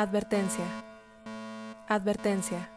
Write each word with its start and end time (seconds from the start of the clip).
Advertencia. 0.00 0.64
Advertencia. 1.88 2.70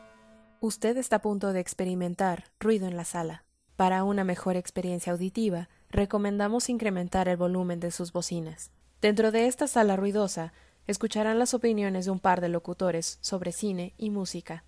Usted 0.60 0.98
está 0.98 1.18
a 1.18 1.22
punto 1.22 1.54
de 1.54 1.60
experimentar 1.60 2.46
ruido 2.60 2.88
en 2.88 2.98
la 2.98 3.06
sala. 3.06 3.44
Para 3.76 4.04
una 4.04 4.24
mejor 4.24 4.56
experiencia 4.56 5.14
auditiva, 5.14 5.70
recomendamos 5.92 6.68
incrementar 6.68 7.28
el 7.28 7.38
volumen 7.38 7.80
de 7.80 7.92
sus 7.92 8.12
bocinas. 8.12 8.72
Dentro 9.02 9.32
de 9.32 9.46
esta 9.46 9.68
sala 9.68 9.98
ruidosa, 9.98 10.52
escucharán 10.88 11.38
las 11.38 11.54
opiniones 11.54 12.06
de 12.06 12.12
un 12.12 12.20
par 12.20 12.42
de 12.42 12.50
locutores 12.50 13.20
sobre 13.22 13.52
cine 13.52 13.94
y 14.00 14.10
música. 14.10 14.64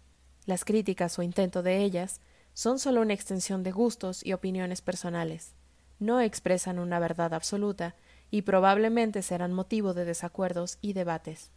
Las 0.45 0.63
críticas 0.63 1.17
o 1.17 1.23
intento 1.23 1.63
de 1.63 1.77
ellas 1.77 2.21
son 2.53 2.77
solo 2.77 3.01
una 3.01 3.15
extensión 3.15 3.63
de 3.63 3.71
gustos 3.71 4.23
y 4.23 4.33
opiniones 4.33 4.83
personales. 4.83 5.55
No 5.97 6.21
expresan 6.21 6.77
una 6.77 6.99
verdad 6.99 7.33
absoluta 7.33 7.95
y 8.29 8.43
probablemente 8.43 9.23
serán 9.23 9.53
motivo 9.53 9.95
de 9.95 10.05
desacuerdos 10.05 10.77
y 10.81 10.93
debates. 10.93 11.49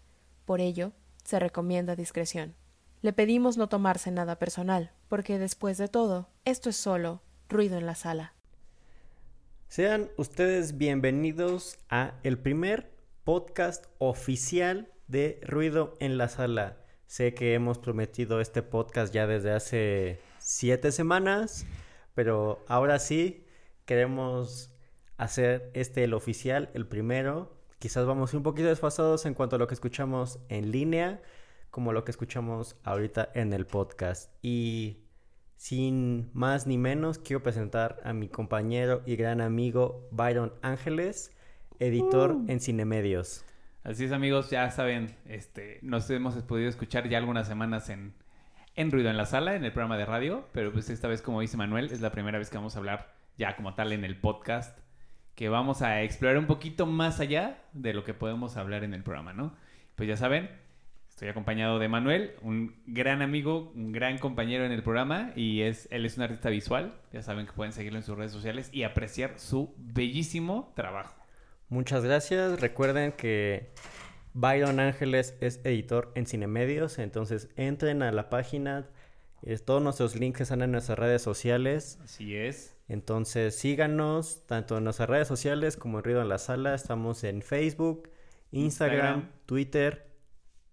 Por 0.47 0.61
ello, 0.61 0.93
se 1.25 1.41
recomienda 1.41 1.97
discreción. 1.97 2.55
Le 3.03 3.13
pedimos 3.13 3.57
no 3.57 3.69
tomarse 3.69 4.13
nada 4.13 4.39
personal, 4.39 4.93
porque 5.09 5.41
después 5.41 5.77
de 5.77 5.89
todo, 5.89 6.29
esto 6.45 6.71
es 6.71 6.77
solo 6.77 7.21
ruido 7.49 7.77
en 7.77 7.85
la 7.85 7.97
sala. 7.97 8.33
Sean 9.67 10.09
ustedes 10.17 10.79
bienvenidos 10.79 11.79
a 11.91 12.15
el 12.23 12.39
primer 12.39 12.93
podcast 13.25 13.87
oficial 13.99 14.89
de 15.09 15.41
Ruido 15.43 15.95
en 15.99 16.17
la 16.17 16.29
Sala. 16.29 16.77
Sé 17.09 17.35
que 17.35 17.55
hemos 17.55 17.79
prometido 17.79 18.41
este 18.41 18.63
podcast 18.63 19.13
ya 19.13 19.27
desde 19.27 19.51
hace 19.51 20.21
siete 20.39 20.93
semanas, 20.93 21.67
pero 22.15 22.65
ahora 22.69 23.01
sí 23.01 23.45
queremos 23.85 24.71
hacer 25.17 25.73
este 25.75 26.05
el 26.05 26.15
oficial, 26.15 26.71
el 26.75 26.87
primero, 26.87 27.56
Quizás 27.87 28.05
vamos 28.05 28.35
un 28.35 28.43
poquito 28.43 28.67
desfasados 28.67 29.27
en 29.27 29.35
cuanto 29.35 29.55
a 29.55 29.61
lo 29.61 29.69
que 29.69 29.75
escuchamos 29.75 30.41
en 30.49 30.73
línea, 30.73 31.23
como 31.71 31.93
lo 31.93 32.03
que 32.03 32.11
escuchamos 32.11 32.75
ahorita 32.83 33.31
en 33.33 33.53
el 33.53 33.65
podcast. 33.65 34.33
Y 34.43 35.05
sin 35.55 36.29
más 36.33 36.67
ni 36.67 36.79
menos, 36.79 37.21
quiero 37.21 37.45
presentar 37.45 38.01
a 38.03 38.13
mi 38.13 38.27
compañero 38.27 39.03
y 39.07 39.15
gran 39.15 39.41
amigo 39.41 40.09
Byron 40.11 40.53
Ángeles, 40.63 41.31
editor 41.79 42.33
uh. 42.33 42.45
en 42.49 42.59
Cinemedios. 42.59 43.45
Así 43.85 44.07
es, 44.07 44.11
amigos, 44.11 44.51
ya 44.51 44.69
saben, 44.73 45.15
este, 45.25 45.79
nos 45.83 46.11
hemos 46.11 46.35
podido 46.43 46.69
escuchar 46.69 47.09
ya 47.09 47.19
algunas 47.19 47.47
semanas 47.47 47.89
en, 47.89 48.15
en 48.75 48.91
Ruido 48.91 49.11
en 49.11 49.17
la 49.17 49.27
Sala, 49.27 49.55
en 49.55 49.65
el 49.65 49.71
programa 49.71 49.97
de 49.97 50.07
radio, 50.07 50.45
pero 50.51 50.73
pues 50.73 50.91
esta 50.91 51.07
vez, 51.07 51.23
como 51.23 51.41
dice 51.41 51.57
Manuel, 51.57 51.93
es 51.93 52.01
la 52.01 52.11
primera 52.11 52.37
vez 52.37 52.51
que 52.51 52.57
vamos 52.57 52.75
a 52.75 52.81
hablar 52.81 53.15
ya 53.39 53.55
como 53.55 53.77
tal 53.77 53.93
en 53.93 54.05
el 54.05 54.21
podcast 54.21 54.77
que 55.37 55.51
vamos 55.51 55.83
a 55.83 56.03
explorar 56.03 56.39
un 56.39 56.47
poquito 56.47 56.87
más 56.87 57.21
allá 57.21 57.63
de 57.75 57.93
lo 57.95 58.03
que 58.03 58.15
podemos 58.15 58.57
hablar 58.57 58.83
en 58.83 58.95
el 58.95 59.03
programa, 59.03 59.35
¿no? 59.35 59.55
Pues 59.95 60.09
ya 60.09 60.17
saben, 60.17 60.51
estoy 61.11 61.29
acompañado 61.29 61.79
de 61.79 61.89
Manuel, 61.89 62.33
un 62.41 62.75
gran 62.87 63.21
amigo, 63.21 63.71
un 63.75 63.93
gran 63.93 64.19
compañero 64.19 64.65
en 64.65 64.73
el 64.73 64.83
programa 64.83 65.33
y 65.37 65.61
es 65.61 65.89
él 65.91 66.07
es 66.07 66.17
un 66.17 66.23
artista 66.23 66.49
visual, 66.49 66.95
ya 67.13 67.23
saben 67.23 67.47
que 67.47 67.53
pueden 67.53 67.75
seguirlo 67.75 67.99
en 67.99 68.03
sus 68.03 68.17
redes 68.17 68.33
sociales 68.33 68.71
y 68.73 68.83
apreciar 68.85 69.39
su 69.39 69.75
bellísimo 69.77 70.73
trabajo. 70.75 71.15
Muchas 71.69 72.03
gracias, 72.03 72.61
recuerden 72.61 73.13
que 73.13 73.71
Byron 74.33 74.81
Ángeles 74.81 75.37
es 75.41 75.61
editor 75.65 76.13
en 76.15 76.27
Cinemedios, 76.27 76.99
entonces 76.99 77.51
entren 77.57 78.03
a 78.03 78.11
la 78.11 78.31
página, 78.31 78.87
todos 79.67 79.83
nuestros 79.83 80.17
links 80.17 80.41
están 80.41 80.63
en 80.63 80.73
nuestras 80.73 80.99
redes 80.99 81.21
sociales. 81.21 81.99
Así 82.03 82.37
es. 82.37 82.76
Entonces 82.89 83.57
síganos 83.57 84.47
tanto 84.47 84.79
en 84.79 84.85
nuestras 84.85 85.09
redes 85.09 85.29
sociales 85.29 85.77
como 85.77 85.99
en 85.99 86.05
Ruido 86.05 86.23
en 86.23 86.29
la 86.29 86.39
Sala. 86.39 86.75
Estamos 86.75 87.25
en 87.25 87.43
Facebook, 87.43 88.11
Instagram, 88.53 89.31
Twitter 89.47 90.07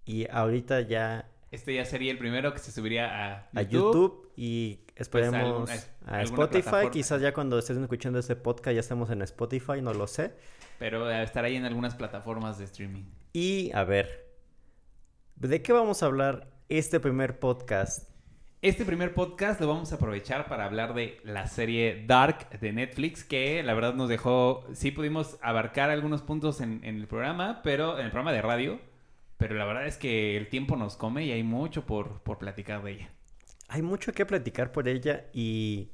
y 0.05 0.29
ahorita 0.29 0.81
ya... 0.81 1.29
Este 1.51 1.73
ya 1.75 1.85
sería 1.85 2.11
el 2.11 2.17
primero 2.17 2.51
que 2.53 2.59
se 2.59 2.71
subiría 2.71 3.47
a 3.53 3.61
YouTube. 3.61 4.31
y 4.35 4.83
pues, 4.95 5.01
esperemos 5.01 5.69
a, 6.05 6.21
Spotify. 6.23 6.89
Quizás 6.91 7.21
ya 7.21 7.33
cuando 7.33 7.57
estén 7.57 7.81
escuchando 7.81 8.19
este 8.19 8.35
podcast 8.35 8.73
ya 8.73 8.79
estemos 8.79 9.09
en 9.09 9.21
Spotify, 9.23 9.81
no 9.81 9.93
lo 9.93 10.07
sé. 10.07 10.33
Pero 10.79 11.09
estará 11.09 11.47
ahí 11.47 11.55
en 11.55 11.65
algunas 11.65 11.95
plataformas 11.95 12.57
de 12.57 12.65
streaming. 12.65 13.03
Y 13.33 13.71
a 13.73 13.83
ver, 13.83 14.35
¿de 15.35 15.61
qué 15.61 15.73
vamos 15.73 16.03
a 16.03 16.07
hablar 16.07 16.51
este 16.69 16.99
primer 16.99 17.39
podcast? 17.39 18.12
Este 18.63 18.85
primer 18.85 19.13
podcast 19.13 19.59
lo 19.59 19.67
vamos 19.67 19.91
a 19.91 19.95
aprovechar 19.95 20.47
para 20.47 20.63
hablar 20.63 20.93
de 20.93 21.19
la 21.25 21.47
serie 21.47 22.05
Dark 22.07 22.61
de 22.61 22.71
Netflix, 22.71 23.25
que 23.25 23.61
la 23.61 23.73
verdad 23.73 23.93
nos 23.93 24.07
dejó, 24.07 24.65
sí 24.71 24.91
pudimos 24.91 25.37
abarcar 25.41 25.89
algunos 25.89 26.21
puntos 26.21 26.61
en, 26.61 26.81
el 26.85 27.05
programa, 27.05 27.59
pero 27.61 27.99
en 27.99 28.05
el 28.05 28.11
programa 28.11 28.31
de 28.31 28.41
radio, 28.41 28.79
pero 29.37 29.55
la 29.55 29.65
verdad 29.65 29.85
es 29.85 29.97
que 29.97 30.37
el 30.37 30.47
tiempo 30.47 30.77
nos 30.77 30.95
come 30.95 31.25
y 31.25 31.33
hay 31.33 31.43
mucho 31.43 31.85
por, 31.85 32.21
por 32.21 32.37
platicar 32.37 32.81
de 32.83 32.91
ella. 32.91 33.09
Hay 33.67 33.81
mucho 33.81 34.13
que 34.13 34.25
platicar 34.25 34.71
por 34.71 34.87
ella 34.87 35.25
y 35.33 35.89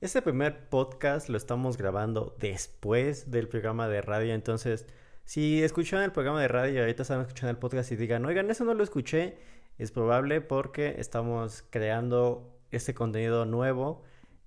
este 0.00 0.22
primer 0.22 0.68
podcast 0.68 1.28
lo 1.28 1.36
estamos 1.36 1.76
grabando 1.76 2.36
después 2.38 3.32
del 3.32 3.48
programa 3.48 3.88
de 3.88 4.02
radio, 4.02 4.34
entonces 4.34 4.86
si 5.24 5.64
escuchan 5.64 6.02
el 6.02 6.12
programa 6.12 6.40
de 6.40 6.48
radio 6.48 6.74
y 6.74 6.78
ahorita 6.78 7.02
están 7.02 7.22
escuchando 7.22 7.50
el 7.50 7.56
podcast 7.56 7.90
y 7.90 7.96
digan, 7.96 8.24
oigan, 8.24 8.50
eso 8.50 8.64
no 8.64 8.74
lo 8.74 8.84
escuché, 8.84 9.36
es 9.78 9.90
probable 9.90 10.40
porque 10.40 10.96
estamos 10.98 11.64
creando 11.70 12.56
este 12.70 12.94
contenido 12.94 13.44
nuevo. 13.44 14.02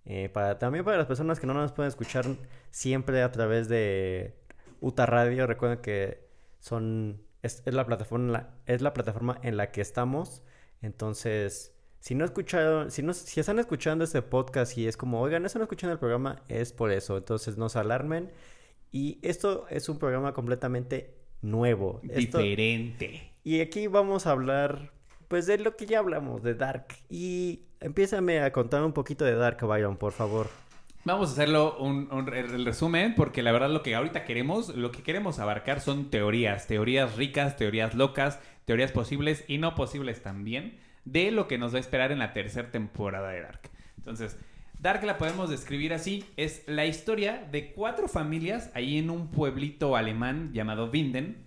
Eh, 0.06 0.30
para, 0.30 0.58
también 0.58 0.86
para 0.86 0.98
las 0.98 1.08
personas 1.08 1.40
que 1.40 1.48
no 1.48 1.54
nos 1.54 1.74
pueden 1.74 1.90
escuchar 1.90 2.26
siempre 2.72 3.22
a 3.22 3.32
través 3.32 3.68
de 3.68 4.36
Uta 4.80 5.06
Radio. 5.06 5.48
Recuerden 5.48 5.80
que 5.80 6.28
son 6.60 7.22
es, 7.42 7.62
la 7.66 7.86
plataforma 7.86 8.50
es 8.66 8.82
la 8.82 8.94
plataforma 8.94 9.40
en 9.44 9.58
la 9.58 9.72
que 9.72 9.82
estamos. 9.82 10.44
Entonces, 10.82 11.74
si 12.00 12.16
no 12.16 12.24
escucharon, 12.24 12.92
si 12.92 13.02
no, 13.04 13.14
si 13.14 13.40
están 13.40 13.60
escuchando 13.60 14.04
este 14.04 14.22
podcast 14.22 14.78
y 14.78 14.88
es 14.88 14.96
como, 14.96 15.22
oigan, 15.22 15.42
no 15.42 15.48
están 15.48 15.62
escuchando 15.62 15.94
el 15.94 16.00
programa, 16.00 16.44
es 16.48 16.72
por 16.72 16.92
eso. 16.92 17.18
Entonces 17.18 17.58
no 17.58 17.70
se 17.70 17.80
alarmen. 17.80 18.32
Y 18.92 19.20
esto 19.22 19.66
es 19.70 19.90
un 19.90 20.00
programa 20.00 20.34
completamente 20.34 21.16
nuevo. 21.42 22.00
Diferente. 22.04 23.34
y 23.44 23.60
aquí 23.60 23.88
vamos 23.88 24.26
a 24.26 24.32
hablar 24.32 24.97
pues 25.28 25.46
de 25.46 25.58
lo 25.58 25.76
que 25.76 25.86
ya 25.86 26.00
hablamos, 26.00 26.44
de 26.44 26.56
Dark. 26.56 26.88
Y 27.10 27.62
empiézame 27.80 28.42
a 28.42 28.52
contar 28.52 28.84
un 28.84 28.94
poquito 28.94 29.26
de 29.26 29.36
Dark, 29.36 29.66
Byron, 29.66 29.98
por 29.98 30.14
favor. 30.14 30.48
Vamos 31.06 31.30
a 31.30 31.32
hacerlo 31.34 31.78
un, 31.78 32.10
el 32.34 32.66
resumen, 32.66 33.16
porque 33.16 33.42
la 33.42 33.54
verdad 33.54 33.70
lo 33.70 33.82
que 33.82 33.96
ahorita 33.96 34.26
queremos, 34.26 34.76
lo 34.76 34.92
que 34.92 35.04
queremos 35.04 35.40
abarcar 35.40 35.80
son 35.80 36.10
teorías, 36.10 36.68
teorías 36.68 37.16
ricas, 37.16 37.56
teorías 37.56 37.96
locas, 37.96 38.40
teorías 38.66 38.92
posibles 38.92 39.46
y 39.48 39.58
no 39.58 39.74
posibles 39.74 40.22
también, 40.22 40.78
de 41.06 41.32
lo 41.32 41.48
que 41.48 41.58
nos 41.58 41.74
va 41.74 41.78
a 41.78 41.80
esperar 41.80 42.12
en 42.12 42.20
la 42.20 42.34
tercera 42.34 42.72
temporada 42.72 43.30
de 43.30 43.42
Dark. 43.42 43.70
Entonces, 43.98 44.38
Dark 44.80 45.04
la 45.06 45.18
podemos 45.18 45.50
describir 45.50 45.94
así, 45.94 46.26
es 46.36 46.64
la 46.68 46.86
historia 46.86 47.48
de 47.52 47.72
cuatro 47.72 48.08
familias 48.08 48.70
ahí 48.76 48.98
en 48.98 49.10
un 49.10 49.30
pueblito 49.30 49.96
alemán 49.96 50.52
llamado 50.54 50.90
Winden, 50.92 51.47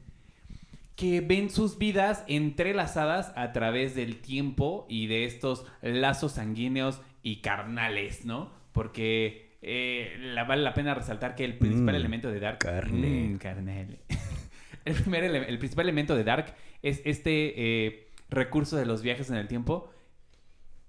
que 1.00 1.22
ven 1.22 1.48
sus 1.48 1.78
vidas 1.78 2.24
entrelazadas 2.28 3.32
a 3.34 3.52
través 3.52 3.94
del 3.94 4.20
tiempo 4.20 4.86
y 4.90 5.06
de 5.06 5.24
estos 5.24 5.64
lazos 5.80 6.32
sanguíneos 6.32 7.00
y 7.22 7.36
carnales, 7.36 8.26
¿no? 8.26 8.52
Porque 8.72 9.56
eh, 9.62 10.14
vale 10.46 10.62
la 10.62 10.74
pena 10.74 10.94
resaltar 10.94 11.36
que 11.36 11.46
el 11.46 11.56
principal 11.56 11.94
mm, 11.94 11.96
elemento 11.96 12.30
de 12.30 12.38
Dark... 12.38 12.58
Carne. 12.58 13.30
Mm, 13.30 13.38
el, 14.84 14.94
primer 14.94 15.24
el 15.24 15.58
principal 15.58 15.86
elemento 15.86 16.14
de 16.14 16.22
Dark 16.22 16.54
es 16.82 17.00
este 17.06 17.86
eh, 17.86 18.08
recurso 18.28 18.76
de 18.76 18.84
los 18.84 19.00
viajes 19.00 19.30
en 19.30 19.36
el 19.36 19.48
tiempo. 19.48 19.90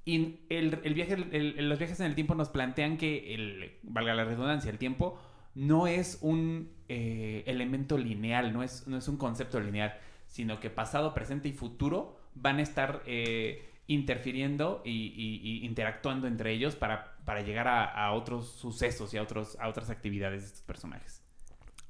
Y 0.04 0.40
el, 0.50 0.72
viaje, 0.94 1.16
los 1.16 1.80
viajes 1.80 2.02
en 2.02 2.08
el 2.08 2.16
tiempo 2.16 2.36
nos 2.36 2.50
plantean 2.50 2.98
que, 2.98 3.80
valga 3.84 4.14
la 4.14 4.26
redundancia, 4.26 4.70
el 4.70 4.78
tiempo 4.78 5.18
no 5.56 5.88
es 5.88 6.18
un 6.22 6.70
eh, 6.94 7.44
elemento 7.46 7.98
lineal, 7.98 8.52
no 8.52 8.64
es, 8.64 8.86
no 8.86 8.98
es 8.98 9.08
un 9.08 9.16
concepto 9.16 9.62
lineal, 9.62 9.98
sino 10.28 10.60
que 10.60 10.70
pasado, 10.70 11.14
presente 11.14 11.48
y 11.48 11.54
futuro 11.54 12.18
van 12.36 12.58
a 12.58 12.64
estar 12.64 13.02
eh, 13.06 13.70
interfiriendo 13.88 14.82
y, 14.84 15.62
interactuando 15.64 16.28
entre 16.28 16.52
ellos 16.52 16.76
para, 16.76 17.16
para 17.24 17.44
llegar 17.44 17.70
a, 17.70 18.12
otros 18.12 18.52
sucesos 18.52 19.14
y 19.14 19.18
a, 19.18 19.22
otros, 19.22 19.58
a 19.62 19.70
otras 19.70 19.90
actividades 19.90 20.42
de 20.42 20.48
estos 20.48 20.64
personajes. 20.64 21.24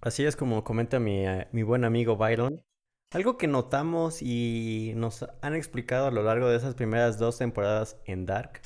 Así 0.01 0.23
es 0.23 0.35
como 0.35 0.63
comenta 0.63 0.99
mi, 0.99 1.25
eh, 1.25 1.47
mi 1.51 1.63
buen 1.63 1.83
amigo 1.83 2.15
Byron. 2.15 2.61
Algo 3.09 3.39
que 3.39 3.47
notamos 3.47 4.21
y 4.21 4.93
nos 4.97 5.25
han 5.41 5.55
explicado 5.55 6.05
a 6.05 6.11
lo 6.11 6.21
largo 6.21 6.47
de 6.47 6.57
esas 6.57 6.75
primeras 6.75 7.17
dos 7.17 7.39
temporadas 7.39 7.97
en 8.05 8.27
Dark 8.27 8.61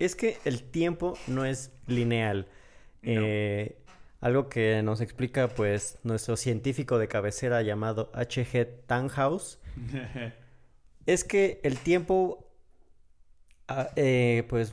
es 0.00 0.16
que 0.16 0.38
el 0.44 0.64
tiempo 0.64 1.14
no 1.28 1.44
es 1.44 1.72
lineal. 1.86 2.48
Eh, 3.02 3.78
algo 4.24 4.48
que 4.48 4.82
nos 4.82 5.02
explica 5.02 5.48
pues 5.48 5.98
nuestro 6.02 6.38
científico 6.38 6.96
de 6.96 7.08
cabecera 7.08 7.60
llamado 7.60 8.10
H.G. 8.14 8.86
Tannhaus 8.86 9.60
es 11.06 11.24
que 11.24 11.60
el 11.62 11.78
tiempo 11.78 12.50
ah, 13.68 13.90
eh, 13.96 14.46
pues 14.48 14.72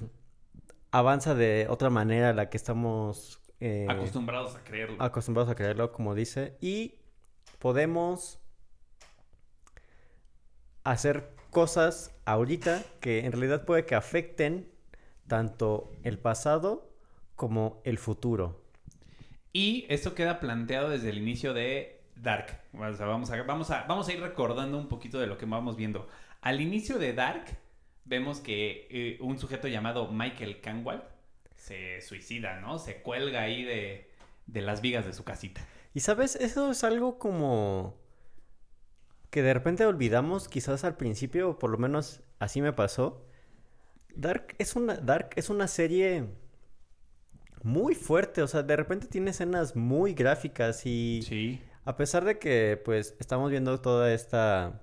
avanza 0.92 1.36
de 1.36 1.68
otra 1.70 1.90
manera 1.90 2.30
a 2.30 2.34
la 2.34 2.50
que 2.50 2.56
estamos 2.56 3.42
eh, 3.60 3.88
acostumbrados 3.90 4.56
a 4.56 4.64
creerlo. 4.64 5.04
Acostumbrados 5.04 5.52
a 5.52 5.56
creerlo, 5.56 5.92
como 5.92 6.16
dice, 6.16 6.56
y 6.62 6.96
podemos 7.60 8.40
hacer 10.86 11.36
cosas 11.50 12.16
ahorita 12.24 12.84
que 13.02 13.26
en 13.26 13.34
realidad 13.34 13.66
puede 13.66 13.86
que 13.86 13.96
afecten 13.96 14.72
tanto 15.28 15.92
el 16.04 16.20
pasado 16.20 16.90
como 17.36 17.82
el 17.84 17.98
futuro. 17.98 18.61
Y 19.54 19.86
esto 19.90 20.16
queda 20.16 20.40
planteado 20.40 20.90
desde 20.90 21.10
el 21.10 21.18
inicio 21.18 21.54
de 21.54 22.02
Dark. 22.16 22.62
O 22.74 22.94
sea, 22.94 23.06
vamos, 23.06 23.32
a, 23.32 23.44
vamos, 23.44 23.72
a, 23.72 23.84
vamos 23.88 24.08
a 24.08 24.14
ir 24.14 24.22
recordando 24.22 24.78
un 24.78 24.88
poquito 24.88 25.20
de 25.20 25.28
lo 25.28 25.38
que 25.38 25.46
vamos 25.46 25.76
viendo. 25.76 26.08
Al 26.42 26.62
inicio 26.62 26.98
de 26.98 27.14
Dark, 27.14 27.46
vemos 28.06 28.40
que 28.40 28.88
eh, 28.90 29.18
un 29.20 29.38
sujeto 29.38 29.68
llamado 29.68 30.12
Michael 30.12 30.62
Canwall 30.62 31.04
se 31.56 32.02
suicida, 32.02 32.60
¿no? 32.60 32.80
Se 32.80 33.02
cuelga 33.02 33.42
ahí 33.42 33.64
de, 33.64 34.10
de 34.48 34.62
las 34.62 34.82
vigas 34.82 35.06
de 35.06 35.14
su 35.14 35.24
casita. 35.24 35.66
Y 35.94 36.00
sabes, 36.00 36.36
eso 36.36 36.72
es 36.72 36.84
algo 36.84 37.20
como 37.20 37.98
que 39.30 39.42
de 39.42 39.54
repente 39.54 39.86
olvidamos 39.86 40.48
quizás 40.48 40.84
al 40.84 40.98
principio, 40.98 41.52
o 41.52 41.60
por 41.60 41.70
lo 41.70 41.78
menos 41.78 42.22
así 42.40 42.62
me 42.62 42.74
pasó. 42.74 43.26
Dark 44.16 44.56
es 44.58 44.76
una, 44.76 44.96
Dark 44.96 45.32
es 45.36 45.50
una 45.50 45.68
serie 45.68 46.26
muy 47.64 47.96
fuerte, 47.96 48.42
o 48.42 48.48
sea, 48.48 48.64
de 48.64 48.76
repente 48.76 49.08
tiene 49.08 49.32
escenas 49.32 49.76
muy 49.76 50.14
gráficas 50.14 50.86
y 50.86 51.22
Sí. 51.24 51.62
a 51.86 51.96
pesar 51.98 52.26
de 52.26 52.40
que 52.40 52.82
pues 52.84 53.16
estamos 53.20 53.52
viendo 53.52 53.80
toda 53.82 54.14
esta 54.14 54.82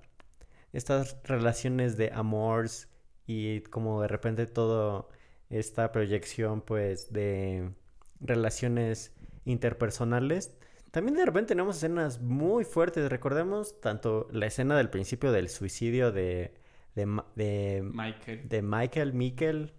estas 0.73 1.17
relaciones 1.23 1.97
de 1.97 2.11
amores 2.13 2.89
y 3.25 3.61
como 3.61 4.01
de 4.01 4.07
repente 4.07 4.45
toda 4.45 5.05
esta 5.49 5.91
proyección 5.91 6.61
pues 6.61 7.11
de 7.11 7.71
relaciones 8.19 9.13
interpersonales, 9.45 10.53
también 10.91 11.15
de 11.17 11.25
repente 11.25 11.49
tenemos 11.49 11.77
escenas 11.77 12.19
muy 12.21 12.65
fuertes. 12.65 13.09
Recordemos 13.09 13.79
tanto 13.81 14.27
la 14.31 14.45
escena 14.47 14.77
del 14.77 14.89
principio 14.89 15.31
del 15.31 15.49
suicidio 15.49 16.11
de 16.11 16.53
de, 16.95 17.05
de, 17.35 17.81
Michael. 17.83 18.49
de 18.49 18.61
Michael 18.61 19.13
Mikkel, 19.13 19.73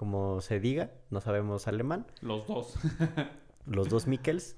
como 0.00 0.40
se 0.40 0.60
diga, 0.60 0.90
no 1.10 1.20
sabemos 1.20 1.68
alemán 1.68 2.06
Los 2.22 2.46
dos. 2.48 2.74
los 3.66 3.88
dos 3.90 4.06
Mikkels. 4.12 4.56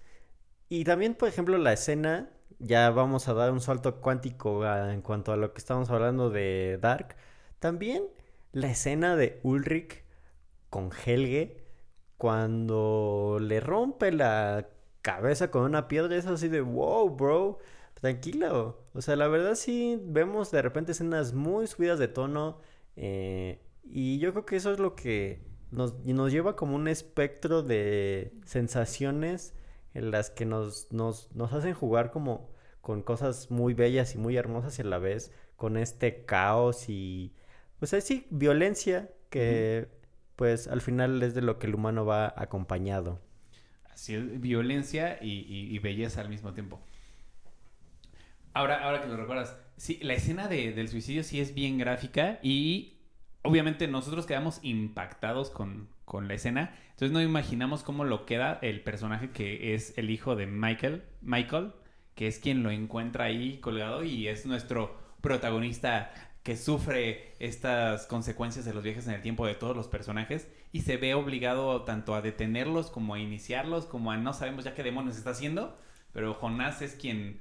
Y 0.68 0.84
también, 0.84 1.14
por 1.14 1.28
ejemplo, 1.28 1.58
la 1.58 1.72
escena, 1.74 2.30
ya 2.60 2.90
vamos 2.90 3.28
a 3.28 3.34
dar 3.34 3.52
un 3.52 3.60
salto 3.60 4.00
cuántico 4.00 4.64
a- 4.64 4.94
en 4.94 5.02
cuanto 5.02 5.32
a 5.32 5.36
lo 5.36 5.52
que 5.54 5.58
estamos 5.58 5.90
hablando 5.90 6.30
de 6.30 6.78
Dark. 6.80 7.16
También 7.60 8.04
la 8.52 8.70
escena 8.70 9.16
de 9.16 9.40
Ulrich 9.44 10.04
con 10.70 10.90
Helge 11.06 11.58
cuando 12.18 13.38
le 13.40 13.60
rompe 13.60 14.12
la 14.12 14.68
cabeza 15.02 15.50
con 15.50 15.62
una 15.64 15.88
piedra, 15.88 16.16
es 16.16 16.26
así 16.26 16.48
de 16.48 16.60
wow, 16.60 17.10
bro, 17.10 17.58
tranquilo. 17.94 18.78
O 18.94 19.02
sea, 19.02 19.16
la 19.16 19.28
verdad 19.28 19.54
sí 19.56 19.98
vemos 20.04 20.50
de 20.52 20.62
repente 20.62 20.92
escenas 20.92 21.32
muy 21.34 21.66
subidas 21.66 21.98
de 21.98 22.08
tono. 22.08 22.60
eh, 22.96 23.60
y 23.84 24.18
yo 24.18 24.32
creo 24.32 24.46
que 24.46 24.56
eso 24.56 24.72
es 24.72 24.78
lo 24.78 24.94
que 24.96 25.42
nos, 25.70 25.94
nos 26.04 26.32
lleva 26.32 26.56
como 26.56 26.76
un 26.76 26.88
espectro 26.88 27.62
de 27.62 28.32
sensaciones 28.44 29.54
en 29.94 30.10
las 30.10 30.30
que 30.30 30.44
nos, 30.46 30.90
nos, 30.92 31.30
nos 31.34 31.52
hacen 31.52 31.74
jugar 31.74 32.10
como 32.10 32.50
con 32.80 33.02
cosas 33.02 33.50
muy 33.50 33.74
bellas 33.74 34.14
y 34.14 34.18
muy 34.18 34.36
hermosas 34.36 34.78
y 34.78 34.82
a 34.82 34.84
la 34.86 34.98
vez 34.98 35.32
con 35.56 35.76
este 35.76 36.24
caos 36.24 36.88
y 36.88 37.32
pues 37.78 37.94
así 37.94 38.26
violencia 38.30 39.10
que 39.30 39.88
pues 40.36 40.66
al 40.68 40.80
final 40.80 41.22
es 41.22 41.34
de 41.34 41.42
lo 41.42 41.58
que 41.58 41.66
el 41.68 41.74
humano 41.74 42.04
va 42.06 42.32
acompañado. 42.36 43.20
Así 43.92 44.14
es, 44.14 44.40
violencia 44.40 45.18
y, 45.20 45.30
y- 45.48 45.74
y 45.74 45.78
belleza 45.78 46.20
al 46.20 46.28
mismo 46.28 46.52
tiempo. 46.52 46.80
Ahora, 48.54 48.82
ahora 48.84 49.00
que 49.02 49.08
lo 49.08 49.16
recuerdas, 49.16 49.56
sí, 49.76 49.98
la 50.02 50.14
escena 50.14 50.48
de- 50.48 50.72
del 50.72 50.88
suicidio 50.88 51.22
sí 51.24 51.40
es 51.40 51.54
bien 51.54 51.78
gráfica 51.78 52.38
y 52.42 52.91
obviamente 53.42 53.88
nosotros 53.88 54.26
quedamos 54.26 54.60
impactados 54.62 55.50
con, 55.50 55.88
con 56.04 56.28
la 56.28 56.34
escena. 56.34 56.74
Entonces 56.90 57.12
no 57.12 57.20
imaginamos 57.20 57.82
cómo 57.82 58.04
lo 58.04 58.26
queda 58.26 58.58
el 58.62 58.82
personaje 58.82 59.30
que 59.30 59.74
es 59.74 59.96
el 59.98 60.10
hijo 60.10 60.36
de 60.36 60.46
Michael, 60.46 61.02
Michael, 61.20 61.72
que 62.14 62.26
es 62.26 62.38
quien 62.38 62.62
lo 62.62 62.70
encuentra 62.70 63.24
ahí 63.24 63.58
colgado 63.58 64.04
y 64.04 64.28
es 64.28 64.46
nuestro 64.46 64.96
protagonista 65.20 66.12
que 66.42 66.56
sufre 66.56 67.34
estas 67.38 68.06
consecuencias 68.06 68.64
de 68.64 68.74
los 68.74 68.82
viajes 68.82 69.06
en 69.06 69.14
el 69.14 69.22
tiempo 69.22 69.46
de 69.46 69.54
todos 69.54 69.76
los 69.76 69.86
personajes 69.86 70.48
y 70.72 70.80
se 70.80 70.96
ve 70.96 71.14
obligado 71.14 71.82
tanto 71.82 72.14
a 72.14 72.22
detenerlos 72.22 72.90
como 72.90 73.14
a 73.14 73.20
iniciarlos, 73.20 73.86
como 73.86 74.10
a 74.10 74.16
no 74.16 74.32
sabemos 74.32 74.64
ya 74.64 74.74
qué 74.74 74.82
demonios 74.82 75.16
está 75.16 75.30
haciendo, 75.30 75.78
pero 76.12 76.34
Jonás 76.34 76.82
es 76.82 76.94
quien 76.94 77.40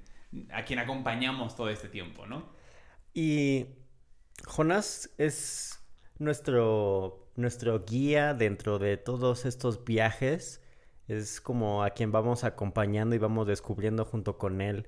a 0.53 0.63
quien 0.63 0.79
acompañamos 0.79 1.55
todo 1.55 1.69
este 1.69 1.89
tiempo, 1.89 2.25
¿no? 2.25 2.45
Y 3.13 3.65
Jonás 4.45 5.09
es 5.17 5.80
nuestro, 6.21 7.27
nuestro 7.35 7.83
guía 7.83 8.33
dentro 8.33 8.79
de 8.79 8.97
todos 8.97 9.45
estos 9.45 9.83
viajes. 9.83 10.61
Es 11.07 11.41
como 11.41 11.83
a 11.83 11.89
quien 11.89 12.11
vamos 12.11 12.43
acompañando 12.43 13.15
y 13.15 13.19
vamos 13.19 13.47
descubriendo 13.47 14.05
junto 14.05 14.37
con 14.37 14.61
él. 14.61 14.87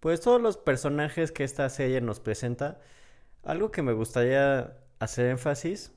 Pues 0.00 0.20
todos 0.20 0.40
los 0.40 0.56
personajes 0.56 1.32
que 1.32 1.42
esta 1.42 1.68
serie 1.70 2.00
nos 2.00 2.20
presenta. 2.20 2.80
Algo 3.42 3.70
que 3.70 3.82
me 3.82 3.92
gustaría 3.92 4.76
hacer 5.00 5.26
énfasis. 5.26 5.92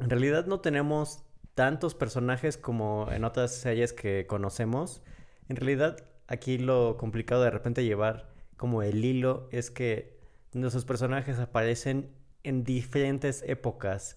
En 0.00 0.10
realidad 0.10 0.46
no 0.46 0.60
tenemos 0.60 1.24
tantos 1.54 1.94
personajes 1.94 2.56
como 2.56 3.08
en 3.10 3.24
otras 3.24 3.54
series 3.54 3.92
que 3.92 4.26
conocemos. 4.26 5.02
En 5.48 5.56
realidad 5.56 5.96
aquí 6.28 6.58
lo 6.58 6.96
complicado 6.98 7.42
de 7.42 7.50
repente 7.50 7.84
llevar 7.84 8.28
como 8.56 8.82
el 8.82 9.04
hilo 9.04 9.48
es 9.50 9.70
que 9.70 10.18
nuestros 10.52 10.84
personajes 10.84 11.38
aparecen 11.38 12.10
en 12.48 12.64
diferentes 12.64 13.42
épocas. 13.46 14.16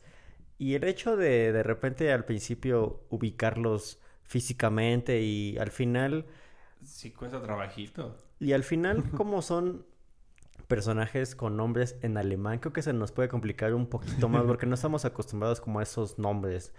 Y 0.58 0.76
el 0.76 0.84
hecho 0.84 1.18
de 1.18 1.52
de 1.52 1.64
repente 1.64 2.12
al 2.12 2.26
principio 2.26 3.04
ubicarlos 3.10 4.00
físicamente 4.24 5.22
y 5.22 5.58
al 5.58 5.72
final, 5.72 6.26
Sí 6.84 7.12
cuesta 7.12 7.42
trabajito. 7.42 8.18
y 8.40 8.54
al 8.54 8.64
final 8.64 9.04
como 9.18 9.42
son 9.42 9.86
personajes 10.68 11.36
con 11.36 11.58
nombres 11.58 11.98
en 12.02 12.18
alemán, 12.18 12.60
creo 12.60 12.72
que 12.72 12.82
se 12.82 12.94
nos 12.94 13.12
puede 13.12 13.28
complicar 13.28 13.74
un 13.74 13.88
poquito 13.88 14.30
más 14.30 14.44
porque 14.44 14.66
no 14.66 14.76
estamos 14.76 15.04
acostumbrados 15.04 15.60
como 15.60 15.80
a 15.80 15.84
esos 15.84 16.18
nombres. 16.18 16.74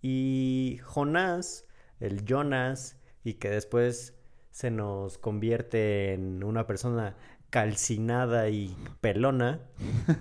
Y 0.00 0.80
Jonás, 0.84 1.66
el 2.00 2.24
Jonas, 2.24 2.96
y 3.24 3.34
que 3.34 3.50
después 3.50 4.14
se 4.50 4.70
nos 4.70 5.18
convierte 5.18 6.14
en 6.14 6.42
una 6.42 6.66
persona 6.66 7.16
calcinada 7.50 8.48
y 8.48 8.74
pelona, 9.00 9.60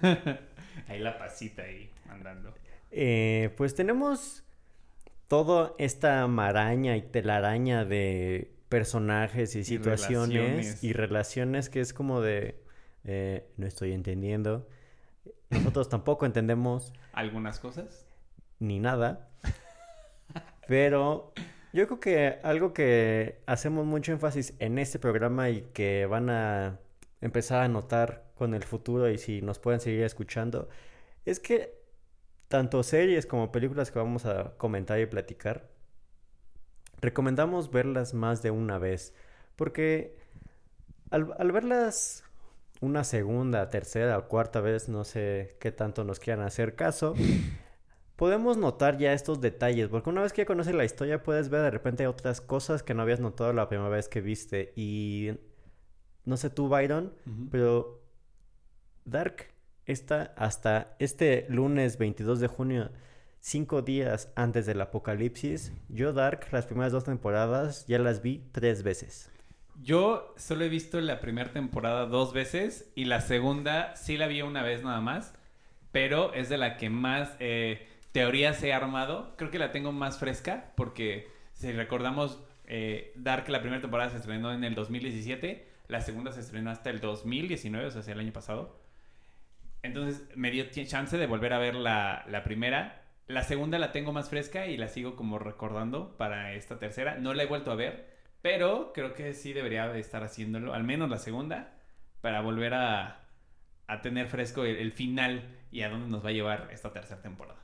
ahí 0.87 0.99
la 0.99 1.17
pasita 1.17 1.63
ahí 1.63 1.89
andando. 2.09 2.53
eh, 2.91 3.53
pues 3.57 3.75
tenemos 3.75 4.43
toda 5.27 5.73
esta 5.77 6.25
maraña 6.27 6.95
y 6.97 7.01
telaraña 7.01 7.83
de 7.85 8.51
personajes 8.69 9.55
y 9.55 9.59
Y 9.59 9.63
situaciones 9.63 10.35
relaciones. 10.37 10.83
y 10.83 10.93
relaciones 10.93 11.69
que 11.69 11.81
es 11.81 11.93
como 11.93 12.21
de 12.21 12.61
eh, 13.03 13.47
no 13.57 13.65
estoy 13.67 13.93
entendiendo. 13.93 14.67
Nosotros 15.49 15.87
tampoco 15.89 16.25
entendemos 16.25 16.93
Algunas 17.13 17.59
cosas. 17.59 18.05
ni 18.59 18.79
nada. 18.79 19.29
Pero 20.67 21.33
yo 21.73 21.87
creo 21.87 21.99
que 21.99 22.39
algo 22.43 22.73
que 22.73 23.39
hacemos 23.45 23.85
mucho 23.85 24.11
énfasis 24.11 24.53
en 24.59 24.77
este 24.79 24.99
programa 24.99 25.49
y 25.49 25.61
que 25.73 26.05
van 26.05 26.29
a 26.29 26.79
empezar 27.21 27.61
a 27.63 27.67
notar 27.69 28.25
con 28.37 28.53
el 28.53 28.63
futuro 28.63 29.09
y 29.09 29.17
si 29.17 29.41
nos 29.41 29.59
pueden 29.59 29.79
seguir 29.79 30.03
escuchando, 30.03 30.69
es 31.25 31.39
que 31.39 31.77
tanto 32.47 32.83
series 32.83 33.25
como 33.25 33.51
películas 33.51 33.91
que 33.91 33.99
vamos 33.99 34.25
a 34.25 34.55
comentar 34.57 34.99
y 34.99 35.05
platicar, 35.05 35.69
recomendamos 37.01 37.71
verlas 37.71 38.13
más 38.13 38.41
de 38.41 38.51
una 38.51 38.77
vez. 38.77 39.13
Porque 39.55 40.17
al, 41.09 41.33
al 41.37 41.51
verlas 41.51 42.23
una 42.81 43.03
segunda, 43.03 43.69
tercera 43.69 44.17
o 44.17 44.27
cuarta 44.27 44.61
vez, 44.61 44.87
no 44.87 45.03
sé 45.03 45.57
qué 45.59 45.71
tanto 45.71 46.03
nos 46.03 46.19
quieran 46.19 46.45
hacer 46.45 46.75
caso, 46.75 47.15
podemos 48.15 48.57
notar 48.57 48.97
ya 48.97 49.13
estos 49.13 49.41
detalles, 49.41 49.89
porque 49.89 50.09
una 50.09 50.21
vez 50.21 50.33
que 50.33 50.41
ya 50.41 50.45
conoces 50.45 50.75
la 50.75 50.85
historia 50.85 51.23
puedes 51.23 51.49
ver 51.49 51.61
de 51.61 51.71
repente 51.71 52.07
otras 52.07 52.41
cosas 52.41 52.83
que 52.83 52.93
no 52.93 53.01
habías 53.01 53.19
notado 53.19 53.53
la 53.53 53.69
primera 53.69 53.89
vez 53.89 54.09
que 54.09 54.21
viste. 54.21 54.73
Y 54.75 55.31
no 56.25 56.37
sé 56.37 56.49
tú, 56.49 56.67
Byron, 56.67 57.13
pero 57.51 58.01
Dark 59.07 59.47
está 59.85 60.33
hasta 60.35 60.95
este 60.99 61.45
lunes 61.47 61.97
22 61.97 62.41
de 62.41 62.47
junio, 62.47 62.91
cinco 63.39 63.81
días 63.81 64.33
antes 64.35 64.65
del 64.65 64.81
apocalipsis. 64.81 65.71
Yo 65.87 66.11
Dark, 66.11 66.47
las 66.51 66.65
primeras 66.65 66.91
dos 66.91 67.05
temporadas, 67.05 67.87
ya 67.87 67.99
las 67.99 68.21
vi 68.21 68.43
tres 68.51 68.83
veces. 68.83 69.31
Yo 69.81 70.33
solo 70.35 70.65
he 70.65 70.69
visto 70.69 70.99
la 70.99 71.21
primera 71.21 71.53
temporada 71.53 72.05
dos 72.05 72.33
veces 72.33 72.91
y 72.95 73.05
la 73.05 73.21
segunda 73.21 73.95
sí 73.95 74.17
la 74.17 74.27
vi 74.27 74.41
una 74.41 74.61
vez 74.61 74.83
nada 74.83 74.99
más, 74.99 75.33
pero 75.93 76.33
es 76.33 76.49
de 76.49 76.57
la 76.57 76.75
que 76.75 76.89
más 76.89 77.31
eh, 77.39 77.87
teorías 78.11 78.61
he 78.61 78.73
armado. 78.73 79.35
Creo 79.37 79.51
que 79.51 79.59
la 79.59 79.71
tengo 79.71 79.93
más 79.93 80.19
fresca 80.19 80.73
porque 80.75 81.29
si 81.53 81.71
recordamos, 81.71 82.39
eh, 82.65 83.13
Dark 83.15 83.47
la 83.47 83.61
primera 83.61 83.79
temporada 83.81 84.09
se 84.09 84.17
estrenó 84.17 84.51
en 84.51 84.65
el 84.65 84.75
2017, 84.75 85.65
la 85.87 86.01
segunda 86.01 86.33
se 86.33 86.41
estrenó 86.41 86.71
hasta 86.71 86.89
el 86.89 86.99
2019, 86.99 87.87
o 87.87 87.91
sea, 87.91 88.13
el 88.13 88.19
año 88.19 88.33
pasado. 88.33 88.86
Entonces 89.83 90.27
me 90.35 90.51
dio 90.51 90.65
chance 90.71 91.17
de 91.17 91.27
volver 91.27 91.53
a 91.53 91.59
ver 91.59 91.75
la, 91.75 92.25
la 92.27 92.43
primera. 92.43 93.03
La 93.27 93.43
segunda 93.43 93.79
la 93.79 93.91
tengo 93.91 94.13
más 94.13 94.29
fresca 94.29 94.67
y 94.67 94.77
la 94.77 94.87
sigo 94.87 95.15
como 95.15 95.39
recordando 95.39 96.17
para 96.17 96.53
esta 96.53 96.79
tercera. 96.79 97.15
No 97.15 97.33
la 97.33 97.43
he 97.43 97.47
vuelto 97.47 97.71
a 97.71 97.75
ver, 97.75 98.09
pero 98.41 98.91
creo 98.93 99.13
que 99.13 99.33
sí 99.33 99.53
debería 99.53 99.87
de 99.87 99.99
estar 99.99 100.23
haciéndolo, 100.23 100.73
al 100.73 100.83
menos 100.83 101.09
la 101.09 101.17
segunda, 101.17 101.73
para 102.21 102.41
volver 102.41 102.73
a, 102.73 103.25
a 103.87 104.01
tener 104.01 104.27
fresco 104.27 104.63
el, 104.63 104.77
el 104.77 104.91
final 104.91 105.55
y 105.71 105.81
a 105.81 105.89
dónde 105.89 106.07
nos 106.09 106.23
va 106.23 106.29
a 106.29 106.33
llevar 106.33 106.69
esta 106.71 106.91
tercera 106.91 107.21
temporada. 107.21 107.59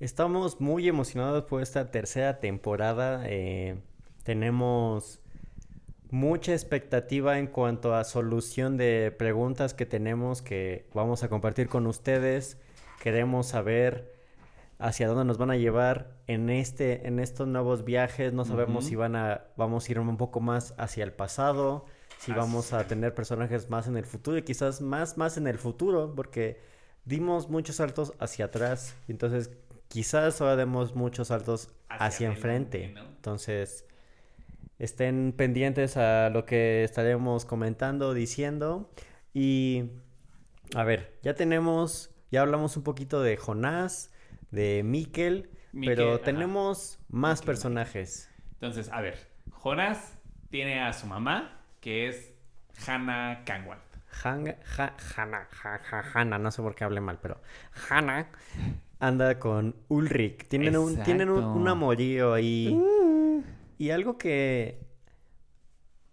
Estamos 0.00 0.60
muy 0.60 0.88
emocionados 0.88 1.44
por 1.44 1.62
esta 1.62 1.90
tercera 1.90 2.40
temporada. 2.40 3.22
eh, 3.26 3.80
tenemos 4.24 5.20
mucha 6.10 6.52
expectativa 6.52 7.38
en 7.38 7.46
cuanto 7.46 7.94
a 7.94 8.04
solución 8.04 8.76
de 8.76 9.14
preguntas 9.16 9.74
que 9.74 9.86
tenemos 9.86 10.42
que 10.42 10.86
vamos 10.94 11.22
a 11.22 11.28
compartir 11.28 11.68
con 11.68 11.86
ustedes. 11.86 12.58
Queremos 13.02 13.48
saber 13.48 14.14
hacia 14.78 15.08
dónde 15.08 15.24
nos 15.24 15.38
van 15.38 15.50
a 15.50 15.56
llevar 15.56 16.16
en 16.26 16.50
este 16.50 17.06
en 17.06 17.20
estos 17.20 17.48
nuevos 17.48 17.84
viajes. 17.84 18.32
No 18.32 18.44
sabemos 18.44 18.86
si 18.86 18.96
van 18.96 19.16
a 19.16 19.44
vamos 19.56 19.88
a 19.88 19.92
ir 19.92 19.98
un 19.98 20.16
poco 20.16 20.40
más 20.40 20.74
hacia 20.78 21.04
el 21.04 21.12
pasado, 21.12 21.86
si 22.18 22.32
Así 22.32 22.38
vamos 22.38 22.72
a 22.72 22.86
tener 22.86 23.14
personajes 23.14 23.70
más 23.70 23.86
en 23.86 23.96
el 23.96 24.04
futuro 24.04 24.38
y 24.38 24.42
quizás 24.42 24.80
más 24.80 25.16
más 25.18 25.36
en 25.36 25.46
el 25.46 25.58
futuro 25.58 26.12
porque 26.14 26.60
dimos 27.04 27.48
muchos 27.48 27.76
saltos 27.76 28.14
hacia 28.18 28.46
atrás, 28.46 28.94
entonces 29.08 29.50
quizás 29.88 30.40
ahora 30.40 30.56
demos 30.56 30.94
muchos 30.94 31.28
saltos 31.28 31.70
Hacia 31.88 32.06
hacia, 32.06 32.28
enfrente. 32.28 32.94
Entonces, 32.96 33.86
estén 34.84 35.32
pendientes 35.36 35.96
a 35.96 36.30
lo 36.30 36.44
que 36.46 36.84
estaremos 36.84 37.44
comentando, 37.44 38.14
diciendo. 38.14 38.90
Y, 39.32 39.84
a 40.74 40.84
ver, 40.84 41.18
ya 41.22 41.34
tenemos, 41.34 42.10
ya 42.30 42.42
hablamos 42.42 42.76
un 42.76 42.84
poquito 42.84 43.22
de 43.22 43.36
Jonás, 43.36 44.12
de 44.50 44.82
Miquel, 44.84 45.50
pero 45.84 46.14
ajá. 46.14 46.22
tenemos 46.24 46.98
más 47.08 47.40
Miquel, 47.40 47.46
personajes. 47.46 48.30
Entonces, 48.52 48.90
a 48.92 49.00
ver, 49.00 49.18
Jonas 49.50 50.16
tiene 50.50 50.80
a 50.80 50.92
su 50.92 51.06
mamá, 51.06 51.60
que 51.80 52.08
es 52.08 52.32
Hannah 52.86 53.42
Canwalt. 53.44 53.82
Han, 54.22 54.46
ja- 54.62 54.94
ja- 54.96 56.04
Hannah, 56.14 56.38
no 56.38 56.50
sé 56.52 56.62
por 56.62 56.76
qué 56.76 56.84
hablé 56.84 57.00
mal, 57.00 57.18
pero 57.20 57.40
Hannah 57.90 58.28
anda 59.00 59.40
con 59.40 59.74
Ulrich. 59.88 60.46
Tienen 60.46 60.76
un, 60.76 61.02
tienen 61.02 61.28
un, 61.30 61.38
un 61.38 61.44
Exacto. 61.44 61.70
amorío 61.70 62.32
ahí. 62.34 62.80
Y 63.78 63.90
algo 63.90 64.18
que 64.18 64.86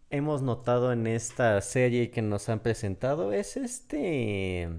hemos 0.09 0.41
notado 0.41 0.91
en 0.91 1.07
esta 1.07 1.59
serie 1.61 2.11
que 2.11 2.21
nos 2.21 2.49
han 2.49 2.59
presentado 2.59 3.33
es 3.33 3.57
este. 3.57 4.69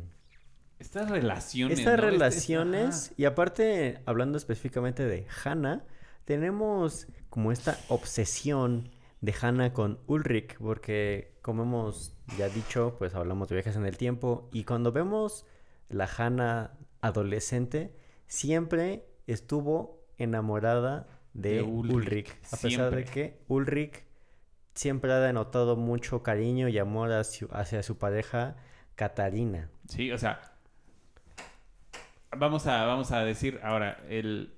Estas 0.79 1.11
relaciones. 1.11 1.79
Estas 1.79 1.97
¿no? 1.97 2.03
Este- 2.03 2.11
relaciones. 2.11 3.13
Y 3.17 3.25
aparte, 3.25 4.01
hablando 4.05 4.37
específicamente 4.39 5.05
de 5.05 5.27
Hannah, 5.45 5.85
tenemos 6.25 7.07
como 7.31 7.53
esta 7.53 7.79
obsesión 7.89 8.91
de 9.21 9.35
Hannah 9.41 9.73
con 9.73 10.01
Ulrich. 10.07 10.59
Porque, 10.59 11.39
como 11.43 11.63
hemos 11.63 12.17
ya 12.37 12.49
dicho, 12.49 12.97
pues 12.99 13.15
hablamos 13.15 13.49
de 13.49 13.57
viajes 13.57 13.77
en 13.77 13.87
el 13.87 13.97
tiempo. 13.97 14.49
Y 14.53 14.65
cuando 14.65 14.93
vemos 14.93 15.47
la 15.89 16.07
Hannah 16.07 16.77
adolescente, 17.01 17.97
siempre 18.27 19.07
estuvo 19.27 20.05
enamorada 20.19 21.07
de, 21.35 21.55
De 21.55 21.63
Ulrich, 21.63 21.95
Ulrich. 21.95 22.31
A 22.53 22.57
pesar 22.57 22.95
de 22.95 23.05
que 23.05 23.39
Ulrich 23.49 24.05
siempre 24.75 25.13
ha 25.13 25.19
denotado 25.21 25.77
mucho 25.77 26.23
cariño 26.23 26.69
y 26.69 26.79
amor 26.79 27.13
hacia, 27.13 27.47
hacia 27.53 27.83
su 27.83 27.99
pareja, 27.99 28.57
Katarina. 28.95 29.69
Sí, 29.89 30.11
o 30.13 30.19
sea. 30.19 30.41
Vamos 32.37 32.67
a, 32.67 32.85
vamos 32.87 33.13
a 33.13 33.23
decir 33.25 33.61
ahora, 33.63 34.03
el, 34.09 34.55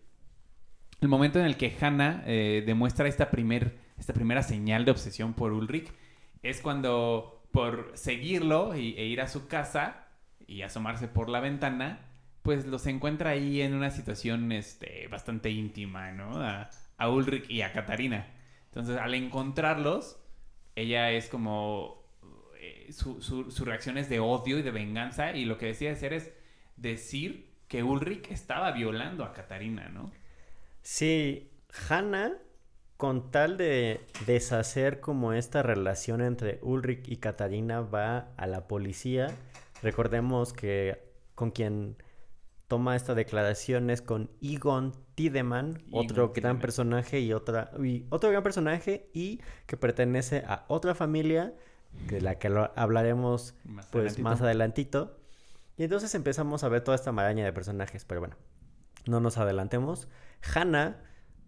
el 1.00 1.09
momento 1.09 1.40
en 1.40 1.47
el 1.47 1.57
que 1.57 1.76
Hannah 1.81 2.23
eh, 2.26 2.62
demuestra 2.64 3.09
esta, 3.09 3.31
primer, 3.31 3.76
esta 3.99 4.12
primera 4.12 4.43
señal 4.45 4.85
de 4.85 4.93
obsesión 4.93 5.35
por 5.35 5.52
Ulrich 5.52 5.90
es 6.43 6.61
cuando, 6.61 7.43
por 7.50 7.90
seguirlo 7.95 8.76
y- 8.76 8.95
e 8.97 9.07
ir 9.07 9.21
a 9.21 9.26
su 9.26 9.49
casa 9.49 10.07
y 10.47 10.62
asomarse 10.62 11.09
por 11.09 11.28
la 11.28 11.40
ventana, 11.40 11.99
pues 12.44 12.66
los 12.66 12.86
encuentra 12.86 13.30
ahí 13.30 13.62
en 13.62 13.74
una 13.74 13.90
situación 13.90 14.52
este, 14.52 15.08
bastante 15.08 15.48
íntima, 15.50 16.12
¿no? 16.12 16.36
A, 16.40 16.68
Ulrich 17.08 17.50
y 17.50 17.62
a 17.62 17.72
Katarina. 17.72 18.26
Entonces, 18.66 18.98
al 18.98 19.14
encontrarlos, 19.14 20.18
ella 20.76 21.10
es 21.10 21.28
como 21.28 22.04
eh, 22.60 22.92
su, 22.92 23.22
su- 23.22 23.50
su 23.50 23.64
reacción 23.64 23.96
es 23.98 24.08
de 24.10 24.20
odio 24.20 24.58
y 24.58 24.62
de 24.62 24.70
venganza 24.70 25.32
y 25.34 25.46
lo 25.46 25.56
que 25.58 25.66
decide 25.66 25.90
hacer 25.90 26.12
es 26.12 26.32
decir 26.76 27.50
que 27.66 27.82
Ulrich 27.82 28.30
estaba 28.30 28.72
violando 28.72 29.24
a 29.24 29.32
Katarina, 29.32 29.88
¿no? 29.88 30.12
Sí, 30.82 31.50
Hannah, 31.88 32.32
con 32.98 33.30
tal 33.30 33.56
de 33.56 34.00
deshacer 34.26 35.00
como 35.00 35.32
esta 35.32 35.62
relación 35.62 36.20
entre 36.20 36.58
Ulrich 36.62 37.08
y 37.08 37.16
Katarina, 37.16 37.80
va 37.80 38.28
a 38.36 38.46
la 38.46 38.68
policía. 38.68 39.34
Recordemos 39.82 40.52
que 40.52 40.98
con 41.34 41.50
quien 41.50 41.96
toma 42.68 42.97
esta 42.97 43.14
declaración 43.14 43.90
es 43.90 44.02
con 44.02 44.30
Egon 44.40 44.92
Tiedemann, 45.14 45.83
Egon 45.88 46.04
otro 46.04 46.33
gran 46.33 46.59
personaje 46.61 47.21
y 47.21 47.33
otra 47.33 47.71
y 47.83 48.06
otro 48.11 48.30
gran 48.30 48.42
personaje 48.42 49.11
y 49.12 49.40
que 49.66 49.76
pertenece 49.76 50.44
a 50.47 50.64
otra 50.68 50.94
familia 50.94 51.54
de 52.09 52.21
la 52.21 52.38
que 52.38 52.49
lo 52.49 52.73
hablaremos 52.76 53.54
Más 53.64 53.87
pues 53.87 54.14
adelantito. 54.14 54.23
más 54.23 54.40
adelantito. 54.42 55.18
Y 55.76 55.85
entonces 55.85 56.14
empezamos 56.14 56.64
a 56.64 56.68
ver 56.68 56.83
toda 56.83 56.94
esta 56.94 57.12
maraña 57.12 57.44
de 57.44 57.52
personajes, 57.52 58.04
pero 58.04 58.21
bueno, 58.21 58.37
no 59.06 59.21
nos 59.21 59.38
adelantemos. 59.38 60.09
Hannah, 60.54 61.02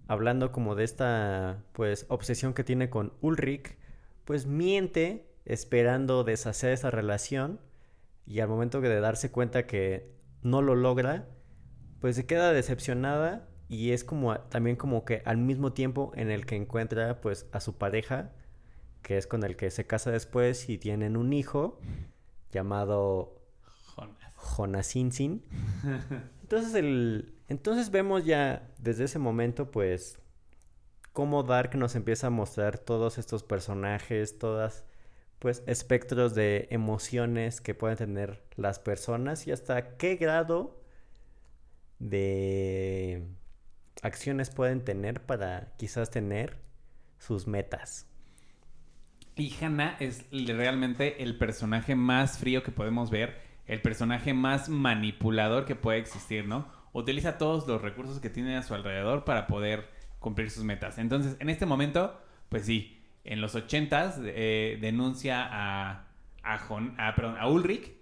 hablando 0.09 0.53
como 0.53 0.75
de 0.75 0.85
esta 0.85 1.63
pues 1.73 2.07
obsesión 2.09 2.55
que 2.55 2.65
tiene 2.65 2.91
con 2.91 3.13
Ulrich, 3.21 3.77
pues 4.25 4.47
miente 4.47 5.29
esperando 5.45 6.25
deshacer 6.25 6.73
esa 6.73 6.91
relación 6.91 7.61
y 8.27 8.41
al 8.41 8.49
momento 8.49 8.81
de 8.81 9.01
darse 9.01 9.31
cuenta 9.31 9.67
que 9.67 10.16
no 10.43 10.63
lo 10.63 10.75
logra, 10.75 11.29
pues 12.01 12.17
se 12.17 12.27
queda 12.27 12.53
decepcionada 12.53 13.49
y 13.69 13.91
es 13.91 14.05
como 14.05 14.39
también 14.39 14.77
como 14.77 15.05
que 15.05 15.23
al 15.25 15.39
mismo 15.39 15.73
tiempo 15.73 16.13
en 16.15 16.31
el 16.31 16.47
que 16.47 16.57
encuentra 16.57 17.21
pues 17.21 17.47
a 17.53 17.61
su 17.61 17.77
pareja, 17.77 18.33
que 19.03 19.17
es 19.17 19.27
con 19.27 19.45
el 19.45 19.57
que 19.57 19.71
se 19.71 19.87
casa 19.87 20.11
después 20.11 20.69
y 20.69 20.79
tienen 20.79 21.17
un 21.17 21.33
hijo 21.33 21.81
llamado 22.53 23.41
Jonas. 23.97 24.33
Jonasinsin. 24.37 25.43
Entonces, 26.43 26.75
el, 26.75 27.35
entonces 27.49 27.91
vemos 27.91 28.25
ya 28.25 28.71
desde 28.79 29.05
ese 29.05 29.19
momento, 29.19 29.73
pues, 29.73 30.21
cómo 31.13 31.43
Dark 31.43 31.75
nos 31.77 31.97
empieza 31.97 32.29
a 32.29 32.31
mostrar 32.31 32.79
todos 32.79 33.19
estos 33.19 33.43
personajes, 33.43 34.39
todas, 34.39 34.85
pues, 35.39 35.63
espectros 35.67 36.35
de 36.35 36.69
emociones 36.71 37.61
que 37.61 37.75
pueden 37.75 37.97
tener 37.97 38.43
las 38.57 38.79
personas 38.79 39.47
y 39.47 39.53
hasta 39.53 39.97
qué 39.97 40.17
grado 40.17 40.81
de 41.99 43.27
acciones 44.03 44.51
pueden 44.51 44.85
tener 44.85 45.23
para 45.25 45.73
quizás 45.77 46.11
tener 46.11 46.59
sus 47.19 47.47
metas. 47.47 48.07
Y 49.35 49.55
Hannah 49.61 49.97
es 50.01 50.25
realmente 50.31 51.23
el 51.23 51.37
personaje 51.37 51.95
más 51.95 52.39
frío 52.39 52.63
que 52.63 52.73
podemos 52.73 53.11
ver, 53.11 53.39
el 53.67 53.83
personaje 53.83 54.33
más 54.33 54.69
manipulador 54.69 55.67
que 55.67 55.75
puede 55.75 55.99
existir, 55.99 56.47
¿no? 56.47 56.67
Utiliza 56.93 57.37
todos 57.37 57.67
los 57.67 57.83
recursos 57.83 58.21
que 58.21 58.31
tiene 58.31 58.57
a 58.57 58.63
su 58.63 58.75
alrededor 58.75 59.25
para 59.25 59.47
poder 59.47 59.91
cumplir 60.21 60.51
sus 60.51 60.65
metas. 60.65 60.97
Entonces, 60.97 61.37
en 61.39 61.51
este 61.51 61.67
momento, 61.67 62.19
pues 62.49 62.65
sí, 62.65 62.96
en 63.27 63.41
los 63.41 63.55
ochentas 63.55 64.21
eh, 64.25 64.79
denuncia 64.81 65.43
a, 65.51 66.07
a, 66.43 66.55
a, 66.57 67.49
Ulrich. 67.49 67.93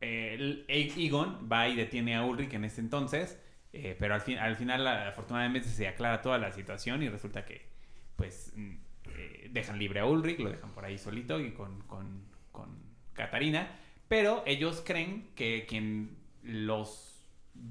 El- 0.00 0.64
Egon 0.68 1.48
va 1.50 1.68
y 1.68 1.76
detiene 1.76 2.14
a 2.16 2.24
Ulrich 2.24 2.52
en 2.54 2.64
ese 2.64 2.80
entonces, 2.80 3.40
eh, 3.72 3.96
pero 3.98 4.14
al, 4.14 4.20
fin, 4.20 4.38
al 4.38 4.56
final 4.56 4.86
afortunadamente 4.86 5.68
se 5.68 5.88
aclara 5.88 6.22
toda 6.22 6.38
la 6.38 6.52
situación 6.52 7.02
y 7.02 7.08
resulta 7.08 7.44
que 7.44 7.66
pues 8.16 8.52
mm, 8.56 8.72
eh, 9.16 9.48
dejan 9.52 9.78
libre 9.78 10.00
a 10.00 10.06
Ulrich, 10.06 10.38
lo 10.38 10.50
dejan 10.50 10.70
por 10.72 10.84
ahí 10.84 10.98
solito 10.98 11.40
y 11.40 11.52
con, 11.52 11.80
con, 11.82 12.24
con 12.52 12.68
Katarina, 13.14 13.68
pero 14.08 14.42
ellos 14.46 14.82
creen 14.84 15.28
que 15.34 15.66
quien 15.66 16.16
los 16.42 17.24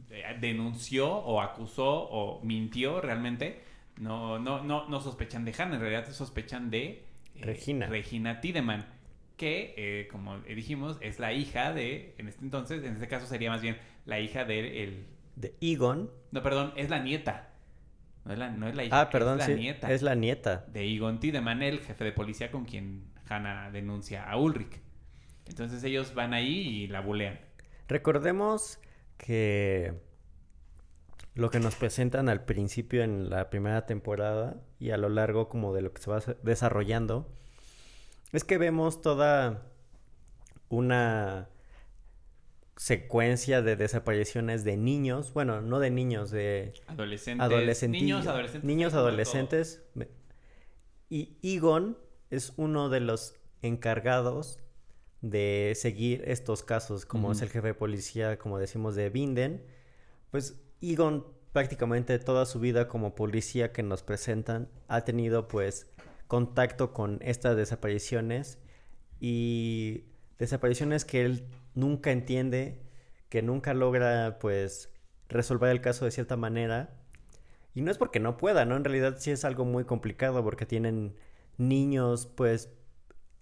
eh, 0.10 0.36
denunció 0.40 1.12
o 1.12 1.42
acusó 1.42 1.86
o 2.10 2.44
mintió 2.44 3.02
realmente, 3.02 3.64
no, 4.00 4.40
no, 4.40 4.64
no, 4.64 4.88
no 4.90 5.02
sospechan 5.02 5.46
de 5.46 5.54
Hannah, 5.58 5.76
en 5.76 5.82
realidad 5.82 6.12
sospechan 6.12 6.70
de 6.70 6.86
eh, 7.36 7.42
Regina. 7.42 7.88
Regina 7.88 8.42
Tiedemann, 8.42 8.86
que 9.38 9.74
eh, 9.78 10.08
como 10.12 10.40
dijimos 10.40 10.98
es 11.02 11.20
la 11.20 11.34
hija 11.34 11.74
de, 11.74 12.16
en 12.18 12.28
este 12.28 12.44
entonces, 12.44 12.84
en 12.84 12.94
este 12.94 13.08
caso 13.08 13.26
sería 13.28 13.50
más 13.50 13.62
bien 13.62 13.78
la 14.06 14.20
hija 14.20 14.46
de 14.46 14.84
el... 14.84 15.06
De 15.36 15.54
Egon. 15.62 16.10
No, 16.32 16.42
perdón, 16.42 16.74
es 16.78 16.90
la 16.90 17.00
nieta. 17.00 17.50
No 18.24 18.34
es 18.34 18.40
la, 18.40 18.50
no 18.50 18.68
es 18.68 18.76
la 18.76 18.84
hija, 18.86 19.02
Ah, 19.02 19.10
perdón, 19.10 19.40
es 19.40 19.48
la 19.50 19.54
sí. 19.56 19.62
nieta 19.62 19.92
Es 19.92 20.02
la 20.02 20.16
nieta. 20.16 20.66
de 20.72 20.84
Egon 20.96 21.20
Tiedemann, 21.20 21.62
el 21.62 21.80
jefe 21.82 22.04
de 22.06 22.12
policía 22.12 22.50
con 22.52 22.66
quien 22.66 23.04
Hannah 23.30 23.70
denuncia 23.72 24.24
a 24.24 24.38
Ulrich. 24.38 24.80
Entonces 25.48 25.84
ellos 25.84 26.14
van 26.16 26.34
ahí 26.34 26.50
y 26.84 26.88
la 26.88 27.02
bulean. 27.02 27.40
Recordemos 27.88 28.80
que 29.18 29.94
lo 31.36 31.52
que 31.52 31.60
nos 31.60 31.76
presentan 31.76 32.30
al 32.30 32.46
principio 32.46 33.04
en 33.04 33.30
la 33.30 33.50
primera 33.50 33.86
temporada 33.86 34.62
y 34.80 34.92
a 34.92 34.98
lo 34.98 35.10
largo 35.10 35.50
como 35.50 35.74
de 35.74 35.82
lo 35.82 35.94
que 35.94 36.02
se 36.02 36.10
va 36.10 36.22
desarrollando 36.44 37.30
es 38.32 38.44
que 38.44 38.58
vemos 38.58 39.02
toda 39.02 39.68
una 40.70 41.50
secuencia 42.78 43.62
de 43.62 43.76
desapariciones 43.76 44.64
de 44.64 44.78
niños, 44.78 45.34
bueno, 45.34 45.62
no 45.62 45.80
de 45.80 45.90
niños, 45.90 46.32
de 46.32 46.74
adolescentes, 46.88 48.02
niños, 48.02 48.28
adolescentes, 48.28 48.64
niños, 48.64 48.94
adolescentes. 48.94 49.84
Y 51.10 51.38
Egon 51.44 51.98
es 52.30 52.54
uno 52.58 52.90
de 52.90 53.00
los 53.00 53.36
encargados 53.62 54.60
de 55.22 55.74
seguir 55.76 56.24
estos 56.28 56.64
casos, 56.64 57.06
como 57.06 57.32
es 57.32 57.42
el 57.42 57.50
jefe 57.50 57.68
de 57.68 57.74
policía, 57.74 58.38
como 58.38 58.60
decimos, 58.60 58.96
de 58.96 59.10
Binden. 59.10 59.66
Pues 60.32 60.62
Egon 60.92 61.26
prácticamente 61.52 62.20
toda 62.20 62.46
su 62.46 62.60
vida 62.60 62.88
como 62.88 63.16
policía 63.16 63.72
que 63.72 63.82
nos 63.82 64.04
presentan 64.04 64.70
ha 64.88 65.06
tenido 65.06 65.48
pues 65.48 65.88
contacto 66.28 66.94
con 66.94 67.20
estas 67.22 67.56
desapariciones 67.56 68.60
y 69.20 70.06
desapariciones 70.38 71.06
que 71.06 71.24
él 71.24 71.48
nunca 71.74 72.12
entiende, 72.12 72.82
que 73.30 73.42
nunca 73.42 73.74
logra 73.74 74.38
pues 74.40 74.90
resolver 75.30 75.72
el 75.72 75.82
caso 75.82 76.06
de 76.06 76.12
cierta 76.12 76.36
manera. 76.36 76.94
Y 77.74 77.82
no 77.82 77.92
es 77.92 77.98
porque 77.98 78.20
no 78.20 78.38
pueda, 78.38 78.66
¿no? 78.66 78.76
En 78.76 78.84
realidad 78.84 79.16
sí 79.18 79.32
es 79.32 79.46
algo 79.46 79.66
muy 79.66 79.86
complicado 79.86 80.44
porque 80.44 80.66
tienen 80.66 81.16
niños 81.58 82.26
pues 82.26 82.70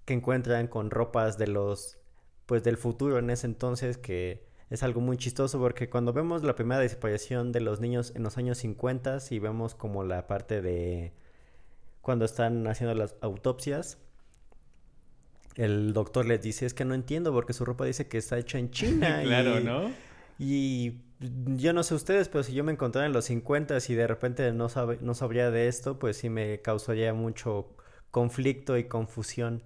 que 0.06 0.14
encuentran 0.14 0.68
con 0.68 0.92
ropas 0.92 1.38
de 1.38 1.48
los 1.48 1.98
pues 2.46 2.64
del 2.64 2.78
futuro 2.78 3.20
en 3.20 3.30
ese 3.30 3.48
entonces 3.48 3.98
que 3.98 4.46
es 4.74 4.82
algo 4.82 5.02
muy 5.02 5.18
chistoso 5.18 5.60
porque 5.60 5.88
cuando 5.88 6.14
vemos 6.14 6.44
la 6.44 6.56
primera 6.56 6.82
desaparición 6.82 7.52
de 7.52 7.62
los 7.62 7.80
niños 7.80 8.12
en 8.16 8.24
los 8.24 8.40
años 8.40 8.58
50 8.58 9.20
y 9.30 9.38
vemos 9.38 9.76
como 9.76 10.04
la 10.04 10.26
parte 10.26 10.64
de 10.64 11.14
cuando 12.02 12.26
están 12.26 12.66
haciendo 12.66 12.96
las 12.96 13.16
autopsias 13.22 14.00
el 15.54 15.94
doctor 15.94 16.26
les 16.26 16.42
dice 16.42 16.66
es 16.66 16.74
que 16.74 16.86
no 16.86 16.96
entiendo 16.96 17.32
porque 17.32 17.54
su 17.54 17.66
ropa 17.66 17.86
dice 17.86 18.08
que 18.08 18.18
está 18.18 18.40
hecha 18.40 18.58
en 18.58 18.72
China 18.72 19.22
claro, 19.22 19.60
¿no? 19.60 19.92
Y 20.40 20.94
yo 21.20 21.72
no 21.72 21.84
sé 21.84 21.94
ustedes, 21.94 22.28
pero 22.28 22.44
si 22.44 22.54
yo 22.54 22.64
me 22.64 22.72
encontrara 22.72 23.06
en 23.06 23.14
los 23.14 23.26
50 23.26 23.78
y 23.88 23.94
de 23.94 24.08
repente 24.08 24.52
no, 24.54 24.70
no 25.02 25.14
sabría 25.14 25.52
de 25.52 25.68
esto, 25.68 26.00
pues 26.00 26.18
sí 26.18 26.30
me 26.32 26.60
causaría 26.62 27.14
mucho 27.14 27.70
conflicto 28.10 28.76
y 28.80 28.86
confusión. 28.86 29.62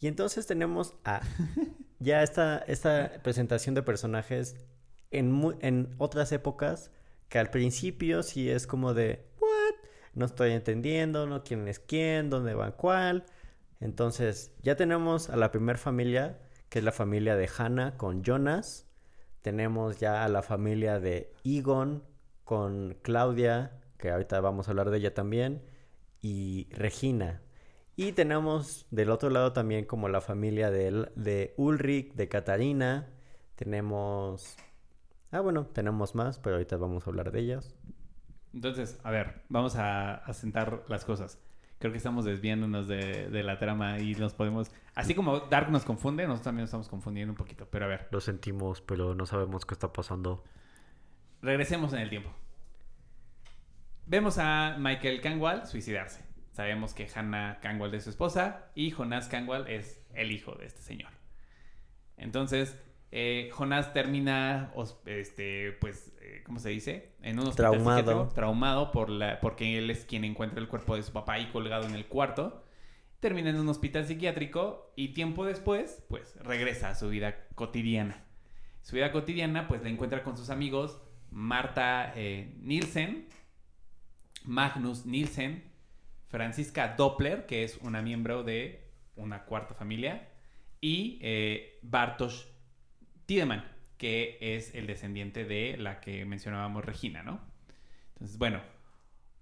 Y 0.00 0.08
entonces 0.08 0.48
tenemos 0.48 0.94
a 1.04 1.20
ya 2.02 2.22
esta, 2.22 2.58
esta 2.66 3.12
presentación 3.22 3.74
de 3.74 3.82
personajes 3.82 4.56
en, 5.10 5.56
en 5.60 5.94
otras 5.98 6.32
épocas 6.32 6.90
que 7.28 7.38
al 7.38 7.50
principio 7.50 8.22
sí 8.22 8.50
es 8.50 8.66
como 8.66 8.92
de, 8.92 9.24
¿what? 9.40 9.88
No 10.14 10.26
estoy 10.26 10.52
entendiendo, 10.52 11.26
no 11.26 11.42
quién 11.44 11.66
es 11.68 11.78
quién, 11.78 12.28
dónde 12.28 12.54
va 12.54 12.72
cuál. 12.72 13.24
Entonces 13.80 14.52
ya 14.62 14.76
tenemos 14.76 15.30
a 15.30 15.36
la 15.36 15.50
primera 15.50 15.78
familia, 15.78 16.38
que 16.68 16.80
es 16.80 16.84
la 16.84 16.92
familia 16.92 17.36
de 17.36 17.48
Hannah 17.56 17.96
con 17.96 18.22
Jonas. 18.22 18.86
Tenemos 19.40 19.98
ya 19.98 20.24
a 20.24 20.28
la 20.28 20.42
familia 20.42 21.00
de 21.00 21.32
Egon 21.44 22.04
con 22.44 22.98
Claudia, 23.02 23.80
que 23.98 24.10
ahorita 24.10 24.40
vamos 24.40 24.68
a 24.68 24.72
hablar 24.72 24.90
de 24.90 24.98
ella 24.98 25.14
también, 25.14 25.62
y 26.20 26.68
Regina. 26.70 27.40
Y 28.02 28.10
tenemos 28.10 28.84
del 28.90 29.10
otro 29.10 29.30
lado 29.30 29.52
también 29.52 29.84
como 29.84 30.08
la 30.08 30.20
familia 30.20 30.72
de, 30.72 31.08
de 31.14 31.54
Ulrich, 31.56 32.14
de 32.14 32.28
Katarina. 32.28 33.08
Tenemos... 33.54 34.56
Ah, 35.30 35.38
bueno, 35.38 35.66
tenemos 35.66 36.16
más, 36.16 36.40
pero 36.40 36.56
ahorita 36.56 36.76
vamos 36.78 37.06
a 37.06 37.10
hablar 37.10 37.30
de 37.30 37.38
ellas. 37.38 37.76
Entonces, 38.52 38.98
a 39.04 39.12
ver, 39.12 39.42
vamos 39.48 39.76
a, 39.76 40.20
sentar 40.32 40.82
las 40.88 41.04
cosas. 41.04 41.40
Creo 41.78 41.92
que 41.92 41.98
estamos 41.98 42.24
desviándonos 42.24 42.88
de, 42.88 43.28
de, 43.30 43.42
la 43.44 43.60
trama 43.60 44.00
y 44.00 44.16
nos 44.16 44.34
podemos... 44.34 44.72
Así 44.96 45.14
como 45.14 45.38
Dark 45.38 45.70
nos 45.70 45.84
confunde, 45.84 46.24
nosotros 46.24 46.44
también 46.46 46.62
nos 46.62 46.70
estamos 46.70 46.88
confundiendo 46.88 47.30
un 47.30 47.36
poquito, 47.36 47.68
pero 47.70 47.84
a 47.84 47.88
ver. 47.88 48.08
Lo 48.10 48.20
sentimos, 48.20 48.80
pero 48.80 49.14
no 49.14 49.26
sabemos 49.26 49.64
qué 49.64 49.74
está 49.74 49.92
pasando. 49.92 50.42
Regresemos 51.40 51.92
en 51.92 52.00
el 52.00 52.10
tiempo. 52.10 52.30
Vemos 54.06 54.38
a 54.38 54.74
Michael 54.80 55.20
Kangwal 55.20 55.68
suicidarse. 55.68 56.31
Sabemos 56.52 56.94
que 56.94 57.08
Hannah 57.12 57.58
Kangwal 57.60 57.94
es 57.94 58.04
su 58.04 58.10
esposa 58.10 58.70
y 58.74 58.90
Jonas 58.90 59.28
Kangwal 59.28 59.68
es 59.68 60.04
el 60.14 60.32
hijo 60.32 60.54
de 60.54 60.66
este 60.66 60.82
señor. 60.82 61.10
Entonces, 62.16 62.78
eh, 63.10 63.50
Jonas 63.58 63.92
termina, 63.92 64.72
este, 65.06 65.72
pues, 65.72 66.14
eh, 66.20 66.42
¿cómo 66.44 66.58
se 66.58 66.68
dice? 66.68 67.14
En 67.22 67.38
un 67.38 67.48
hospital 67.48 67.72
traumado, 67.72 68.28
traumado 68.28 68.92
por 68.92 69.10
la, 69.10 69.40
porque 69.40 69.78
él 69.78 69.90
es 69.90 70.04
quien 70.04 70.24
encuentra 70.24 70.60
el 70.60 70.68
cuerpo 70.68 70.94
de 70.94 71.02
su 71.02 71.12
papá 71.12 71.34
ahí 71.34 71.50
colgado 71.50 71.86
en 71.86 71.94
el 71.94 72.06
cuarto. 72.06 72.64
Termina 73.20 73.50
en 73.50 73.56
un 73.56 73.68
hospital 73.68 74.04
psiquiátrico 74.06 74.92
y 74.94 75.08
tiempo 75.14 75.44
después, 75.44 76.04
pues, 76.08 76.36
regresa 76.42 76.90
a 76.90 76.94
su 76.94 77.08
vida 77.08 77.46
cotidiana. 77.54 78.24
Su 78.82 78.96
vida 78.96 79.10
cotidiana, 79.10 79.68
pues, 79.68 79.82
la 79.82 79.88
encuentra 79.88 80.22
con 80.22 80.36
sus 80.36 80.50
amigos 80.50 81.00
Marta 81.30 82.12
eh, 82.14 82.54
Nielsen, 82.60 83.26
Magnus 84.44 85.06
Nielsen, 85.06 85.71
Francisca 86.32 86.94
Doppler, 86.96 87.44
que 87.44 87.62
es 87.62 87.76
una 87.82 88.00
miembro 88.00 88.42
de 88.42 88.88
una 89.16 89.44
cuarta 89.44 89.74
familia, 89.74 90.30
y 90.80 91.18
eh, 91.20 91.78
Bartosz 91.82 92.48
Tiedemann, 93.26 93.62
que 93.98 94.38
es 94.40 94.74
el 94.74 94.86
descendiente 94.86 95.44
de 95.44 95.76
la 95.76 96.00
que 96.00 96.24
mencionábamos 96.24 96.86
Regina, 96.86 97.22
¿no? 97.22 97.38
Entonces, 98.14 98.38
bueno, 98.38 98.62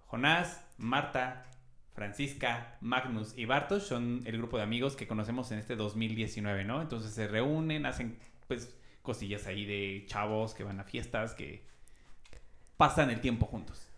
Jonás, 0.07 0.66
Marta, 0.79 1.46
Francisca, 1.94 2.76
Magnus 2.81 3.38
y 3.38 3.44
Bartosz 3.44 3.85
son 3.85 4.22
el 4.24 4.38
grupo 4.38 4.57
de 4.57 4.64
amigos 4.64 4.96
que 4.96 5.07
conocemos 5.07 5.53
en 5.53 5.61
este 5.61 5.76
2019, 5.76 6.64
¿no? 6.64 6.83
Entonces 6.83 7.12
se 7.12 7.29
reúnen, 7.29 7.87
hacen 7.87 8.18
pues 8.48 8.76
cosillas 9.03 9.46
ahí 9.46 9.64
de 9.64 10.07
chavos 10.07 10.55
que 10.55 10.64
van 10.64 10.81
a 10.81 10.85
fiestas, 10.85 11.35
que 11.35 11.64
pasan 12.76 13.11
el 13.11 13.20
tiempo 13.20 13.46
juntos. 13.46 13.89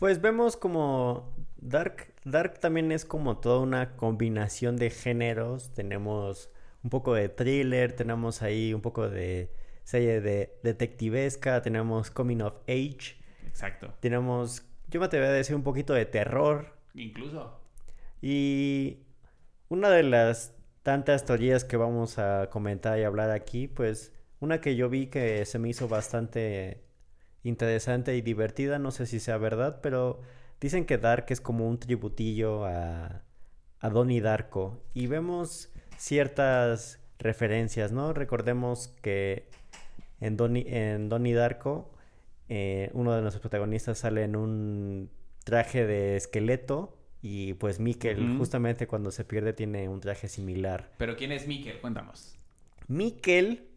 Pues 0.00 0.22
vemos 0.22 0.56
como 0.56 1.36
Dark, 1.58 2.14
Dark 2.24 2.58
también 2.58 2.90
es 2.90 3.04
como 3.04 3.36
toda 3.36 3.58
una 3.58 3.96
combinación 3.96 4.76
de 4.78 4.88
géneros. 4.88 5.74
Tenemos 5.74 6.48
un 6.82 6.88
poco 6.88 7.12
de 7.12 7.28
thriller, 7.28 7.92
tenemos 7.92 8.40
ahí 8.40 8.72
un 8.72 8.80
poco 8.80 9.10
de 9.10 9.52
serie 9.84 10.22
de 10.22 10.58
detectivesca, 10.62 11.60
tenemos 11.60 12.10
coming 12.10 12.40
of 12.40 12.54
age. 12.66 13.20
Exacto. 13.46 13.92
Tenemos, 14.00 14.64
yo 14.88 15.00
me 15.00 15.06
atrevería 15.06 15.34
a 15.34 15.36
decir 15.36 15.54
un 15.54 15.64
poquito 15.64 15.92
de 15.92 16.06
terror. 16.06 16.78
Incluso. 16.94 17.60
Y 18.22 19.00
una 19.68 19.90
de 19.90 20.02
las 20.02 20.54
tantas 20.82 21.26
teorías 21.26 21.64
que 21.64 21.76
vamos 21.76 22.18
a 22.18 22.48
comentar 22.48 22.98
y 22.98 23.02
hablar 23.02 23.30
aquí, 23.30 23.68
pues 23.68 24.14
una 24.40 24.62
que 24.62 24.76
yo 24.76 24.88
vi 24.88 25.08
que 25.08 25.44
se 25.44 25.58
me 25.58 25.68
hizo 25.68 25.88
bastante 25.88 26.88
interesante 27.42 28.16
y 28.16 28.20
divertida, 28.20 28.78
no 28.78 28.90
sé 28.90 29.06
si 29.06 29.20
sea 29.20 29.38
verdad, 29.38 29.80
pero 29.82 30.20
dicen 30.60 30.84
que 30.84 30.98
Dark 30.98 31.26
es 31.28 31.40
como 31.40 31.68
un 31.68 31.78
tributillo 31.78 32.64
a, 32.64 33.22
a 33.80 33.90
Donnie 33.90 34.20
Darko 34.20 34.82
y 34.94 35.06
vemos 35.06 35.72
ciertas 35.96 37.00
referencias, 37.18 37.92
¿no? 37.92 38.12
Recordemos 38.12 38.88
que 39.02 39.48
en 40.20 40.36
Donnie, 40.36 40.64
en 40.68 41.08
Donnie 41.08 41.34
Darko 41.34 41.92
eh, 42.52 42.90
uno 42.94 43.14
de 43.14 43.22
nuestros 43.22 43.42
protagonistas 43.42 43.98
sale 43.98 44.24
en 44.24 44.34
un 44.34 45.08
traje 45.44 45.86
de 45.86 46.16
esqueleto 46.16 46.98
y 47.22 47.54
pues 47.54 47.78
Mikkel 47.78 48.38
justamente 48.38 48.88
cuando 48.88 49.12
se 49.12 49.24
pierde 49.24 49.52
tiene 49.52 49.88
un 49.88 50.00
traje 50.00 50.26
similar. 50.26 50.90
Pero 50.98 51.16
¿quién 51.16 51.30
es 51.30 51.46
Mikkel? 51.46 51.80
Cuéntanos. 51.80 52.36
Mikkel 52.88 53.69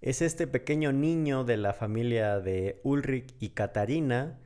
es 0.00 0.22
este 0.22 0.46
pequeño 0.46 0.92
niño 0.92 1.44
de 1.44 1.56
la 1.56 1.72
familia 1.72 2.40
de 2.40 2.80
Ulrich 2.84 3.34
y 3.40 3.50
Katarina 3.50 4.38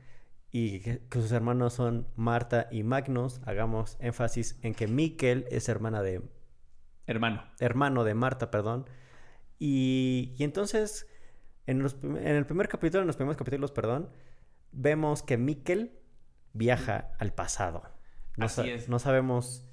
y 0.51 0.79
que, 0.79 1.01
sus 1.11 1.31
hermanos 1.31 1.73
son 1.73 2.07
Marta 2.15 2.67
y 2.71 2.83
Magnus. 2.83 3.41
Hagamos 3.45 3.97
énfasis 3.99 4.59
en 4.61 4.73
que 4.73 4.87
Mikkel 4.87 5.45
es 5.49 5.69
hermana 5.69 6.01
de... 6.01 6.21
Hermano. 7.07 7.43
Hermano 7.59 8.03
de 8.03 8.13
Marta, 8.13 8.51
perdón. 8.51 8.89
Y, 9.59 10.33
y 10.37 10.43
entonces, 10.43 11.07
en, 11.67 11.83
los, 11.83 11.97
en, 12.03 12.17
el 12.17 12.45
primer 12.45 12.67
capítulo, 12.67 13.01
en 13.01 13.07
los 13.07 13.15
primeros 13.15 13.37
capítulos, 13.37 13.71
perdón, 13.71 14.09
vemos 14.71 15.23
que 15.23 15.37
Mikkel 15.37 15.91
viaja 16.53 17.11
al 17.19 17.33
pasado. 17.33 17.83
No, 18.37 18.45
Así 18.45 18.69
es. 18.69 18.89
no 18.89 18.99
sabemos 18.99 19.65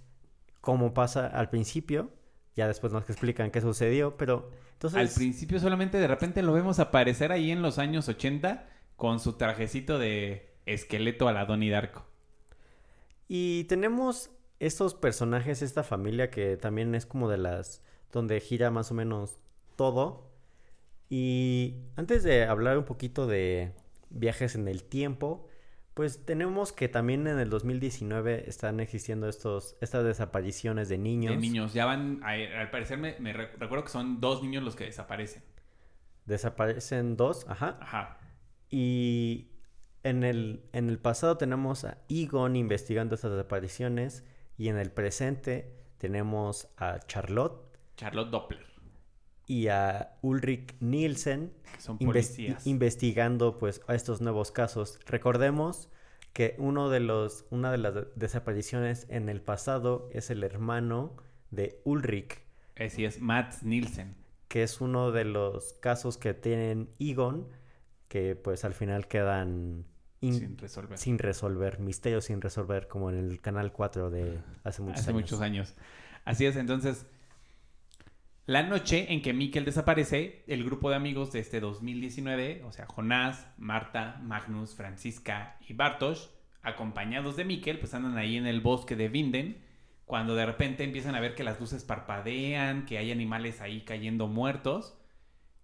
cómo 0.61 0.95
pasa 0.95 1.27
al 1.27 1.51
principio, 1.51 2.13
ya 2.59 2.67
después 2.67 2.93
nos 2.93 3.09
explican 3.09 3.53
qué 3.53 3.61
sucedió, 3.61 4.17
pero 4.17 4.51
entonces... 4.73 4.99
Al 4.99 5.09
principio 5.09 5.61
solamente 5.61 5.99
de 5.99 6.09
repente 6.09 6.43
lo 6.43 6.53
vemos 6.53 6.81
aparecer 6.81 7.31
ahí 7.31 7.53
en 7.53 7.63
los 7.63 7.79
años 7.79 8.09
80 8.09 8.69
con 8.97 9.21
su 9.21 9.35
trajecito 9.35 9.97
de 9.97 10.51
esqueleto 10.67 11.29
a 11.29 11.33
la 11.33 11.45
Donnie 11.45 11.71
Darko. 11.71 12.05
Y 13.29 13.63
tenemos 13.65 14.31
estos 14.59 14.95
personajes, 14.95 15.63
esta 15.63 15.85
familia 15.85 16.31
que 16.31 16.57
también 16.57 16.97
es 16.97 17.07
como 17.07 17.31
de 17.31 17.39
las 17.39 17.81
donde 18.13 18.41
gira 18.41 18.73
más 18.73 18.91
o 18.91 18.95
menos 18.95 19.39
todo. 19.77 20.29
Y 21.09 21.77
antes 21.95 22.25
de 22.25 22.43
hablar 22.45 22.77
un 22.77 22.85
poquito 22.85 23.29
de 23.29 23.73
viajes 24.11 24.57
en 24.57 24.67
el 24.67 24.83
tiempo, 24.83 25.47
pues 25.99 26.25
tenemos 26.25 26.71
que 26.73 26.89
también 26.89 27.27
en 27.27 27.41
el 27.41 27.51
2019 27.51 28.49
están 28.49 28.79
existiendo 28.79 29.29
estos, 29.29 29.77
estas 29.81 30.05
desapariciones 30.05 30.89
de 30.89 30.97
niños. 30.97 31.35
De 31.35 31.41
niños, 31.41 31.73
ya 31.75 31.87
van, 31.87 32.23
a- 32.23 32.61
al 32.61 32.71
parecer 32.71 32.99
me, 32.99 33.19
me 33.19 33.33
re- 33.33 33.51
recuerdo 33.59 33.83
que 33.83 33.91
son 33.91 34.21
dos 34.21 34.41
niños 34.41 34.63
los 34.63 34.77
que 34.77 34.85
desaparecen. 34.85 35.43
Desaparecen 36.25 37.17
dos, 37.17 37.45
ajá. 37.49 37.79
Ajá. 37.81 38.19
Y 38.71 39.49
en 40.05 40.23
el, 40.23 40.63
en 40.73 40.89
el 40.89 41.01
pasado 41.01 41.37
tenemos 41.37 41.85
a 41.85 41.99
Egon 42.09 42.55
investigando 42.55 43.17
estas 43.17 43.33
desapariciones 43.33 44.25
y 44.57 44.69
en 44.69 44.77
el 44.77 44.93
presente 44.93 45.75
tenemos 45.99 46.69
a 46.77 47.01
Charlotte 47.09 47.77
Charlotte 47.97 48.31
Doppler, 48.31 48.65
y 49.49 49.69
a 49.69 50.17
Ulrich 50.23 50.77
Nielsen 50.81 51.53
son 51.79 51.99
investigando 52.65 53.59
pues 53.59 53.81
a 53.89 53.95
estos 53.95 54.21
nuevos 54.21 54.53
casos. 54.53 55.01
Recordemos 55.07 55.89
que 56.33 56.55
uno 56.59 56.91
de 56.91 57.01
los, 57.01 57.47
una 57.51 57.73
de 57.73 57.79
las 57.79 57.95
de- 57.95 58.07
desapariciones 58.15 59.07
en 59.09 59.29
el 59.29 59.41
pasado 59.41 60.09
es 60.13 60.31
el 60.31 60.45
hermano 60.45 61.17
de 61.51 61.81
Ulrich, 61.85 62.41
Así 62.79 63.05
es, 63.05 63.21
Matt 63.21 63.63
Nielsen. 63.63 64.15
que 64.47 64.63
es 64.63 64.81
uno 64.81 65.11
de 65.11 65.25
los 65.25 65.73
casos 65.81 66.17
que 66.19 66.35
tienen 66.35 66.91
Egon, 67.01 67.49
que 68.09 68.37
pues 68.37 68.65
al 68.65 68.75
final 68.75 69.09
quedan 69.09 69.85
in- 70.21 70.35
Sin 70.35 70.59
resolver. 70.59 70.99
sin 70.99 71.19
resolver, 71.19 71.81
misterios 71.81 72.27
sin 72.27 72.41
resolver, 72.41 72.87
como 72.87 73.11
en 73.11 73.17
el 73.17 73.41
canal 73.41 73.73
4 73.73 74.11
de 74.11 74.39
hace 74.63 74.83
muchos 74.83 75.01
Hace 75.01 75.11
años. 75.11 75.23
muchos 75.23 75.41
años. 75.41 75.75
Así 76.25 76.45
es, 76.47 76.57
entonces, 76.57 77.07
la 78.49 78.63
noche 78.63 79.13
en 79.13 79.21
que 79.21 79.35
Mikkel 79.35 79.67
desaparece, 79.67 80.43
el 80.47 80.65
grupo 80.65 80.89
de 80.89 80.97
amigos 80.97 81.33
de 81.33 81.41
este 81.41 81.61
2019, 81.61 82.63
o 82.65 82.73
sea, 82.73 82.87
Jonás, 82.87 83.47
Marta, 83.59 84.19
Magnus, 84.23 84.75
Francisca 84.75 85.59
y 85.69 85.75
Bartosz, 85.75 86.31
acompañados 86.63 87.37
de 87.37 87.45
Mikkel, 87.45 87.79
pues 87.79 87.93
andan 87.93 88.17
ahí 88.17 88.39
en 88.39 88.47
el 88.47 88.63
bosque 88.63 88.97
de 88.97 89.11
Vinden, 89.11 89.63
cuando 90.07 90.35
de 90.35 90.47
repente 90.47 90.83
empiezan 90.83 91.15
a 91.15 91.21
ver 91.21 91.35
que 91.35 91.45
las 91.45 91.61
luces 91.61 91.85
parpadean, 91.85 92.87
que 92.87 92.97
hay 92.97 93.13
animales 93.13 93.61
ahí 93.61 93.83
cayendo 93.83 94.29
muertos. 94.29 94.97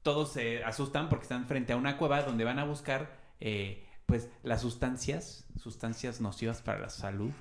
Todos 0.03 0.35
se 0.35 0.63
asustan 0.63 1.09
porque 1.09 1.23
están 1.23 1.47
frente 1.47 1.73
a 1.73 1.77
una 1.77 1.97
cueva 1.97 2.21
donde 2.21 2.45
van 2.45 2.59
a 2.59 2.65
buscar, 2.65 3.19
eh, 3.41 3.83
pues, 4.05 4.29
las 4.43 4.61
sustancias, 4.61 5.47
sustancias 5.59 6.21
nocivas 6.21 6.61
para 6.61 6.81
la 6.81 6.91
salud, 6.91 7.33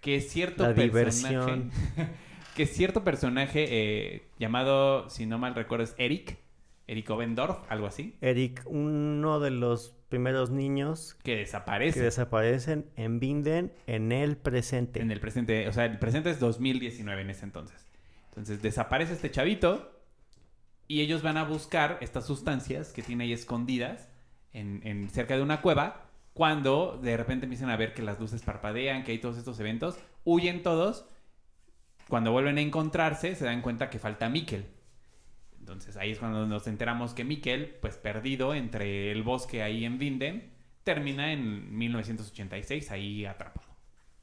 que 0.00 0.22
cierto 0.22 0.66
La 0.66 0.74
personaje, 0.74 1.34
diversión. 1.34 1.70
que 2.54 2.66
cierto 2.66 3.04
personaje 3.04 3.66
eh, 3.68 4.22
llamado, 4.38 5.08
si 5.10 5.26
no 5.26 5.38
mal 5.38 5.54
recuerdo, 5.54 5.84
es 5.84 5.94
Eric, 5.98 6.38
Eric 6.86 7.08
Obendorf, 7.10 7.58
algo 7.68 7.86
así, 7.86 8.16
Eric, 8.20 8.62
uno 8.66 9.40
de 9.40 9.50
los 9.50 9.94
primeros 10.08 10.50
niños 10.50 11.16
que 11.22 11.36
desaparece 11.36 11.98
que 11.98 12.04
desaparecen 12.04 12.86
en 12.96 13.20
Binden 13.20 13.72
en 13.86 14.10
el 14.10 14.36
presente. 14.36 15.00
en 15.00 15.10
el 15.10 15.20
presente, 15.20 15.68
o 15.68 15.72
sea, 15.72 15.84
el 15.84 15.98
presente 15.98 16.30
es 16.30 16.40
2019 16.40 17.22
en 17.22 17.30
ese 17.30 17.44
entonces. 17.44 17.86
Entonces 18.30 18.62
desaparece 18.62 19.12
este 19.12 19.30
chavito 19.30 19.92
y 20.86 21.02
ellos 21.02 21.22
van 21.22 21.36
a 21.36 21.44
buscar 21.44 21.98
estas 22.00 22.26
sustancias 22.26 22.92
que 22.92 23.02
tiene 23.02 23.24
ahí 23.24 23.32
escondidas 23.32 24.08
en, 24.52 24.80
en 24.84 25.10
cerca 25.10 25.36
de 25.36 25.42
una 25.42 25.60
cueva. 25.60 26.06
Cuando 26.32 26.98
de 27.02 27.16
repente 27.16 27.46
empiezan 27.46 27.68
a 27.68 27.76
ver 27.76 27.92
que 27.92 28.02
las 28.02 28.18
luces 28.20 28.42
parpadean, 28.42 29.04
que 29.04 29.12
hay 29.12 29.18
todos 29.18 29.36
estos 29.36 29.58
eventos, 29.60 29.98
huyen 30.24 30.62
todos. 30.62 31.04
Cuando 32.08 32.32
vuelven 32.32 32.58
a 32.58 32.62
encontrarse, 32.62 33.34
se 33.34 33.44
dan 33.44 33.60
cuenta 33.60 33.90
que 33.90 33.98
falta 33.98 34.28
Mikkel. 34.28 34.66
Entonces 35.60 35.96
ahí 35.98 36.12
es 36.12 36.18
cuando 36.18 36.46
nos 36.46 36.66
enteramos 36.66 37.12
que 37.12 37.24
Mikkel, 37.24 37.76
pues 37.82 37.96
perdido 37.96 38.54
entre 38.54 39.12
el 39.12 39.22
bosque 39.22 39.62
ahí 39.62 39.84
en 39.84 39.98
Vinden, 39.98 40.50
termina 40.82 41.32
en 41.32 41.76
1986 41.76 42.90
ahí 42.90 43.26
atrapado, 43.26 43.68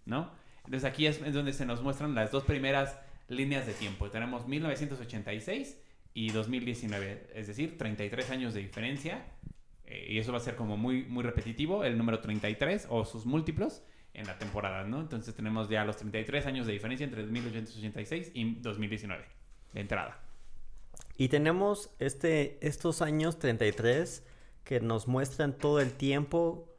¿no? 0.05 0.31
Entonces 0.65 0.83
aquí 0.89 1.05
es, 1.05 1.21
donde 1.31 1.53
se 1.53 1.67
nos 1.67 1.83
muestran 1.83 2.15
las 2.15 2.31
dos 2.31 2.43
primeras 2.43 2.97
líneas 3.27 3.67
de 3.67 3.73
tiempo. 3.73 4.09
Tenemos 4.09 4.47
1986 4.47 5.79
y 6.15 6.31
2019, 6.31 7.27
es 7.35 7.45
decir, 7.45 7.77
33 7.77 8.31
años 8.31 8.55
de 8.55 8.61
diferencia. 8.61 9.23
eh, 9.85 10.07
y 10.09 10.17
eso 10.17 10.31
va 10.31 10.39
a 10.39 10.41
ser 10.41 10.55
como 10.55 10.77
muy, 10.77 11.03
muy 11.03 11.23
repetitivo, 11.23 11.83
el 11.83 11.99
número 11.99 12.19
33 12.19 12.87
o 12.89 13.05
sus 13.05 13.27
múltiplos 13.27 13.83
en 14.15 14.27
la 14.27 14.37
temporada, 14.37 14.83
¿no? 14.83 14.99
Entonces 15.01 15.33
tenemos 15.35 15.69
ya 15.69 15.83
los 15.85 15.97
33 15.97 16.45
años 16.45 16.67
de 16.67 16.73
diferencia 16.73 17.03
entre 17.03 17.23
1886 17.23 18.31
y 18.33 18.55
2019, 18.55 19.23
de 19.73 19.81
entrada. 19.81 20.19
Y 21.17 21.29
tenemos 21.29 21.91
este, 21.99 22.57
estos 22.65 23.01
años 23.01 23.39
33 23.39 24.23
que 24.63 24.79
nos 24.79 25.07
muestran 25.07 25.57
todo 25.57 25.79
el 25.79 25.93
tiempo 25.93 26.69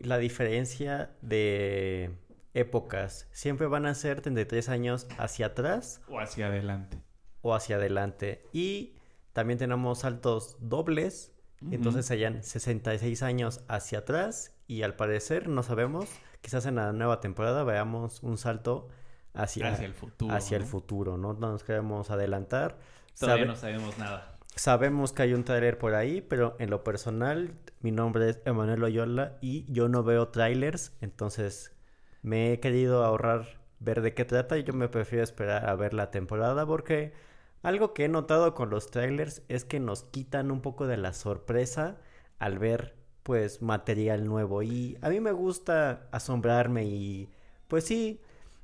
la 0.00 0.18
diferencia 0.18 1.10
de 1.22 2.10
épocas. 2.54 3.28
Siempre 3.32 3.66
van 3.66 3.86
a 3.86 3.94
ser 3.94 4.20
33 4.20 4.68
años 4.68 5.06
hacia 5.18 5.46
atrás 5.46 6.02
O 6.08 6.18
hacia 6.18 6.48
adelante. 6.48 6.98
o 7.40 7.54
hacia 7.54 7.76
adelante. 7.76 8.44
Y 8.52 8.94
también 9.32 9.58
tenemos 9.58 10.00
saltos 10.00 10.56
dobles. 10.60 11.32
Entonces 11.70 12.06
serían 12.06 12.42
66 12.42 13.22
años 13.22 13.60
hacia 13.68 13.98
atrás. 13.98 14.56
Y 14.66 14.82
al 14.82 14.96
parecer, 14.96 15.48
no 15.48 15.62
sabemos, 15.62 16.08
quizás 16.42 16.66
en 16.66 16.74
la 16.76 16.92
nueva 16.92 17.20
temporada 17.20 17.64
veamos 17.64 18.22
un 18.22 18.36
salto 18.36 18.88
hacia, 19.32 19.72
Hacia 19.72 19.86
el 19.86 19.94
futuro. 19.94 20.34
hacia 20.34 20.56
el 20.58 20.64
¿no? 20.64 20.68
futuro. 20.68 21.16
No 21.16 21.32
No 21.32 21.50
nos 21.52 21.64
queremos 21.64 22.10
adelantar. 22.10 22.78
Todavía 23.18 23.44
Sabe- 23.44 23.46
no 23.46 23.56
sabemos 23.56 23.98
nada. 23.98 24.28
Sabemos 24.54 25.14
que 25.14 25.22
hay 25.22 25.32
un 25.32 25.44
tráiler 25.44 25.78
por 25.78 25.94
ahí, 25.94 26.20
pero 26.20 26.56
en 26.58 26.68
lo 26.68 26.84
personal, 26.84 27.54
mi 27.80 27.90
nombre 27.90 28.28
es 28.28 28.40
Emanuel 28.44 28.80
Loyola 28.80 29.38
y 29.40 29.64
yo 29.72 29.88
no 29.88 30.02
veo 30.02 30.28
trailers, 30.28 30.92
entonces 31.00 31.72
me 32.20 32.52
he 32.52 32.60
querido 32.60 33.02
ahorrar 33.02 33.60
ver 33.80 34.02
de 34.02 34.12
qué 34.12 34.26
trata 34.26 34.58
y 34.58 34.64
yo 34.64 34.74
me 34.74 34.88
prefiero 34.90 35.24
esperar 35.24 35.68
a 35.70 35.74
ver 35.74 35.94
la 35.94 36.10
temporada 36.10 36.66
porque 36.66 37.14
algo 37.62 37.94
que 37.94 38.04
he 38.04 38.08
notado 38.08 38.54
con 38.54 38.68
los 38.68 38.90
trailers 38.90 39.42
es 39.48 39.64
que 39.64 39.80
nos 39.80 40.02
quitan 40.04 40.50
un 40.50 40.60
poco 40.60 40.86
de 40.86 40.98
la 40.98 41.14
sorpresa 41.14 41.96
al 42.38 42.58
ver 42.58 42.94
pues 43.22 43.62
material 43.62 44.24
nuevo 44.24 44.62
y 44.62 44.98
a 45.00 45.08
mí 45.08 45.20
me 45.20 45.32
gusta 45.32 46.08
asombrarme 46.10 46.84
y 46.84 47.30
pues 47.68 47.84
sí 47.84 48.20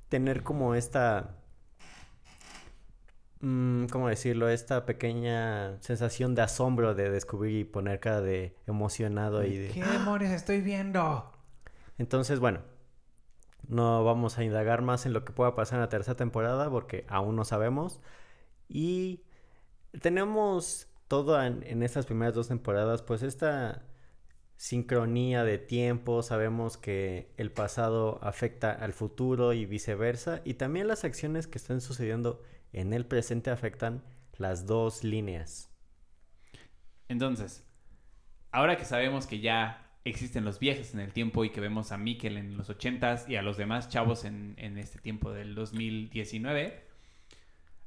tener 0.09 0.43
como 0.43 0.75
esta 0.75 1.37
mm, 3.41 3.87
¿cómo 3.87 4.09
decirlo? 4.09 4.49
Esta 4.49 4.85
pequeña 4.85 5.81
sensación 5.81 6.35
de 6.35 6.43
asombro 6.43 6.95
de 6.95 7.11
descubrir 7.11 7.57
y 7.57 7.65
poner 7.65 8.01
cara 8.01 8.21
de 8.21 8.57
emocionado 8.67 9.45
y 9.45 9.57
de... 9.57 9.69
¿Qué 9.69 9.85
demonios 9.85 10.33
estoy 10.33 10.61
viendo? 10.61 11.31
Entonces, 11.99 12.41
bueno, 12.41 12.61
no 13.69 14.05
vamos 14.05 14.39
a 14.39 14.45
indagar 14.45 14.83
más 14.83 15.07
en 15.07 15.13
lo 15.13 15.25
que 15.25 15.33
pueda 15.33 15.55
pasar 15.55 15.77
en 15.77 15.83
la 15.83 15.89
tercera 15.89 16.17
temporada 16.17 16.71
porque 16.71 17.05
aún 17.09 17.37
no 17.37 17.45
sabemos. 17.45 18.01
Y 18.69 19.23
tenemos 20.01 20.89
todo 21.07 21.43
en, 21.43 21.63
en 21.67 21.83
estas 21.83 22.07
primeras 22.07 22.35
dos 22.35 22.49
temporadas, 22.49 23.03
pues 23.03 23.23
esta 23.23 23.83
sincronía 24.59 25.45
de 25.45 25.57
tiempo, 25.57 26.21
sabemos 26.23 26.77
que 26.77 27.33
el 27.37 27.53
pasado 27.53 28.19
afecta 28.23 28.73
al 28.73 28.93
futuro 28.93 29.53
y 29.53 29.67
viceversa, 29.67 30.43
y 30.45 30.55
también 30.55 30.89
las 30.89 31.05
acciones 31.05 31.47
que 31.47 31.59
están 31.59 31.81
sucediendo 31.81 32.43
en 32.73 32.93
el 32.93 33.07
presente 33.07 33.51
afectan 33.51 34.03
las 34.37 34.67
dos 34.67 35.05
líneas. 35.05 35.71
Entonces, 37.09 37.65
ahora 38.51 38.77
que 38.77 38.85
sabemos 38.85 39.29
que 39.29 39.39
ya 39.39 39.93
existen 40.05 40.45
los 40.45 40.59
viajes 40.59 40.93
en 40.93 41.01
el 41.01 41.13
tiempo 41.13 41.45
y 41.45 41.51
que 41.51 41.61
vemos 41.61 41.93
a 41.93 41.97
Mikkel 41.97 42.37
en 42.37 42.57
los 42.57 42.69
80s 42.69 43.29
y 43.29 43.37
a 43.37 43.43
los 43.43 43.59
demás 43.59 43.89
chavos 43.89 44.25
en, 44.25 44.55
en 44.59 44.77
este 44.77 44.99
tiempo 44.99 45.31
del 45.31 45.55
2019, 45.55 46.83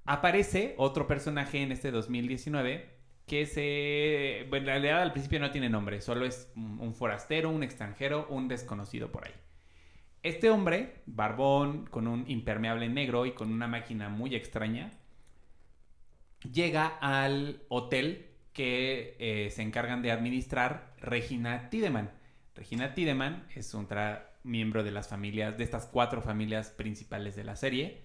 aparece 0.05 0.73
otro 0.77 1.05
personaje 1.05 1.61
en 1.61 1.73
este 1.73 1.91
2019 1.91 3.00
que 3.27 3.45
se... 3.45 4.45
Bueno, 4.49 4.67
en 4.67 4.71
realidad 4.71 5.01
al 5.01 5.11
principio 5.11 5.39
no 5.39 5.51
tiene 5.51 5.69
nombre, 5.69 6.01
solo 6.01 6.25
es 6.25 6.51
un, 6.55 6.93
forastero, 6.93 7.49
un 7.49 7.63
extranjero, 7.63 8.27
un 8.29 8.47
desconocido 8.47 9.11
por 9.11 9.25
ahí. 9.25 9.33
Este 10.23 10.49
hombre, 10.49 11.01
barbón, 11.05 11.87
con 11.87 12.07
un 12.07 12.29
impermeable 12.29 12.89
negro 12.89 13.25
y 13.25 13.31
con 13.31 13.51
una 13.51 13.67
máquina 13.67 14.09
muy 14.09 14.35
extraña, 14.35 14.91
llega 16.51 16.87
al 16.87 17.63
hotel 17.69 18.27
que 18.53 19.15
eh, 19.19 19.49
se 19.51 19.61
encargan 19.61 20.01
de 20.01 20.11
administrar 20.11 20.93
Regina 20.99 21.69
Tiedemann. 21.69 22.11
Regina 22.55 22.93
Tiedemann 22.93 23.47
es 23.55 23.73
otra 23.73 24.31
miembro 24.43 24.83
de 24.83 24.91
las 24.91 25.07
familias, 25.07 25.57
de 25.57 25.63
estas 25.63 25.85
cuatro 25.85 26.21
familias 26.21 26.69
principales 26.69 27.35
de 27.35 27.43
la 27.43 27.55
serie. 27.55 28.01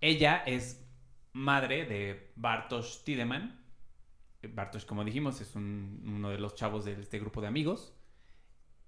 Ella 0.00 0.42
es 0.46 0.86
madre 1.32 1.84
de 1.84 2.32
Bartosz 2.36 3.04
Tiedemann. 3.04 3.59
Bartosz, 4.48 4.84
como 4.86 5.04
dijimos, 5.04 5.40
es 5.40 5.54
un- 5.54 6.02
uno 6.06 6.30
de 6.30 6.38
los 6.38 6.54
chavos 6.54 6.84
de 6.84 6.92
este 7.00 7.18
grupo 7.18 7.40
de 7.40 7.46
amigos. 7.48 7.94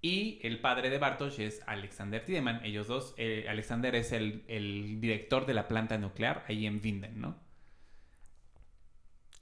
Y 0.01 0.39
el 0.45 0.59
padre 0.59 0.89
de 0.89 0.97
Bartosz 0.97 1.39
es 1.39 1.61
Alexander 1.65 2.25
Tiedemann. 2.25 2.63
Ellos 2.65 2.87
dos, 2.87 3.13
eh, 3.17 3.45
Alexander 3.47 3.95
es 3.95 4.11
el, 4.11 4.43
el 4.47 4.99
director 4.99 5.45
de 5.45 5.53
la 5.53 5.67
planta 5.69 5.97
nuclear 5.97 6.43
ahí 6.49 6.65
en 6.65 6.81
Vinden, 6.81 7.21
¿no? 7.21 7.37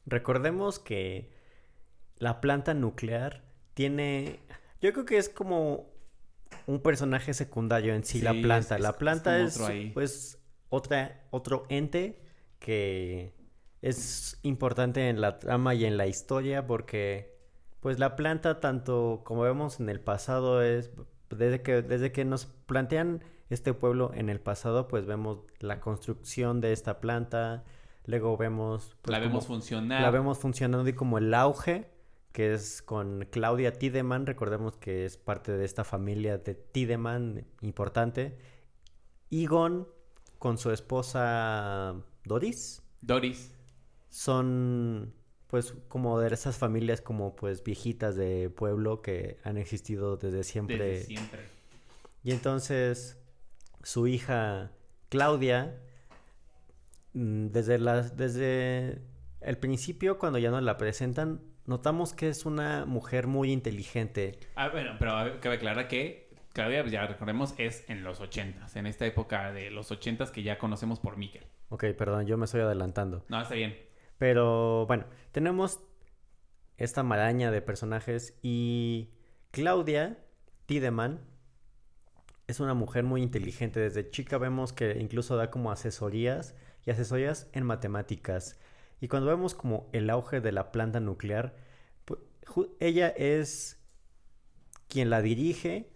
Recordemos 0.06 0.80
que 0.80 1.32
la 2.18 2.42
planta 2.42 2.74
nuclear 2.74 3.44
tiene... 3.74 4.40
Yo 4.82 4.94
creo 4.94 5.06
que 5.06 5.18
es 5.18 5.30
como 5.30 5.92
un 6.68 6.82
personaje 6.82 7.34
secundario 7.34 7.94
en 7.94 8.04
sí, 8.04 8.22
la 8.22 8.34
planta. 8.34 8.76
es- 8.76 8.82
la 8.82 8.90
es- 8.90 8.94
es 8.96 9.00
planta 9.00 9.40
es, 9.42 9.60
ahí. 9.62 9.92
pues 9.92 10.40
otra, 10.70 11.26
otro 11.32 11.66
ente 11.70 12.20
que 12.60 13.34
es 13.82 14.40
importante 14.44 15.10
en 15.10 15.22
la 15.22 15.40
trama 15.40 15.74
y 15.74 15.86
en 15.86 15.98
la 15.98 16.08
historia 16.08 16.68
porque 16.68 17.36
pues 17.80 18.00
la 18.00 18.16
planta 18.16 18.60
tanto 18.60 19.22
como 19.24 19.42
vemos 19.42 19.80
en 19.80 19.90
el 19.90 20.00
pasado 20.00 20.62
es 20.62 20.92
desde 21.30 21.62
que 21.62 21.82
desde 21.82 22.12
que 22.12 22.26
nos 22.26 22.46
plantean 22.46 23.24
este 23.50 23.74
pueblo 23.74 24.12
en 24.14 24.30
el 24.30 24.40
pasado 24.40 24.88
pues 24.88 25.06
vemos 25.06 25.40
la 25.60 25.80
construcción 25.80 26.62
de 26.62 26.74
esta 26.74 27.00
planta 27.00 27.64
luego 28.06 28.38
vemos 28.38 28.98
pues, 29.02 29.12
la 29.12 29.20
vemos 29.20 29.48
funcionar. 29.48 30.02
la 30.02 30.12
vemos 30.12 30.38
funcionando 30.38 30.88
y 30.88 30.94
como 30.94 31.18
el 31.18 31.34
auge, 31.34 31.90
que 32.32 32.54
es 32.54 32.82
con 32.82 33.28
Claudia 33.30 33.74
Tiedemann, 33.74 34.26
recordemos 34.26 34.78
que 34.78 35.06
es 35.06 35.18
parte 35.18 35.52
de 35.52 35.66
esta 35.66 35.84
familia 35.84 36.38
de 36.38 36.56
Tiedemann 36.56 37.46
importante. 37.62 38.38
Egon 39.30 39.88
con 40.40 40.58
su 40.58 40.72
esposa 40.72 41.96
Doris 42.26 42.82
Doris. 43.02 43.52
Son 44.12 45.14
pues 45.48 45.74
como 45.88 46.20
de 46.20 46.34
esas 46.34 46.58
familias 46.58 47.02
como 47.02 47.36
pues 47.36 47.64
viejitas 47.64 48.16
de 48.16 48.50
pueblo 48.50 49.02
que 49.02 49.40
han 49.44 49.58
existido 49.58 50.16
desde 50.16 50.44
siempre. 50.44 50.78
Desde 50.78 51.06
siempre. 51.06 51.42
Y 52.24 52.32
entonces 52.32 53.18
su 53.84 54.08
hija 54.08 54.72
Claudia, 55.10 55.82
mm, 57.14 57.48
desde 57.48 57.80
las, 57.80 58.16
desde 58.16 59.02
el 59.42 59.58
principio, 59.58 60.20
cuando 60.20 60.40
ya 60.40 60.52
nos 60.52 60.64
la 60.64 60.78
presentan, 60.78 61.42
notamos 61.66 62.14
que 62.14 62.30
es 62.30 62.46
una 62.46 62.86
mujer 62.86 63.28
muy 63.28 63.52
inteligente. 63.52 64.40
Ah, 64.56 64.70
bueno, 64.70 64.96
pero 65.00 65.12
a 65.12 65.24
ver, 65.24 65.40
cabe 65.40 65.56
aclarar 65.56 65.88
que 65.88 66.30
Claudia, 66.54 66.86
ya 66.88 67.08
recordemos, 67.08 67.56
es 67.58 67.90
en 67.90 68.04
los 68.04 68.22
ochentas, 68.22 68.76
en 68.76 68.86
esta 68.86 69.06
época 69.06 69.52
de 69.52 69.72
los 69.72 69.92
ochentas 69.92 70.32
que 70.32 70.44
ya 70.44 70.58
conocemos 70.58 71.00
por 71.00 71.18
Miquel. 71.18 71.46
Ok, 71.70 71.86
perdón, 71.98 72.26
yo 72.26 72.38
me 72.38 72.46
estoy 72.46 72.62
adelantando. 72.62 73.26
No, 73.30 73.42
está 73.42 73.56
bien. 73.56 73.91
Pero 74.22 74.86
bueno, 74.86 75.06
tenemos 75.32 75.80
esta 76.78 77.02
maraña 77.02 77.50
de 77.50 77.60
personajes 77.60 78.38
y 78.44 79.10
Claudia 79.50 80.24
Tiedemann 80.68 81.22
es 82.46 82.60
una 82.60 82.76
mujer 82.76 83.04
muy 83.04 83.24
inteligente. 83.24 83.80
Desde 83.80 84.12
chica 84.12 84.38
vemos 84.38 84.74
que 84.74 85.00
incluso 85.00 85.38
da 85.38 85.50
como 85.50 85.72
asesorías 85.72 86.54
y 86.86 86.92
asesorías 86.92 87.50
en 87.54 87.64
matemáticas. 87.64 88.60
Y 89.00 89.08
cuando 89.08 89.28
vemos 89.32 89.56
como 89.56 89.90
el 89.92 90.08
auge 90.12 90.40
de 90.40 90.52
la 90.52 90.72
planta 90.72 91.00
nuclear, 91.00 91.56
ella 92.80 93.08
es 93.08 93.80
quien 94.88 95.10
la 95.10 95.24
dirige. 95.24 95.90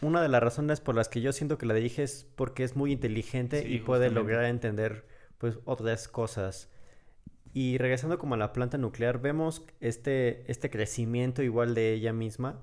Una 0.00 0.20
de 0.22 0.28
las 0.28 0.42
razones 0.42 0.80
por 0.80 0.96
las 0.96 1.08
que 1.08 1.20
yo 1.20 1.32
siento 1.32 1.56
que 1.56 1.66
la 1.66 1.74
dirige 1.74 2.02
es 2.02 2.26
porque 2.34 2.64
es 2.64 2.74
muy 2.74 2.90
inteligente 2.90 3.62
Sí, 3.62 3.74
y 3.74 3.78
puede 3.78 4.08
justamente. 4.08 4.14
lograr 4.32 4.44
entender 4.46 5.17
pues 5.38 5.58
otras 5.64 6.08
cosas. 6.08 6.70
Y 7.52 7.78
regresando 7.78 8.18
como 8.18 8.34
a 8.34 8.38
la 8.38 8.52
planta 8.52 8.78
nuclear, 8.78 9.20
vemos 9.20 9.64
este, 9.80 10.50
este 10.50 10.70
crecimiento 10.70 11.42
igual 11.42 11.74
de 11.74 11.92
ella 11.92 12.12
misma, 12.12 12.60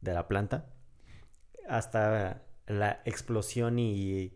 de 0.00 0.14
la 0.14 0.28
planta, 0.28 0.70
hasta 1.68 2.42
la 2.66 3.02
explosión 3.04 3.78
y 3.78 4.32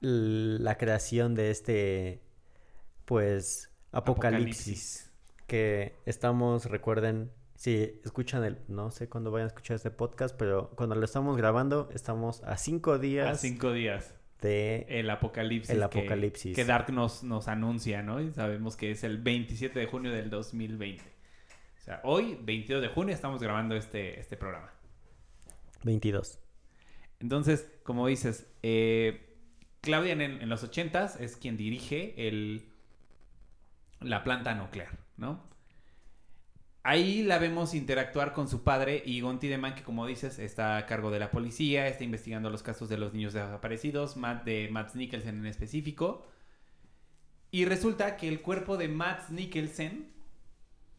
la 0.00 0.76
creación 0.76 1.34
de 1.34 1.50
este, 1.50 2.20
pues, 3.04 3.70
apocalipsis. 3.92 5.10
Que 5.46 5.94
estamos, 6.06 6.66
recuerden, 6.66 7.30
si 7.54 8.00
escuchan 8.04 8.44
el, 8.44 8.58
no 8.68 8.90
sé 8.90 9.08
cuándo 9.08 9.30
vayan 9.30 9.46
a 9.46 9.48
escuchar 9.48 9.76
este 9.76 9.90
podcast, 9.90 10.36
pero 10.36 10.70
cuando 10.76 10.94
lo 10.96 11.04
estamos 11.04 11.36
grabando, 11.36 11.88
estamos 11.94 12.42
a 12.42 12.56
cinco 12.56 12.94
A 12.94 12.98
días 12.98 13.40
cinco 13.40 13.72
días. 13.72 14.14
De 14.40 14.86
El 14.88 15.08
apocalipsis. 15.10 15.70
El 15.70 15.78
que- 15.78 15.84
apocalipsis. 15.84 16.54
Que, 16.56 16.64
Dark 16.64 16.92
nos, 16.92 17.24
nos 17.24 17.48
anuncia, 17.48 18.02
¿no? 18.02 18.20
Y 18.20 18.32
sabemos 18.32 18.76
que 18.76 18.90
es 18.90 19.02
el 19.04 19.18
27 19.18 19.78
de 19.78 19.86
junio 19.86 20.12
del 20.12 20.30
2020. 20.30 21.02
O 21.02 21.80
sea, 21.80 22.00
hoy, 22.04 22.38
22 22.42 22.82
de 22.82 22.88
junio, 22.88 23.14
estamos 23.14 23.40
grabando 23.42 23.76
este, 23.76 24.18
este 24.20 24.36
programa. 24.36 24.72
22. 25.84 26.40
Entonces, 27.20 27.70
como 27.84 28.06
dices, 28.08 28.46
eh, 28.62 29.34
Claudia 29.80 30.12
en, 30.12 30.20
en 30.20 30.48
los 30.48 30.64
80s 30.68 31.20
es 31.20 31.36
quien 31.36 31.56
dirige 31.56 32.28
el, 32.28 32.68
la 34.00 34.24
planta 34.24 34.54
nuclear, 34.54 34.98
¿no? 35.16 35.48
Ahí 36.88 37.24
la 37.24 37.38
vemos 37.38 37.74
interactuar 37.74 38.32
con 38.32 38.46
su 38.46 38.62
padre, 38.62 39.02
Egon 39.06 39.40
Tiedemann, 39.40 39.74
que 39.74 39.82
como 39.82 40.06
dices, 40.06 40.38
está 40.38 40.76
a 40.76 40.86
cargo 40.86 41.10
de 41.10 41.18
la 41.18 41.32
policía, 41.32 41.88
está 41.88 42.04
investigando 42.04 42.48
los 42.48 42.62
casos 42.62 42.88
de 42.88 42.96
los 42.96 43.12
niños 43.12 43.32
desaparecidos, 43.32 44.16
Matt, 44.16 44.44
de 44.44 44.68
Matt 44.70 44.94
Nicholson 44.94 45.36
en 45.36 45.46
específico. 45.46 46.28
Y 47.50 47.64
resulta 47.64 48.16
que 48.16 48.28
el 48.28 48.40
cuerpo 48.40 48.76
de 48.76 48.86
Matt 48.86 49.30
Nicholson 49.30 50.06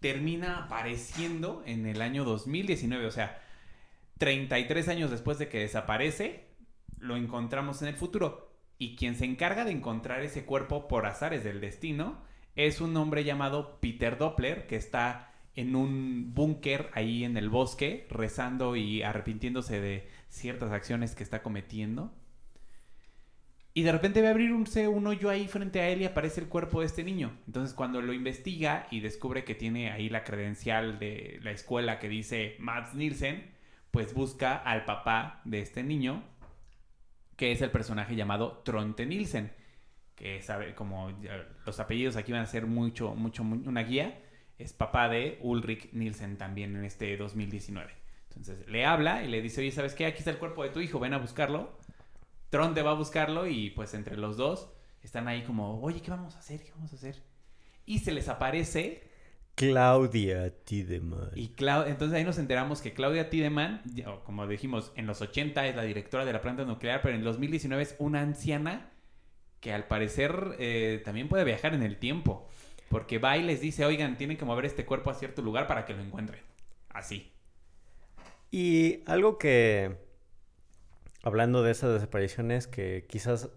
termina 0.02 0.66
apareciendo 0.66 1.64
en 1.66 1.86
el 1.86 2.02
año 2.02 2.26
2019, 2.26 3.06
o 3.06 3.12
sea, 3.12 3.42
33 4.18 4.90
años 4.90 5.10
después 5.10 5.38
de 5.38 5.48
que 5.48 5.60
desaparece, 5.60 6.50
lo 7.00 7.16
encontramos 7.16 7.82
en 7.82 7.88
el 7.88 7.96
futuro. 7.96 8.52
Y 8.78 8.98
quien 8.98 9.16
se 9.16 9.24
encarga 9.24 9.64
de 9.64 9.72
encontrar 9.72 10.22
ese 10.22 10.44
cuerpo 10.44 10.90
por 10.90 11.06
azares 11.06 11.46
del 11.46 11.62
destino 11.62 12.22
es 12.58 12.82
un 12.82 12.98
hombre 12.98 13.24
llamado 13.24 13.80
Peter 13.80 14.18
Doppler, 14.18 14.68
que 14.68 14.76
está 14.76 15.32
en 15.58 15.76
un 15.76 16.34
búnker 16.34 16.90
ahí 16.94 17.26
en 17.26 17.36
el 17.36 17.50
bosque, 17.50 18.08
rezando 18.10 18.78
y 18.78 19.02
arrepintiéndose 19.02 19.82
de 19.82 20.08
ciertas 20.30 20.72
acciones 20.72 21.16
que 21.16 21.24
está 21.24 21.44
cometiendo. 21.44 22.14
Y 23.74 23.84
de 23.84 23.92
repente 23.92 24.22
ve 24.22 24.30
abrirse 24.30 24.88
un 24.88 25.06
hoyo 25.06 25.30
ahí 25.30 25.48
frente 25.48 25.82
a 25.82 25.90
él 25.90 26.02
y 26.02 26.06
aparece 26.06 26.42
el 26.42 26.48
cuerpo 26.48 26.80
de 26.80 26.88
este 26.88 27.04
niño. 27.04 27.38
Entonces 27.46 27.76
cuando 27.76 28.02
lo 28.02 28.14
investiga 28.14 28.88
y 28.90 29.02
descubre 29.02 29.44
que 29.44 29.54
tiene 29.54 29.92
ahí 29.92 30.10
la 30.10 30.24
credencial 30.24 30.98
de 30.98 31.40
la 31.44 31.52
escuela 31.52 32.00
que 32.00 32.10
dice 32.10 32.56
Mads 32.60 32.96
Nielsen, 32.96 33.52
pues 33.92 34.14
busca 34.14 34.56
al 34.56 34.86
papá 34.86 35.42
de 35.46 35.60
este 35.62 35.84
niño, 35.84 36.24
que 37.36 37.52
es 37.52 37.62
el 37.62 37.70
personaje 37.70 38.16
llamado 38.16 38.64
Tronte 38.66 39.06
Nielsen, 39.06 39.52
que 40.16 40.42
sabe 40.42 40.74
como 40.74 41.12
los 41.66 41.80
apellidos 41.80 42.16
aquí 42.16 42.32
van 42.32 42.42
a 42.42 42.48
ser 42.48 42.66
mucho, 42.66 43.14
mucho, 43.14 43.44
mu- 43.44 43.68
una 43.70 43.84
guía, 43.84 44.24
es 44.58 44.74
papá 44.74 45.10
de 45.10 45.38
Ulrich 45.42 45.92
Nielsen 45.94 46.38
también 46.38 46.76
en 46.76 46.84
este 46.86 47.16
2019. 47.18 47.92
Entonces 48.30 48.68
le 48.68 48.86
habla 48.86 49.24
y 49.24 49.28
le 49.28 49.42
dice, 49.42 49.62
oye, 49.62 49.72
¿sabes 49.72 49.94
qué? 49.94 50.06
Aquí 50.06 50.20
está 50.20 50.32
el 50.32 50.38
cuerpo 50.38 50.64
de 50.64 50.70
tu 50.70 50.80
hijo, 50.80 51.00
ven 51.00 51.14
a 51.14 51.18
buscarlo. 51.18 51.78
Tronte 52.50 52.82
va 52.82 52.92
a 52.92 52.96
buscarlo 52.96 53.48
y 53.48 53.72
pues 53.72 53.94
entre 53.94 54.16
los 54.18 54.38
dos 54.38 54.70
están 55.02 55.28
ahí 55.28 55.44
como, 55.44 55.82
oye, 55.82 56.02
¿qué 56.02 56.12
vamos 56.12 56.36
a 56.36 56.40
hacer? 56.40 56.62
¿Qué 56.64 56.72
vamos 56.72 56.92
a 56.94 56.96
hacer? 56.96 57.16
Y 57.86 58.00
se 58.00 58.12
les 58.12 58.28
aparece 58.30 59.04
Claudia 59.56 60.52
Tiedemann. 60.64 61.32
y 61.36 61.50
Clau- 61.56 61.88
entonces 61.88 62.16
ahí 62.18 62.24
nos 62.24 62.38
enteramos 62.38 62.82
que 62.82 62.94
Claudia 62.94 63.30
Tiedemann, 63.30 63.82
como 64.24 64.46
dijimos, 64.48 64.92
en 64.96 65.08
los 65.08 65.22
80 65.22 65.66
es 65.68 65.76
la 65.76 65.82
directora 65.84 66.26
de 66.26 66.34
la 66.34 66.42
planta 66.42 66.64
nuclear, 66.64 67.02
pero 67.02 67.16
en 67.16 67.20
el 67.22 67.26
2019 67.26 67.82
es 67.84 67.96
una 67.98 68.22
anciana 68.22 68.92
que 69.60 69.74
al 69.74 69.88
parecer 69.88 70.56
eh, 70.60 71.02
también 71.04 71.28
puede 71.28 71.44
viajar 71.44 71.74
en 71.74 71.82
el 71.82 71.98
tiempo. 71.98 72.48
Porque 72.90 73.20
va 73.20 73.38
y 73.38 73.44
les 73.44 73.62
dice, 73.62 73.86
oigan, 73.86 74.18
tienen 74.18 74.38
que 74.38 74.46
mover 74.46 74.66
este 74.66 74.86
cuerpo 74.86 75.10
a 75.10 75.14
cierto 75.14 75.42
lugar 75.42 75.68
para 75.68 75.86
que 75.86 75.94
lo 75.94 76.02
encuentren. 76.02 76.42
Así. 76.90 77.32
Y 78.50 79.04
algo 79.06 79.38
que, 79.38 79.98
hablando 81.24 81.64
de 81.64 81.72
esas 81.72 81.94
desapariciones, 81.94 82.68
que 82.68 83.06
quizás 83.08 83.50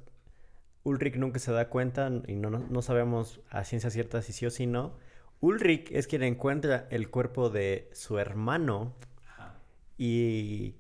Ulrich 0.83 1.17
nunca 1.17 1.39
se 1.39 1.53
da 1.53 1.69
cuenta 1.69 2.11
y 2.27 2.35
no, 2.35 2.51
no, 2.51 2.83
sabemos 2.83 3.41
a 3.51 3.65
ciencia 3.65 3.91
cierta 3.91 4.23
si 4.23 4.33
sí 4.33 4.47
o 4.47 4.51
si 4.51 4.67
no, 4.67 4.97
Ulrich 5.41 5.91
es 5.93 6.07
quien 6.07 6.23
encuentra 6.23 6.87
el 6.91 7.09
cuerpo 7.11 7.51
de 7.51 7.89
su 7.93 8.19
hermano 8.19 8.95
Ajá. 9.27 9.55
y 9.97 10.75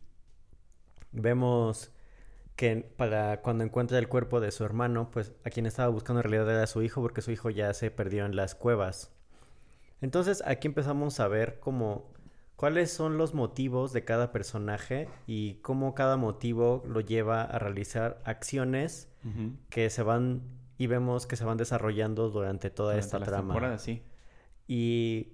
vemos 1.12 1.92
que 2.60 2.76
para 2.98 3.40
cuando 3.40 3.64
encuentra 3.64 3.98
el 3.98 4.06
cuerpo 4.06 4.38
de 4.38 4.50
su 4.50 4.66
hermano, 4.66 5.10
pues 5.10 5.32
a 5.44 5.48
quien 5.48 5.64
estaba 5.64 5.88
buscando 5.88 6.20
en 6.20 6.24
realidad 6.24 6.54
era 6.54 6.66
su 6.66 6.82
hijo 6.82 7.00
porque 7.00 7.22
su 7.22 7.30
hijo 7.30 7.48
ya 7.48 7.72
se 7.72 7.90
perdió 7.90 8.26
en 8.26 8.36
las 8.36 8.54
cuevas. 8.54 9.10
Entonces 10.02 10.42
aquí 10.44 10.68
empezamos 10.68 11.20
a 11.20 11.28
ver 11.28 11.58
como 11.58 12.12
cuáles 12.56 12.90
son 12.90 13.16
los 13.16 13.32
motivos 13.32 13.94
de 13.94 14.04
cada 14.04 14.30
personaje 14.30 15.08
y 15.26 15.54
cómo 15.62 15.94
cada 15.94 16.18
motivo 16.18 16.84
lo 16.86 17.00
lleva 17.00 17.44
a 17.44 17.58
realizar 17.58 18.20
acciones 18.26 19.08
que 19.70 19.88
se 19.88 20.02
van 20.02 20.42
y 20.76 20.86
vemos 20.86 21.26
que 21.26 21.36
se 21.36 21.46
van 21.46 21.56
desarrollando 21.56 22.28
durante 22.28 22.68
toda 22.68 22.92
Durante 22.92 23.16
esta 23.16 23.24
trama. 23.24 23.78
sí. 23.78 24.02
Y 24.68 25.32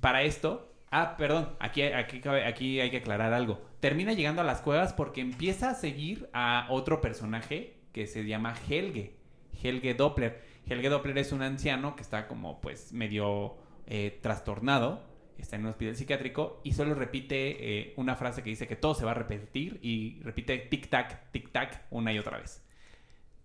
para 0.00 0.22
esto, 0.22 0.74
ah, 0.90 1.16
perdón, 1.18 1.50
aquí, 1.60 1.82
aquí, 1.82 2.22
aquí 2.26 2.80
hay 2.80 2.90
que 2.90 2.96
aclarar 2.98 3.34
algo. 3.34 3.60
Termina 3.80 4.14
llegando 4.14 4.40
a 4.40 4.44
las 4.44 4.62
cuevas 4.62 4.94
porque 4.94 5.20
empieza 5.20 5.70
a 5.70 5.74
seguir 5.74 6.30
a 6.32 6.68
otro 6.70 7.02
personaje 7.02 7.76
que 7.92 8.06
se 8.06 8.24
llama 8.24 8.54
Helge, 8.66 9.14
Helge 9.62 9.92
Doppler. 9.92 10.42
Helge 10.66 10.88
Doppler 10.88 11.18
es 11.18 11.32
un 11.32 11.42
anciano 11.42 11.96
que 11.96 12.02
está 12.02 12.26
como 12.26 12.62
pues 12.62 12.94
medio 12.94 13.56
eh, 13.86 14.18
trastornado, 14.22 15.02
está 15.36 15.56
en 15.56 15.62
un 15.62 15.68
hospital 15.68 15.96
psiquiátrico 15.96 16.62
y 16.64 16.72
solo 16.72 16.94
repite 16.94 17.80
eh, 17.80 17.92
una 17.96 18.16
frase 18.16 18.42
que 18.42 18.48
dice 18.48 18.66
que 18.66 18.76
todo 18.76 18.94
se 18.94 19.04
va 19.04 19.10
a 19.10 19.14
repetir 19.14 19.78
y 19.82 20.18
repite 20.22 20.70
tic-tac, 20.70 21.30
tic-tac 21.30 21.82
una 21.90 22.10
y 22.10 22.18
otra 22.18 22.38
vez. 22.38 22.65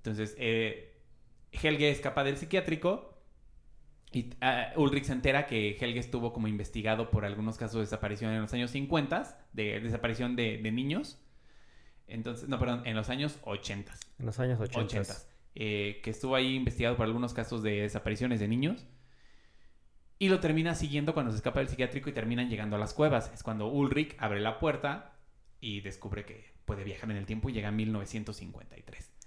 Entonces, 0.01 0.35
eh, 0.39 0.97
Helge 1.51 1.91
escapa 1.91 2.23
del 2.23 2.37
psiquiátrico 2.37 3.21
y 4.11 4.31
ah, 4.41 4.73
Ulrich 4.75 5.05
se 5.05 5.13
entera 5.13 5.45
que 5.45 5.77
Helge 5.79 5.99
estuvo 5.99 6.33
como 6.33 6.47
investigado 6.47 7.11
por 7.11 7.23
algunos 7.23 7.57
casos 7.57 7.75
de 7.75 7.81
desaparición 7.81 8.33
en 8.33 8.41
los 8.41 8.53
años 8.53 8.71
50, 8.71 9.47
de 9.53 9.79
desaparición 9.79 10.35
de, 10.35 10.59
niños. 10.71 11.21
Entonces, 12.07 12.49
no, 12.49 12.57
perdón, 12.57 12.81
en 12.85 12.95
los 12.95 13.09
años 13.09 13.39
80. 13.43 13.93
En 14.19 14.25
los 14.25 14.39
años 14.39 14.59
80. 14.59 14.79
80. 14.79 15.13
Eh, 15.53 16.01
que 16.03 16.09
estuvo 16.09 16.35
ahí 16.35 16.55
investigado 16.55 16.97
por 16.97 17.05
algunos 17.05 17.33
casos 17.33 17.61
de 17.61 17.81
desapariciones 17.81 18.39
de 18.39 18.47
niños. 18.47 18.87
Y 20.17 20.29
lo 20.29 20.39
termina 20.39 20.73
siguiendo 20.75 21.13
cuando 21.13 21.31
se 21.31 21.37
escapa 21.37 21.59
del 21.59 21.69
psiquiátrico 21.69 22.09
y 22.09 22.13
terminan 22.13 22.49
llegando 22.49 22.75
a 22.75 22.79
las 22.79 22.93
cuevas. 22.93 23.31
Es 23.33 23.43
cuando 23.43 23.67
Ulrich 23.67 24.15
abre 24.17 24.41
la 24.41 24.59
puerta 24.59 25.13
y 25.59 25.81
descubre 25.81 26.25
que 26.25 26.53
puede 26.65 26.83
viajar 26.83 27.11
en 27.11 27.17
el 27.17 27.25
tiempo 27.25 27.49
y 27.49 27.53
llega 27.53 27.69
a 27.69 27.71
1953. 27.71 29.20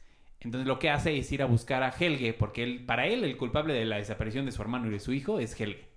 Entonces 0.44 0.66
lo 0.66 0.78
que 0.78 0.90
hace 0.90 1.16
es 1.18 1.30
ir 1.32 1.42
a 1.42 1.46
buscar 1.46 1.82
a 1.82 1.88
Helge, 1.88 2.34
porque 2.34 2.62
él, 2.62 2.84
para 2.84 3.06
él 3.06 3.24
el 3.24 3.36
culpable 3.36 3.74
de 3.74 3.84
la 3.84 3.96
desaparición 3.96 4.44
de 4.44 4.52
su 4.52 4.62
hermano 4.62 4.86
y 4.86 4.90
de 4.90 5.00
su 5.00 5.12
hijo 5.12 5.40
es 5.40 5.58
Helge. 5.58 5.88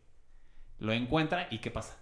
Lo 0.80 0.94
encuentra 0.94 1.48
y 1.52 1.60
¿qué 1.60 1.72
pasa? 1.72 1.98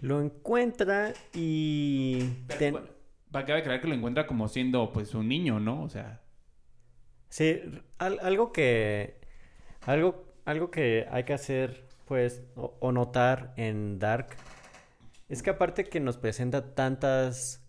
Lo 0.00 0.20
encuentra 0.20 1.12
y... 1.34 2.30
Pero, 2.58 2.88
cabe 3.30 3.60
aclarar 3.60 3.80
que 3.80 3.88
lo 3.88 3.94
encuentra 3.94 4.26
como 4.26 4.48
siendo 4.48 4.92
pues 4.92 5.14
un 5.14 5.28
niño, 5.28 5.60
¿no? 5.60 5.82
O 5.82 5.88
sea... 5.88 6.22
Sí, 7.28 7.60
algo 7.98 8.52
que. 8.52 9.20
Algo, 9.82 10.24
algo 10.44 10.70
que 10.70 11.06
hay 11.10 11.24
que 11.24 11.34
hacer, 11.34 11.86
pues, 12.06 12.42
o, 12.54 12.92
notar 12.92 13.52
en 13.56 13.98
Dark, 13.98 14.28
es 15.28 15.42
que 15.42 15.50
aparte 15.50 15.84
que 15.84 16.00
nos 16.00 16.16
presenta 16.16 16.74
tantas, 16.74 17.65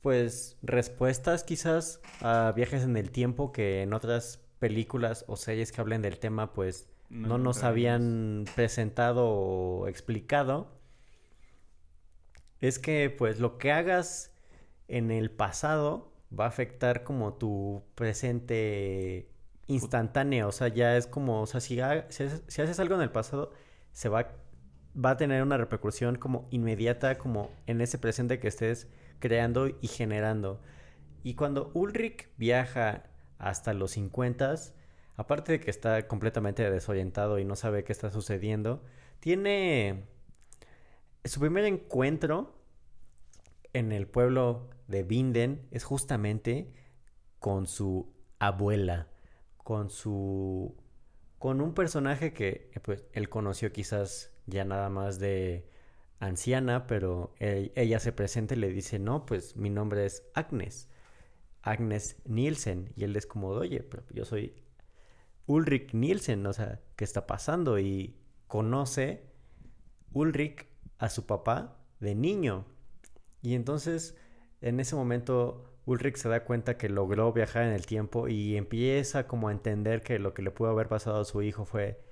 pues, 0.00 0.56
respuestas 0.62 1.44
quizás 1.44 2.00
a 2.20 2.52
viajes 2.54 2.82
en 2.84 2.96
el 2.96 3.10
tiempo 3.10 3.52
que 3.52 3.82
en 3.82 3.92
otras 3.92 4.40
películas 4.58 5.24
o 5.28 5.36
series 5.36 5.72
que 5.72 5.80
hablen 5.80 6.02
del 6.02 6.18
tema, 6.18 6.52
pues, 6.52 6.88
no, 7.08 7.38
nos 7.38 7.62
habían 7.62 8.44
presentado 8.54 9.28
o 9.28 9.88
explicado, 9.88 10.72
es 12.60 12.78
que, 12.78 13.10
pues, 13.10 13.38
lo 13.38 13.58
que 13.58 13.72
hagas 13.72 14.32
en 14.88 15.10
el 15.10 15.30
pasado 15.30 16.12
va 16.38 16.44
a 16.44 16.48
afectar 16.48 17.04
como 17.04 17.34
tu 17.34 17.82
presente 17.94 19.28
instantáneo. 19.66 20.48
O 20.48 20.52
sea, 20.52 20.68
ya 20.68 20.96
es 20.96 21.06
como, 21.06 21.42
o 21.42 21.46
sea, 21.46 21.60
si, 21.60 21.80
haces, 21.80 22.80
algo 22.80 22.94
en 22.96 23.02
el 23.02 23.10
pasado, 23.10 23.52
se 23.92 24.08
va, 24.08 24.32
va 24.96 25.10
a 25.10 25.16
tener 25.16 25.42
una 25.42 25.56
repercusión 25.56 26.16
como 26.16 26.48
inmediata, 26.50 27.18
como 27.18 27.50
en 27.66 27.80
ese 27.80 27.98
presente 27.98 28.38
que 28.38 28.48
estés 28.48 28.88
creando 29.18 29.68
y 29.68 29.88
generando. 29.88 30.60
Y 31.22 31.34
cuando 31.34 31.70
Ulrich 31.74 32.28
viaja 32.36 33.04
hasta 33.38 33.74
los 33.74 33.92
50, 33.92 34.54
aparte 35.16 35.52
de 35.52 35.60
que 35.60 35.70
está 35.70 36.06
completamente 36.06 36.68
desorientado 36.70 37.38
y 37.38 37.44
no 37.44 37.56
sabe 37.56 37.84
qué 37.84 37.92
está 37.92 38.10
sucediendo, 38.10 38.82
tiene 39.20 40.04
su 41.24 41.40
primer 41.40 41.64
encuentro 41.64 42.54
en 43.72 43.92
el 43.92 44.06
pueblo 44.06 44.70
de 44.88 45.02
Binden 45.02 45.66
es 45.70 45.84
justamente 45.84 46.72
con 47.40 47.66
su 47.66 48.14
abuela, 48.38 49.08
con 49.56 49.90
su 49.90 50.76
con 51.38 51.60
un 51.60 51.74
personaje 51.74 52.32
que 52.32 52.70
pues 52.82 53.04
él 53.12 53.28
conoció 53.28 53.72
quizás 53.72 54.32
ya 54.46 54.64
nada 54.64 54.88
más 54.88 55.18
de 55.18 55.68
anciana, 56.18 56.86
pero 56.86 57.34
ella 57.38 58.00
se 58.00 58.12
presenta 58.12 58.54
y 58.54 58.58
le 58.58 58.70
dice, 58.70 58.98
"No, 58.98 59.26
pues 59.26 59.56
mi 59.56 59.70
nombre 59.70 60.06
es 60.06 60.22
Agnes." 60.34 60.88
Agnes 61.62 62.16
Nielsen 62.24 62.92
y 62.96 63.04
él 63.04 63.16
es 63.16 63.26
como, 63.26 63.48
"Oye, 63.48 63.82
pero 63.82 64.04
yo 64.10 64.24
soy 64.24 64.54
Ulrich 65.46 65.92
Nielsen, 65.92 66.46
o 66.46 66.52
sea, 66.52 66.80
¿qué 66.96 67.04
está 67.04 67.26
pasando?" 67.26 67.78
y 67.78 68.16
conoce 68.46 69.24
Ulrich 70.12 70.66
a 70.98 71.10
su 71.10 71.26
papá 71.26 71.78
de 72.00 72.14
niño. 72.14 72.66
Y 73.42 73.54
entonces 73.54 74.16
en 74.60 74.80
ese 74.80 74.96
momento 74.96 75.64
Ulrich 75.84 76.16
se 76.16 76.28
da 76.28 76.44
cuenta 76.44 76.76
que 76.78 76.88
logró 76.88 77.32
viajar 77.32 77.64
en 77.64 77.72
el 77.72 77.86
tiempo 77.86 78.28
y 78.28 78.56
empieza 78.56 79.26
como 79.26 79.48
a 79.48 79.52
entender 79.52 80.02
que 80.02 80.18
lo 80.18 80.34
que 80.34 80.42
le 80.42 80.50
pudo 80.50 80.70
haber 80.70 80.88
pasado 80.88 81.20
a 81.20 81.24
su 81.24 81.42
hijo 81.42 81.64
fue 81.64 82.02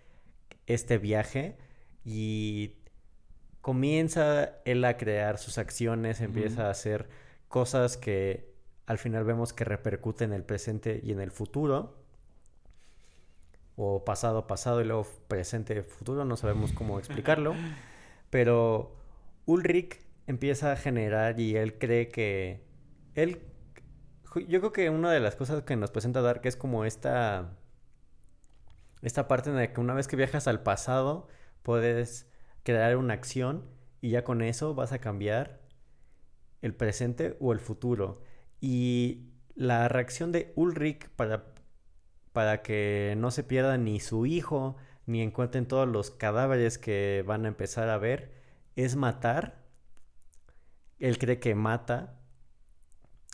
este 0.67 0.99
viaje 0.99 1.59
y 2.05 2.77
comienza 3.65 4.59
él 4.67 4.85
a 4.85 4.99
crear 4.99 5.39
sus 5.39 5.57
acciones, 5.57 6.21
empieza 6.21 6.67
a 6.67 6.71
hacer 6.71 7.09
cosas 7.49 7.97
que 7.97 8.53
al 8.85 8.99
final 8.99 9.25
vemos 9.25 9.55
que 9.55 9.65
repercuten 9.65 10.33
en 10.33 10.37
el 10.37 10.45
presente 10.45 11.01
y 11.03 11.13
en 11.13 11.21
el 11.21 11.31
futuro. 11.31 11.97
O 13.75 14.05
pasado, 14.05 14.47
pasado 14.47 14.83
y 14.83 14.85
luego 14.85 15.07
presente, 15.29 15.83
futuro, 15.83 16.27
no 16.27 16.37
sabemos 16.37 16.75
cómo 16.75 16.99
explicarlo, 16.99 17.55
pero 18.29 18.97
Ulrich 19.47 19.99
empieza 20.27 20.73
a 20.73 20.77
generar 20.77 21.41
y 21.41 21.57
él 21.57 21.79
cree 21.79 22.09
que 22.09 22.67
él 23.15 23.41
yo 24.47 24.61
creo 24.61 24.73
que 24.73 24.91
una 24.91 25.11
de 25.11 25.21
las 25.21 25.37
cosas 25.37 25.63
que 25.63 25.75
nos 25.75 25.91
presenta 25.91 26.21
Dark 26.21 26.43
es 26.45 26.57
como 26.57 26.85
esta 26.85 27.57
esta 29.01 29.27
parte 29.27 29.49
en 29.49 29.57
la 29.57 29.73
que 29.73 29.81
una 29.81 29.95
vez 29.95 30.07
que 30.07 30.17
viajas 30.17 30.49
al 30.49 30.63
pasado 30.63 31.29
puedes 31.63 32.34
crear 32.65 32.97
una 32.97 33.15
acción 33.15 33.65
y 34.01 34.11
ya 34.11 34.25
con 34.25 34.43
eso 34.43 34.75
vas 34.75 34.93
a 34.93 34.99
cambiar 34.99 35.61
el 36.63 36.75
presente 36.75 37.37
o 37.41 37.53
el 37.53 37.61
futuro. 37.61 38.23
Y 38.61 39.29
la 39.55 39.89
reacción 39.89 40.33
de 40.33 40.53
Ulrich 40.57 41.09
para 41.11 41.55
para 42.35 42.63
que 42.63 43.15
no 43.17 43.31
se 43.31 43.45
pierda 43.45 43.79
ni 43.79 44.01
su 44.01 44.27
hijo 44.27 44.77
ni 45.07 45.23
encuentren 45.23 45.69
todos 45.69 45.89
los 45.89 46.11
cadáveres 46.11 46.79
que 46.79 47.23
van 47.25 47.45
a 47.45 47.49
empezar 47.49 47.89
a 47.89 47.97
ver 47.97 48.33
es 48.75 48.97
matar. 48.97 49.63
Él 50.99 51.17
cree 51.19 51.39
que 51.39 51.55
mata 51.55 52.19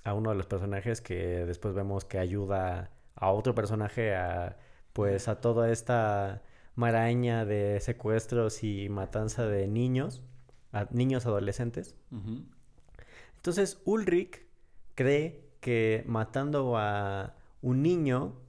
a 0.05 0.13
uno 0.13 0.31
de 0.31 0.37
los 0.37 0.47
personajes 0.47 1.01
que 1.01 1.47
después 1.47 1.75
vemos 1.75 2.05
que 2.05 2.19
ayuda 2.19 2.91
a 3.15 3.31
otro 3.31 3.55
personaje 3.55 4.15
a 4.15 4.59
pues 4.93 5.29
a 5.29 5.41
toda 5.41 5.71
esta 5.73 6.43
maraña 6.81 7.45
de 7.45 7.79
secuestros 7.81 8.65
y 8.65 8.89
matanza 8.89 9.47
de 9.47 9.69
niños, 9.69 10.23
a 10.73 10.87
niños 10.91 11.27
adolescentes. 11.27 11.95
Entonces 13.37 13.81
Ulrich 13.85 14.47
cree 14.95 15.45
que 15.61 16.03
matando 16.07 16.79
a 16.79 17.37
un 17.61 17.83
niño 17.83 18.41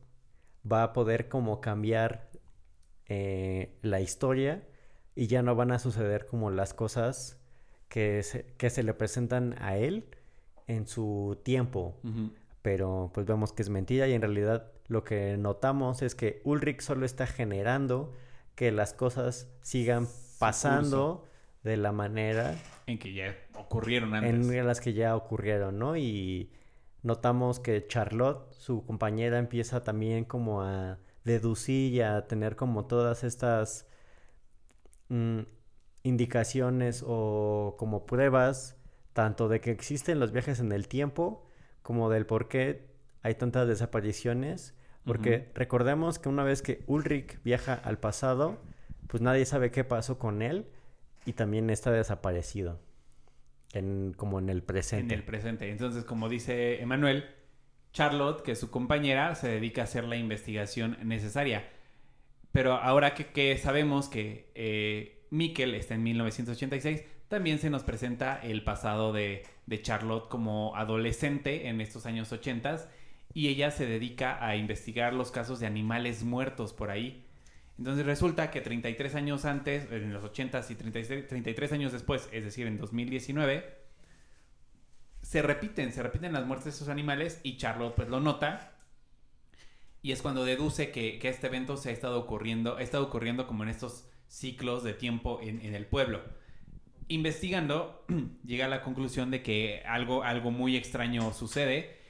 va 0.69 0.84
a 0.84 0.93
poder 0.93 1.27
como 1.27 1.59
cambiar 1.59 2.29
eh, 3.07 3.77
la 3.82 3.99
historia 3.99 4.65
y 5.13 5.27
ya 5.27 5.43
no 5.43 5.53
van 5.55 5.73
a 5.73 5.79
suceder 5.79 6.25
como 6.25 6.51
las 6.51 6.73
cosas 6.73 7.38
que 7.89 8.23
se, 8.23 8.45
que 8.57 8.69
se 8.69 8.84
le 8.84 8.93
presentan 8.93 9.55
a 9.59 9.75
él 9.75 10.05
en 10.67 10.88
su 10.88 11.38
tiempo. 11.43 11.97
Pero 12.61 13.11
pues 13.13 13.25
vemos 13.25 13.51
que 13.51 13.61
es 13.61 13.69
mentira 13.69 14.07
y 14.07 14.13
en 14.13 14.21
realidad 14.21 14.70
lo 14.91 15.05
que 15.05 15.37
notamos 15.37 16.01
es 16.01 16.15
que 16.15 16.41
Ulrich 16.43 16.81
solo 16.81 17.05
está 17.05 17.25
generando 17.25 18.13
que 18.55 18.73
las 18.73 18.93
cosas 18.93 19.49
sigan 19.61 20.05
pasando 20.37 21.25
de 21.63 21.77
la 21.77 21.93
manera 21.93 22.55
en 22.87 22.99
que 22.99 23.13
ya 23.13 23.33
ocurrieron 23.57 24.13
antes. 24.13 24.49
En 24.49 24.67
las 24.67 24.81
que 24.81 24.91
ya 24.91 25.15
ocurrieron, 25.15 25.79
¿no? 25.79 25.95
Y 25.95 26.51
notamos 27.03 27.61
que 27.61 27.87
Charlotte, 27.87 28.51
su 28.51 28.85
compañera, 28.85 29.39
empieza 29.39 29.81
también 29.81 30.25
como 30.25 30.61
a 30.61 30.99
deducir 31.23 31.93
y 31.93 32.01
a 32.01 32.27
tener 32.27 32.57
como 32.57 32.85
todas 32.85 33.23
estas 33.23 33.87
mm, 35.07 35.39
indicaciones 36.03 37.01
o 37.07 37.77
como 37.79 38.05
pruebas 38.05 38.75
tanto 39.13 39.47
de 39.47 39.61
que 39.61 39.71
existen 39.71 40.19
los 40.19 40.33
viajes 40.33 40.59
en 40.59 40.73
el 40.73 40.89
tiempo 40.89 41.47
como 41.81 42.09
del 42.09 42.25
por 42.25 42.49
qué 42.49 42.91
hay 43.21 43.35
tantas 43.35 43.69
desapariciones. 43.69 44.75
Porque 45.06 45.49
recordemos 45.56 46.20
que 46.20 46.30
una 46.30 46.43
vez 46.43 46.62
que 46.62 46.84
Ulrich 46.88 47.41
viaja 47.43 47.74
al 47.74 47.97
pasado, 47.97 48.60
pues 49.08 49.22
nadie 49.22 49.45
sabe 49.45 49.72
qué 49.72 49.84
pasó 49.84 50.20
con 50.20 50.41
él 50.41 50.68
y 51.26 51.34
también 51.34 51.70
está 51.70 51.91
desaparecido. 51.91 52.80
En, 53.74 54.14
como 54.16 54.38
en 54.39 54.49
el 54.49 54.64
presente. 54.64 55.14
En 55.14 55.20
el 55.22 55.26
presente. 55.26 55.72
Entonces, 55.72 56.04
como 56.04 56.28
dice 56.28 56.82
Emanuel, 56.82 57.26
Charlotte, 57.93 58.41
que 58.41 58.52
es 58.52 58.60
su 58.60 58.70
compañera, 58.70 59.34
se 59.36 59.47
dedica 59.47 59.82
a 59.82 59.84
hacer 59.86 60.04
la 60.04 60.18
investigación 60.18 60.97
necesaria. 61.04 61.70
Pero 62.52 62.74
ahora 62.74 63.16
que, 63.16 63.58
sabemos 63.58 64.10
que 64.10 64.52
eh, 64.56 65.26
Mikkel 65.30 65.74
está 65.76 65.95
en 65.95 66.04
1986, 66.04 67.04
también 67.28 67.60
se 67.60 67.70
nos 67.70 67.84
presenta 67.84 68.39
el 68.43 68.64
pasado 68.64 69.14
de, 69.14 69.43
Charlotte 69.84 70.28
como 70.28 70.76
adolescente 70.76 71.70
en 71.70 71.80
estos 71.80 72.06
años 72.06 72.30
80 72.34 72.89
y 73.34 73.47
ella 73.47 73.71
se 73.71 73.86
dedica 73.86 74.45
a 74.45 74.55
investigar 74.55 75.13
los 75.13 75.32
casos 75.32 75.59
de 75.59 75.67
animales 75.67 76.23
muertos 76.23 76.73
por 76.73 76.89
ahí. 76.89 77.25
Entonces 77.77 78.05
resulta 78.05 78.51
que 78.51 78.61
33 78.61 79.15
años 79.15 79.45
antes, 79.45 79.91
en 79.91 80.13
los 80.13 80.23
80s 80.23 80.69
y 80.69 80.75
33, 80.75 81.71
años 81.71 81.91
después, 81.91 82.29
es 82.32 82.43
decir, 82.43 82.67
en 82.67 82.77
2019, 82.77 83.82
se 85.21 85.41
repiten, 85.41 85.91
se 85.91 86.03
repiten 86.03 86.34
las 86.34 86.45
muertes 86.45 86.65
de 86.65 86.71
esos 86.71 86.89
animales 86.89 87.39
y 87.43 87.57
Charlotte 87.57 87.95
pues 87.95 88.09
lo 88.09 88.19
nota. 88.19 88.73
Y 90.03 90.11
es 90.11 90.21
cuando 90.21 90.45
deduce 90.45 90.91
que, 90.91 91.19
este 91.23 91.47
evento 91.47 91.77
se 91.77 91.89
ha 91.89 91.91
estado 91.91 92.19
ocurriendo, 92.19 92.77
ha 92.77 92.82
estado 92.82 93.05
ocurriendo 93.05 93.47
como 93.47 93.63
en 93.63 93.69
estos 93.69 94.07
ciclos 94.27 94.84
de 94.84 94.93
tiempo 94.93 95.39
en, 95.41 95.61
en 95.61 95.75
el 95.75 95.86
pueblo. 95.86 96.21
Investigando, 97.07 98.05
llega 98.45 98.65
a 98.65 98.69
la 98.69 98.82
conclusión 98.82 99.32
de 99.32 99.41
que 99.41 99.84
algo, 99.86 100.23
algo 100.23 100.51
muy 100.51 100.75
extraño 100.75 101.34
sucede 101.34 102.01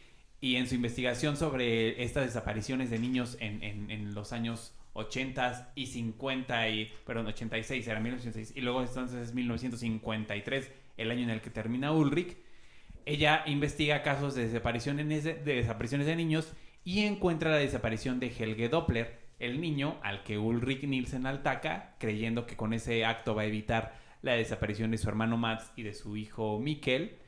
y 0.42 0.56
en 0.56 0.68
su 0.68 0.74
investigación 0.74 1.38
sobre 1.38 2.04
estas 2.04 2.26
desapariciones 2.26 2.90
de 2.90 2.98
niños 2.98 3.38
en, 3.40 4.14
los 4.16 4.34
años 4.34 4.74
80 4.94 5.74
y 5.76 5.86
50 5.86 6.70
y, 6.70 6.92
perdón, 7.06 7.28
86, 7.28 7.88
era 7.88 8.00
1986, 8.00 8.58
y 8.58 8.62
luego 8.62 8.82
entonces 8.82 9.30
es 9.30 9.34
1953, 9.36 10.72
el 10.98 11.12
año 11.12 11.24
en 11.24 11.30
el 11.30 11.42
que 11.42 11.52
termina 11.52 11.92
Ulrich, 11.92 12.36
ella 13.06 13.44
investiga 13.46 14.02
casos 14.02 14.34
de 14.34 14.48
desapariciones 14.48 15.24
de, 15.24 16.16
niños 16.16 16.54
y 16.84 17.02
encuentra 17.02 17.52
la 17.52 17.58
desaparición 17.58 18.20
de 18.20 18.28
Helge 18.28 18.68
Doppler, 18.68 19.22
el 19.38 19.62
niño 19.62 19.98
al 20.02 20.24
que 20.24 20.40
Ulrich 20.40 20.84
Nielsen 20.84 21.28
ataca, 21.28 21.96
creyendo 22.00 22.48
que 22.48 22.56
con 22.56 22.74
ese 22.74 23.06
acto 23.06 23.36
va 23.36 23.44
a 23.44 23.46
evitar 23.46 23.96
la 24.24 24.34
desaparición 24.34 24.92
de 24.92 24.98
su 24.98 25.08
hermano 25.08 25.38
Max 25.38 25.72
y 25.76 25.84
de 25.84 25.94
su 25.94 26.18
hijo 26.18 26.60
Mikkel. 26.60 27.21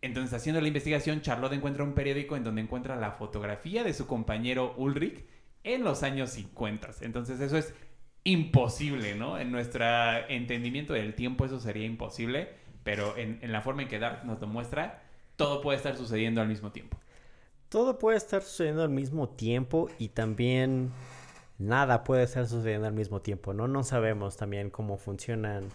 Entonces, 0.00 0.34
haciendo 0.34 0.60
la 0.60 0.68
investigación, 0.68 1.22
Charlotte 1.22 1.52
encuentra 1.52 1.82
un 1.84 1.94
periódico 1.94 2.36
en 2.36 2.44
donde 2.44 2.62
encuentra 2.62 2.96
la 2.96 3.12
fotografía 3.12 3.82
de 3.82 3.94
su 3.94 4.06
compañero 4.06 4.74
Ulrich 4.76 5.24
en 5.64 5.82
los 5.82 6.02
años 6.02 6.30
50. 6.30 6.90
Entonces, 7.00 7.40
eso 7.40 7.56
es 7.56 7.74
imposible, 8.24 9.14
¿no? 9.14 9.38
En 9.38 9.50
nuestro 9.50 9.84
entendimiento 10.28 10.92
del 10.92 11.14
tiempo 11.14 11.44
eso 11.44 11.60
sería 11.60 11.86
imposible, 11.86 12.48
pero 12.84 13.16
en, 13.16 13.40
la 13.50 13.62
forma 13.62 13.82
en 13.82 13.88
que 13.88 13.98
Dark 13.98 14.24
nos 14.24 14.40
lo 14.40 14.46
muestra, 14.46 15.02
todo 15.36 15.60
puede 15.60 15.78
estar 15.78 15.96
sucediendo 15.96 16.40
al 16.40 16.48
mismo 16.48 16.70
tiempo. 16.70 16.98
Todo 17.68 17.98
puede 17.98 18.16
estar 18.16 18.42
sucediendo 18.42 18.82
al 18.82 18.90
mismo 18.90 19.28
tiempo 19.28 19.88
y 19.98 20.08
también 20.08 20.90
nada 21.58 22.04
puede 22.04 22.24
estar 22.24 22.46
sucediendo 22.46 22.86
al 22.86 22.94
mismo 22.94 23.20
tiempo, 23.20 23.52
¿no? 23.52 23.68
No 23.68 23.82
sabemos 23.82 24.36
también 24.36 24.70
cómo 24.70 24.96
funcionan 24.96 25.68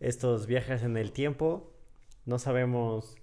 estos 0.00 0.46
viajes 0.46 0.82
en 0.82 0.96
el 0.96 1.12
tiempo, 1.12 1.70
no 2.26 2.38
sabemos 2.38 3.16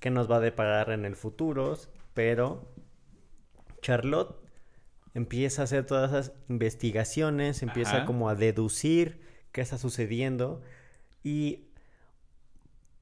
qué 0.00 0.10
nos 0.10 0.30
va 0.30 0.36
a 0.36 0.40
deparar 0.40 0.90
en 0.90 1.04
el 1.04 1.16
futuro, 1.16 1.76
pero 2.12 2.72
Charlotte 3.80 4.36
empieza 5.14 5.62
a 5.62 5.64
hacer 5.64 5.86
todas 5.86 6.10
esas 6.10 6.32
investigaciones, 6.48 7.62
empieza 7.62 8.04
como 8.04 8.28
a 8.28 8.34
deducir 8.34 9.20
qué 9.52 9.60
está 9.60 9.78
sucediendo. 9.78 10.62
Y 11.22 11.68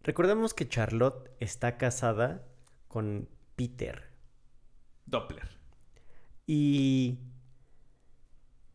recordemos 0.02 0.54
que 0.54 0.68
Charlotte 0.68 1.30
está 1.40 1.78
casada 1.78 2.44
con 2.88 3.28
Peter. 3.56 4.10
Doppler. 5.06 5.48
Y 6.46 7.18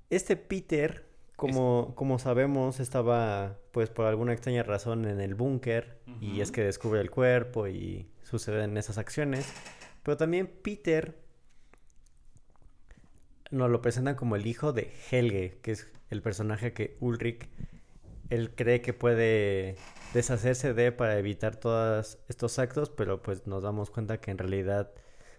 este 0.10 0.36
Peter, 0.36 1.07
como, 1.38 1.94
como 1.96 2.20
sabemos, 2.20 2.82
estaba 2.82 3.58
pues 3.72 3.90
por 3.90 4.08
alguna 4.08 4.34
extraña 4.34 4.64
razón 4.64 5.06
en 5.06 5.22
el 5.22 5.36
búnker 5.36 6.00
y 6.20 6.42
es 6.42 6.52
que 6.52 6.64
descubre 6.64 7.00
el 7.00 7.12
cuerpo 7.12 7.68
y 7.68 8.10
suceden 8.24 8.76
esas 8.76 8.98
acciones. 8.98 9.54
Pero 10.04 10.18
también 10.18 10.48
Peter 10.48 11.16
nos 13.52 13.70
lo 13.70 13.82
presentan 13.82 14.16
como 14.16 14.36
el 14.36 14.48
hijo 14.48 14.74
de 14.74 14.92
Helge, 15.12 15.60
que 15.62 15.72
es 15.72 15.88
el 16.10 16.22
personaje 16.22 16.74
que 16.74 16.98
Ulrich 17.00 17.48
él 18.30 18.56
cree 18.56 18.82
que 18.82 18.94
puede 18.94 19.76
deshacerse 20.14 20.74
de 20.74 20.92
para 20.92 21.18
evitar 21.20 21.56
todos 21.56 22.18
estos 22.28 22.60
actos, 22.60 22.90
pero 22.90 23.22
pues 23.22 23.48
nos 23.48 23.64
damos 23.64 23.90
cuenta 23.90 24.20
que 24.20 24.32
en 24.32 24.40
realidad 24.40 24.92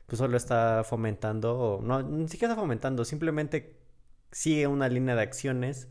pues 0.07 0.19
solo 0.19 0.37
está 0.37 0.85
fomentando, 0.85 1.81
no, 1.83 2.03
ni 2.03 2.29
siquiera 2.29 2.55
está 2.55 2.63
fomentando, 2.63 3.05
simplemente 3.05 3.78
sigue 4.31 4.67
una 4.67 4.89
línea 4.89 5.15
de 5.15 5.23
acciones 5.23 5.89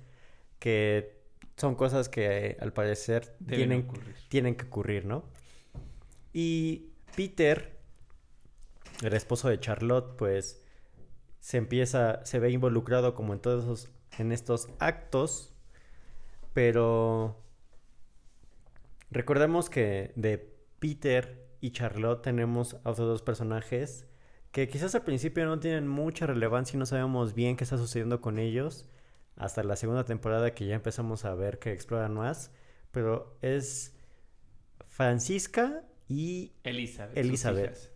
que 0.59 1.17
son 1.55 1.75
cosas 1.75 2.09
que 2.09 2.57
al 2.59 2.73
parecer 2.73 3.35
tienen, 3.47 3.87
tienen 4.29 4.55
que 4.55 4.65
ocurrir, 4.65 5.05
¿no? 5.05 5.25
Y 6.33 6.91
Peter, 7.15 7.77
el 9.01 9.13
esposo 9.13 9.49
de 9.49 9.59
Charlotte, 9.59 10.15
pues 10.17 10.61
se 11.39 11.57
empieza, 11.57 12.23
se 12.25 12.39
ve 12.39 12.51
involucrado 12.51 13.15
como 13.15 13.33
en 13.33 13.39
todos 13.39 13.63
esos, 13.63 13.89
en 14.19 14.31
estos 14.31 14.69
actos, 14.79 15.53
pero 16.53 17.41
recordemos 19.09 19.69
que 19.69 20.11
de 20.15 20.37
Peter 20.79 21.47
y 21.59 21.71
Charlotte 21.71 22.21
tenemos 22.21 22.75
a 22.83 22.91
otros 22.91 23.07
dos 23.07 23.21
personajes 23.21 24.07
que 24.57 24.67
quizás 24.67 24.95
al 24.95 25.03
principio 25.03 25.45
no 25.45 25.59
tienen 25.59 25.87
mucha 25.87 26.25
relevancia 26.25 26.75
y 26.75 26.79
no 26.79 26.87
sabemos 26.87 27.35
bien 27.35 27.57
qué 27.57 27.63
está 27.63 27.77
sucediendo 27.77 28.21
con 28.21 28.39
ellos 28.39 28.89
hasta 29.35 29.61
la 29.61 29.75
segunda 29.75 30.03
temporada 30.03 30.55
que 30.55 30.65
ya 30.65 30.73
empezamos 30.73 31.25
a 31.25 31.35
ver 31.35 31.59
que 31.59 31.71
exploran 31.71 32.15
más, 32.15 32.51
pero 32.91 33.37
es 33.43 33.95
Francisca 34.87 35.83
y 36.07 36.53
Elizabeth. 36.63 37.15
Elizabeth. 37.15 37.91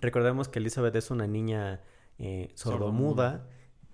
Recordemos 0.00 0.48
que 0.48 0.58
Elizabeth 0.58 0.96
es 0.96 1.12
una 1.12 1.28
niña 1.28 1.82
eh, 2.18 2.50
sordomuda, 2.56 3.48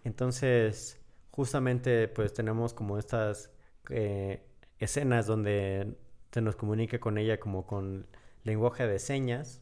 entonces 0.05 0.99
justamente 1.31 2.09
pues 2.09 2.33
tenemos 2.33 2.73
como 2.73 2.97
estas 2.97 3.51
eh, 3.91 4.47
escenas 4.79 5.27
donde 5.27 5.95
se 6.33 6.41
nos 6.41 6.57
comunica 6.57 6.99
con 6.99 7.19
ella 7.19 7.39
como 7.39 7.67
con 7.67 8.07
lenguaje 8.45 8.87
de 8.87 8.99
señas 8.99 9.61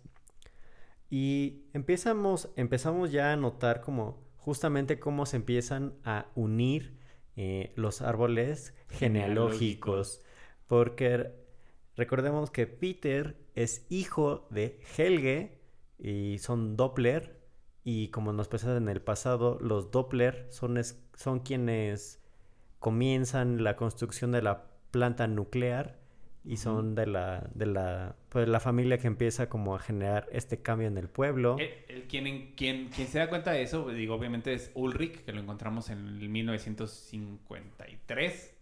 y 1.11 1.65
empezamos, 1.73 2.51
empezamos 2.57 3.13
ya 3.13 3.33
a 3.33 3.37
notar 3.37 3.81
como 3.81 4.25
justamente 4.37 4.99
cómo 4.99 5.27
se 5.27 5.37
empiezan 5.37 5.95
a 6.05 6.27
unir 6.35 6.99
eh, 7.37 7.73
los 7.77 8.03
árboles 8.03 8.75
genealógicos. 8.89 10.23
Porque 10.67 11.47
Recordemos 11.97 12.51
que 12.51 12.67
Peter 12.67 13.39
es 13.55 13.87
hijo 13.89 14.47
de 14.51 14.79
Helge 14.97 15.59
y 15.99 16.39
son 16.39 16.77
Doppler. 16.77 17.41
Y 17.85 18.09
como 18.09 18.33
nos 18.33 18.49
pasaba 18.49 18.77
en 18.77 18.89
el 18.89 19.01
pasado, 19.01 19.59
los 19.61 19.91
Doppler 19.91 20.47
son, 20.51 20.79
son 21.15 21.41
quienes 21.41 22.23
comienzan 22.81 23.65
la 23.65 23.77
construcción 23.77 24.31
de 24.33 24.43
la 24.43 24.67
planta 24.91 25.27
nuclear 25.27 25.99
y 26.47 26.57
son 26.59 26.95
de 26.95 27.07
la 27.07 27.51
de 27.55 27.65
la 27.67 28.15
pues 28.29 28.47
la 28.47 28.61
familia 28.61 28.99
que 28.99 29.09
empieza 29.09 29.49
como 29.49 29.75
a 29.75 29.81
generar 29.81 30.29
este 30.31 30.63
cambio 30.63 30.87
en 30.87 30.97
el 30.97 31.09
pueblo. 31.09 31.57
El, 31.59 32.05
quien, 32.05 32.53
quien, 32.55 32.87
quien 32.89 33.09
se 33.09 33.19
da 33.19 33.29
cuenta 33.29 33.51
de 33.51 33.63
eso, 33.63 33.89
digo, 33.89 34.15
obviamente 34.15 34.55
es 34.55 34.71
Ulrich, 34.75 35.25
que 35.25 35.33
lo 35.33 35.41
encontramos 35.41 35.91
en 35.91 36.31
1953. 36.31 38.55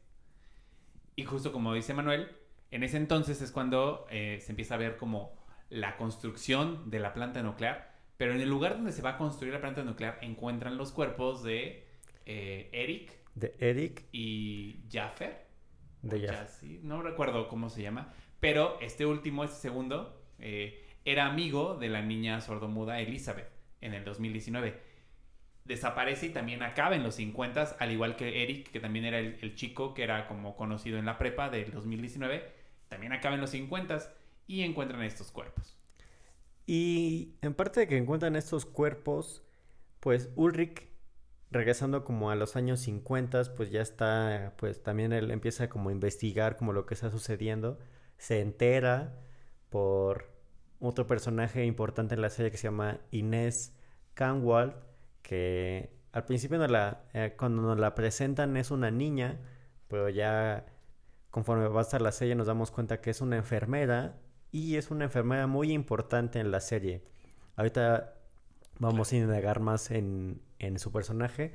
Y 1.17 1.25
justo 1.25 1.53
como 1.53 1.75
dice 1.75 1.93
Manuel, 1.93 2.31
en 2.71 2.83
ese 2.83 2.97
entonces 2.97 3.43
es 3.43 3.53
cuando 3.53 4.07
eh, 4.11 4.39
se 4.41 4.53
empieza 4.53 4.77
a 4.77 4.79
ver 4.79 4.97
como 4.97 5.35
la 5.69 5.97
construcción 5.97 6.89
de 6.91 7.01
la 7.01 7.13
planta 7.13 7.43
nuclear, 7.43 7.93
pero 8.17 8.33
en 8.33 8.41
el 8.41 8.49
lugar 8.49 8.77
donde 8.77 8.93
se 8.93 9.03
va 9.03 9.11
a 9.11 9.19
construir 9.19 9.53
la 9.53 9.61
planta 9.61 9.85
nuclear 9.85 10.19
encuentran 10.23 10.79
los 10.79 10.91
cuerpos 10.91 11.43
de 11.43 11.85
eh, 12.25 12.71
Eric. 12.73 13.13
De 13.35 13.55
Eric. 13.59 14.05
Y 14.13 14.81
Jaffer 14.91 15.44
de 16.05 16.81
no 16.83 17.03
recuerdo 17.03 17.49
cómo 17.49 17.71
se 17.71 17.83
llama, 17.83 18.13
pero 18.41 18.79
este 18.81 19.07
último, 19.07 19.43
este 19.45 19.57
segundo, 19.57 20.21
eh, 20.39 20.85
era 21.05 21.27
amigo 21.27 21.77
de 21.77 21.89
la 21.89 22.03
niña 22.03 22.41
sordomuda 22.41 23.01
Elizabeth 23.01 23.51
en 23.81 23.95
el 23.95 24.05
2019. 24.05 24.79
Desaparece 25.65 26.27
y 26.27 26.29
también 26.31 26.63
acaba 26.63 26.95
en 26.95 27.03
los 27.03 27.15
50, 27.15 27.77
al 27.79 27.91
igual 27.91 28.17
que 28.17 28.43
Eric, 28.43 28.71
que 28.71 28.81
también 28.81 29.07
era 29.07 29.19
el, 29.19 29.55
chico 29.55 29.95
que 29.95 30.03
era 30.03 30.27
como 30.29 30.57
conocido 30.57 30.99
en 30.99 31.07
la 31.07 31.17
prepa 31.17 31.49
del 31.49 31.73
2019, 31.73 32.53
también 32.89 33.13
acaba 33.13 33.35
en 33.35 33.41
los 33.41 33.51
50 33.51 33.99
y 34.47 34.63
encuentran 34.63 35.03
estos 35.03 35.31
cuerpos. 35.31 35.79
Y 36.67 37.37
en 37.41 37.55
parte 37.55 37.81
de 37.81 37.89
que 37.89 37.97
encuentran 37.97 38.37
estos 38.37 38.67
cuerpos, 38.67 39.43
pues 40.01 40.31
Ulrich 40.37 40.87
regresando 41.55 42.05
como 42.05 42.31
a 42.31 42.37
los 42.37 42.57
años 42.57 42.81
50, 42.81 43.55
pues 43.57 43.71
ya 43.71 43.81
está, 43.81 44.55
pues 44.59 44.83
también 44.83 45.13
él 45.13 45.31
empieza 45.31 45.69
como 45.69 45.89
a 45.89 45.93
investigar 45.93 46.57
como 46.57 46.73
lo 46.73 46.85
que 46.85 46.95
está 46.95 47.11
sucediendo, 47.11 47.79
se 48.19 48.41
entera 48.41 49.15
por 49.71 50.33
otro 50.81 51.07
personaje 51.07 51.65
importante 51.65 52.15
en 52.15 52.23
la 52.23 52.31
serie 52.31 52.51
que 52.51 52.59
se 52.59 52.65
llama 52.65 52.99
Inés 53.11 53.75
Canwald, 54.15 54.75
que 55.23 55.97
al 56.13 56.25
principio 56.25 56.59
no 56.59 56.67
la, 56.67 57.05
eh, 57.15 57.35
cuando 57.39 57.63
nos 57.63 57.79
la 57.79 57.95
presentan 57.95 58.57
es 58.57 58.71
una 58.71 58.91
niña, 58.91 59.41
pero 59.89 60.09
ya 60.09 60.67
conforme 61.31 61.69
va 61.69 61.81
a 61.81 61.83
estar 61.83 62.03
la 62.03 62.13
serie 62.13 62.35
nos 62.35 62.47
damos 62.47 62.71
cuenta 62.71 63.01
que 63.01 63.11
es 63.11 63.21
una 63.21 63.37
enfermera 63.37 64.21
y 64.53 64.77
es 64.77 64.91
una 64.91 65.05
enfermera 65.05 65.47
muy 65.47 65.73
importante 65.73 66.39
en 66.41 66.51
la 66.51 66.61
serie. 66.61 67.03
Ahorita 67.57 68.15
vamos 68.79 69.13
a 69.13 69.17
indagar 69.17 69.61
más 69.61 69.91
en, 69.91 70.41
en 70.67 70.79
su 70.79 70.93
personaje, 70.93 71.53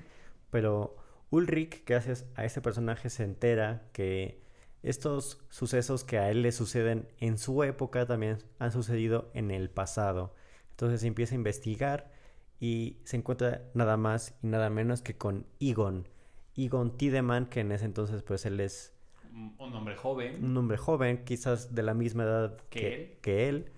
pero 0.49 0.97
Ulrich, 1.31 1.83
gracias 1.85 2.25
a 2.35 2.45
ese 2.45 2.61
personaje, 2.61 3.09
se 3.09 3.23
entera 3.23 3.83
que 3.93 4.41
estos 4.81 5.43
sucesos 5.49 6.03
que 6.03 6.17
a 6.17 6.31
él 6.31 6.41
le 6.41 6.51
suceden 6.51 7.07
en 7.19 7.37
su 7.37 7.63
época 7.63 8.05
también 8.05 8.37
han 8.59 8.71
sucedido 8.71 9.29
en 9.33 9.51
el 9.51 9.69
pasado. 9.69 10.33
Entonces 10.71 11.03
empieza 11.03 11.35
a 11.35 11.37
investigar 11.37 12.11
y 12.59 12.97
se 13.03 13.17
encuentra 13.17 13.63
nada 13.73 13.97
más 13.97 14.35
y 14.41 14.47
nada 14.47 14.69
menos 14.69 15.01
que 15.01 15.17
con 15.17 15.45
Egon. 15.59 16.07
Egon 16.55 16.97
Tiedemann, 16.97 17.47
que 17.47 17.59
en 17.59 17.71
ese 17.71 17.85
entonces 17.85 18.23
pues 18.23 18.45
él 18.45 18.59
es... 18.59 18.93
Un 19.31 19.73
hombre 19.75 19.95
joven. 19.95 20.43
Un 20.43 20.57
hombre 20.57 20.77
joven, 20.77 21.23
quizás 21.23 21.75
de 21.75 21.83
la 21.83 21.93
misma 21.93 22.23
edad 22.23 22.57
que, 22.69 23.19
que 23.21 23.47
él. 23.47 23.71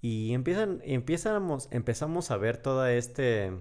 Y 0.00 0.32
empiezan, 0.32 0.80
empezamos, 0.84 1.68
empezamos 1.70 2.30
a 2.30 2.36
ver 2.36 2.58
toda 2.58 2.92
este 2.92 3.52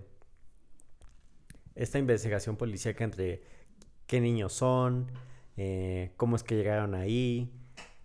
esta 1.78 2.00
investigación 2.00 2.58
policíaca 2.58 3.04
entre 3.04 3.44
qué 4.08 4.20
niños 4.20 4.54
son, 4.54 5.12
eh, 5.56 6.12
cómo 6.18 6.36
es 6.36 6.44
que 6.44 6.56
llegaron 6.56 6.96
ahí, 6.96 7.52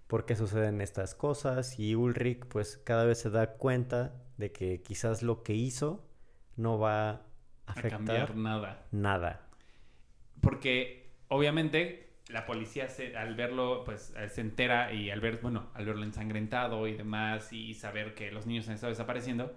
por 0.07 0.27
qué 0.27 0.37
suceden 0.37 0.81
estas 0.81 1.15
cosas 1.15 1.79
y 1.79 1.95
Ulrich 1.95 2.45
pues 2.47 2.77
cada 2.85 3.05
vez 3.05 3.19
se 3.19 3.31
da 3.31 3.55
cuenta 3.55 4.15
de 4.37 4.53
que 4.53 4.83
quizás 4.83 5.23
lo 5.23 5.43
que 5.43 5.55
hizo 5.55 6.05
no 6.57 6.79
va 6.79 7.11
a 7.11 7.23
afectar 7.67 7.95
a 7.95 7.97
cambiar 7.97 8.37
nada. 8.37 8.87
Nada. 8.91 9.49
Porque 10.41 11.11
obviamente 11.29 12.11
la 12.29 12.45
policía 12.45 12.89
al 13.17 13.35
verlo 13.35 13.85
pues 13.85 14.15
se 14.29 14.41
entera 14.41 14.93
y 14.93 15.11
al 15.11 15.21
ver 15.21 15.39
bueno 15.43 15.71
al 15.75 15.87
verlo 15.87 16.05
ensangrentado 16.05 16.87
y 16.87 16.95
demás 16.95 17.53
y 17.53 17.75
saber 17.75 18.15
que 18.15 18.31
los 18.31 18.47
niños 18.47 18.69
han 18.69 18.75
estado 18.75 18.91
desapareciendo 18.91 19.55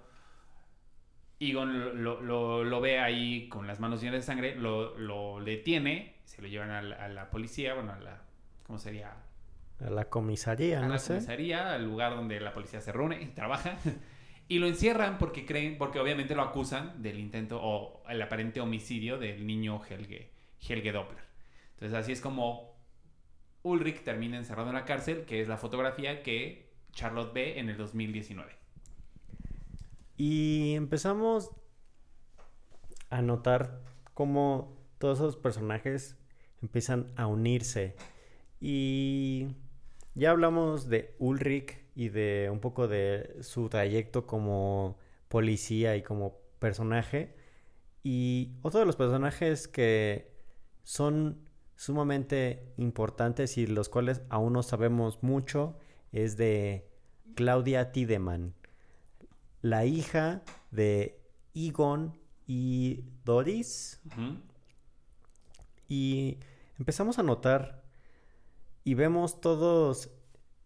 Egon 1.39 2.03
lo, 2.03 2.63
lo, 2.63 2.81
ve 2.81 2.99
ahí 2.99 3.49
con 3.49 3.67
las 3.67 3.79
manos 3.79 4.01
llenas 4.01 4.21
de 4.21 4.21
sangre, 4.21 4.55
lo, 4.55 4.97
lo 4.97 5.43
detiene, 5.43 6.15
se 6.23 6.41
lo 6.41 6.47
llevan 6.47 6.71
a 6.71 6.81
la, 6.81 7.29
policía, 7.29 7.73
bueno, 7.73 7.91
a 7.91 7.99
la, 7.99 8.21
¿cómo 8.65 8.79
sería? 8.79 9.13
A 9.79 9.89
la 9.89 10.05
comisaría, 10.05 10.79
a 10.79 10.87
la 10.87 10.97
comisaría, 10.97 11.73
al 11.73 11.83
lugar 11.83 12.15
donde 12.15 12.39
la 12.39 12.53
policía 12.53 12.79
se 12.79 12.91
reúne 12.91 13.21
y 13.21 13.25
trabaja. 13.27 13.77
y 14.47 14.59
lo 14.59 14.67
encierran 14.67 15.17
porque 15.17 15.45
creen, 15.45 15.77
porque 15.77 15.99
obviamente 15.99 16.35
lo 16.35 16.43
acusan 16.43 17.01
del 17.01 17.19
intento 17.19 17.59
o 17.61 18.03
el 18.07 18.21
aparente 18.21 18.61
homicidio 18.61 19.17
del 19.17 19.45
niño 19.45 19.81
Helge, 19.83 20.31
Helge 20.61 20.91
Doppler. 20.91 21.25
Entonces 21.73 21.97
así 21.97 22.11
es 22.13 22.21
como 22.21 22.75
Ulrich 23.63 24.03
termina 24.03 24.37
encerrado 24.37 24.69
en 24.69 24.75
la 24.75 24.85
cárcel, 24.85 25.25
que 25.25 25.41
es 25.41 25.47
la 25.47 25.57
fotografía 25.57 26.23
que 26.23 26.71
Charlotte 26.93 27.33
ve 27.33 27.59
en 27.59 27.69
el 27.69 27.77
2019. 27.77 28.64
Y 30.17 30.73
empezamos 30.75 31.51
a 33.09 33.21
notar 33.21 33.81
cómo 34.13 34.77
todos 34.97 35.19
esos 35.19 35.37
personajes 35.37 36.17
empiezan 36.61 37.11
a 37.15 37.27
unirse. 37.27 37.95
Y 38.59 39.47
ya 40.13 40.31
hablamos 40.31 40.89
de 40.89 41.15
Ulrich 41.19 41.77
y 41.95 42.09
de 42.09 42.49
un 42.51 42.59
poco 42.59 42.87
de 42.87 43.37
su 43.41 43.69
trayecto 43.69 44.25
como 44.25 44.97
policía 45.27 45.95
y 45.95 46.01
como 46.01 46.37
personaje. 46.59 47.35
Y 48.03 48.53
otro 48.61 48.79
de 48.79 48.85
los 48.85 48.95
personajes 48.95 49.67
que 49.67 50.31
son 50.83 51.49
sumamente 51.75 52.73
importantes 52.77 53.57
y 53.57 53.67
los 53.67 53.89
cuales 53.89 54.21
aún 54.29 54.53
no 54.53 54.63
sabemos 54.63 55.21
mucho 55.23 55.77
es 56.13 56.37
de 56.37 56.87
Claudia 57.35 57.91
Tiedemann 57.91 58.53
la 59.65 59.83
hija 59.83 60.43
de 60.69 61.19
Egon 61.55 62.15
y 62.45 63.03
Doris. 63.23 63.99
Y 65.87 66.37
empezamos 66.77 67.17
a 67.17 67.23
notar 67.23 67.83
y 68.83 68.93
vemos 68.93 69.41
todos 69.41 70.11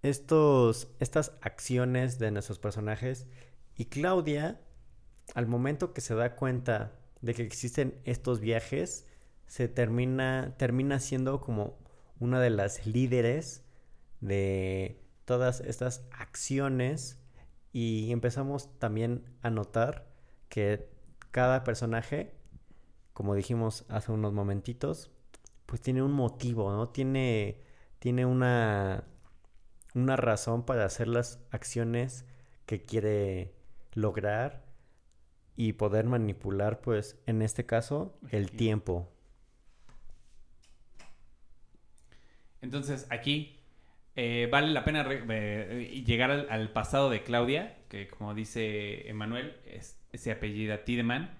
estos 0.01 0.89
estas 0.99 1.31
acciones 1.39 2.19
de 2.19 2.31
nuestros 2.31 2.59
personajes 2.59 3.25
y 3.73 3.85
Claudia 3.85 4.59
al 5.33 5.47
momento 5.47 5.93
que 5.93 6.01
se 6.01 6.13
da 6.13 6.35
cuenta 6.35 6.99
de 7.21 7.33
que 7.33 7.43
existen 7.43 8.01
estos 8.03 8.41
viajes 8.41 9.07
se 9.47 9.69
termina 9.69 10.55
termina 10.57 10.99
siendo 10.99 11.39
como 11.39 11.79
una 12.19 12.41
de 12.41 12.49
las 12.49 12.85
líderes 12.85 13.63
de 14.19 15.01
todas 15.23 15.61
estas 15.61 16.05
acciones 16.11 17.18
y 17.71 18.11
empezamos 18.11 18.77
también 18.79 19.25
a 19.41 19.49
notar 19.49 20.07
que 20.49 20.89
cada 21.31 21.63
personaje, 21.63 22.33
como 23.13 23.35
dijimos 23.35 23.85
hace 23.89 24.11
unos 24.11 24.33
momentitos, 24.33 25.11
pues 25.65 25.81
tiene 25.81 26.01
un 26.01 26.11
motivo, 26.11 26.71
¿no? 26.71 26.89
Tiene, 26.89 27.61
tiene 27.99 28.25
una, 28.25 29.03
una 29.93 30.15
razón 30.15 30.65
para 30.65 30.85
hacer 30.85 31.07
las 31.07 31.39
acciones 31.51 32.25
que 32.65 32.83
quiere 32.85 33.53
lograr 33.93 34.65
y 35.55 35.73
poder 35.73 36.05
manipular, 36.05 36.81
pues, 36.81 37.19
en 37.25 37.41
este 37.41 37.65
caso, 37.65 38.17
el 38.31 38.51
tiempo. 38.51 39.11
Entonces, 42.61 43.05
aquí 43.09 43.58
eh, 44.15 44.47
vale 44.51 44.67
la 44.69 44.83
pena 44.83 45.05
eh, 45.09 46.03
llegar 46.05 46.31
al, 46.31 46.71
pasado 46.71 47.09
de 47.09 47.23
Claudia, 47.23 47.77
que 47.89 48.07
como 48.07 48.33
dice 48.33 49.07
Emanuel, 49.09 49.55
es, 49.65 49.99
ese 50.11 50.31
apellido 50.31 50.77
Tiedemann. 50.79 51.37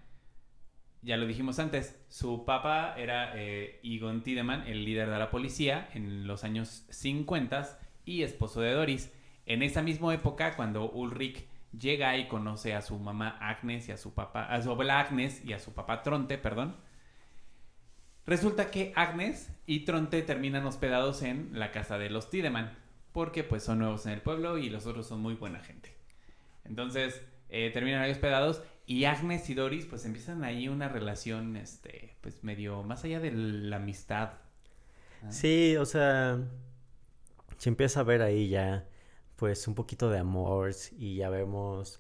Ya 1.02 1.18
lo 1.18 1.26
dijimos 1.28 1.60
antes, 1.60 1.98
su 2.10 2.46
papá 2.46 2.96
era 2.98 3.32
eh, 3.36 3.80
Egon 3.84 4.22
Tiedemann, 4.22 4.68
el 4.68 4.84
líder 4.84 5.10
de 5.10 5.18
la 5.18 5.30
policía 5.30 5.90
en 5.94 6.28
los 6.28 6.44
años 6.44 6.86
50 6.90 7.80
y 8.06 8.24
esposo 8.24 8.62
de 8.62 8.74
Doris. 8.74 9.14
En 9.46 9.64
esa 9.64 9.82
misma 9.82 10.14
época, 10.14 10.56
cuando 10.56 10.92
Ulrich 10.92 11.48
llega 11.78 12.18
y 12.18 12.28
conoce 12.28 12.76
a 12.76 12.82
su 12.82 12.98
mamá 13.00 13.38
Agnes 13.40 13.88
y 13.90 13.92
a 13.92 13.98
su 13.98 14.14
papá, 14.14 14.46
a 14.46 14.62
su 14.62 14.72
Agnes 14.72 15.44
y 15.46 15.54
a 15.54 15.60
su 15.60 15.74
papá 15.74 16.02
Tronte, 16.02 16.38
perdón, 16.38 16.76
Resulta 18.26 18.70
que 18.72 18.94
Agnes 18.96 19.52
y 19.66 19.86
Tronte 19.86 20.22
terminan 20.22 20.66
hospedados 20.66 21.22
en 21.24 21.50
la 21.54 21.72
casa 21.72 21.98
de 21.98 22.10
los 22.10 22.30
Tiedemann. 22.30 22.78
porque 23.12 23.44
pues 23.44 23.64
son 23.64 23.80
nuevos 23.80 24.06
en 24.06 24.12
el 24.14 24.22
pueblo 24.22 24.60
y 24.60 24.70
los 24.70 24.86
otros 24.86 25.08
son 25.08 25.20
muy 25.20 25.34
buena 25.34 25.60
gente. 25.60 25.92
Entonces 26.64 27.22
eh, 27.50 27.72
terminan 27.74 28.02
ahí 28.04 28.12
hospedados 28.12 28.62
y 28.86 29.06
Agnes 29.06 29.50
y 29.50 29.56
Doris 29.56 29.86
pues 29.88 30.06
empiezan 30.06 30.44
ahí 30.44 30.68
una 30.68 30.90
relación, 30.90 31.58
este, 31.58 32.16
pues 32.22 32.44
medio 32.44 32.84
más 32.84 33.04
allá 33.04 33.20
de 33.20 33.32
la 33.32 33.78
amistad. 33.78 34.34
Ah. 35.24 35.32
Sí, 35.32 35.76
o 35.78 35.86
sea, 35.86 36.40
se 37.58 37.70
empieza 37.70 38.02
a 38.02 38.04
ver 38.04 38.22
ahí 38.22 38.48
ya 38.50 38.88
pues 39.38 39.68
un 39.68 39.74
poquito 39.76 40.10
de 40.12 40.20
amor 40.20 40.72
y 40.98 41.16
ya 41.16 41.30
vemos 41.30 42.00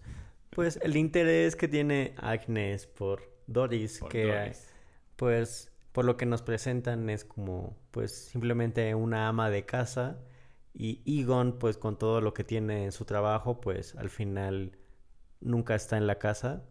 pues 0.51 0.77
el 0.83 0.95
interés 0.95 1.55
que 1.55 1.67
tiene 1.67 2.13
Agnes 2.17 2.85
por 2.85 3.23
Doris, 3.47 3.97
Por 3.99 4.09
que 4.09 4.25
Doris. 4.25 4.67
pues 5.15 5.68
por 5.91 6.05
lo 6.05 6.17
que 6.17 6.25
nos 6.25 6.41
presentan 6.41 7.09
es 7.09 7.25
como 7.25 7.77
pues 7.91 8.11
simplemente 8.13 8.93
una 8.95 9.27
ama 9.27 9.49
de 9.49 9.65
casa 9.65 10.19
y 10.73 11.01
Egon 11.05 11.57
pues 11.59 11.77
con 11.77 11.97
todo 11.97 12.21
lo 12.21 12.33
que 12.33 12.43
tiene 12.43 12.85
en 12.85 12.91
su 12.91 13.05
trabajo 13.05 13.59
pues 13.59 13.95
al 13.95 14.09
final 14.09 14.77
nunca 15.41 15.75
está 15.75 15.97
en 15.97 16.07
la 16.07 16.19
casa 16.19 16.63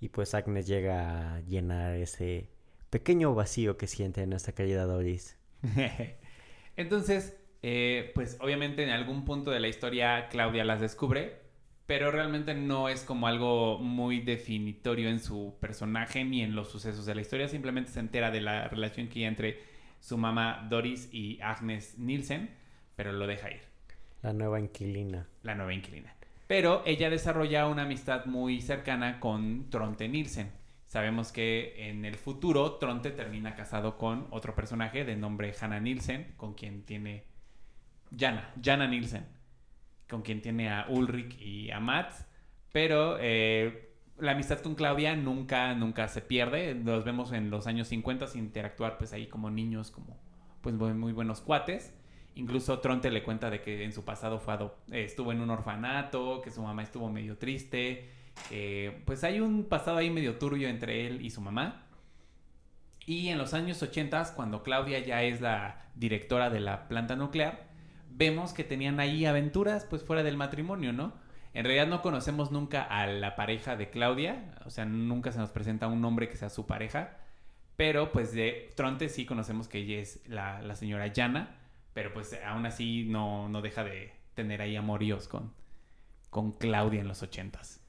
y 0.00 0.08
pues 0.08 0.34
Agnes 0.34 0.66
llega 0.66 1.36
a 1.36 1.40
llenar 1.42 1.94
ese 1.94 2.50
pequeño 2.90 3.34
vacío 3.34 3.76
que 3.76 3.86
siente 3.86 4.26
nuestra 4.26 4.54
querida 4.54 4.84
Doris. 4.84 5.38
Entonces, 6.76 7.36
eh, 7.62 8.10
pues 8.14 8.36
obviamente 8.40 8.82
en 8.82 8.90
algún 8.90 9.24
punto 9.24 9.50
de 9.52 9.60
la 9.60 9.68
historia 9.68 10.28
Claudia 10.28 10.64
las 10.64 10.80
descubre, 10.80 11.41
pero 11.86 12.10
realmente 12.10 12.54
no 12.54 12.88
es 12.88 13.02
como 13.04 13.26
algo 13.26 13.78
muy 13.78 14.20
definitorio 14.20 15.08
en 15.08 15.20
su 15.20 15.56
personaje 15.60 16.24
ni 16.24 16.42
en 16.42 16.54
los 16.54 16.70
sucesos 16.70 17.06
de 17.06 17.14
la 17.14 17.20
historia, 17.20 17.48
simplemente 17.48 17.90
se 17.90 18.00
entera 18.00 18.30
de 18.30 18.40
la 18.40 18.68
relación 18.68 19.08
que 19.08 19.20
hay 19.20 19.24
entre 19.26 19.60
su 20.00 20.16
mamá 20.18 20.66
Doris 20.70 21.08
y 21.12 21.40
Agnes 21.40 21.98
Nielsen, 21.98 22.50
pero 22.96 23.12
lo 23.12 23.26
deja 23.26 23.50
ir, 23.50 23.60
La 24.22 24.32
nueva 24.32 24.58
inquilina. 24.60 25.26
la 25.42 25.54
nueva 25.54 25.72
inquilina. 25.74 26.14
Pero 26.46 26.82
ella 26.84 27.08
desarrolla 27.08 27.66
una 27.66 27.82
amistad 27.82 28.26
muy 28.26 28.60
cercana 28.60 29.20
con 29.20 29.70
Tronte 29.70 30.08
Nielsen. 30.08 30.50
Sabemos 30.86 31.32
que 31.32 31.88
en 31.88 32.04
el 32.04 32.16
futuro 32.16 32.72
Tronte 32.74 33.10
termina 33.12 33.54
casado 33.54 33.96
con 33.96 34.26
otro 34.30 34.54
personaje 34.54 35.04
de 35.06 35.16
nombre 35.16 35.54
Hannah 35.58 35.80
Nielsen, 35.80 36.34
con 36.36 36.52
quien 36.54 36.82
tiene 36.84 37.24
Jana, 38.14 38.52
Jana 38.62 38.86
Nielsen, 38.86 39.24
con 40.12 40.20
quien 40.20 40.42
tiene 40.42 40.70
a 40.70 40.84
Ulrich 40.90 41.40
y 41.40 41.70
a 41.70 41.80
Mats. 41.80 42.26
Pero 42.70 43.16
eh, 43.18 43.94
la 44.18 44.32
amistad 44.32 44.60
con 44.60 44.74
Claudia 44.74 45.16
nunca, 45.16 45.74
nunca 45.74 46.06
se 46.08 46.20
pierde. 46.20 46.74
Los 46.74 47.04
vemos 47.04 47.32
en 47.32 47.48
los 47.48 47.66
años 47.66 47.88
50 47.88 48.26
interactuar 48.34 48.98
pues 48.98 49.14
ahí 49.14 49.26
como 49.26 49.50
niños, 49.50 49.90
como 49.90 50.20
pues 50.60 50.74
muy, 50.74 51.12
buenos 51.12 51.40
cuates. 51.40 51.94
Incluso 52.34 52.78
Tronte 52.80 53.10
le 53.10 53.22
cuenta 53.22 53.48
de 53.48 53.62
que 53.62 53.84
en 53.84 53.92
su 53.92 54.04
pasado 54.04 54.40
estuvo 54.90 55.32
en 55.32 55.40
un 55.40 55.48
orfanato, 55.48 56.42
que 56.42 56.50
su 56.50 56.62
mamá 56.62 56.82
estuvo 56.82 57.10
medio 57.10 57.38
triste. 57.38 58.10
pues 59.06 59.24
hay 59.24 59.40
un 59.40 59.64
pasado 59.64 59.96
ahí 59.96 60.10
medio 60.10 60.36
turbio 60.36 60.68
entre 60.68 61.06
él 61.06 61.24
y 61.24 61.30
su 61.30 61.40
mamá. 61.40 61.86
Y 63.06 63.28
en 63.28 63.38
los 63.38 63.54
años 63.54 63.82
80, 63.82 64.34
cuando 64.34 64.62
Claudia 64.62 64.98
ya 64.98 65.22
es 65.22 65.40
la 65.40 65.86
directora 65.94 66.50
de 66.50 66.60
la 66.60 66.86
planta 66.88 67.16
nuclear, 67.16 67.71
vemos 68.16 68.52
que 68.52 68.64
tenían 68.64 69.00
ahí 69.00 69.26
aventuras 69.26 69.84
pues 69.84 70.04
fuera 70.04 70.22
del 70.22 70.36
matrimonio, 70.36 70.92
¿no? 70.92 71.14
En 71.54 71.64
realidad 71.64 71.86
no 71.86 72.00
conocemos 72.00 72.50
nunca 72.50 72.82
a 72.82 73.06
la 73.06 73.36
pareja 73.36 73.76
de 73.76 73.90
Claudia, 73.90 74.54
o 74.64 74.70
sea, 74.70 74.86
nunca 74.86 75.32
se 75.32 75.38
nos 75.38 75.50
presenta 75.50 75.86
un 75.86 76.04
hombre 76.04 76.28
que 76.28 76.36
sea 76.36 76.48
su 76.48 76.66
pareja, 76.66 77.18
pero 77.76 78.10
pues 78.12 78.32
de 78.32 78.70
Tronte 78.74 79.08
sí 79.08 79.26
conocemos 79.26 79.68
que 79.68 79.78
ella 79.78 80.00
es 80.00 80.26
la, 80.26 80.62
la 80.62 80.74
señora 80.76 81.08
Yana, 81.08 81.58
pero 81.92 82.12
pues 82.14 82.38
aún 82.44 82.64
así 82.64 83.04
no, 83.04 83.48
no 83.48 83.60
deja 83.60 83.84
de 83.84 84.12
tener 84.34 84.62
ahí 84.62 84.76
amoríos 84.76 85.28
con, 85.28 85.52
con 86.30 86.52
Claudia 86.52 87.00
en 87.00 87.08
los 87.08 87.22
ochentas. 87.22 87.80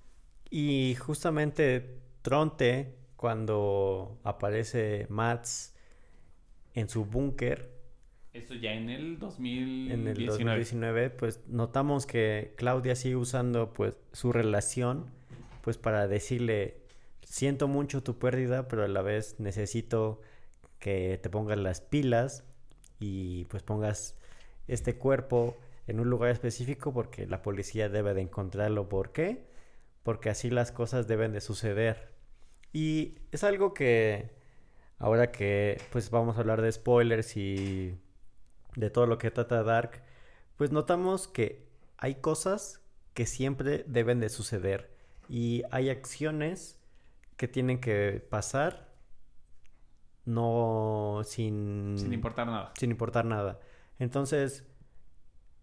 Y 0.49 0.95
justamente 0.99 2.01
Tronte, 2.21 2.97
cuando 3.15 4.19
aparece 4.24 5.07
Mats 5.09 5.74
en 6.74 6.89
su 6.89 7.05
búnker 7.05 7.72
Eso 8.34 8.55
ya 8.55 8.73
en 8.73 8.89
el 8.89 9.19
2019. 9.19 9.93
en 9.93 10.07
el 10.07 10.25
2019, 10.25 11.09
pues 11.11 11.41
notamos 11.47 12.07
que 12.07 12.53
Claudia 12.57 12.95
sigue 12.95 13.15
usando 13.15 13.73
pues 13.73 13.97
su 14.11 14.31
relación 14.31 15.05
pues 15.61 15.77
para 15.77 16.07
decirle 16.07 16.84
siento 17.23 17.67
mucho 17.67 18.03
tu 18.03 18.19
pérdida, 18.19 18.67
pero 18.67 18.84
a 18.84 18.88
la 18.88 19.01
vez 19.01 19.39
necesito 19.39 20.21
que 20.79 21.19
te 21.21 21.29
pongas 21.29 21.57
las 21.57 21.81
pilas 21.81 22.43
y 22.99 23.45
pues 23.45 23.63
pongas 23.63 24.17
este 24.67 24.97
cuerpo 24.97 25.57
en 25.88 25.99
un 25.99 26.09
lugar 26.09 26.31
específico 26.31 26.93
porque 26.93 27.27
la 27.27 27.41
policía 27.41 27.89
debe 27.89 28.13
de 28.13 28.21
encontrarlo. 28.21 28.89
¿Por 28.89 29.11
qué? 29.11 29.45
Porque 30.03 30.29
así 30.29 30.49
las 30.49 30.71
cosas 30.71 31.07
deben 31.07 31.34
de 31.34 31.41
suceder. 31.41 32.11
Y 32.71 33.15
es 33.31 33.43
algo 33.43 33.73
que 33.73 34.31
ahora 34.97 35.31
que 35.31 35.81
pues 35.91 36.09
vamos 36.09 36.38
a 36.38 36.41
hablar 36.41 36.61
de 36.61 36.71
spoilers 36.71 37.38
y 37.38 37.97
de 38.76 38.89
todo 38.89 39.05
lo 39.07 39.17
que 39.17 39.32
trata 39.32 39.63
Dark, 39.63 40.01
pues 40.57 40.71
notamos 40.71 41.28
que 41.28 41.67
hay 41.97 42.15
cosas 42.15 42.82
que 43.13 43.26
siempre 43.26 43.84
deben 43.88 44.19
de 44.19 44.30
suceder 44.30 44.91
y 45.30 45.63
hay 45.71 45.89
acciones 45.89 46.80
que 47.38 47.47
tienen 47.47 47.80
que 47.80 48.26
pasar 48.30 48.91
no 50.26 51.21
sin 51.26 51.95
Sin 51.97 52.13
importar 52.13 52.47
nada. 52.47 52.74
sin 52.78 52.91
importar 52.91 53.26
nada. 53.26 53.59
Entonces, 53.99 54.65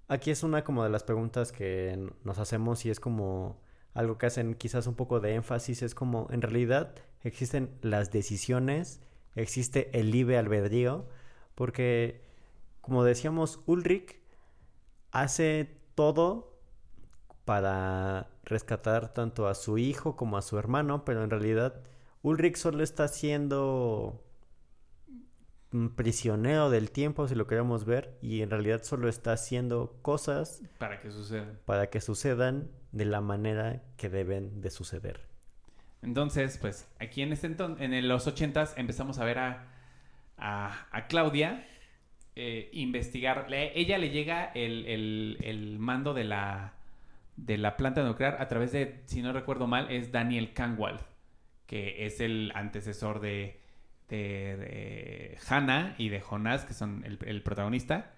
aquí 0.09 0.31
es 0.31 0.43
una 0.43 0.65
como 0.65 0.85
de 0.85 0.91
las 0.91 1.05
preguntas 1.05 1.53
que 1.53 2.11
nos 2.25 2.39
hacemos 2.39 2.85
y 2.85 2.91
es 2.91 3.01
como 3.01 3.61
algo 3.95 4.19
que 4.19 4.27
hacen 4.27 4.55
quizás 4.55 4.87
un 4.87 4.95
poco 4.95 5.21
de 5.21 5.35
énfasis, 5.35 5.83
es 5.83 5.95
como 5.95 6.29
en 6.31 6.43
realidad 6.43 6.95
existen 7.23 7.71
las 7.83 8.13
decisiones, 8.13 9.01
existe 9.35 9.99
el 9.99 10.11
libre 10.11 10.39
albedrío, 10.39 11.09
porque 11.55 12.23
como 12.81 13.05
decíamos, 13.05 13.61
Ulrich 13.67 14.21
hace 15.13 15.79
todo 15.95 16.59
para 17.45 18.31
rescatar 18.45 19.13
tanto 19.15 19.49
a 19.49 19.55
su 19.55 19.79
hijo 19.79 20.17
como 20.17 20.37
a 20.39 20.43
su 20.43 20.59
hermano, 20.59 21.05
pero 21.05 21.25
en 21.25 21.31
realidad 21.31 21.83
Ulrich 22.23 22.57
solo 22.57 22.83
está 22.83 23.09
siendo 23.09 24.23
un 25.73 25.95
prisionero 25.95 26.71
del 26.71 26.91
tiempo, 26.91 27.29
si 27.29 27.35
lo 27.35 27.47
queremos 27.47 27.85
ver, 27.85 28.17
y 28.21 28.43
en 28.43 28.51
realidad 28.51 28.83
solo 28.83 29.09
está 29.09 29.33
haciendo 29.33 29.99
cosas 30.03 30.63
Para 30.79 31.01
que 31.01 31.11
suceda. 31.11 31.47
para 31.65 31.91
que 31.91 32.01
sucedan 32.01 32.71
de 32.93 33.05
la 33.05 33.21
manera 33.21 33.83
que 33.97 34.09
deben 34.11 34.61
de 34.61 34.71
suceder. 34.71 35.29
Entonces, 36.03 36.59
pues 36.59 36.89
aquí 36.99 37.23
en 37.23 37.33
este 37.33 37.47
entonces, 37.47 37.83
en 37.93 38.09
los 38.09 38.27
ochentas 38.27 38.75
empezamos 38.77 39.19
a 39.19 39.25
ver 39.25 39.39
a, 39.39 39.67
a, 40.39 40.87
a 40.91 41.07
Claudia 41.09 41.67
eh, 42.37 42.71
investigar. 42.73 43.47
Ella 43.53 43.99
le 43.99 44.11
llega 44.11 44.51
el, 44.55 44.87
el- 44.87 45.39
el 45.43 45.79
mando 45.79 46.15
de 46.15 46.25
la, 46.25 46.75
de 47.37 47.59
la 47.59 47.77
planta 47.77 48.03
nuclear 48.03 48.37
a 48.41 48.49
través 48.49 48.73
de, 48.73 49.03
si 49.07 49.23
no 49.23 49.33
recuerdo 49.33 49.67
mal, 49.67 49.91
es 49.91 50.13
Daniel 50.13 50.53
Canwald, 50.53 51.01
que 51.67 52.07
es 52.07 52.21
el 52.21 52.53
antecesor 52.55 53.21
de, 53.21 53.61
de, 54.09 54.57
de 54.57 55.39
Hannah 55.49 55.95
y 55.99 56.09
de 56.09 56.21
Jonas, 56.21 56.65
que 56.65 56.75
son 56.75 57.05
el, 57.05 57.19
el 57.27 57.43
protagonista. 57.43 58.15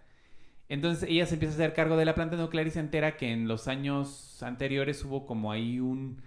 Entonces 0.68 1.08
ella 1.08 1.26
se 1.26 1.34
empieza 1.34 1.54
a 1.54 1.56
hacer 1.56 1.74
cargo 1.74 1.96
de 1.96 2.04
la 2.06 2.14
planta 2.14 2.36
nuclear 2.36 2.66
y 2.66 2.70
se 2.70 2.80
entera 2.80 3.16
que 3.16 3.30
en 3.32 3.46
los 3.48 3.68
años 3.68 4.42
anteriores 4.42 5.04
hubo 5.04 5.26
como 5.26 5.52
ahí 5.52 5.80
un, 5.80 6.22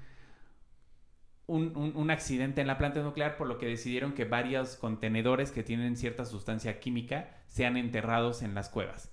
un, 1.48 1.94
un- 1.96 2.10
accidente 2.12 2.62
en 2.62 2.68
la 2.68 2.78
planta 2.78 3.02
nuclear, 3.02 3.38
por 3.38 3.48
lo 3.48 3.58
que 3.58 3.68
decidieron 3.68 4.14
que 4.14 4.26
varios 4.26 4.76
contenedores 4.78 5.52
que 5.52 5.64
tienen 5.64 5.96
cierta 5.96 6.26
sustancia 6.26 6.80
química 6.80 7.30
sean 7.48 7.78
enterrados 7.78 8.42
en 8.42 8.56
las 8.56 8.70
cuevas. 8.70 9.12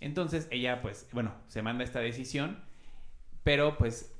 Entonces 0.00 0.48
ella, 0.50 0.82
pues, 0.82 1.08
bueno, 1.12 1.34
se 1.48 1.62
manda 1.62 1.84
esta 1.84 2.00
decisión, 2.00 2.58
pero 3.44 3.76
pues 3.78 4.14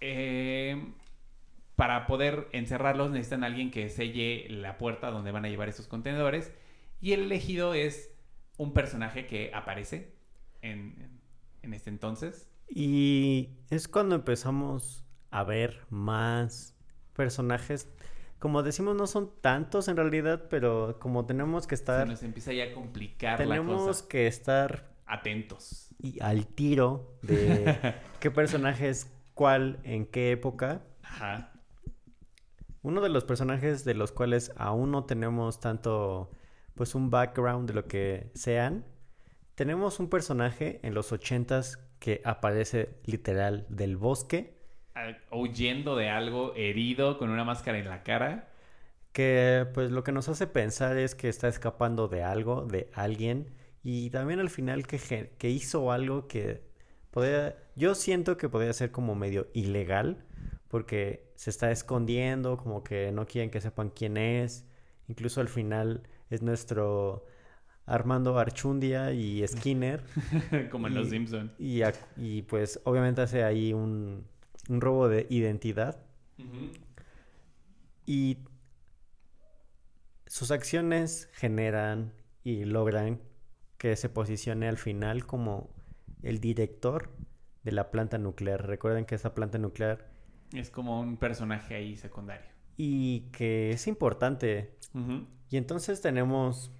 eh, 0.00 0.92
para 1.74 2.06
poder 2.06 2.48
encerrarlos 2.52 3.10
necesitan 3.10 3.44
a 3.44 3.46
alguien 3.46 3.70
que 3.70 3.88
selle 3.88 4.46
la 4.48 4.78
puerta 4.78 5.10
donde 5.10 5.32
van 5.32 5.44
a 5.44 5.48
llevar 5.48 5.68
esos 5.68 5.86
contenedores. 5.86 6.52
Y 7.00 7.12
el 7.12 7.20
elegido 7.22 7.74
es 7.74 8.10
un 8.56 8.72
personaje 8.72 9.26
que 9.26 9.50
aparece 9.54 10.14
en, 10.62 11.20
en 11.62 11.74
este 11.74 11.90
entonces. 11.90 12.48
Y 12.68 13.50
es 13.70 13.88
cuando 13.88 14.14
empezamos 14.16 15.05
a 15.30 15.44
ver 15.44 15.80
más 15.90 16.74
personajes. 17.14 17.88
Como 18.38 18.62
decimos, 18.62 18.94
no 18.96 19.06
son 19.06 19.30
tantos 19.40 19.88
en 19.88 19.96
realidad, 19.96 20.44
pero 20.50 20.98
como 21.00 21.24
tenemos 21.26 21.66
que 21.66 21.76
Se 21.76 21.82
estar, 21.82 22.06
nos 22.06 22.22
empieza 22.22 22.52
ya 22.52 22.64
a 22.64 22.72
complicar 22.74 23.38
la 23.40 23.46
tenemos 23.46 23.82
cosa. 23.86 24.08
que 24.08 24.26
estar 24.26 24.94
Atentos. 25.06 25.94
y 25.98 26.20
al 26.22 26.46
tiro 26.46 27.16
de 27.22 27.94
qué 28.20 28.30
personaje 28.30 28.88
es 28.88 29.10
cuál 29.34 29.78
en 29.84 30.06
qué 30.06 30.32
época. 30.32 30.82
Ajá. 31.02 31.52
Uno 32.82 33.00
de 33.00 33.08
los 33.08 33.24
personajes 33.24 33.84
de 33.84 33.94
los 33.94 34.12
cuales 34.12 34.52
aún 34.56 34.90
no 34.92 35.04
tenemos 35.04 35.58
tanto, 35.60 36.30
pues 36.74 36.94
un 36.94 37.10
background 37.10 37.66
de 37.68 37.74
lo 37.74 37.86
que 37.86 38.30
sean, 38.34 38.84
tenemos 39.56 39.98
un 39.98 40.08
personaje 40.08 40.78
en 40.82 40.94
los 40.94 41.10
ochentas 41.12 41.78
que 41.98 42.20
aparece 42.24 43.00
literal 43.04 43.66
del 43.70 43.96
bosque. 43.96 44.55
Huyendo 45.30 45.96
de 45.96 46.08
algo, 46.08 46.54
herido, 46.54 47.18
con 47.18 47.30
una 47.30 47.44
máscara 47.44 47.78
en 47.78 47.88
la 47.88 48.02
cara. 48.02 48.48
Que 49.12 49.66
pues 49.74 49.90
lo 49.90 50.04
que 50.04 50.12
nos 50.12 50.28
hace 50.28 50.46
pensar 50.46 50.96
es 50.96 51.14
que 51.14 51.28
está 51.28 51.48
escapando 51.48 52.08
de 52.08 52.22
algo, 52.22 52.66
de 52.66 52.90
alguien. 52.94 53.54
Y 53.82 54.10
también 54.10 54.40
al 54.40 54.50
final 54.50 54.86
que, 54.86 55.30
que 55.38 55.50
hizo 55.50 55.92
algo 55.92 56.28
que 56.28 56.62
podría... 57.10 57.56
Yo 57.76 57.94
siento 57.94 58.36
que 58.36 58.48
podría 58.48 58.72
ser 58.72 58.90
como 58.90 59.14
medio 59.14 59.48
ilegal. 59.54 60.24
Porque 60.68 61.26
se 61.36 61.50
está 61.50 61.70
escondiendo, 61.70 62.56
como 62.56 62.82
que 62.82 63.12
no 63.12 63.26
quieren 63.26 63.50
que 63.50 63.60
sepan 63.60 63.90
quién 63.90 64.16
es. 64.16 64.66
Incluso 65.08 65.40
al 65.40 65.48
final 65.48 66.02
es 66.30 66.42
nuestro 66.42 67.24
Armando 67.86 68.38
Archundia 68.38 69.12
y 69.12 69.46
Skinner. 69.46 70.02
Como 70.70 70.88
en 70.88 70.94
Los 70.94 71.08
Simpsons. 71.08 71.52
Y, 71.58 71.82
y, 72.16 72.42
pues 72.42 72.80
obviamente 72.84 73.22
hace 73.22 73.44
ahí 73.44 73.72
un, 73.72 74.26
un 74.68 74.80
robo 74.80 75.08
de 75.08 75.26
identidad. 75.30 76.02
Y 78.04 78.38
sus 80.26 80.50
acciones 80.50 81.28
generan 81.32 82.12
y 82.44 82.64
logran 82.64 83.20
que 83.78 83.96
se 83.96 84.08
posicione 84.08 84.68
al 84.68 84.78
final 84.78 85.26
como 85.26 85.70
el 86.22 86.40
director 86.40 87.10
de 87.62 87.72
la 87.72 87.90
planta 87.90 88.18
nuclear. 88.18 88.66
Recuerden 88.66 89.04
que 89.04 89.14
esa 89.14 89.34
planta 89.34 89.58
nuclear... 89.58 90.10
Es 90.52 90.70
como 90.70 91.00
un 91.00 91.16
personaje 91.16 91.74
ahí 91.74 91.96
secundario. 91.96 92.46
Y 92.76 93.30
que 93.32 93.70
es 93.70 93.86
importante. 93.86 94.76
Y 95.50 95.56
entonces 95.56 96.00
tenemos 96.00 96.72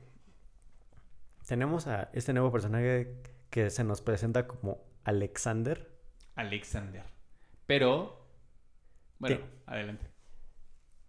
tenemos 1.47 1.87
a 1.87 2.11
este 2.12 2.32
nuevo 2.32 2.51
personaje 2.51 3.22
que 3.51 3.70
se 3.70 3.84
nos 3.84 4.03
presenta 4.03 4.47
como 4.47 4.80
Alexander. 5.05 5.91
Alexander. 6.34 7.05
Pero, 7.67 8.27
bueno, 9.19 9.41
adelante. 9.67 10.07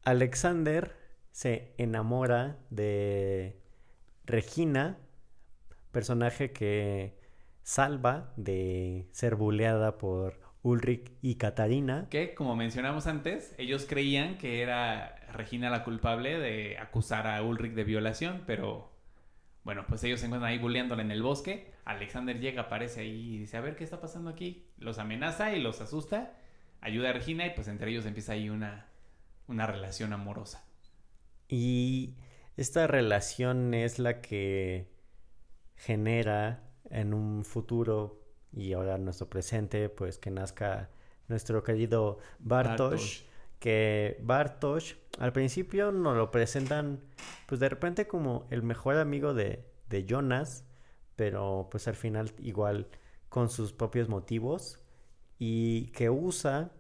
Alexander 0.03 0.95
se 1.32 1.74
enamora 1.78 2.58
de 2.70 3.62
Regina, 4.26 4.97
personaje 5.91 6.51
que 6.51 7.20
salva 7.62 8.34
de 8.38 9.08
ser 9.12 9.36
buleada 9.36 9.97
por 9.97 10.39
Ulrich 10.64 11.12
y 11.22 11.36
Katarina. 11.36 12.08
Que, 12.10 12.34
como 12.34 12.55
mencionamos 12.55 13.08
antes, 13.08 13.53
ellos 13.58 13.86
creían 13.88 14.38
que 14.38 14.62
era 14.62 15.16
Regina 15.32 15.70
la 15.70 15.84
culpable 15.84 16.39
de 16.39 16.78
acusar 16.78 17.28
a 17.28 17.43
Ulrich 17.43 17.74
de 17.74 17.84
violación, 17.84 18.43
pero 18.47 18.91
bueno, 19.64 19.86
pues 19.88 20.03
ellos 20.05 20.22
se 20.22 20.28
encuentran 20.28 20.51
ahí 20.51 20.60
bulleándola 20.60 21.01
en 21.01 21.12
el 21.12 21.22
bosque. 21.22 21.74
Alexander 21.84 22.39
llega, 22.39 22.64
aparece 22.64 23.01
ahí 23.01 23.36
y 23.36 23.38
dice, 23.39 23.58
a 23.58 23.62
ver 23.62 23.76
qué 23.76 23.84
está 23.84 23.99
pasando 23.99 24.30
aquí. 24.30 24.72
Los 24.78 24.97
amenaza 24.97 25.53
y 25.53 25.62
los 25.62 25.82
asusta. 25.82 26.34
Ayuda 26.82 27.09
a 27.09 27.13
Regina 27.13 27.45
y 27.45 27.51
pues 27.51 27.67
entre 27.67 27.91
ellos 27.91 28.05
empieza 28.05 28.34
ahí 28.34 28.49
una, 28.49 28.88
una 29.47 29.67
relación 29.67 30.13
amorosa. 30.13 30.65
Y 31.47 32.15
esta 32.55 32.88
relación 32.88 33.73
es 33.73 33.99
la 33.99 34.21
que 34.21 34.88
genera 35.75 36.63
en 36.89 37.13
un 37.13 37.45
futuro 37.45 38.21
y 38.51 38.73
ahora 38.73 38.95
en 38.95 39.05
nuestro 39.05 39.30
presente, 39.30 39.89
pues 39.89 40.17
que 40.17 40.32
nazca 40.32 40.89
nuestro 41.28 41.63
querido 41.63 42.19
Bartosz 42.39 43.28
que 43.59 44.17
Bartosz 44.21 44.95
al 45.19 45.34
principio 45.34 45.91
nos 45.91 46.15
lo 46.15 46.32
presentan 46.32 46.99
pues 47.47 47.59
de 47.59 47.69
repente 47.69 48.07
como 48.07 48.45
el 48.51 48.63
mejor 48.63 48.97
amigo 48.97 49.34
de, 49.34 49.65
Jonas, 50.07 50.65
pero 51.15 51.69
pues 51.71 51.88
al 51.88 51.95
final 51.95 52.32
igual 52.39 52.88
con 53.30 53.49
sus 53.49 53.73
propios 53.73 54.09
motivos 54.09 54.80
y 55.39 55.88
que 55.88 56.09
usa 56.09 56.71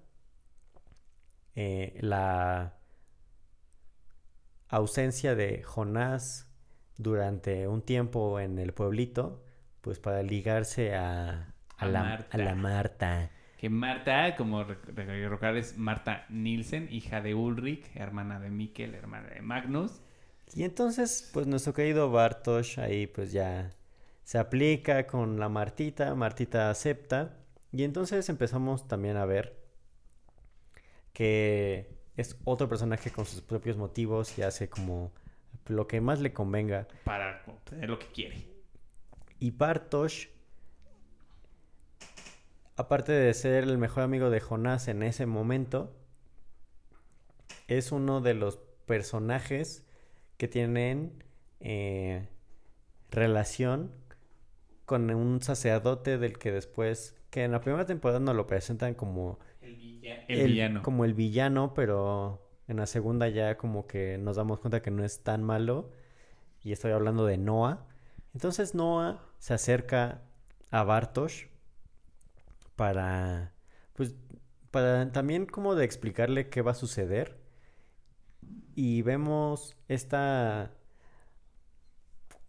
eh, 1.55 1.97
la 2.01 2.73
ausencia 4.69 5.35
de 5.35 5.63
Jonás 5.63 6.47
durante 6.97 7.67
un 7.67 7.81
tiempo 7.81 8.39
en 8.39 8.59
el 8.59 8.73
pueblito, 8.73 9.43
pues 9.81 9.99
para 9.99 10.23
ligarse 10.23 10.95
a, 10.95 11.53
la, 11.79 12.25
a 12.29 12.37
la 12.37 12.55
Marta 12.55 13.31
que 13.57 13.69
Marta, 13.69 14.35
como 14.35 14.63
recordar, 14.63 15.57
es 15.57 15.77
Marta 15.77 16.25
Nielsen, 16.29 16.87
hija 16.91 17.21
de 17.21 17.33
Ulrich, 17.33 17.89
hermana 17.95 18.39
de 18.39 18.51
Mikkel, 18.51 18.93
hermana 18.93 19.29
de 19.29 19.41
Magnus. 19.41 19.99
Y 20.53 20.63
entonces, 20.63 21.29
pues 21.33 21.47
nuestro 21.47 21.73
querido 21.73 22.11
Bartosz 22.11 22.77
ahí 22.77 23.07
pues 23.07 23.31
ya 23.31 23.71
se 24.23 24.37
aplica 24.37 25.07
con 25.07 25.39
la 25.39 25.49
Martita, 25.49 26.13
Martita 26.13 26.69
acepta. 26.69 27.36
Y 27.71 27.83
entonces 27.83 28.29
empezamos 28.29 28.87
también 28.87 29.17
a 29.17 29.25
ver 29.25 29.57
que 31.13 31.89
es 32.15 32.37
otro 32.43 32.69
personaje 32.69 33.11
con 33.11 33.25
sus 33.25 33.41
propios 33.41 33.77
motivos 33.77 34.37
y 34.37 34.41
hace 34.41 34.69
como 34.69 35.11
lo 35.65 35.87
que 35.87 36.01
más 36.01 36.19
le 36.21 36.33
convenga. 36.33 36.87
Para 37.03 37.43
obtener 37.47 37.89
lo 37.89 37.99
que 37.99 38.07
quiere. 38.07 38.47
Y 39.39 39.51
Bartosz 39.51 40.29
aparte 42.77 43.11
de 43.11 43.33
ser 43.33 43.63
el 43.63 43.77
mejor 43.77 44.03
amigo 44.03 44.29
de 44.29 44.39
Jonás 44.39 44.87
en 44.87 45.03
ese 45.03 45.25
momento, 45.25 45.93
es 47.67 47.91
uno 47.91 48.21
de 48.21 48.35
los 48.35 48.59
personajes 48.85 49.83
que 50.37 50.47
tienen 50.47 51.23
eh, 51.59 52.29
relación 53.09 53.91
con 54.85 55.09
un 55.09 55.41
sacerdote 55.41 56.17
del 56.19 56.37
que 56.37 56.51
después, 56.51 57.16
que 57.29 57.43
en 57.43 57.51
la 57.51 57.61
primera 57.61 57.85
temporada 57.85 58.19
nos 58.19 58.35
lo 58.35 58.47
presentan 58.47 58.93
como 58.93 59.39
el, 59.61 59.75
villano. 60.47 60.81
Como 60.83 61.05
el 61.05 61.13
villano, 61.13 61.73
pero 61.73 62.41
en 62.67 62.77
la 62.77 62.85
segunda 62.85 63.27
ya 63.29 63.57
como 63.57 63.87
que 63.87 64.17
nos 64.17 64.35
damos 64.37 64.59
cuenta 64.59 64.81
que 64.81 64.91
no 64.91 65.03
es 65.03 65.23
tan 65.23 65.43
malo. 65.43 65.91
Y 66.63 66.71
estoy 66.71 66.91
hablando 66.91 67.25
de 67.25 67.37
Noah. 67.37 67.85
Entonces 68.33 68.75
Noah 68.75 69.21
se 69.39 69.53
acerca 69.53 70.21
a 70.71 70.83
Bartosz 70.83 71.47
para, 72.75 73.53
pues, 73.93 74.15
para 74.71 75.11
también 75.11 75.45
como 75.45 75.75
de 75.75 75.85
explicarle 75.85 76.49
qué 76.49 76.61
va 76.61 76.71
a 76.71 76.75
suceder. 76.75 77.37
Y 78.75 79.01
vemos 79.01 79.75
esta 79.87 80.71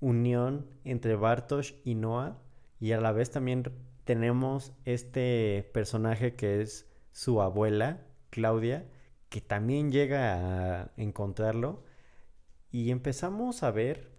unión 0.01 0.67
entre 0.85 1.17
Bartosz 1.17 1.75
y 1.85 1.95
Noah 1.95 2.39
y 2.81 2.93
a 2.93 3.01
la 3.01 3.13
vez 3.13 3.31
también 3.31 3.65
tenemos 4.09 4.73
este 4.87 5.69
personaje 5.75 6.35
que 6.35 6.63
es 6.63 6.91
su 7.13 7.43
abuela, 7.43 8.07
Claudia, 8.31 8.87
que 9.29 9.43
también 9.43 9.93
llega 9.93 10.85
a 10.85 10.91
encontrarlo 10.97 11.85
y 12.71 12.91
empezamos 12.91 13.63
a 13.63 13.71
ver 13.71 14.11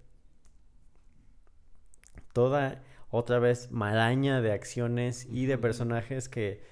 toda 2.33 2.83
otra 3.09 3.39
vez 3.39 3.71
maraña 3.71 4.41
de 4.41 4.51
acciones 4.51 5.27
y 5.31 5.47
de 5.47 5.57
personajes 5.57 6.29
que 6.29 6.63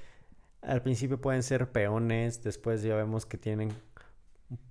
al 0.62 0.84
principio 0.84 1.20
pueden 1.20 1.42
ser 1.42 1.72
peones, 1.72 2.44
después 2.44 2.84
ya 2.84 2.96
vemos 2.96 3.26
que 3.26 3.40
tienen 3.40 3.74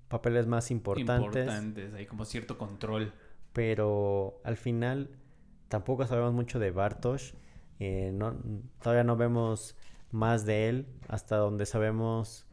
papeles 0.06 0.46
más 0.46 0.70
importantes. 0.70 1.46
Importantes, 1.46 1.94
hay 1.94 2.06
como 2.06 2.24
cierto 2.24 2.58
control. 2.58 3.12
Pero 3.52 4.40
al 4.44 4.56
final 4.56 5.10
tampoco 5.66 6.06
sabemos 6.06 6.32
mucho 6.32 6.60
de 6.60 6.70
Bartosz. 6.70 7.34
Eh, 7.78 8.10
no, 8.12 8.36
todavía 8.82 9.04
no 9.04 9.16
vemos 9.16 9.76
más 10.10 10.46
de 10.46 10.68
él. 10.68 10.86
Hasta 11.08 11.36
donde 11.36 11.66
sabemos 11.66 12.46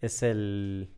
es 0.00 0.22
el, 0.22 0.90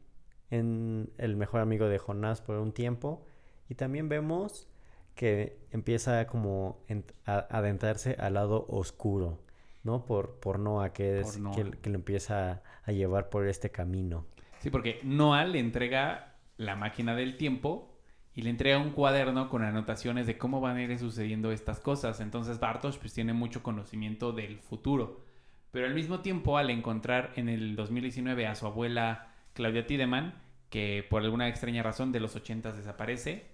en, 0.50 1.10
el 1.18 1.36
mejor 1.36 1.60
amigo 1.60 1.88
de 1.88 1.98
Jonás 1.98 2.40
por 2.40 2.56
un 2.56 2.72
tiempo. 2.72 3.24
Y 3.68 3.74
también 3.74 4.08
vemos 4.08 4.68
que 5.14 5.58
empieza 5.70 6.26
como 6.26 6.84
a 7.26 7.38
adentrarse 7.50 8.16
al 8.18 8.34
lado 8.34 8.66
oscuro, 8.68 9.42
¿no? 9.82 10.04
Por, 10.04 10.40
por 10.40 10.58
Noah, 10.58 10.92
que 10.92 11.20
es 11.20 11.38
Que, 11.54 11.90
lo 11.90 11.94
empieza 11.94 12.62
a 12.84 12.92
llevar 12.92 13.28
por 13.28 13.46
este 13.46 13.70
camino. 13.70 14.26
Sí, 14.60 14.70
porque 14.70 15.00
Noah 15.02 15.44
le 15.44 15.58
entrega 15.58 16.36
la 16.56 16.76
máquina 16.76 17.14
del 17.14 17.36
tiempo 17.36 17.91
y 18.34 18.42
le 18.42 18.50
entrega 18.50 18.78
un 18.78 18.90
cuaderno 18.90 19.48
con 19.48 19.62
anotaciones 19.62 20.26
de 20.26 20.38
cómo 20.38 20.60
van 20.60 20.76
a 20.76 20.82
ir 20.82 20.98
sucediendo 20.98 21.52
estas 21.52 21.80
cosas. 21.80 22.20
Entonces 22.20 22.58
Bartosz 22.58 22.98
pues 22.98 23.12
tiene 23.12 23.32
mucho 23.32 23.62
conocimiento 23.62 24.32
del 24.32 24.58
futuro. 24.58 25.24
Pero 25.70 25.86
al 25.86 25.94
mismo 25.94 26.20
tiempo, 26.20 26.58
al 26.58 26.70
encontrar 26.70 27.32
en 27.36 27.48
el 27.48 27.76
2019 27.76 28.46
a 28.46 28.54
su 28.54 28.66
abuela 28.66 29.28
Claudia 29.54 29.86
Tiedemann, 29.86 30.34
que 30.70 31.06
por 31.08 31.22
alguna 31.22 31.48
extraña 31.48 31.82
razón 31.82 32.12
de 32.12 32.20
los 32.20 32.36
80 32.36 32.72
desaparece, 32.72 33.52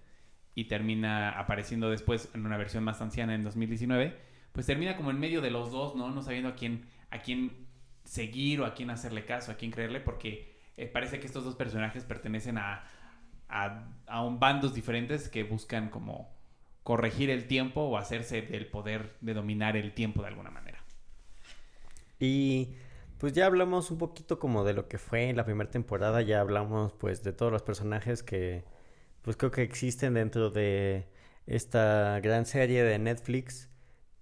y 0.59 0.65
termina 0.65 1.31
apareciendo 1.39 1.89
después 1.89 2.31
en 2.35 2.45
una 2.45 2.57
versión 2.57 2.83
más 2.83 3.01
anciana 3.01 3.33
en 3.33 3.45
2019, 3.45 4.19
pues 4.51 4.67
termina 4.67 4.97
como 4.97 5.13
en 5.13 5.21
medio 5.21 5.41
de 5.41 5.53
los 5.53 5.71
dos, 5.71 5.95
¿no? 5.95 6.11
No 6.11 6.21
sabiendo 6.21 6.49
a 6.49 6.57
quién, 6.57 6.85
a 7.11 7.21
quién 7.21 7.69
seguir 8.03 8.61
o 8.61 8.67
a 8.67 8.75
quién 8.75 8.91
hacerle 8.91 9.25
caso, 9.25 9.53
a 9.53 9.55
quién 9.55 9.71
creerle, 9.71 10.01
porque 10.01 10.59
eh, 10.77 10.87
parece 10.87 11.21
que 11.21 11.27
estos 11.27 11.45
dos 11.45 11.55
personajes 11.55 12.03
pertenecen 12.03 12.59
a, 12.59 12.83
a, 13.49 13.89
a 14.07 14.23
un 14.23 14.41
bandos 14.41 14.75
diferentes 14.75 15.29
que 15.29 15.45
buscan 15.45 15.89
como 15.91 16.29
corregir 16.83 17.31
el 17.31 17.47
tiempo 17.47 17.83
o 17.83 17.97
hacerse 17.97 18.43
del 18.43 18.67
poder 18.67 19.15
de 19.21 19.35
dominar 19.35 19.77
el 19.77 19.93
tiempo 19.93 20.23
de 20.23 20.29
alguna 20.29 20.51
manera. 20.51 20.79
Y 22.19 22.75
pues 23.19 23.33
ya 23.33 23.47
hablamos 23.47 23.91
un 23.91 23.99
poquito 23.99 24.39
como 24.39 24.65
de 24.65 24.73
lo 24.73 24.89
que 24.89 24.99
fue 24.99 25.29
en 25.29 25.37
la 25.37 25.45
primera 25.45 25.71
temporada, 25.71 26.23
ya 26.23 26.41
hablamos 26.41 26.93
pues 26.95 27.23
de 27.23 27.33
todos 27.33 27.53
los 27.53 27.63
personajes 27.63 28.23
que 28.23 28.65
pues 29.23 29.37
creo 29.37 29.51
que 29.51 29.63
existen 29.63 30.15
dentro 30.15 30.51
de 30.51 31.07
esta 31.47 32.21
gran 32.21 32.47
serie 32.47 32.83
de 32.85 32.99
Netflix. 32.99 33.69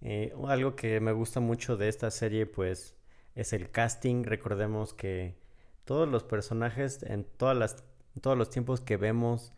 Eh, 0.01 0.33
algo 0.49 0.77
que 0.77 1.01
me 1.01 1.13
gusta 1.13 1.41
mucho 1.41 1.77
de 1.77 1.89
esta 1.89 2.11
serie 2.11 2.47
pues 2.47 2.97
es 3.35 3.53
el 3.53 3.71
casting. 3.71 4.25
Recordemos 4.25 4.95
que 4.95 5.37
todos 5.85 6.09
los 6.09 6.25
personajes 6.25 7.03
en 7.03 7.25
todas 7.25 7.57
las 7.57 7.85
todos 8.21 8.37
los 8.37 8.51
tiempos 8.51 8.81
que 8.81 8.97
vemos 8.97 9.53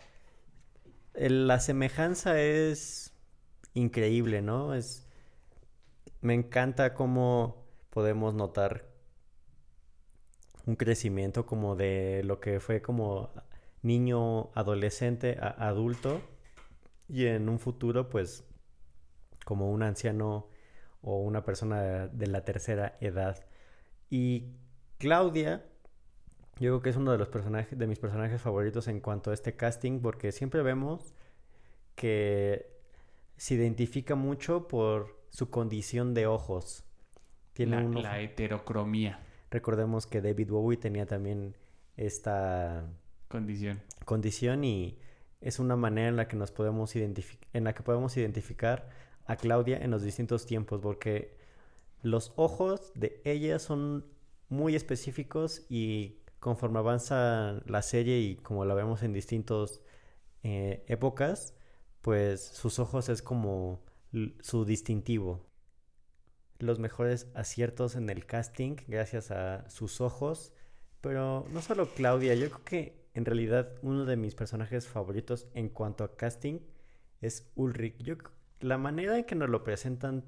la 1.18 1.58
semejanza 1.58 2.40
es 2.40 3.12
increíble, 3.74 4.40
¿no? 4.40 4.74
Es 4.74 5.06
me 6.20 6.34
encanta 6.34 6.94
cómo 6.94 7.64
podemos 7.90 8.34
notar 8.34 8.86
un 10.66 10.76
crecimiento 10.76 11.46
como 11.46 11.76
de 11.76 12.22
lo 12.24 12.40
que 12.40 12.60
fue 12.60 12.82
como 12.82 13.30
niño, 13.82 14.50
adolescente, 14.54 15.38
adulto 15.40 16.20
y 17.08 17.26
en 17.26 17.48
un 17.48 17.58
futuro 17.58 18.08
pues 18.08 18.44
como 19.44 19.70
un 19.70 19.82
anciano 19.82 20.48
o 21.00 21.20
una 21.20 21.44
persona 21.44 22.08
de 22.08 22.26
la 22.26 22.44
tercera 22.44 22.96
edad. 23.00 23.46
Y 24.10 24.52
Claudia, 24.98 25.64
yo 26.60 26.70
creo 26.70 26.82
que 26.82 26.90
es 26.90 26.96
uno 26.96 27.12
de 27.12 27.18
los 27.18 27.28
personajes, 27.28 27.78
de 27.78 27.86
mis 27.86 27.98
personajes 27.98 28.40
favoritos 28.40 28.88
en 28.88 29.00
cuanto 29.00 29.30
a 29.30 29.34
este 29.34 29.54
casting, 29.54 30.00
porque 30.00 30.32
siempre 30.32 30.62
vemos 30.62 31.14
que 31.94 32.78
se 33.36 33.54
identifica 33.54 34.14
mucho 34.14 34.68
por 34.68 35.16
su 35.30 35.50
condición 35.50 36.14
de 36.14 36.26
ojos. 36.26 36.84
Tiene 37.52 37.82
la, 37.82 38.00
la 38.00 38.20
heterocromía. 38.20 39.20
Recordemos 39.50 40.06
que 40.06 40.20
David 40.20 40.50
Bowie 40.50 40.78
tenía 40.78 41.06
también 41.06 41.56
esta 41.96 42.86
condición. 43.28 43.80
Condición 44.04 44.64
y 44.64 44.98
es 45.40 45.58
una 45.58 45.76
manera 45.76 46.08
en 46.08 46.16
la 46.16 46.28
que 46.28 46.36
nos 46.36 46.50
podemos 46.50 46.94
identificar, 46.96 47.48
en 47.52 47.64
la 47.64 47.74
que 47.74 47.82
podemos 47.82 48.16
identificar 48.16 48.88
a 49.26 49.36
Claudia 49.36 49.78
en 49.78 49.90
los 49.90 50.02
distintos 50.02 50.46
tiempos, 50.46 50.80
porque 50.80 51.36
los 52.02 52.32
ojos 52.36 52.92
de 52.94 53.20
ella 53.24 53.58
son 53.58 54.04
muy 54.48 54.74
específicos 54.74 55.66
y 55.68 56.18
conforme 56.40 56.78
avanza 56.78 57.60
la 57.66 57.82
serie 57.82 58.20
y 58.20 58.36
como 58.36 58.64
la 58.64 58.74
vemos 58.74 59.02
en 59.02 59.12
distintas 59.12 59.80
eh, 60.42 60.84
épocas, 60.88 61.54
pues 62.02 62.42
sus 62.42 62.78
ojos 62.78 63.08
es 63.08 63.22
como 63.22 63.82
su 64.40 64.64
distintivo. 64.64 65.46
Los 66.58 66.78
mejores 66.78 67.28
aciertos 67.34 67.96
en 67.96 68.10
el 68.10 68.26
casting 68.26 68.76
gracias 68.86 69.30
a 69.30 69.68
sus 69.70 70.00
ojos, 70.00 70.52
pero 71.00 71.46
no 71.50 71.62
solo 71.62 71.88
Claudia, 71.94 72.34
yo 72.34 72.50
creo 72.50 72.64
que 72.64 73.08
en 73.14 73.24
realidad 73.24 73.72
uno 73.82 74.04
de 74.04 74.16
mis 74.16 74.34
personajes 74.34 74.86
favoritos 74.86 75.48
en 75.54 75.68
cuanto 75.68 76.04
a 76.04 76.16
casting 76.16 76.60
es 77.20 77.50
Ulrich. 77.54 77.96
Yo, 78.02 78.16
la 78.60 78.78
manera 78.78 79.18
en 79.18 79.24
que 79.24 79.34
nos 79.34 79.50
lo 79.50 79.64
presentan 79.64 80.24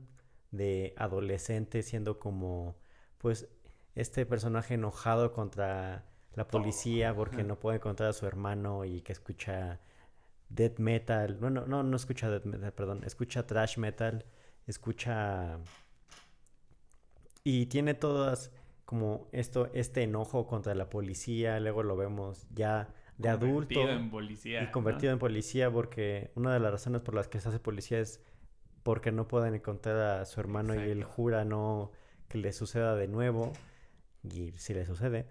de 0.50 0.94
adolescente 0.96 1.82
siendo 1.82 2.18
como 2.18 2.76
pues 3.18 3.48
este 3.95 4.26
personaje 4.26 4.74
enojado 4.74 5.32
contra 5.32 6.05
la 6.34 6.47
policía 6.47 7.14
porque 7.14 7.43
no 7.43 7.59
puede 7.59 7.78
encontrar 7.78 8.11
a 8.11 8.12
su 8.12 8.26
hermano 8.26 8.84
y 8.84 9.01
que 9.01 9.12
escucha 9.12 9.80
death 10.49 10.78
metal, 10.78 11.36
bueno, 11.41 11.66
no, 11.66 11.82
no 11.82 11.97
escucha 11.97 12.30
death 12.30 12.45
metal, 12.45 12.72
perdón, 12.72 13.03
escucha 13.05 13.47
trash 13.47 13.78
metal, 13.78 14.24
escucha 14.66 15.59
y 17.45 17.66
tiene 17.66 17.95
todas 17.95 18.51
como 18.84 19.28
esto, 19.32 19.70
este 19.72 20.03
enojo 20.03 20.47
contra 20.47 20.74
la 20.74 20.88
policía, 20.91 21.59
luego 21.61 21.82
lo 21.82 21.97
vemos 21.97 22.47
ya 22.51 22.88
de 23.18 23.28
adulto. 23.28 23.88
en 23.88 24.11
policía. 24.11 24.62
Y 24.62 24.70
convertido 24.70 25.12
en 25.12 25.18
policía 25.18 25.70
porque 25.70 26.32
una 26.34 26.53
de 26.53 26.61
las 26.61 26.72
razones 26.72 27.01
por 27.03 27.14
las 27.14 27.28
que 27.28 27.41
se 27.41 27.49
hace 27.49 27.59
policía 27.59 28.01
es 28.01 28.20
porque 28.82 29.12
no 29.12 29.28
pueden 29.28 29.55
encontrar 29.55 30.20
a 30.20 30.24
su 30.24 30.41
hermano 30.41 30.74
y 30.74 30.88
él 30.88 31.05
jura 31.05 31.45
no 31.45 31.93
que 32.28 32.38
le 32.38 32.53
suceda 32.53 32.97
de 32.97 33.09
nuevo. 33.09 33.53
Y 34.22 34.52
si 34.52 34.74
le 34.74 34.84
sucede. 34.86 35.26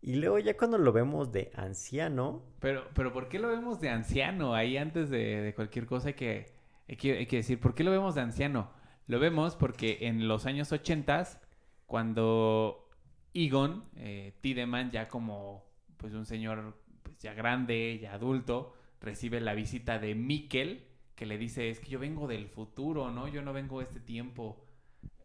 Y 0.00 0.16
luego 0.16 0.38
ya 0.40 0.56
cuando 0.56 0.78
lo 0.78 0.92
vemos 0.92 1.30
de 1.30 1.52
anciano. 1.54 2.42
Pero, 2.58 2.88
pero 2.94 3.12
¿por 3.12 3.28
qué 3.28 3.38
lo 3.38 3.48
vemos 3.48 3.80
de 3.80 3.88
anciano? 3.88 4.54
Ahí 4.54 4.76
antes 4.76 5.10
de, 5.10 5.52
cualquier 5.54 5.86
cosa 5.86 6.08
hay 6.08 6.14
que, 6.14 6.52
hay 6.88 6.96
que, 6.96 7.18
hay 7.18 7.26
que 7.26 7.36
decir, 7.36 7.60
¿por 7.60 7.74
qué 7.74 7.84
lo 7.84 7.92
vemos 7.92 8.16
de 8.16 8.22
anciano? 8.22 8.70
Lo 9.06 9.20
vemos 9.20 9.54
porque 9.54 9.98
en 10.02 10.26
los 10.26 10.46
años 10.46 10.72
ochentas, 10.72 11.40
cuando 11.86 12.88
Egon 13.32 13.84
eh, 13.96 14.34
Tideman, 14.40 14.90
ya 14.90 15.08
como 15.08 15.64
pues 15.96 16.14
un 16.14 16.26
señor 16.26 16.76
pues, 17.02 17.18
ya 17.18 17.32
grande, 17.32 17.98
ya 18.00 18.14
adulto, 18.14 18.74
recibe 19.00 19.40
la 19.40 19.54
visita 19.54 20.00
de 20.00 20.16
Mikkel, 20.16 20.84
que 21.14 21.26
le 21.26 21.38
dice, 21.38 21.70
es 21.70 21.78
que 21.78 21.90
yo 21.90 22.00
vengo 22.00 22.26
del 22.26 22.48
futuro, 22.48 23.10
¿no? 23.12 23.28
Yo 23.28 23.42
no 23.42 23.52
vengo 23.52 23.78
de 23.78 23.84
este 23.84 24.00
tiempo, 24.00 24.64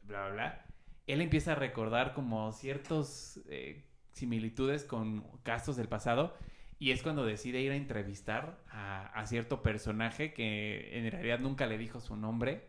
bla, 0.03 0.25
bla, 0.25 0.33
bla. 0.33 0.65
Él 1.07 1.21
empieza 1.21 1.53
a 1.53 1.55
recordar 1.55 2.13
como 2.13 2.51
ciertas 2.51 3.39
eh, 3.49 3.85
similitudes 4.11 4.83
con 4.83 5.21
casos 5.43 5.77
del 5.77 5.87
pasado 5.87 6.35
y 6.79 6.91
es 6.91 7.01
cuando 7.01 7.25
decide 7.25 7.61
ir 7.61 7.71
a 7.71 7.75
entrevistar 7.75 8.63
a, 8.69 9.25
cierto 9.25 9.63
personaje 9.63 10.33
que 10.33 10.97
en 10.97 11.09
realidad 11.11 11.39
nunca 11.39 11.65
le 11.65 11.77
dijo 11.77 11.99
su 11.99 12.15
nombre 12.15 12.67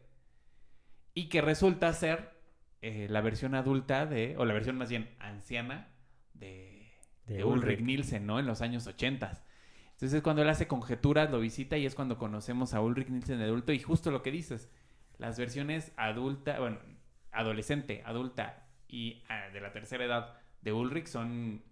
y 1.14 1.28
que 1.28 1.42
resulta 1.42 1.92
ser 1.92 2.30
eh, 2.80 3.06
la 3.10 3.20
versión 3.20 3.54
adulta 3.54 4.06
de, 4.06 4.36
o 4.38 4.44
la 4.44 4.54
versión 4.54 4.78
más 4.78 4.88
bien 4.88 5.14
anciana 5.18 5.88
de, 6.32 6.86
Ulrich. 7.44 7.80
Nielsen, 7.80 8.24
¿no? 8.24 8.38
En 8.38 8.46
los 8.46 8.62
años 8.62 8.86
80. 8.86 9.44
Entonces 9.92 10.22
cuando 10.22 10.42
él 10.42 10.48
hace 10.48 10.66
conjeturas, 10.66 11.30
lo 11.30 11.40
visita 11.40 11.76
y 11.76 11.84
es 11.84 11.94
cuando 11.94 12.16
conocemos 12.16 12.72
a 12.72 12.80
Ulrich 12.80 13.08
Nielsen 13.08 13.42
adulto 13.42 13.72
y 13.72 13.80
justo 13.80 14.10
lo 14.10 14.22
que 14.22 14.30
dices, 14.30 14.70
las 15.18 15.38
versiones 15.38 15.92
adulta, 15.96 16.58
bueno, 16.60 16.78
adolescente, 17.32 18.02
adulta 18.04 18.66
y 18.88 19.22
ah, 19.28 19.48
de 19.52 19.60
la 19.60 19.72
tercera 19.72 20.04
edad 20.04 20.38
de 20.62 20.72
Ulrich 20.72 21.06
son 21.06 21.62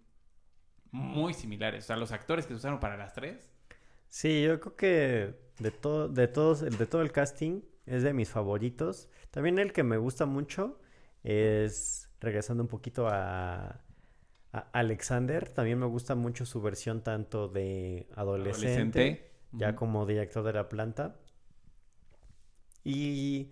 muy 0.91 1.33
similares. 1.33 1.85
O 1.85 1.87
sea, 1.87 1.97
los 1.97 2.11
actores 2.11 2.45
que 2.45 2.53
se 2.53 2.57
usaron 2.57 2.79
para 2.79 2.97
las 2.97 3.13
tres. 3.13 3.49
Sí, 4.09 4.43
yo 4.43 4.59
creo 4.59 4.75
que 4.75 5.35
de 5.59 5.71
todo, 5.71 6.07
de 6.07 6.27
todos, 6.27 6.61
de 6.61 6.85
todo 6.85 7.01
el 7.01 7.11
casting 7.11 7.61
es 7.85 8.03
de 8.03 8.13
mis 8.13 8.29
favoritos. 8.29 9.09
También 9.31 9.59
el 9.59 9.73
que 9.73 9.83
me 9.83 9.97
gusta 9.97 10.25
mucho 10.25 10.79
es 11.23 12.09
regresando 12.19 12.63
un 12.63 12.69
poquito 12.69 13.07
a, 13.07 13.81
Alexander. 14.71 15.49
También 15.49 15.77
me 15.77 15.85
gusta 15.85 16.15
mucho 16.15 16.45
su 16.45 16.61
versión 16.61 17.01
tanto 17.03 17.47
de 17.47 18.07
adolescente, 18.15 19.31
ya 19.51 19.75
como 19.75 20.05
director 20.05 20.43
de 20.43 20.53
la 20.53 20.67
planta. 20.69 21.15
Y 22.83 23.51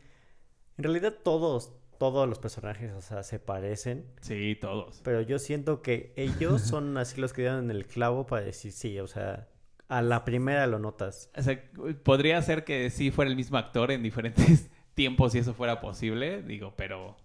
en 0.78 0.84
realidad 0.84 1.14
todos, 1.24 1.74
todos 1.98 2.28
los 2.28 2.39
personajes, 2.39 2.93
o 2.93 3.02
sea, 3.02 3.24
se 3.24 3.39
parecen. 3.39 4.06
Sí, 4.22 4.58
todos. 4.60 5.02
Pero 5.04 5.22
yo 5.22 5.39
siento 5.39 5.82
que 5.82 6.14
ellos 6.16 6.62
son 6.62 6.98
así 6.98 7.20
los 7.20 7.34
que 7.34 7.43
dieron 7.43 7.66
en 7.66 7.72
el 7.72 7.86
clavo 7.86 8.26
para 8.26 8.43
decir 8.43 8.72
sí, 8.72 9.00
o 9.00 9.08
sea, 9.08 9.48
a 9.88 10.02
la 10.02 10.26
primera 10.26 10.68
lo 10.68 10.80
notas. 10.80 11.30
O 11.38 11.41
sea, 11.41 11.64
podría 12.04 12.41
ser 12.41 12.64
que 12.64 12.89
sí 12.89 13.12
fuera 13.12 13.30
el 13.30 13.38
mismo 13.38 13.58
actor 13.58 13.91
en 13.91 14.04
diferentes 14.04 14.70
tiempos 14.93 15.34
si 15.34 15.39
eso 15.39 15.54
fuera 15.54 15.82
posible, 15.82 16.41
digo, 16.41 16.74
pero 16.76 17.18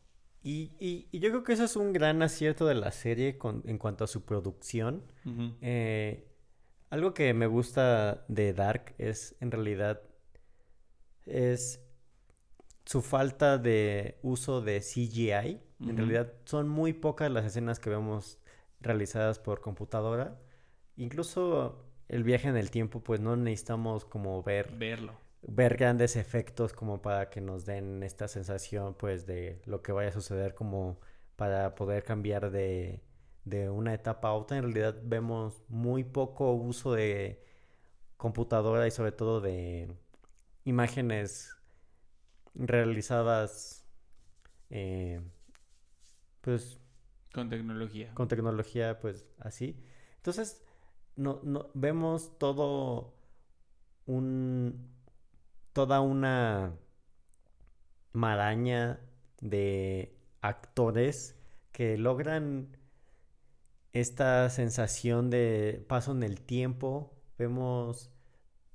y, 0.42 0.72
y, 0.80 1.18
yo 1.18 1.28
creo 1.30 1.44
que 1.44 1.52
eso 1.52 1.64
es 1.64 1.76
un 1.76 1.92
gran 1.92 2.22
acierto 2.22 2.66
de 2.66 2.74
la 2.74 2.92
serie 2.92 3.38
en 3.64 3.78
cuanto 3.78 4.04
a 4.04 4.06
su 4.06 4.24
producción. 4.24 5.02
Eh, 5.60 6.26
algo 6.88 7.12
que 7.12 7.34
me 7.34 7.46
gusta 7.46 8.24
de 8.28 8.54
Dark 8.54 8.94
es, 8.96 9.36
en 9.40 9.50
realidad, 9.50 10.00
es 11.26 11.80
su 12.90 13.02
falta 13.02 13.56
de 13.56 14.18
uso 14.20 14.62
de 14.62 14.80
CGI. 14.80 15.60
En 15.78 15.96
realidad, 15.96 16.32
son 16.44 16.68
muy 16.68 16.92
pocas 16.92 17.30
las 17.30 17.44
escenas 17.44 17.78
que 17.78 17.88
vemos 17.88 18.40
realizadas 18.80 19.38
por 19.38 19.60
computadora. 19.60 20.40
Incluso 20.96 21.84
el 22.08 22.24
viaje 22.24 22.48
en 22.48 22.56
el 22.56 22.72
tiempo, 22.72 23.00
pues 23.00 23.20
no 23.20 23.36
necesitamos 23.36 24.04
como 24.04 24.42
ver... 24.42 24.72
Verlo 24.76 25.14
ver 25.42 25.78
grandes 25.78 26.16
efectos 26.16 26.74
como 26.74 27.00
para 27.00 27.30
que 27.30 27.40
nos 27.40 27.64
den 27.64 28.02
esta 28.02 28.28
sensación 28.28 28.92
pues 28.92 29.24
de 29.24 29.62
lo 29.64 29.80
que 29.80 29.90
vaya 29.90 30.10
a 30.10 30.12
suceder 30.12 30.54
como 30.54 31.00
para 31.36 31.74
poder 31.74 32.04
cambiar 32.04 32.50
de, 32.50 33.00
de 33.46 33.70
una 33.70 33.94
etapa 33.94 34.28
a 34.28 34.34
otra. 34.34 34.58
En 34.58 34.64
realidad 34.64 35.00
vemos 35.02 35.62
muy 35.68 36.04
poco 36.04 36.52
uso 36.52 36.92
de 36.92 37.42
computadora 38.18 38.86
y 38.86 38.90
sobre 38.90 39.12
todo 39.12 39.40
de 39.40 39.90
imágenes 40.64 41.56
realizadas 42.54 43.84
eh, 44.70 45.20
pues 46.40 46.80
con 47.32 47.48
tecnología 47.48 48.12
con 48.14 48.28
tecnología 48.28 48.98
pues 49.00 49.26
así 49.38 49.82
entonces 50.16 50.62
no, 51.16 51.40
no 51.42 51.70
vemos 51.74 52.38
todo 52.38 53.14
un 54.06 54.90
toda 55.72 56.00
una 56.00 56.76
maraña 58.12 59.00
de 59.40 60.16
actores 60.40 61.36
que 61.72 61.96
logran 61.96 62.76
esta 63.92 64.48
sensación 64.50 65.30
de 65.30 65.84
paso 65.88 66.12
en 66.12 66.22
el 66.22 66.40
tiempo. 66.40 67.12
Vemos 67.38 68.10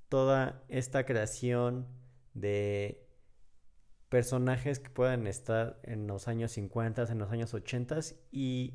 toda 0.09 0.63
esta 0.69 1.05
creación 1.05 1.87
de 2.33 3.04
personajes 4.15 4.79
que 4.79 4.89
puedan 4.89 5.27
estar 5.27 5.77
en 5.83 6.07
los 6.07 6.29
años 6.29 6.53
50, 6.53 7.03
en 7.11 7.19
los 7.19 7.33
años 7.33 7.53
80 7.53 7.99
y 8.31 8.73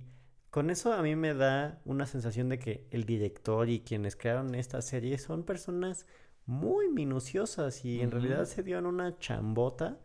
con 0.50 0.68
eso 0.68 0.92
a 0.92 1.00
mí 1.00 1.16
me 1.16 1.32
da 1.32 1.80
una 1.86 2.04
sensación 2.04 2.50
de 2.50 2.58
que 2.58 2.86
el 2.90 3.06
director 3.06 3.70
y 3.70 3.80
quienes 3.80 4.16
crearon 4.16 4.54
esta 4.54 4.82
serie 4.82 5.16
son 5.16 5.44
personas 5.44 6.04
muy 6.44 6.90
minuciosas 6.90 7.86
y 7.86 8.02
en 8.02 8.10
realidad 8.10 8.44
se 8.44 8.62
dieron 8.62 8.84
una 8.84 9.16
chambota 9.16 9.98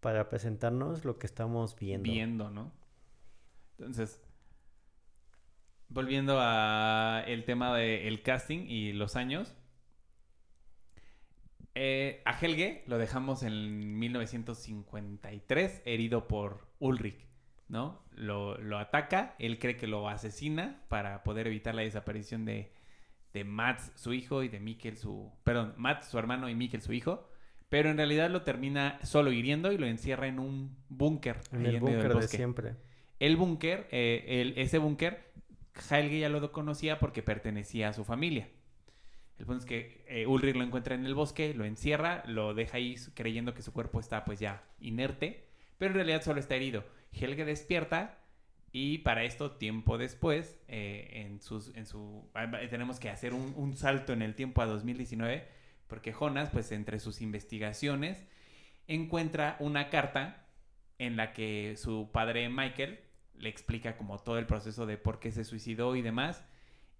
para 0.00 0.28
presentarnos 0.28 1.06
lo 1.06 1.18
que 1.18 1.28
estamos 1.28 1.76
viendo. 1.76 2.12
Viendo, 2.12 2.50
¿no? 2.50 2.70
Entonces, 3.78 4.20
volviendo 5.88 6.36
a 6.40 7.24
el 7.26 7.46
tema 7.46 7.74
del 7.74 8.20
casting 8.20 8.66
y 8.68 8.92
los 8.92 9.16
años. 9.16 9.54
Eh, 11.74 12.22
a 12.24 12.38
Helge 12.38 12.84
lo 12.86 12.98
dejamos 12.98 13.42
en 13.42 13.98
1953, 13.98 15.82
herido 15.84 16.28
por 16.28 16.68
Ulrich, 16.78 17.26
¿no? 17.68 18.00
Lo, 18.12 18.56
lo, 18.58 18.78
ataca, 18.78 19.34
él 19.40 19.58
cree 19.58 19.76
que 19.76 19.88
lo 19.88 20.08
asesina 20.08 20.84
para 20.88 21.24
poder 21.24 21.48
evitar 21.48 21.74
la 21.74 21.82
desaparición 21.82 22.44
de, 22.44 22.72
de 23.32 23.44
Mats, 23.44 23.90
su 23.96 24.12
hijo, 24.12 24.44
y 24.44 24.48
de 24.48 24.60
Mikkel, 24.60 24.96
su... 24.96 25.32
Perdón, 25.42 25.74
Mats, 25.76 26.06
su 26.06 26.18
hermano, 26.18 26.48
y 26.48 26.54
Mikkel, 26.54 26.80
su 26.80 26.92
hijo. 26.92 27.28
Pero 27.68 27.90
en 27.90 27.96
realidad 27.96 28.30
lo 28.30 28.42
termina 28.42 29.00
solo 29.02 29.32
hiriendo 29.32 29.72
y 29.72 29.78
lo 29.78 29.86
encierra 29.86 30.28
en 30.28 30.38
un 30.38 30.76
búnker. 30.88 31.40
En 31.50 31.66
el 31.66 31.80
búnker 31.80 32.14
de 32.14 32.28
siempre. 32.28 32.76
El 33.18 33.36
búnker, 33.36 33.88
eh, 33.90 34.52
ese 34.56 34.78
búnker, 34.78 35.32
Helge 35.90 36.20
ya 36.20 36.28
lo 36.28 36.52
conocía 36.52 37.00
porque 37.00 37.24
pertenecía 37.24 37.88
a 37.88 37.92
su 37.92 38.04
familia. 38.04 38.48
El 39.38 39.46
punto 39.46 39.60
es 39.60 39.66
que 39.66 40.04
eh, 40.06 40.26
Ulrich 40.26 40.54
lo 40.54 40.62
encuentra 40.62 40.94
en 40.94 41.06
el 41.06 41.14
bosque, 41.14 41.54
lo 41.54 41.64
encierra, 41.64 42.22
lo 42.26 42.54
deja 42.54 42.76
ahí 42.76 42.96
creyendo 43.14 43.54
que 43.54 43.62
su 43.62 43.72
cuerpo 43.72 44.00
está 44.00 44.24
pues 44.24 44.38
ya 44.38 44.62
inerte, 44.80 45.44
pero 45.78 45.90
en 45.90 45.96
realidad 45.96 46.22
solo 46.22 46.40
está 46.40 46.54
herido. 46.54 46.84
Helge 47.12 47.44
despierta 47.44 48.18
y 48.76 48.98
para 48.98 49.22
esto, 49.22 49.52
tiempo 49.52 49.98
después, 49.98 50.58
eh, 50.66 51.24
en, 51.26 51.40
sus, 51.40 51.74
en 51.76 51.86
su, 51.86 52.28
tenemos 52.70 52.98
que 52.98 53.08
hacer 53.08 53.32
un, 53.32 53.54
un, 53.56 53.76
salto 53.76 54.12
en 54.12 54.20
el 54.20 54.34
tiempo 54.34 54.62
a 54.62 54.66
2019, 54.66 55.46
porque 55.86 56.12
Jonas, 56.12 56.50
pues 56.50 56.72
entre 56.72 56.98
sus 56.98 57.20
investigaciones, 57.20 58.26
encuentra 58.88 59.56
una 59.60 59.90
carta 59.90 60.48
en 60.98 61.16
la 61.16 61.32
que 61.32 61.76
su 61.76 62.10
padre 62.12 62.48
Michael 62.48 62.98
le 63.36 63.48
explica 63.48 63.96
como 63.96 64.18
todo 64.18 64.38
el 64.38 64.46
proceso 64.46 64.86
de 64.86 64.98
por 64.98 65.20
qué 65.20 65.30
se 65.30 65.44
suicidó 65.44 65.94
y 65.94 66.02
demás, 66.02 66.44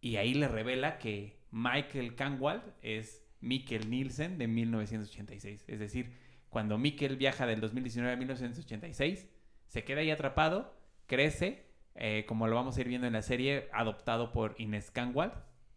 y 0.01 0.15
ahí 0.15 0.33
le 0.35 0.47
revela 0.47 0.99
que 0.99 1.41
Michael 1.55 2.17
Kangwald 2.17 2.65
es 2.83 3.25
Mikkel 3.41 3.89
Nielsen 3.89 4.39
de 4.39 4.49
1986. 4.49 5.65
Es 5.69 5.79
decir, 5.79 6.13
cuando 6.51 6.79
Mikkel 6.79 7.17
viaja 7.17 7.47
del 7.47 7.61
2019 7.61 8.13
a 8.13 8.17
1986, 8.17 9.29
se 9.69 9.85
queda 9.85 10.01
ahí 10.01 10.11
atrapado, 10.11 10.75
crece, 11.07 11.67
eh, 11.95 12.25
como 12.27 12.49
lo 12.49 12.57
vamos 12.57 12.77
a 12.77 12.81
ir 12.81 12.89
viendo 12.89 13.07
en 13.07 13.13
la 13.13 13.23
serie, 13.23 13.69
adoptado 13.73 14.33
por 14.33 14.57
Inés 14.59 14.91
Kangwald, 14.91 15.33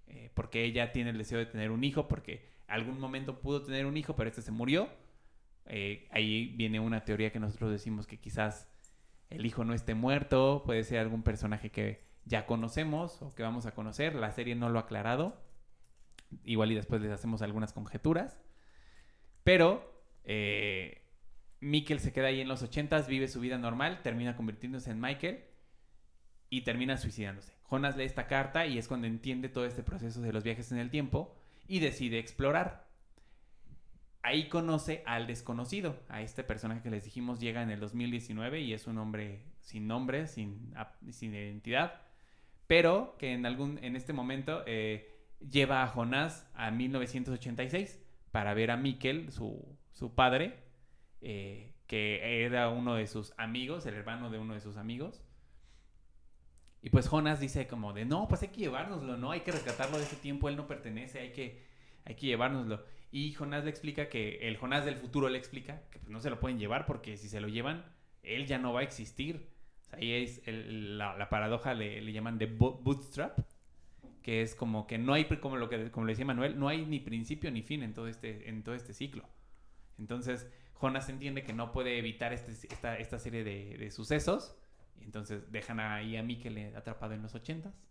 eh, 0.08 0.32
porque 0.34 0.64
ella 0.64 0.92
tiene 0.92 1.12
el 1.12 1.18
deseo 1.20 1.38
de 1.38 1.46
tener 1.46 1.70
un 1.70 1.84
hijo, 1.84 2.08
porque 2.08 2.50
algún 2.66 3.00
momento 3.00 3.40
pudo 3.40 3.62
tener 3.62 3.86
un 3.86 3.98
hijo, 3.98 4.16
pero 4.16 4.30
este 4.32 4.42
se 4.42 4.52
murió. 4.52 4.90
Eh, 5.68 6.08
ahí 6.10 6.56
viene 6.58 6.80
una 6.80 7.06
teoría 7.06 7.32
que 7.32 7.40
nosotros 7.40 7.72
decimos 7.72 8.08
que 8.08 8.20
quizás 8.20 8.68
el 9.30 9.46
hijo 9.46 9.64
no 9.64 9.76
esté 9.76 9.94
muerto, 9.94 10.64
puede 10.66 10.84
ser 10.84 10.98
algún 10.98 11.22
personaje 11.22 11.70
que 11.70 12.08
ya 12.26 12.48
conocemos 12.48 13.22
o 13.22 13.36
que 13.36 13.44
vamos 13.44 13.68
a 13.68 13.76
conocer, 13.76 14.16
la 14.16 14.32
serie 14.32 14.56
no 14.56 14.70
lo 14.70 14.80
ha 14.80 14.84
aclarado. 14.84 15.46
Igual 16.44 16.72
y 16.72 16.76
después 16.76 17.02
les 17.02 17.12
hacemos 17.12 17.42
algunas 17.42 17.74
conjeturas. 17.74 18.40
Pero 19.44 20.02
eh, 20.24 21.02
Mikkel 21.60 22.00
se 22.00 22.14
queda 22.14 22.28
ahí 22.28 22.42
en 22.42 22.48
los 22.48 22.62
80 22.62 23.02
vive 23.04 23.28
su 23.28 23.40
vida 23.40 23.58
normal, 23.58 24.02
termina 24.04 24.36
convirtiéndose 24.36 24.92
en 24.92 25.00
Michael 25.00 25.44
y 26.50 26.62
termina 26.62 26.98
suicidándose. 26.98 27.54
Jonas 27.70 27.98
lee 27.98 28.04
esta 28.04 28.28
carta 28.28 28.66
y 28.66 28.78
es 28.78 28.88
cuando 28.88 29.08
entiende 29.08 29.50
todo 29.50 29.66
este 29.66 29.84
proceso 29.84 30.22
de 30.22 30.34
los 30.34 30.44
viajes 30.44 30.72
en 30.72 30.78
el 30.78 30.90
tiempo 30.90 31.36
y 31.68 31.80
decide 31.80 32.20
explorar. 32.20 32.88
Ahí 34.22 34.50
conoce 34.50 35.04
al 35.06 35.28
desconocido, 35.28 36.00
a 36.10 36.22
este 36.22 36.44
personaje 36.44 36.82
que 36.82 36.90
les 36.90 37.04
dijimos 37.04 37.40
llega 37.40 37.62
en 37.62 37.72
el 37.72 37.80
2019 37.80 38.62
y 38.62 38.74
es 38.74 38.88
un 38.88 38.98
hombre 38.98 39.44
sin 39.62 39.88
nombre, 39.88 40.28
sin, 40.28 40.74
sin 41.12 41.34
identidad, 41.34 42.02
pero 42.68 43.16
que 43.18 43.34
en, 43.34 43.46
algún, 43.46 43.80
en 43.84 43.96
este 43.96 44.14
momento 44.14 44.64
eh, 44.66 45.17
lleva 45.40 45.84
a 45.84 45.88
Jonás 45.88 46.50
a 46.54 46.72
1986 46.72 48.02
para 48.32 48.54
ver 48.54 48.72
a 48.72 48.78
Mikkel, 48.78 49.32
su, 49.32 49.78
su 49.92 50.14
padre, 50.14 50.60
eh, 51.22 51.74
que 51.88 52.46
era 52.46 52.70
uno 52.70 52.96
de 52.96 53.08
sus 53.08 53.34
amigos, 53.38 53.86
el 53.86 53.96
hermano 53.96 54.30
de 54.30 54.40
uno 54.40 54.54
de 54.54 54.60
sus 54.60 54.78
amigos. 54.78 55.24
Y 56.82 56.90
pues 56.90 57.08
Jonas 57.08 57.40
dice 57.40 57.68
como 57.68 57.94
de, 57.94 58.06
no, 58.06 58.28
pues 58.28 58.42
hay 58.44 58.50
que 58.50 58.62
llevárnoslo, 58.62 59.18
¿no? 59.18 59.32
Hay 59.32 59.42
que 59.42 59.52
rescatarlo 59.52 59.98
de 59.98 60.04
ese 60.04 60.16
tiempo, 60.16 60.50
él 60.50 60.56
no 60.56 60.68
pertenece, 60.68 61.20
hay 61.20 61.32
que, 61.32 61.66
hay 62.06 62.16
que 62.16 62.28
llevárnoslo. 62.28 62.84
Y 63.12 63.34
Jonás 63.34 63.64
le 63.64 63.70
explica 63.70 64.10
que, 64.10 64.48
el 64.48 64.58
Jonás 64.58 64.86
del 64.86 64.98
futuro 64.98 65.30
le 65.30 65.38
explica 65.38 65.82
que 65.90 66.00
pues, 66.00 66.12
no 66.12 66.20
se 66.20 66.30
lo 66.30 66.40
pueden 66.40 66.60
llevar 66.60 66.86
porque 66.86 67.18
si 67.18 67.30
se 67.30 67.42
lo 67.42 67.48
llevan, 67.48 67.86
él 68.22 68.46
ya 68.46 68.58
no 68.58 68.74
va 68.74 68.82
a 68.82 68.84
existir. 68.84 69.50
ahí 69.92 70.12
es 70.12 70.42
la, 70.46 71.30
paradoja, 71.30 71.74
le, 71.74 72.02
le 72.02 72.12
llaman 72.12 72.38
de 72.38 72.46
bootstrap 72.46 73.40
que 74.28 74.42
es 74.42 74.56
como 74.56 74.88
que 74.88 74.98
no 74.98 75.14
hay, 75.14 75.24
como 75.24 75.56
lo 75.56 75.70
que 75.70 75.90
como 75.90 76.06
le 76.06 76.12
decía 76.12 76.26
Manuel, 76.26 76.60
no 76.60 76.68
hay 76.68 76.86
ni 76.86 77.00
principio 77.00 77.50
ni 77.50 77.62
fin 77.62 77.82
en 77.82 77.94
todo 77.94 78.10
este, 78.10 78.50
en 78.50 78.62
todo 78.62 78.76
este 78.76 78.94
ciclo. 78.94 79.24
Entonces, 79.98 80.52
Jonas 80.74 81.08
entiende 81.08 81.46
que 81.46 81.54
no 81.54 81.72
puede 81.72 81.98
evitar 81.98 82.34
este, 82.34 82.52
esta, 82.52 82.98
esta, 82.98 83.20
serie 83.20 83.46
de, 83.46 83.78
de, 83.78 83.90
sucesos. 83.90 84.58
Y 85.00 85.06
entonces 85.06 85.50
dejan 85.50 85.80
ahí 85.80 86.18
a 86.18 86.24
Mikkel 86.24 86.76
atrapado 86.76 87.14
en 87.14 87.22
los 87.22 87.36
ochentas. 87.36 87.82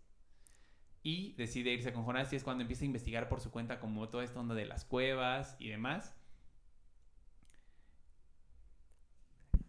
Y 1.01 1.33
decide 1.37 1.71
irse 1.71 1.91
con 1.91 2.05
Jonas 2.05 2.31
y 2.31 2.35
es 2.35 2.43
cuando 2.43 2.61
empieza 2.61 2.83
a 2.83 2.85
investigar 2.85 3.29
por 3.29 3.41
su 3.41 3.49
cuenta 3.49 3.79
como 3.79 4.07
toda 4.07 4.23
esta 4.23 4.39
onda 4.39 4.53
de 4.53 4.67
las 4.67 4.85
cuevas 4.85 5.55
y 5.57 5.69
demás. 5.69 6.15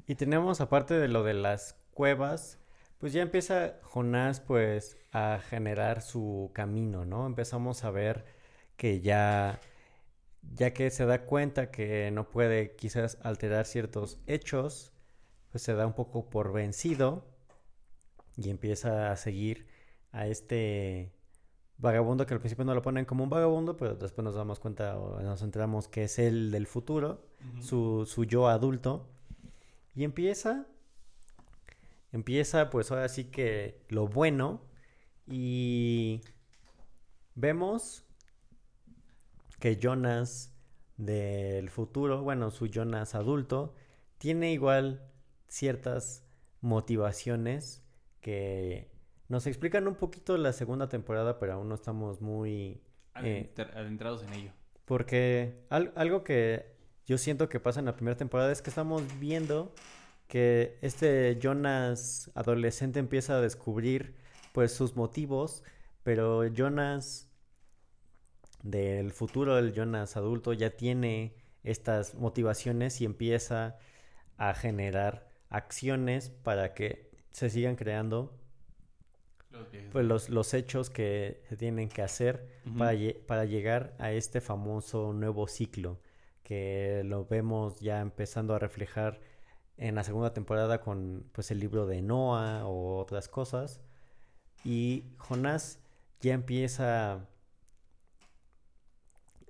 Y 0.07 0.17
tenemos, 0.17 0.61
aparte 0.61 0.99
de 0.99 1.09
lo 1.09 1.25
de 1.25 1.33
las 1.33 1.81
cuevas, 1.95 2.61
pues 2.99 3.13
ya 3.13 3.23
empieza 3.23 3.79
Jonás 3.83 4.41
pues 4.41 4.99
a 5.13 5.41
generar 5.49 6.03
su 6.03 6.51
camino, 6.53 7.05
¿no? 7.05 7.27
Empezamos 7.27 7.85
a 7.85 7.91
ver 7.91 8.25
que 8.77 9.01
ya, 9.01 9.61
ya 10.55 10.73
que 10.73 10.91
se 10.91 11.07
da 11.07 11.25
cuenta 11.25 11.71
que 11.71 12.11
no 12.11 12.29
puede 12.29 12.75
quizás 12.77 13.19
alterar 13.23 13.67
ciertos 13.67 14.21
hechos, 14.27 14.93
pues 15.51 15.63
se 15.63 15.75
da 15.75 15.87
un 15.87 15.95
poco 15.95 16.29
por 16.29 16.53
vencido 16.53 17.25
y 18.37 18.51
empieza 18.51 19.11
a 19.13 19.17
seguir 19.17 19.67
a 20.13 20.27
este 20.27 21.13
vagabundo 21.79 22.27
que 22.27 22.35
al 22.35 22.41
principio 22.41 22.65
no 22.65 22.75
lo 22.75 22.83
ponen 22.83 23.05
como 23.05 23.25
un 23.25 23.31
vagabundo, 23.31 23.77
pero 23.77 23.95
después 23.95 24.25
nos 24.25 24.35
damos 24.35 24.59
cuenta 24.59 24.99
o 24.99 25.21
nos 25.21 25.43
enteramos 25.43 25.89
que 25.89 26.05
es 26.05 26.19
el 26.19 26.51
del 26.51 26.67
futuro, 26.67 27.25
su, 27.61 28.05
su 28.07 28.25
yo 28.25 28.49
adulto, 28.49 29.09
y 29.95 30.05
empieza 30.05 30.67
empieza 32.13 32.71
pues 32.71 32.91
ahora 32.91 33.09
sí 33.09 33.25
que 33.25 33.83
lo 33.89 34.07
bueno 34.09 34.63
y 35.27 36.21
vemos 37.35 38.05
que 39.59 39.77
Jonas 39.77 40.55
del 40.97 41.71
futuro, 41.71 42.23
bueno, 42.23 42.51
su 42.51 42.67
Jonas 42.67 43.15
adulto, 43.15 43.75
tiene 44.19 44.53
igual 44.53 45.03
ciertas 45.47 46.25
motivaciones 46.61 47.85
que 48.21 48.91
nos 49.29 49.47
explican 49.47 49.87
un 49.87 49.95
poquito 49.95 50.37
la 50.37 50.53
segunda 50.53 50.89
temporada, 50.89 51.39
pero 51.39 51.55
aún 51.55 51.69
no 51.69 51.75
estamos 51.75 52.21
muy 52.21 52.81
eh, 53.23 53.53
adentrados 53.75 54.23
en 54.25 54.33
ello. 54.33 54.51
Porque 54.85 55.65
algo 55.69 56.25
que 56.25 56.75
yo 57.07 57.19
siento 57.19 57.49
que 57.49 57.61
pasa 57.61 57.81
en 57.81 57.87
la 57.87 57.95
primera 57.95 58.17
temporada 58.17 58.51
es 58.51 58.63
que 58.63 58.71
estamos 58.71 59.03
viendo 59.21 59.75
que 60.29 60.79
este 60.83 61.39
Jonas 61.41 62.31
adolescente 62.35 63.01
empieza 63.01 63.39
a 63.39 63.41
descubrir 63.41 64.15
pues 64.53 64.73
sus 64.73 64.95
motivos, 64.95 65.65
pero 66.05 66.47
Jonas 66.47 67.29
del 68.63 69.11
futuro, 69.13 69.59
el 69.59 69.73
Jonas 69.73 70.17
adulto, 70.17 70.53
ya 70.53 70.71
tiene 70.71 71.35
estas 71.65 72.15
motivaciones 72.15 73.01
y 73.01 73.05
empieza 73.05 73.79
a 74.37 74.55
generar 74.55 75.29
acciones 75.49 76.31
para 76.31 76.75
que 76.75 77.11
se 77.33 77.51
sigan 77.51 77.77
creando 77.77 78.39
los, 79.51 79.67
pues, 79.93 80.29
los, 80.29 80.55
hechos 80.55 80.91
que 80.91 81.43
se 81.49 81.57
tienen 81.57 81.89
que 81.89 82.03
hacer 82.03 82.61
para, 82.77 82.93
para 83.27 83.45
llegar 83.47 83.95
a 83.99 84.13
este 84.13 84.41
famoso 84.41 85.13
nuevo 85.15 85.49
ciclo 85.49 85.99
que 86.43 87.03
lo 87.05 87.27
vemos 87.27 87.81
ya 87.81 88.01
empezando 88.01 88.55
a 88.55 88.59
reflejar 88.59 89.21
en 89.79 89.95
la 89.95 90.05
segunda 90.05 90.33
temporada 90.33 90.81
con 90.81 91.25
pues 91.33 91.51
el 91.51 91.61
libro 91.61 91.87
de 91.87 92.03
Noah 92.03 92.67
o 92.67 92.99
otras 92.99 93.29
cosas. 93.29 93.81
Y 94.65 95.05
Jonás 95.19 95.81
ya 96.21 96.35
empieza 96.35 97.27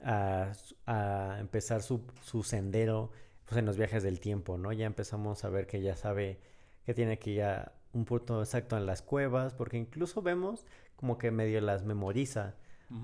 a, 0.03 0.53
a 0.87 1.37
empezar 1.41 1.83
su, 1.83 2.03
su 2.22 2.43
sendero 2.43 3.11
pues, 3.47 3.59
en 3.59 3.66
los 3.66 3.76
viajes 3.76 4.03
del 4.03 4.20
tiempo, 4.20 4.59
¿no? 4.59 4.72
Ya 4.72 4.87
empezamos 4.87 5.45
a 5.45 5.49
ver 5.49 5.66
que 5.66 5.81
ya 5.81 5.97
sabe 5.97 6.39
que 6.85 6.95
tiene 6.95 7.18
que 7.18 7.31
ir 7.31 7.43
a 7.43 7.72
un 7.93 8.05
punto 8.05 8.41
exacto 8.41 8.76
en 8.76 8.87
las 8.87 9.03
cuevas, 9.03 9.55
porque 9.55 9.79
incluso 9.79 10.22
vemos 10.22 10.66
como 10.97 11.18
que 11.18 11.31
medio 11.31 11.61
las 11.61 11.85
memoriza, 11.85 12.55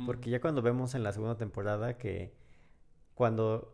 porque 0.06 0.30
ya 0.30 0.40
cuando 0.40 0.62
vemos 0.62 0.94
en 0.94 1.02
la 1.02 1.12
segunda 1.12 1.36
temporada 1.36 1.98
que 1.98 2.34
cuando 3.14 3.73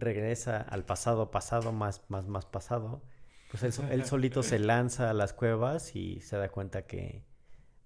regresa 0.00 0.60
al 0.60 0.84
pasado, 0.84 1.30
pasado, 1.30 1.72
más, 1.72 2.02
más, 2.08 2.26
más 2.26 2.46
pasado, 2.46 3.02
pues 3.50 3.62
él, 3.62 3.72
él 3.90 4.04
solito 4.06 4.42
se 4.42 4.58
lanza 4.58 5.10
a 5.10 5.14
las 5.14 5.32
cuevas 5.32 5.94
y 5.96 6.20
se 6.20 6.36
da 6.36 6.48
cuenta 6.50 6.86
que, 6.86 7.24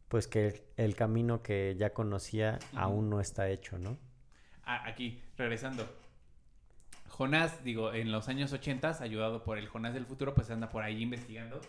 pues 0.09 0.27
que 0.27 0.47
el, 0.47 0.63
el 0.77 0.97
camino 0.97 1.43
que 1.43 1.75
ya 1.79 1.93
conocía 1.93 2.59
aún 2.75 3.11
no 3.11 3.21
está 3.21 3.49
hecho, 3.49 3.79
¿no? 3.79 3.99
Ah, 4.65 4.83
aquí, 4.87 5.23
regresando. 5.37 5.87
Jonás, 7.09 7.63
digo, 7.63 7.93
en 7.93 8.11
los 8.11 8.29
años 8.29 8.53
80, 8.53 9.03
ayudado 9.03 9.43
por 9.43 9.59
el 9.59 9.69
Jonás 9.69 9.93
del 9.93 10.07
futuro, 10.07 10.35
pues 10.35 10.51
anda 10.51 10.71
por 10.71 10.83
ahí 10.83 11.03
investigando, 11.03 11.61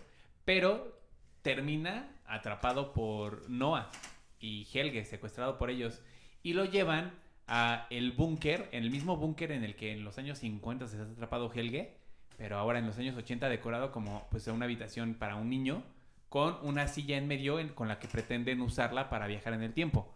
pero 0.45 1.01
termina 1.41 2.09
atrapado 2.25 2.93
por 2.93 3.49
Noah 3.49 3.91
y 4.39 4.67
Helge, 4.73 5.03
secuestrado 5.03 5.57
por 5.57 5.69
ellos, 5.69 6.01
y 6.43 6.53
lo 6.53 6.65
llevan 6.65 7.13
a 7.47 7.87
el 7.89 8.11
búnker, 8.13 8.69
en 8.71 8.83
el 8.83 8.91
mismo 8.91 9.17
búnker 9.17 9.51
en 9.51 9.63
el 9.63 9.75
que 9.75 9.91
en 9.91 10.03
los 10.03 10.17
años 10.17 10.39
50 10.39 10.87
se 10.87 10.97
ha 10.97 11.03
atrapado 11.03 11.51
Helge, 11.53 11.93
pero 12.37 12.57
ahora 12.57 12.79
en 12.79 12.85
los 12.87 12.97
años 12.97 13.15
80 13.15 13.49
decorado 13.49 13.91
como 13.91 14.27
pues 14.31 14.47
una 14.47 14.65
habitación 14.65 15.13
para 15.15 15.35
un 15.35 15.49
niño 15.49 15.83
con 16.29 16.57
una 16.63 16.87
silla 16.87 17.17
en 17.17 17.27
medio 17.27 17.57
con 17.75 17.87
la 17.87 17.99
que 17.99 18.07
pretenden 18.07 18.61
usarla 18.61 19.09
para 19.09 19.27
viajar 19.27 19.53
en 19.53 19.61
el 19.61 19.73
tiempo. 19.73 20.11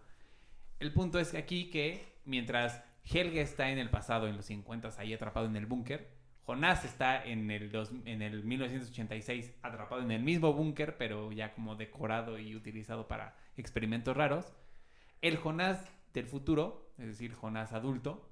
El 0.79 0.93
punto 0.93 1.19
es 1.19 1.31
que 1.31 1.37
aquí 1.37 1.69
que 1.69 2.03
mientras 2.25 2.81
Helge 3.03 3.41
está 3.41 3.69
en 3.69 3.77
el 3.77 3.89
pasado, 3.89 4.27
en 4.27 4.35
los 4.35 4.45
50, 4.45 4.89
ahí 4.97 5.13
atrapado 5.13 5.45
en 5.45 5.55
el 5.55 5.65
búnker, 5.65 6.07
Jonás 6.45 6.85
está 6.85 7.23
en 7.23 7.51
el, 7.51 7.71
dos- 7.71 7.91
en 8.05 8.21
el 8.21 8.43
1986 8.43 9.53
atrapado 9.61 10.01
en 10.01 10.11
el 10.11 10.23
mismo 10.23 10.53
búnker, 10.53 10.97
pero 10.97 11.31
ya 11.31 11.53
como 11.53 11.75
decorado 11.75 12.39
y 12.39 12.55
utilizado 12.55 13.07
para 13.07 13.35
experimentos 13.57 14.15
raros. 14.15 14.53
El 15.21 15.37
Jonás 15.37 15.83
del 16.13 16.25
futuro, 16.25 16.86
es 16.97 17.07
decir, 17.07 17.33
Jonás 17.33 17.73
adulto, 17.73 18.29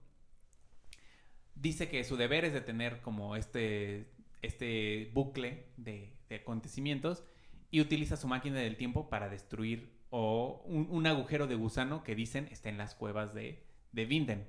dice 1.56 1.90
que 1.90 2.04
su 2.04 2.18
deber 2.18 2.46
es 2.46 2.54
de 2.54 2.62
tener 2.62 3.02
como 3.02 3.36
este, 3.36 4.12
este 4.42 5.12
bucle 5.14 5.68
de, 5.78 6.14
acontecimientos 6.30 7.24
y 7.72 7.82
utiliza 7.82 8.18
su 8.18 8.28
máquina 8.28 8.60
del 8.60 8.78
tiempo 8.78 9.10
para 9.10 9.30
destruir 9.30 9.94
o 10.10 10.62
un, 10.66 10.88
un 10.90 11.08
agujero 11.08 11.48
de 11.48 11.56
gusano 11.56 12.04
que 12.04 12.16
dicen 12.16 12.48
está 12.52 12.70
en 12.70 12.78
las 12.78 12.96
cuevas 12.96 13.34
de, 13.34 13.64
de 13.92 14.06
Vinden. 14.06 14.48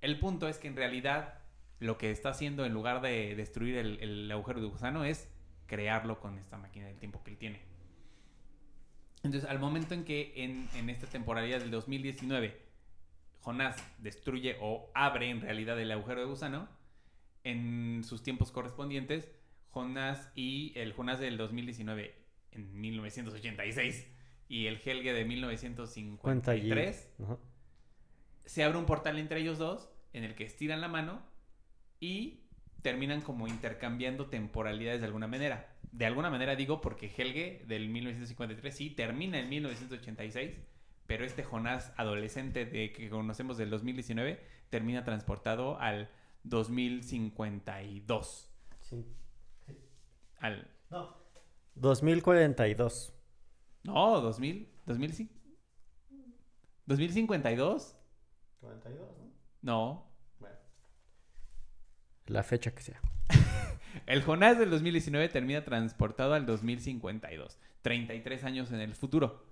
El 0.00 0.18
punto 0.18 0.48
es 0.48 0.58
que 0.58 0.68
en 0.68 0.76
realidad 0.76 1.40
lo 1.78 1.98
que 1.98 2.10
está 2.10 2.30
haciendo 2.30 2.64
en 2.64 2.72
lugar 2.72 3.00
de 3.00 3.34
destruir 3.34 3.76
el, 3.76 3.98
el 4.00 4.30
agujero 4.30 4.60
de 4.60 4.66
gusano 4.66 5.04
es 5.04 5.28
crearlo 5.66 6.20
con 6.20 6.38
esta 6.38 6.58
máquina 6.58 6.86
del 6.86 6.98
tiempo 6.98 7.22
que 7.24 7.30
él 7.30 7.38
tiene. 7.38 7.60
Entonces, 9.22 9.48
al 9.48 9.58
momento 9.58 9.94
en 9.94 10.04
que 10.04 10.32
en, 10.36 10.68
en 10.76 10.90
esta 10.90 11.06
temporalidad 11.06 11.60
del 11.60 11.70
2019 11.70 12.71
Jonás 13.42 13.76
destruye 13.98 14.56
o 14.60 14.90
abre 14.94 15.28
en 15.30 15.40
realidad 15.40 15.78
el 15.80 15.90
agujero 15.90 16.20
de 16.20 16.26
gusano, 16.26 16.68
en 17.44 18.02
sus 18.04 18.22
tiempos 18.22 18.52
correspondientes, 18.52 19.28
Jonás 19.70 20.30
y 20.34 20.72
el 20.76 20.92
Jonás 20.92 21.18
del 21.18 21.36
2019 21.36 22.14
en 22.52 22.80
1986 22.80 24.08
y 24.48 24.66
el 24.66 24.80
Helge 24.84 25.12
de 25.12 25.24
Cuenta 26.18 26.52
allí. 26.52 26.62
1953 26.62 27.14
Ajá. 27.24 27.38
se 28.44 28.64
abre 28.64 28.78
un 28.78 28.86
portal 28.86 29.18
entre 29.18 29.40
ellos 29.40 29.58
dos 29.58 29.90
en 30.12 30.24
el 30.24 30.34
que 30.34 30.44
estiran 30.44 30.80
la 30.80 30.88
mano 30.88 31.22
y 31.98 32.42
terminan 32.82 33.22
como 33.22 33.48
intercambiando 33.48 34.26
temporalidades 34.26 35.00
de 35.00 35.06
alguna 35.06 35.26
manera. 35.26 35.74
De 35.90 36.06
alguna 36.06 36.30
manera 36.30 36.54
digo 36.54 36.80
porque 36.80 37.10
Helge 37.16 37.64
del 37.66 37.88
1953 37.88 38.76
sí 38.76 38.90
termina 38.90 39.38
en 39.38 39.48
1986, 39.48 40.60
pero 41.12 41.26
este 41.26 41.44
Jonás 41.44 41.92
adolescente 41.98 42.64
de 42.64 42.90
que 42.90 43.10
conocemos 43.10 43.58
del 43.58 43.68
2019 43.68 44.42
termina 44.70 45.04
transportado 45.04 45.78
al 45.78 46.08
2052. 46.44 48.50
Sí. 48.80 49.04
Al 50.38 50.70
No. 50.88 51.14
2042. 51.74 53.14
no, 53.82 54.22
2000, 54.22 54.72
2000 54.86 55.12
sí. 55.12 55.28
2052? 56.86 57.94
42, 58.62 59.08
¿no? 59.60 60.10
No, 60.40 60.48
La 62.24 62.42
fecha 62.42 62.74
que 62.74 62.80
sea. 62.80 63.02
El 64.06 64.22
Jonás 64.22 64.58
del 64.58 64.70
2019 64.70 65.28
termina 65.28 65.62
transportado 65.62 66.32
al 66.32 66.46
2052, 66.46 67.58
33 67.82 68.44
años 68.44 68.72
en 68.72 68.80
el 68.80 68.94
futuro. 68.94 69.51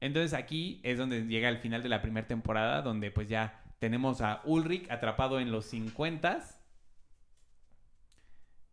Entonces 0.00 0.34
aquí 0.34 0.80
es 0.82 0.98
donde 0.98 1.26
llega 1.26 1.48
el 1.48 1.58
final 1.58 1.82
de 1.82 1.88
la 1.88 2.02
primera 2.02 2.26
temporada, 2.26 2.82
donde 2.82 3.10
pues 3.10 3.28
ya 3.28 3.62
tenemos 3.78 4.20
a 4.20 4.42
Ulrich 4.44 4.90
atrapado 4.90 5.40
en 5.40 5.50
los 5.50 5.66
50, 5.66 6.44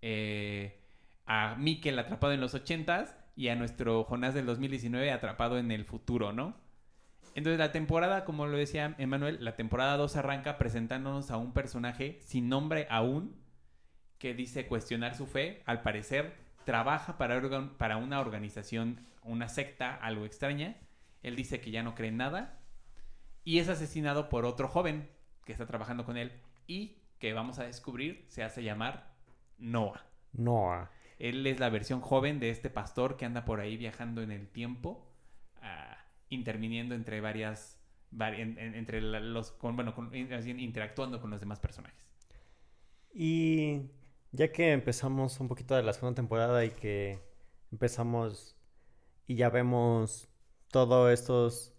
eh, 0.02 0.80
a 1.26 1.56
Mikkel 1.58 1.98
atrapado 1.98 2.34
en 2.34 2.42
los 2.42 2.54
80 2.54 3.32
y 3.36 3.48
a 3.48 3.56
nuestro 3.56 4.04
Jonás 4.04 4.34
del 4.34 4.46
2019 4.46 5.12
atrapado 5.12 5.58
en 5.58 5.72
el 5.72 5.86
futuro, 5.86 6.34
¿no? 6.34 6.56
Entonces 7.36 7.58
la 7.58 7.72
temporada, 7.72 8.26
como 8.26 8.46
lo 8.46 8.58
decía 8.58 8.96
Emanuel, 8.98 9.44
la 9.44 9.56
temporada 9.56 9.98
2 9.98 10.16
arranca 10.18 10.58
presentándonos 10.58 11.32
a 11.32 11.38
un 11.38 11.54
personaje 11.54 12.20
sin 12.22 12.48
nombre 12.48 12.86
aún, 12.90 13.36
que 14.20 14.34
dice 14.34 14.68
cuestionar 14.68 15.16
su 15.16 15.26
fe, 15.26 15.64
al 15.66 15.82
parecer 15.82 16.44
trabaja 16.64 17.18
para, 17.18 17.98
una 17.98 18.20
organización, 18.20 19.00
una 19.24 19.50
secta, 19.50 19.96
algo 19.96 20.26
extraña. 20.26 20.78
Él 21.24 21.36
dice 21.36 21.60
que 21.60 21.72
ya 21.72 21.82
no 21.84 21.96
cree 21.96 22.10
en 22.10 22.18
nada 22.18 22.60
y 23.44 23.60
es 23.60 23.70
asesinado 23.70 24.30
por 24.30 24.46
otro 24.46 24.68
joven 24.68 25.10
que 25.46 25.52
está 25.52 25.66
trabajando 25.66 26.06
con 26.06 26.18
él 26.18 26.32
y 26.68 26.98
que 27.20 27.34
vamos 27.34 27.60
a 27.60 27.64
descubrir 27.64 28.26
se 28.28 28.44
hace 28.44 28.64
llamar 28.64 29.14
Noah. 29.58 30.06
Noah. 30.34 30.92
Él 31.20 31.46
es 31.48 31.60
la 31.60 31.70
versión 31.70 32.02
joven 32.02 32.40
de 32.40 32.50
este 32.50 32.70
pastor 32.70 33.18
que 33.18 33.26
anda 33.26 33.46
por 33.46 33.60
ahí 33.60 33.78
viajando 33.78 34.22
en 34.22 34.32
el 34.32 34.48
tiempo, 34.50 35.08
ah, 35.62 35.98
interviniendo 36.30 36.96
entre 36.96 37.22
varias, 37.22 37.80
vari- 38.12 38.40
en- 38.40 38.58
en- 38.58 38.76
entre 38.76 39.00
los, 39.02 39.52
con, 39.52 39.76
bueno, 39.76 39.94
con- 39.96 40.14
interactuando 40.14 41.22
con 41.22 41.30
los 41.30 41.40
demás 41.40 41.60
personajes. 41.60 42.12
Y 43.14 43.84
ya 44.32 44.52
que 44.52 44.72
empezamos 44.72 45.40
un 45.40 45.48
poquito 45.48 45.76
de 45.76 45.84
la 45.84 45.94
segunda 45.94 46.16
temporada 46.16 46.66
y 46.66 46.72
que 46.72 47.20
empezamos 47.72 48.58
y 49.28 49.36
ya 49.36 49.50
vemos 49.50 50.28
todos 50.74 51.14
estos 51.14 51.72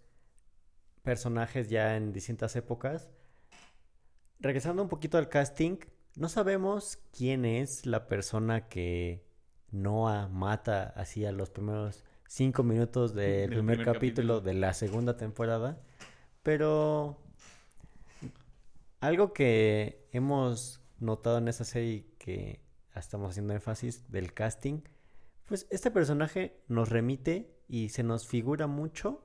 personajes 1.03 1.69
ya 1.69 1.97
en 1.97 2.13
distintas 2.13 2.55
épocas, 2.55 3.09
regresando 4.39 4.81
un 4.81 4.87
poquito 4.87 5.17
al 5.17 5.27
casting, 5.27 5.79
no 6.15 6.29
sabemos 6.29 6.97
quién 7.11 7.43
es 7.43 7.85
la 7.85 8.07
persona 8.07 8.69
que 8.69 9.27
Noah 9.69 10.29
mata 10.29 10.93
así 10.95 11.25
a 11.25 11.33
los 11.33 11.49
primeros 11.49 12.05
cinco 12.25 12.63
minutos 12.63 13.13
del 13.13 13.49
primer, 13.49 13.75
primer 13.75 13.85
capítulo 13.85 14.35
capítulo. 14.35 14.41
de 14.41 14.53
la 14.53 14.73
segunda 14.73 15.17
temporada, 15.17 15.77
pero 16.41 17.21
algo 19.01 19.33
que 19.33 20.07
hemos 20.13 20.81
notado 20.99 21.39
en 21.39 21.49
esa 21.49 21.65
serie 21.65 22.07
que 22.17 22.61
estamos 22.95 23.31
haciendo 23.31 23.53
énfasis 23.53 24.09
del 24.09 24.33
casting, 24.33 24.83
pues 25.49 25.67
este 25.69 25.91
personaje 25.91 26.61
nos 26.69 26.87
remite 26.87 27.54
y 27.67 27.89
se 27.89 28.03
nos 28.03 28.27
figura 28.27 28.67
mucho 28.67 29.23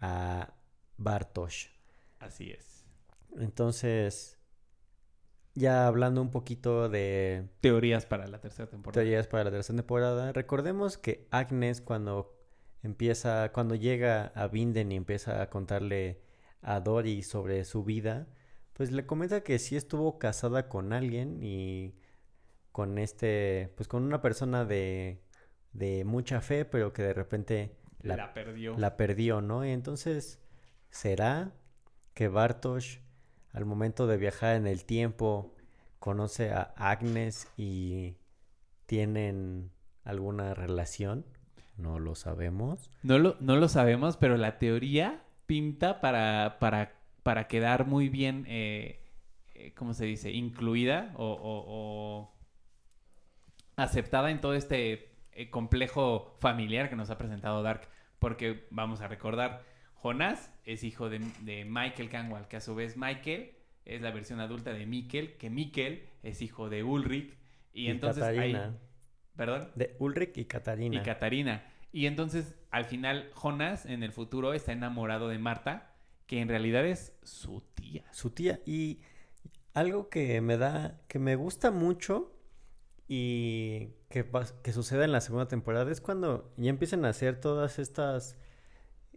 a 0.00 0.54
Bartosz. 0.96 1.70
Así 2.18 2.50
es. 2.50 2.84
Entonces, 3.36 4.38
ya 5.54 5.86
hablando 5.86 6.22
un 6.22 6.30
poquito 6.30 6.88
de 6.88 7.48
Teorías 7.60 8.06
para 8.06 8.26
la 8.26 8.40
tercera 8.40 8.68
temporada. 8.68 9.02
teorías 9.02 9.26
para 9.26 9.44
la 9.44 9.50
tercera 9.50 9.76
temporada, 9.76 10.32
recordemos 10.32 10.98
que 10.98 11.26
Agnes 11.30 11.80
cuando 11.80 12.36
empieza, 12.82 13.52
cuando 13.52 13.74
llega 13.74 14.26
a 14.34 14.48
Vinden 14.48 14.92
y 14.92 14.96
empieza 14.96 15.42
a 15.42 15.50
contarle 15.50 16.22
a 16.62 16.80
Dory 16.80 17.22
sobre 17.22 17.64
su 17.64 17.84
vida, 17.84 18.26
pues 18.72 18.92
le 18.92 19.06
comenta 19.06 19.42
que 19.42 19.58
sí 19.58 19.76
estuvo 19.76 20.18
casada 20.18 20.68
con 20.68 20.92
alguien 20.92 21.42
y 21.42 21.94
con 22.72 22.98
este, 22.98 23.72
pues 23.76 23.88
con 23.88 24.04
una 24.04 24.22
persona 24.22 24.64
de, 24.64 25.22
de 25.72 26.04
mucha 26.04 26.40
fe, 26.40 26.64
pero 26.64 26.92
que 26.92 27.02
de 27.02 27.12
repente 27.14 27.76
La, 28.02 28.16
la, 28.16 28.34
perdió. 28.34 28.76
la 28.78 28.96
perdió, 28.96 29.40
¿no? 29.40 29.64
Y 29.64 29.70
entonces, 29.70 30.40
¿será 30.90 31.52
que 32.14 32.28
Bartosz 32.28 32.98
al 33.52 33.64
momento 33.64 34.06
de 34.06 34.16
viajar 34.16 34.56
en 34.56 34.66
el 34.66 34.84
tiempo 34.84 35.54
conoce 35.98 36.50
a 36.52 36.72
Agnes 36.76 37.48
y 37.56 38.16
tienen 38.86 39.70
alguna 40.04 40.54
relación. 40.54 41.24
No 41.76 41.98
lo 41.98 42.14
sabemos. 42.14 42.90
No 43.02 43.18
lo, 43.18 43.36
no 43.40 43.56
lo 43.56 43.68
sabemos, 43.68 44.16
pero 44.16 44.36
la 44.36 44.58
teoría 44.58 45.22
pinta 45.46 46.00
para, 46.00 46.58
para, 46.60 46.92
para 47.22 47.48
quedar 47.48 47.86
muy 47.86 48.08
bien, 48.08 48.44
eh, 48.48 49.00
eh, 49.54 49.72
¿cómo 49.74 49.94
se 49.94 50.04
dice? 50.06 50.30
Incluida 50.30 51.12
o, 51.16 51.24
o- 51.26 51.64
o 51.66 52.32
aceptada 53.76 54.30
en 54.30 54.40
todo 54.40 54.54
este 54.54 55.09
eh, 55.32 55.50
complejo 55.50 56.36
familiar 56.38 56.88
que 56.90 56.96
nos 56.96 57.10
ha 57.10 57.18
presentado 57.18 57.62
Dark. 57.62 57.88
Porque 58.18 58.66
vamos 58.70 59.00
a 59.00 59.08
recordar, 59.08 59.64
Jonás 59.94 60.52
es 60.64 60.84
hijo 60.84 61.08
de, 61.08 61.20
de 61.40 61.64
Michael 61.64 62.10
Canwall, 62.10 62.48
que 62.48 62.56
a 62.56 62.60
su 62.60 62.74
vez 62.74 62.96
Michael 62.96 63.52
es 63.84 64.02
la 64.02 64.10
versión 64.10 64.40
adulta 64.40 64.72
de 64.72 64.86
Mikkel, 64.86 65.36
que 65.36 65.50
Mikkel 65.50 66.04
es 66.22 66.42
hijo 66.42 66.68
de 66.68 66.84
Ulrich. 66.84 67.36
Y, 67.72 67.88
entonces. 67.88 68.22
Catarina. 68.22 68.76
¿Perdón? 69.36 69.70
De 69.74 69.96
Ulrich 69.98 70.36
y 70.36 70.44
Catarina. 70.44 70.96
y 70.96 71.02
Catarina. 71.02 71.64
Y 71.92 72.06
entonces, 72.06 72.54
al 72.70 72.84
final, 72.84 73.30
Jonas 73.34 73.86
en 73.86 74.02
el 74.02 74.12
futuro 74.12 74.52
está 74.52 74.72
enamorado 74.72 75.28
de 75.28 75.38
Marta, 75.38 75.94
que 76.26 76.40
en 76.40 76.48
realidad 76.48 76.86
es 76.86 77.16
su 77.22 77.62
tía. 77.74 78.04
su 78.12 78.30
tía. 78.30 78.60
Y 78.66 79.00
algo 79.74 80.08
que 80.08 80.40
me 80.40 80.56
da, 80.56 81.00
que 81.08 81.18
me 81.18 81.36
gusta 81.36 81.70
mucho 81.70 82.32
y 83.08 83.88
que, 84.10 84.28
que 84.62 84.72
sucede 84.72 85.04
en 85.04 85.12
la 85.12 85.20
segunda 85.20 85.48
temporada 85.48 85.90
es 85.90 86.00
cuando 86.00 86.52
ya 86.56 86.68
empiezan 86.68 87.04
a 87.04 87.10
hacer 87.10 87.40
todas 87.40 87.78
estas 87.78 88.36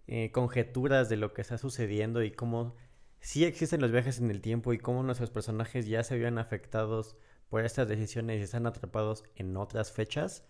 eh, 0.07 0.31
conjeturas 0.31 1.09
de 1.09 1.17
lo 1.17 1.33
que 1.33 1.41
está 1.41 1.57
sucediendo 1.57 2.23
y 2.23 2.31
cómo 2.31 2.75
sí 3.19 3.43
existen 3.43 3.81
los 3.81 3.91
viajes 3.91 4.19
en 4.19 4.29
el 4.29 4.39
tiempo 4.39 4.71
y 4.71 4.77
cómo 4.77 5.01
nuestros 5.01 5.31
personajes 5.31 5.87
ya 5.87 6.03
se 6.03 6.13
habían 6.13 6.37
afectados 6.37 7.15
por 7.49 7.65
estas 7.65 7.87
decisiones 7.87 8.39
y 8.39 8.43
están 8.43 8.67
atrapados 8.67 9.25
en 9.35 9.57
otras 9.57 9.91
fechas. 9.91 10.45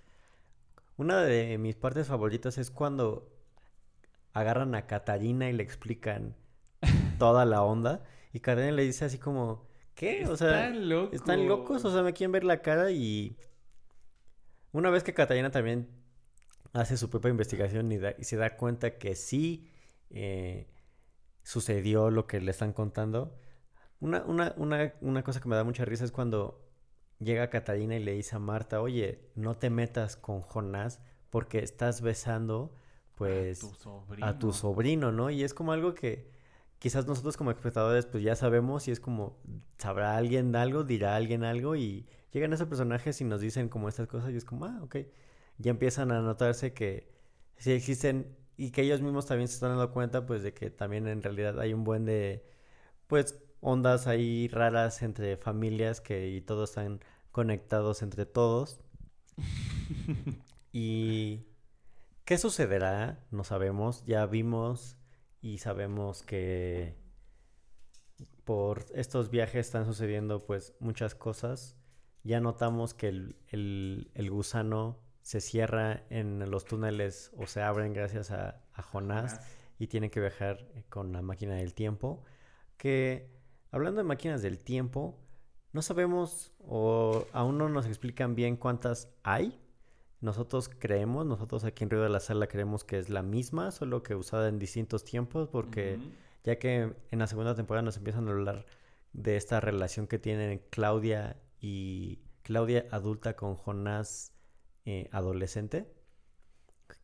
Una 0.97 1.21
de 1.23 1.57
mis 1.57 1.75
partes 1.75 2.07
favoritas 2.07 2.57
es 2.57 2.69
cuando 2.69 3.31
agarran 4.33 4.75
a 4.75 4.87
Catarina 4.87 5.49
y 5.49 5.53
le 5.53 5.63
explican 5.63 6.35
toda 7.17 7.45
la 7.45 7.63
onda 7.63 8.03
y 8.33 8.41
Catarina 8.41 8.73
le 8.73 8.83
dice 8.83 9.05
así 9.05 9.19
como, 9.19 9.67
¿qué? 9.95 10.27
O 10.27 10.35
sea, 10.35 10.67
Están 10.67 10.89
locos. 10.89 11.13
¿están 11.13 11.47
locos? 11.47 11.85
O 11.85 11.93
sea, 11.93 12.03
me 12.03 12.11
quieren 12.11 12.33
ver 12.33 12.43
la 12.43 12.61
cara 12.61 12.91
y 12.91 13.37
una 14.73 14.91
vez 14.91 15.03
que 15.03 15.15
Catarina 15.15 15.51
también 15.51 15.89
hace 16.73 16.97
su 16.97 17.09
propia 17.09 17.29
investigación 17.31 17.91
y, 17.91 17.97
da- 17.99 18.15
y 18.17 18.23
se 18.25 18.37
da 18.37 18.57
cuenta 18.57 18.97
que 18.97 19.15
sí 19.15 19.69
eh, 20.11 20.67
sucedió 21.43 22.09
lo 22.11 22.27
que 22.27 22.41
le 22.41 22.51
están 22.51 22.73
contando, 22.73 23.35
una, 23.99 24.23
una, 24.25 24.53
una, 24.57 24.93
una 25.01 25.23
cosa 25.23 25.41
que 25.41 25.49
me 25.49 25.55
da 25.55 25.63
mucha 25.63 25.85
risa 25.85 26.05
es 26.05 26.11
cuando 26.11 26.61
llega 27.19 27.49
Catarina 27.49 27.95
y 27.95 28.03
le 28.03 28.13
dice 28.13 28.35
a 28.35 28.39
Marta, 28.39 28.81
oye, 28.81 29.29
no 29.35 29.55
te 29.57 29.69
metas 29.69 30.15
con 30.17 30.41
Jonás 30.41 31.01
porque 31.29 31.59
estás 31.59 32.01
besando 32.01 32.75
pues 33.15 33.59
tu 33.59 33.73
sobrino. 33.73 34.27
a 34.27 34.39
tu 34.39 34.51
sobrino, 34.53 35.11
¿no? 35.11 35.29
Y 35.29 35.43
es 35.43 35.53
como 35.53 35.71
algo 35.71 35.93
que 35.93 36.31
quizás 36.79 37.07
nosotros 37.07 37.37
como 37.37 37.51
espectadores 37.51 38.05
pues 38.05 38.23
ya 38.23 38.35
sabemos 38.35 38.87
y 38.87 38.91
es 38.91 38.99
como, 38.99 39.37
¿sabrá 39.77 40.17
alguien 40.17 40.55
algo? 40.55 40.83
¿Dirá 40.83 41.15
alguien 41.15 41.43
algo? 41.43 41.75
Y 41.75 42.05
llegan 42.33 42.53
esos 42.53 42.67
personajes 42.67 43.21
y 43.21 43.23
nos 43.25 43.41
dicen 43.41 43.69
como 43.69 43.89
estas 43.89 44.07
cosas 44.07 44.31
y 44.31 44.37
es 44.37 44.45
como, 44.45 44.65
ah, 44.65 44.79
ok. 44.83 44.97
Ya 45.59 45.71
empiezan 45.71 46.11
a 46.11 46.21
notarse 46.21 46.73
que 46.73 47.09
sí 47.57 47.71
existen 47.71 48.35
y 48.57 48.71
que 48.71 48.81
ellos 48.83 49.01
mismos 49.01 49.25
también 49.27 49.47
se 49.47 49.55
están 49.55 49.69
dando 49.71 49.91
cuenta 49.91 50.25
pues 50.25 50.43
de 50.43 50.53
que 50.53 50.69
también 50.69 51.07
en 51.07 51.23
realidad 51.23 51.59
hay 51.59 51.73
un 51.73 51.83
buen 51.83 52.05
de, 52.05 52.45
pues, 53.07 53.39
ondas 53.61 54.07
ahí 54.07 54.47
raras 54.49 55.03
entre 55.03 55.37
familias 55.37 56.01
que 56.01 56.29
y 56.31 56.41
todos 56.41 56.71
están 56.71 57.01
conectados 57.31 58.01
entre 58.03 58.25
todos. 58.25 58.79
Y 60.75 61.45
¿Qué 62.25 62.37
sucederá? 62.37 63.25
No 63.31 63.43
sabemos. 63.43 64.05
Ya 64.05 64.25
vimos 64.25 64.97
y 65.41 65.57
sabemos 65.59 66.23
que 66.23 66.95
por 68.45 68.85
estos 68.93 69.29
viajes 69.29 69.67
están 69.67 69.85
sucediendo 69.85 70.45
pues 70.45 70.73
muchas 70.79 71.15
cosas. 71.15 71.75
Ya 72.23 72.39
notamos 72.39 72.93
que 72.93 73.09
el, 73.09 73.35
el- 73.49 74.11
el 74.13 74.29
gusano 74.31 74.97
se 75.21 75.39
cierra 75.41 76.03
en 76.09 76.49
los 76.49 76.65
túneles 76.65 77.31
o 77.37 77.47
se 77.47 77.61
abren 77.61 77.93
gracias 77.93 78.31
a, 78.31 78.61
a 78.73 78.81
Jonás 78.81 79.39
y 79.79 79.87
tiene 79.87 80.09
que 80.09 80.19
viajar 80.19 80.65
con 80.89 81.11
la 81.13 81.21
máquina 81.21 81.55
del 81.55 81.73
tiempo. 81.73 82.23
Que 82.77 83.29
hablando 83.71 83.99
de 83.99 84.03
máquinas 84.07 84.41
del 84.41 84.59
tiempo, 84.59 85.19
no 85.71 85.81
sabemos 85.81 86.53
o 86.59 87.25
aún 87.33 87.57
no 87.57 87.69
nos 87.69 87.85
explican 87.87 88.35
bien 88.35 88.55
cuántas 88.57 89.09
hay. 89.23 89.59
Nosotros 90.21 90.69
creemos, 90.69 91.25
nosotros 91.25 91.63
aquí 91.65 91.83
en 91.83 91.89
Río 91.89 92.01
de 92.03 92.09
la 92.09 92.19
Sala 92.21 92.47
creemos 92.47 92.83
que 92.85 92.97
es 92.99 93.09
la 93.09 93.23
misma, 93.23 93.71
solo 93.71 94.03
que 94.03 94.15
usada 94.15 94.47
en 94.47 94.59
distintos 94.59 95.03
tiempos, 95.03 95.49
porque 95.49 95.97
ya 96.45 96.59
que 96.59 96.93
en 97.11 97.19
la 97.19 97.27
segunda 97.27 97.55
temporada 97.55 97.81
nos 97.83 97.97
empiezan 97.97 98.27
a 98.27 98.31
hablar 98.31 98.65
de 99.11 99.35
esta 99.35 99.59
relación 99.59 100.07
que 100.07 100.19
tienen 100.19 100.61
Claudia 100.69 101.37
y 101.63 102.19
Claudia 102.41 102.87
adulta 102.91 103.37
con 103.37 103.55
Jonás 103.55 104.33
eh, 104.83 105.07
adolescente, 105.13 105.93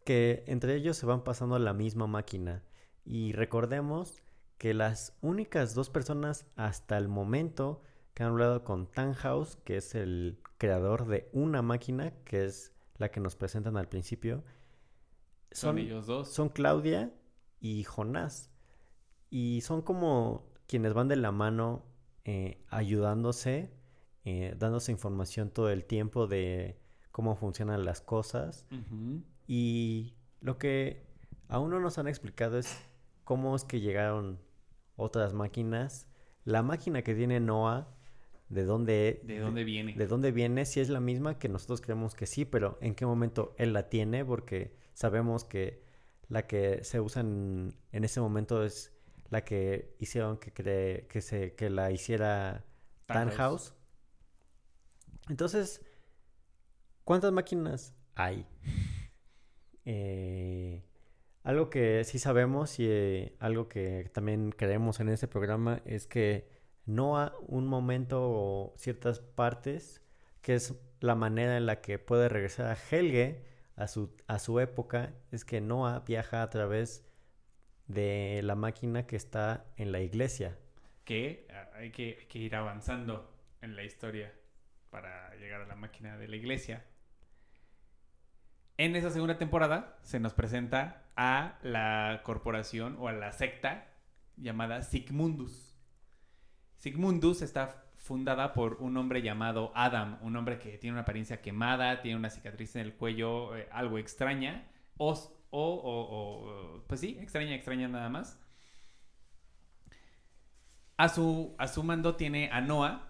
que 0.04 0.44
entre 0.48 0.76
ellos 0.76 0.98
se 0.98 1.06
van 1.06 1.24
pasando 1.24 1.58
la 1.60 1.74
misma 1.74 2.08
máquina. 2.08 2.62
Y 3.06 3.32
recordemos 3.32 4.22
que 4.58 4.74
las 4.74 5.18
únicas 5.22 5.76
dos 5.76 5.90
personas 5.90 6.46
hasta 6.58 6.98
el 6.98 7.08
momento 7.08 7.82
que 8.14 8.24
han 8.24 8.32
hablado 8.32 8.66
con 8.66 8.92
Tannhaus, 8.92 9.56
que 9.64 9.78
es 9.78 9.96
el 9.96 10.42
creador 10.58 11.08
de 11.08 11.30
una 11.32 11.62
máquina, 11.62 12.12
que 12.26 12.44
es 12.44 12.74
la 12.98 13.10
que 13.12 13.22
nos 13.22 13.38
presentan 13.38 13.78
al 13.78 13.88
principio, 13.88 14.44
Son, 15.52 15.78
ellos 15.78 16.06
dos. 16.06 16.28
son 16.34 16.50
Claudia 16.50 17.14
y 17.62 17.86
Jonás. 17.86 18.52
Y 19.30 19.62
son 19.62 19.82
como 19.84 20.52
quienes 20.68 20.94
van 20.94 21.08
de 21.08 21.16
la 21.16 21.32
mano 21.32 21.86
eh, 22.26 22.62
ayudándose, 22.68 23.72
eh, 24.26 24.56
dándose 24.58 24.92
información 24.92 25.50
todo 25.50 25.70
el 25.70 25.86
tiempo 25.86 26.28
de 26.28 26.78
cómo 27.12 27.36
funcionan 27.36 27.86
las 27.86 28.02
cosas. 28.02 28.66
Y 29.48 30.14
lo 30.42 30.58
que 30.58 31.04
aún 31.48 31.70
no 31.72 31.80
nos 31.80 31.98
han 31.98 32.08
explicado 32.08 32.58
es 32.58 32.78
cómo 33.24 33.56
es 33.56 33.64
que 33.64 33.80
llegaron 33.82 34.40
otras 34.96 35.34
máquinas. 35.34 36.08
La 36.46 36.64
máquina 36.64 37.02
que 37.02 37.16
tiene 37.16 37.40
Noah, 37.40 37.88
de 38.50 38.64
dónde, 38.64 39.22
¿De 39.24 39.40
dónde 39.40 39.64
viene? 39.64 39.94
de 39.94 40.08
dónde 40.08 40.32
viene, 40.32 40.66
si 40.66 40.80
es 40.80 40.90
la 40.90 41.00
misma 41.00 41.38
que 41.38 41.50
nosotros 41.50 41.82
creemos 41.82 42.16
que 42.16 42.26
sí, 42.26 42.46
pero 42.46 42.78
en 42.82 42.96
qué 42.96 43.06
momento 43.06 43.54
él 43.58 43.74
la 43.74 43.90
tiene, 43.90 44.26
porque 44.26 44.76
sabemos 44.94 45.44
que 45.44 45.84
la 46.30 46.48
que 46.48 46.84
se 46.84 47.00
usa 47.00 47.22
en, 47.22 47.74
en 47.92 48.04
ese 48.04 48.22
momento 48.22 48.64
es 48.64 48.92
la 49.30 49.44
que 49.46 49.96
hicieron 50.00 50.38
que, 50.38 50.52
cre- 50.54 51.08
que, 51.08 51.22
se, 51.22 51.54
que 51.56 51.70
la 51.70 51.92
hiciera 51.92 52.66
Tannhaus. 53.06 53.74
Entonces, 55.30 55.86
¿cuántas 57.04 57.32
máquinas 57.32 57.96
hay? 58.16 58.46
Eh, 59.86 60.84
algo 61.44 61.70
que 61.70 62.04
sí 62.04 62.20
sabemos 62.20 62.80
y 62.80 62.88
eh, 62.88 63.36
algo 63.40 63.70
que 63.70 64.10
también 64.14 64.52
creemos 64.52 65.00
en 65.00 65.10
este 65.10 65.28
programa 65.28 65.82
es 65.86 66.08
que 66.08 66.50
no 66.86 67.20
a 67.20 67.34
un 67.48 67.68
momento 67.68 68.22
o 68.22 68.74
ciertas 68.76 69.20
partes, 69.20 70.04
que 70.42 70.56
es 70.56 70.76
la 71.00 71.16
manera 71.16 71.58
en 71.58 71.68
la 71.68 71.82
que 71.82 72.00
puede 72.00 72.28
regresar 72.28 72.66
a 72.68 72.76
Helge 72.76 73.46
a 73.76 73.88
su, 73.88 74.16
a 74.28 74.40
su 74.40 74.60
época, 74.60 75.14
es 75.32 75.46
que 75.46 75.62
Noah 75.62 76.00
viaja 76.00 76.42
a 76.42 76.50
través 76.50 77.06
de 77.88 78.42
la 78.44 78.56
máquina 78.56 79.06
que 79.06 79.16
está 79.16 79.66
en 79.78 79.92
la 79.92 80.02
iglesia. 80.02 80.58
Que, 81.06 81.48
hay 81.74 81.92
que 81.92 82.28
ir 82.34 82.56
avanzando 82.56 83.32
en 83.62 83.76
la 83.76 83.84
historia 83.84 84.34
para 84.90 85.36
llegar 85.36 85.62
a 85.62 85.66
la 85.68 85.76
máquina 85.76 86.18
de 86.18 86.28
la 86.28 86.36
iglesia. 86.36 86.86
En 88.78 88.96
esa 88.96 89.10
segunda 89.10 89.38
temporada 89.38 89.98
se 90.04 90.20
nos 90.20 90.34
presenta 90.34 91.04
a 91.16 91.58
la 91.64 92.22
corporación 92.24 92.96
o 93.00 93.08
a 93.08 93.12
la 93.12 93.32
secta 93.34 93.88
llamada 94.38 94.82
Sigmundus. 94.82 95.78
Sigmundus 96.78 97.42
está 97.42 97.84
fundada 97.98 98.54
por 98.54 98.76
un 98.76 98.96
hombre 98.96 99.22
llamado 99.22 99.74
Adam, 99.76 100.18
un 100.22 100.38
hombre 100.38 100.60
que 100.60 100.78
tiene 100.78 100.94
una 100.94 101.02
apariencia 101.02 101.42
quemada, 101.42 102.02
tiene 102.02 102.18
una 102.18 102.30
cicatriz 102.30 102.76
en 102.78 102.84
el 102.84 102.96
cuello, 102.96 103.58
eh, 103.58 103.68
algo 103.72 103.98
extraña, 103.98 104.66
o, 104.98 105.12
o, 105.50 105.60
o- 105.62 106.84
pues 106.88 107.02
sí, 107.02 107.18
extraña, 107.20 107.54
extraña 107.56 107.90
nada 107.90 108.08
más. 108.10 108.40
A 110.96 111.10
su, 111.10 111.56
a 111.58 111.68
su 111.68 111.84
mando 111.84 112.16
tiene 112.16 112.50
a 112.52 112.62
Noah 112.62 113.09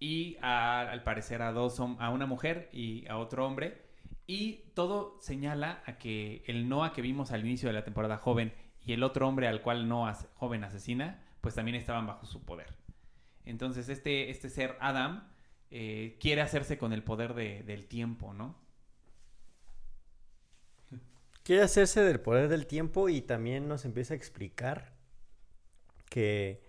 y 0.00 0.36
al 0.40 1.04
parecer 1.04 1.42
a 1.42 1.52
dos 1.52 1.78
a 1.78 2.10
una 2.10 2.26
mujer 2.26 2.68
y 2.72 3.06
a 3.06 3.18
otro 3.18 3.46
hombre. 3.46 3.82
Y 4.26 4.64
todo 4.74 5.18
señala 5.20 5.82
a 5.86 5.98
que 5.98 6.42
el 6.46 6.68
Noah 6.68 6.92
que 6.92 7.02
vimos 7.02 7.30
al 7.32 7.44
inicio 7.44 7.68
de 7.68 7.74
la 7.74 7.84
temporada 7.84 8.16
joven 8.16 8.52
y 8.84 8.92
el 8.92 9.02
otro 9.02 9.28
hombre 9.28 9.46
al 9.46 9.60
cual 9.62 9.88
Noah 9.88 10.16
joven 10.34 10.64
asesina, 10.64 11.22
pues 11.40 11.54
también 11.54 11.74
estaban 11.76 12.06
bajo 12.06 12.26
su 12.26 12.44
poder. 12.44 12.74
Entonces 13.44 13.88
este, 13.88 14.30
este 14.30 14.48
ser 14.48 14.76
Adam 14.80 15.28
eh, 15.70 16.16
quiere 16.20 16.40
hacerse 16.42 16.78
con 16.78 16.92
el 16.92 17.02
poder 17.02 17.34
de- 17.34 17.62
del 17.62 17.86
tiempo, 17.86 18.32
¿no? 18.32 18.56
Quiere 21.42 21.62
hacerse 21.62 22.02
del 22.02 22.20
poder 22.20 22.48
del 22.48 22.66
tiempo 22.66 23.08
y 23.08 23.22
también 23.22 23.66
nos 23.68 23.84
empieza 23.84 24.14
a 24.14 24.16
explicar 24.16 24.92
que 26.08 26.62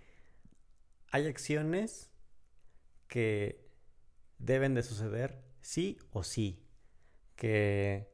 hay 1.11 1.27
acciones 1.27 2.10
que 3.11 3.67
deben 4.39 4.73
de 4.73 4.83
suceder 4.83 5.43
sí 5.61 5.97
o 6.11 6.23
sí. 6.23 6.47
Que 7.35 8.07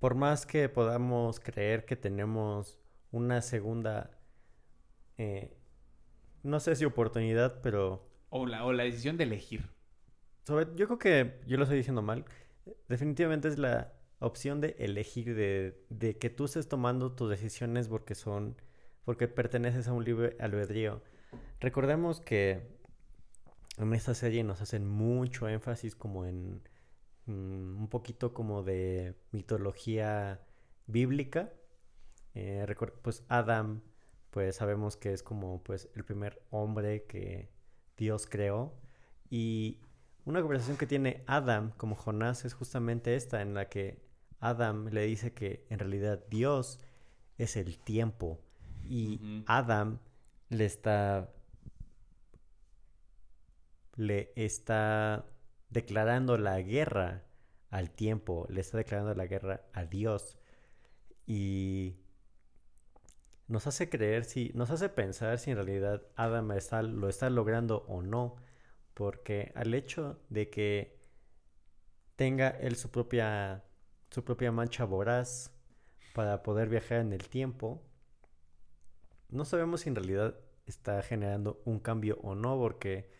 por 0.00 0.14
más 0.16 0.46
que 0.46 0.68
podamos 0.68 1.40
creer 1.40 1.84
que 1.86 1.96
tenemos 1.96 2.78
una 3.12 3.42
segunda, 3.42 4.18
eh, 5.18 5.56
no 6.42 6.60
sé 6.60 6.76
si 6.76 6.84
oportunidad, 6.84 7.60
pero 7.62 8.08
O 8.30 8.46
la, 8.46 8.64
o 8.64 8.72
la 8.72 8.84
decisión 8.84 9.16
de 9.16 9.24
elegir. 9.24 9.68
sobre- 10.46 10.66
yo 10.76 10.86
creo 10.86 10.98
que 10.98 11.40
yo 11.46 11.56
lo 11.56 11.64
estoy 11.64 11.78
diciendo 11.78 12.02
mal. 12.02 12.24
Definitivamente 12.88 13.48
es 13.48 13.58
la 13.58 13.92
opción 14.20 14.60
de 14.60 14.76
elegir, 14.78 15.34
de, 15.34 15.84
de 15.90 16.18
que 16.18 16.30
tú 16.30 16.44
estés 16.46 16.68
tomando 16.68 17.12
tus 17.12 17.30
decisiones 17.30 17.88
porque 17.88 18.14
son, 18.14 18.56
porque 19.04 19.28
perteneces 19.28 19.88
a 19.88 19.92
un 19.92 20.04
libre 20.04 20.36
albedrío. 20.40 21.02
Recordemos 21.60 22.20
que 22.20 22.78
en 23.78 23.92
esta 23.94 24.14
serie 24.14 24.44
nos 24.44 24.60
hacen 24.60 24.86
mucho 24.86 25.48
énfasis 25.48 25.94
como 25.94 26.26
en 26.26 26.62
mm, 27.26 27.80
un 27.80 27.88
poquito 27.88 28.34
como 28.34 28.62
de 28.62 29.14
mitología 29.32 30.40
bíblica. 30.86 31.52
Eh, 32.34 32.66
pues 33.02 33.24
Adam, 33.28 33.82
pues 34.30 34.56
sabemos 34.56 34.96
que 34.96 35.12
es 35.12 35.22
como 35.22 35.62
pues 35.62 35.88
el 35.94 36.04
primer 36.04 36.42
hombre 36.50 37.04
que 37.04 37.50
Dios 37.96 38.26
creó. 38.26 38.74
Y 39.28 39.80
una 40.24 40.40
conversación 40.40 40.76
que 40.76 40.86
tiene 40.86 41.22
Adam 41.26 41.72
como 41.76 41.94
Jonás 41.94 42.44
es 42.44 42.54
justamente 42.54 43.14
esta, 43.14 43.42
en 43.42 43.54
la 43.54 43.68
que 43.68 44.02
Adam 44.40 44.88
le 44.88 45.06
dice 45.06 45.32
que 45.32 45.66
en 45.70 45.78
realidad 45.78 46.24
Dios 46.30 46.80
es 47.38 47.56
el 47.56 47.78
tiempo. 47.78 48.40
Y. 48.84 49.44
Adam 49.46 49.98
le 50.48 50.64
está. 50.64 51.32
Le 54.00 54.32
está 54.34 55.26
declarando 55.68 56.38
la 56.38 56.58
guerra 56.62 57.26
al 57.68 57.90
tiempo, 57.90 58.46
le 58.48 58.62
está 58.62 58.78
declarando 58.78 59.14
la 59.14 59.26
guerra 59.26 59.66
a 59.74 59.84
Dios. 59.84 60.38
Y 61.26 61.96
nos 63.46 63.66
hace 63.66 63.90
creer 63.90 64.24
si, 64.24 64.52
nos 64.54 64.70
hace 64.70 64.88
pensar 64.88 65.38
si 65.38 65.50
en 65.50 65.58
realidad 65.58 66.02
Adam 66.16 66.50
está, 66.52 66.80
lo 66.80 67.10
está 67.10 67.28
logrando 67.28 67.84
o 67.88 68.00
no, 68.00 68.36
porque 68.94 69.52
al 69.54 69.74
hecho 69.74 70.18
de 70.30 70.48
que 70.48 70.98
tenga 72.16 72.48
él 72.48 72.76
su 72.76 72.90
propia, 72.90 73.64
su 74.08 74.24
propia 74.24 74.50
mancha 74.50 74.86
voraz 74.86 75.54
para 76.14 76.42
poder 76.42 76.70
viajar 76.70 77.00
en 77.00 77.12
el 77.12 77.28
tiempo, 77.28 77.82
no 79.28 79.44
sabemos 79.44 79.82
si 79.82 79.90
en 79.90 79.96
realidad 79.96 80.36
está 80.64 81.02
generando 81.02 81.60
un 81.66 81.80
cambio 81.80 82.18
o 82.22 82.34
no, 82.34 82.56
porque 82.56 83.19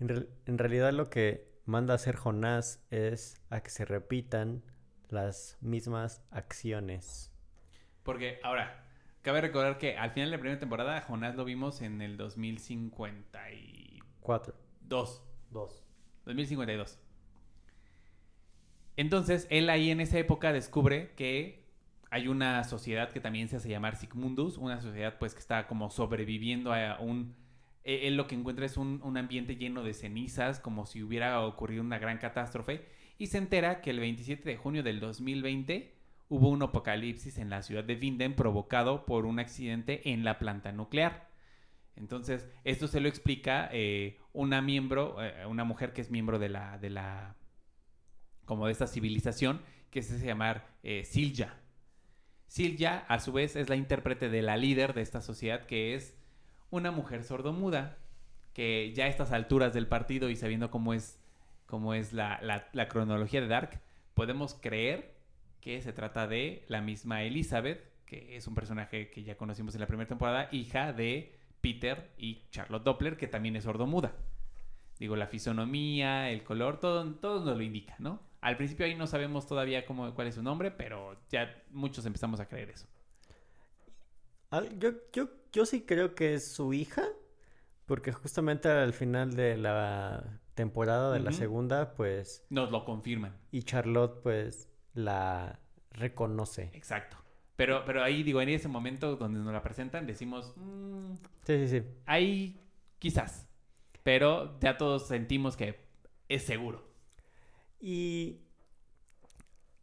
en, 0.00 0.08
real- 0.08 0.28
en 0.46 0.58
realidad 0.58 0.92
lo 0.92 1.10
que 1.10 1.48
manda 1.64 1.94
a 1.94 1.96
hacer 1.96 2.16
Jonás 2.16 2.84
es 2.90 3.40
a 3.50 3.62
que 3.62 3.70
se 3.70 3.84
repitan 3.84 4.62
las 5.08 5.58
mismas 5.60 6.22
acciones. 6.30 7.32
Porque 8.02 8.40
ahora, 8.42 8.84
cabe 9.22 9.40
recordar 9.40 9.78
que 9.78 9.96
al 9.96 10.10
final 10.12 10.30
de 10.30 10.36
la 10.36 10.40
primera 10.40 10.58
temporada, 10.60 10.96
a 10.96 11.00
Jonás 11.02 11.36
lo 11.36 11.44
vimos 11.44 11.82
en 11.82 12.00
el 12.02 12.16
2052. 12.16 14.02
Cuatro. 14.20 14.54
2. 14.82 15.22
Dos. 15.50 15.84
2052. 16.24 16.98
Entonces, 18.96 19.46
él 19.50 19.70
ahí 19.70 19.90
en 19.90 20.00
esa 20.00 20.18
época 20.18 20.52
descubre 20.52 21.12
que 21.16 21.64
hay 22.10 22.28
una 22.28 22.64
sociedad 22.64 23.10
que 23.10 23.20
también 23.20 23.48
se 23.48 23.56
hace 23.56 23.68
llamar 23.68 23.96
Sigmundus, 23.96 24.58
una 24.58 24.80
sociedad 24.80 25.16
pues 25.18 25.32
que 25.34 25.40
está 25.40 25.66
como 25.66 25.90
sobreviviendo 25.90 26.72
a 26.72 26.98
un... 27.00 27.34
eh, 27.84 28.08
Él 28.08 28.16
lo 28.16 28.26
que 28.26 28.34
encuentra 28.34 28.66
es 28.66 28.76
un, 28.76 29.00
un 29.02 29.16
ambiente 29.16 29.56
lleno 29.56 29.82
de 29.82 29.94
cenizas, 29.94 30.60
como 30.60 30.86
si 30.86 31.02
hubiera 31.02 31.40
ocurrido 31.42 31.82
una 31.82 31.98
gran 31.98 32.18
catástrofe, 32.18 32.84
y 33.18 33.26
se 33.26 33.38
entera 33.38 33.80
que 33.80 33.90
el 33.90 34.00
27 34.00 34.48
de 34.48 34.56
junio 34.56 34.82
del 34.82 35.00
2020 35.00 35.94
hubo 36.30 36.48
un 36.48 36.62
apocalipsis 36.62 37.38
en 37.38 37.50
la 37.50 37.62
ciudad 37.62 37.84
de 37.84 37.96
Vinden 37.96 38.34
provocado 38.34 39.04
por 39.04 39.26
un 39.26 39.40
accidente 39.40 40.10
en 40.10 40.24
la 40.24 40.38
planta 40.38 40.72
nuclear. 40.72 41.28
Entonces, 41.96 42.48
esto 42.64 42.88
se 42.88 43.00
lo 43.00 43.08
explica 43.08 43.68
eh, 43.72 44.16
una 44.32 44.62
miembro, 44.62 45.22
eh, 45.22 45.44
una 45.46 45.64
mujer 45.64 45.92
que 45.92 46.00
es 46.00 46.10
miembro 46.10 46.38
de 46.38 46.48
la, 46.48 46.78
de 46.78 46.88
la, 46.88 47.36
como 48.44 48.66
de 48.66 48.72
esta 48.72 48.86
civilización, 48.86 49.60
que 49.90 50.02
se 50.02 50.14
hace 50.14 50.26
llamar 50.26 50.66
eh, 50.82 51.04
Silja. 51.04 51.58
Silja, 52.46 53.04
a 53.08 53.18
su 53.18 53.32
vez, 53.32 53.56
es 53.56 53.68
la 53.68 53.76
intérprete 53.76 54.28
de 54.28 54.42
la 54.42 54.56
líder 54.56 54.94
de 54.94 55.02
esta 55.02 55.20
sociedad, 55.20 55.66
que 55.66 55.94
es 55.94 56.16
una 56.70 56.90
mujer 56.90 57.24
sordomuda, 57.24 57.98
que 58.54 58.92
ya 58.94 59.04
a 59.04 59.08
estas 59.08 59.32
alturas 59.32 59.72
del 59.72 59.86
partido 59.86 60.28
y 60.30 60.36
sabiendo 60.36 60.70
cómo 60.70 60.94
es, 60.94 61.18
cómo 61.66 61.94
es 61.94 62.12
la, 62.12 62.40
la- 62.72 62.88
cronología 62.88 63.40
de 63.40 63.46
Dark, 63.48 63.80
podemos 64.14 64.54
creer 64.54 65.14
que 65.60 65.80
se 65.82 65.92
trata 65.92 66.26
de 66.26 66.64
la 66.68 66.80
misma 66.80 67.22
Elizabeth, 67.22 67.80
que 68.06 68.36
es 68.36 68.46
un 68.46 68.54
personaje 68.54 69.10
que 69.10 69.22
ya 69.22 69.36
conocimos 69.36 69.74
en 69.74 69.80
la 69.80 69.86
primera 69.86 70.08
temporada, 70.08 70.48
hija 70.52 70.92
de 70.92 71.38
Peter 71.60 72.10
y 72.18 72.42
Charlotte 72.50 72.82
Doppler, 72.82 73.16
que 73.16 73.28
también 73.28 73.56
es 73.56 73.64
sordomuda. 73.64 74.12
Digo, 74.98 75.16
la 75.16 75.26
fisonomía, 75.26 76.30
el 76.30 76.42
color, 76.42 76.80
todo, 76.80 77.14
todo 77.14 77.44
nos 77.44 77.56
lo 77.56 77.62
indica, 77.62 77.94
¿no? 77.98 78.20
Al 78.40 78.56
principio 78.56 78.86
ahí 78.86 78.94
no 78.94 79.06
sabemos 79.06 79.46
todavía 79.46 79.84
cómo, 79.86 80.14
cuál 80.14 80.26
es 80.26 80.34
su 80.34 80.42
nombre, 80.42 80.70
pero 80.70 81.16
ya 81.30 81.62
muchos 81.70 82.04
empezamos 82.06 82.40
a 82.40 82.48
creer 82.48 82.70
eso. 82.70 82.86
Yo, 84.78 84.90
yo, 85.12 85.28
yo 85.52 85.64
sí 85.66 85.82
creo 85.82 86.14
que 86.14 86.34
es 86.34 86.50
su 86.52 86.72
hija, 86.72 87.04
porque 87.86 88.12
justamente 88.12 88.68
al 88.68 88.92
final 88.92 89.34
de 89.34 89.56
la 89.56 90.40
temporada 90.54 91.12
de 91.12 91.20
la 91.20 91.32
segunda, 91.32 91.94
pues, 91.94 92.44
Nos 92.50 92.70
lo 92.70 92.84
confirman. 92.84 93.36
y 93.52 93.62
Charlotte, 93.62 94.20
pues, 94.22 94.68
la 94.94 95.60
reconoce. 95.92 96.70
Exacto. 96.74 97.16
Pero, 97.56 97.84
pero 97.84 98.02
ahí, 98.02 98.22
digo, 98.22 98.40
en 98.40 98.48
ese 98.48 98.68
momento 98.68 99.16
donde 99.16 99.38
nos 99.38 99.52
la 99.52 99.62
presentan, 99.62 100.06
decimos, 100.06 100.52
"Mm, 100.56 101.14
Sí, 101.44 101.68
sí, 101.68 101.68
sí. 101.68 101.82
ahí 102.06 102.60
quizás. 102.98 103.46
Pero 104.02 104.58
ya 104.60 104.76
todos 104.78 105.06
sentimos 105.06 105.56
que 105.56 105.78
es 106.28 106.42
seguro. 106.42 106.82
Y 107.78 108.40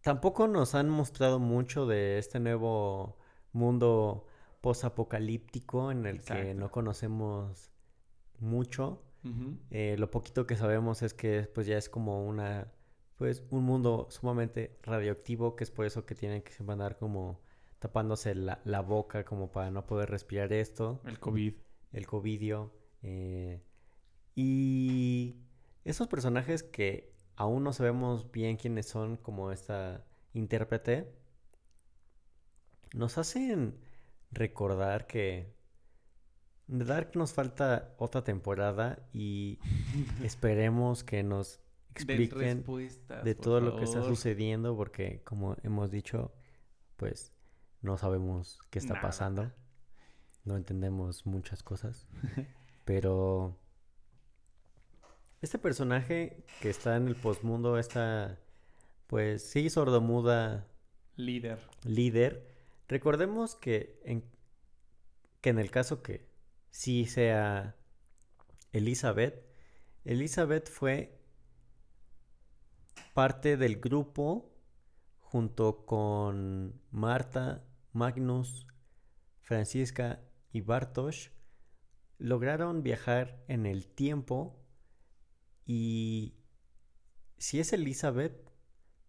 tampoco 0.01 0.47
nos 0.47 0.75
han 0.75 0.89
mostrado 0.89 1.39
mucho 1.39 1.85
de 1.85 2.17
este 2.17 2.39
nuevo 2.39 3.17
mundo 3.53 4.25
posapocalíptico 4.61 5.91
en 5.91 6.05
el 6.05 6.21
que 6.21 6.53
no 6.53 6.71
conocemos 6.71 7.71
mucho. 8.39 9.03
Eh, 9.71 9.97
lo 9.97 10.09
poquito 10.09 10.47
que 10.47 10.55
sabemos 10.55 11.01
es 11.01 11.13
que 11.13 11.49
pues 11.53 11.67
ya 11.67 11.77
es 11.77 11.89
como 11.89 12.25
una 12.25 12.71
pues 13.17 13.43
un 13.49 13.65
mundo 13.65 14.07
sumamente 14.09 14.77
radioactivo 14.83 15.55
que 15.57 15.65
es 15.65 15.71
por 15.71 15.85
eso 15.85 16.05
que 16.05 16.15
tienen 16.15 16.41
que 16.43 16.53
siempre 16.53 16.73
andar 16.73 16.97
como 16.97 17.41
tapándose 17.79 18.35
la, 18.35 18.61
la 18.63 18.79
boca 18.81 19.25
como 19.25 19.51
para 19.51 19.69
no 19.69 19.85
poder 19.85 20.09
respirar 20.09 20.53
esto 20.53 21.01
El 21.03 21.19
COVID. 21.19 21.53
el 21.91 22.07
covidio 22.07 22.71
eh, 23.01 23.61
y 24.33 25.35
esos 25.83 26.07
personajes 26.07 26.63
que 26.63 27.11
aún 27.35 27.63
no 27.63 27.73
sabemos 27.73 28.31
bien 28.31 28.55
quiénes 28.55 28.85
son 28.87 29.17
como 29.17 29.51
esta 29.51 30.05
intérprete 30.33 31.11
nos 32.93 33.17
hacen 33.17 33.77
recordar 34.31 35.07
que 35.07 35.55
Dark 36.67 37.11
nos 37.15 37.33
falta 37.33 37.95
otra 37.97 38.23
temporada 38.23 38.99
y 39.13 39.59
esperemos 40.23 41.03
que 41.03 41.23
nos 41.23 41.59
expliquen 41.91 42.63
de 43.23 43.35
todo 43.35 43.59
lo 43.61 43.75
que 43.77 43.85
está 43.85 44.03
sucediendo 44.03 44.75
porque 44.75 45.23
como 45.23 45.55
hemos 45.63 45.89
dicho 45.89 46.31
pues 46.95 47.31
no 47.81 47.97
sabemos 47.97 48.59
qué 48.69 48.77
está 48.79 48.93
Nada. 48.95 49.07
pasando 49.07 49.51
no 50.43 50.57
entendemos 50.57 51.25
muchas 51.25 51.63
cosas 51.63 52.07
pero 52.85 53.57
este 55.41 55.57
personaje 55.57 56.43
que 56.61 56.69
está 56.69 56.97
en 56.97 57.07
el 57.07 57.15
postmundo 57.15 57.79
esta 57.79 58.37
pues 59.07 59.49
sí 59.49 59.69
sordomuda 59.69 60.67
Líder. 61.15 61.59
líder 61.83 62.56
recordemos 62.87 63.55
que 63.55 63.99
en 64.03 64.23
que 65.41 65.49
en 65.49 65.59
el 65.59 65.71
caso 65.71 66.01
que 66.01 66.27
sí 66.69 67.05
sea 67.05 67.75
Elizabeth 68.71 69.45
Elizabeth 70.05 70.69
fue 70.69 71.19
parte 73.13 73.57
del 73.57 73.79
grupo 73.79 74.53
junto 75.19 75.85
con 75.85 76.79
Marta, 76.91 77.65
Magnus, 77.91 78.67
Francisca 79.41 80.21
y 80.51 80.61
Bartosz 80.61 81.31
lograron 82.19 82.83
viajar 82.83 83.43
en 83.47 83.65
el 83.65 83.87
tiempo 83.87 84.63
y 85.65 86.35
si 87.37 87.59
es 87.59 87.73
Elizabeth, 87.73 88.49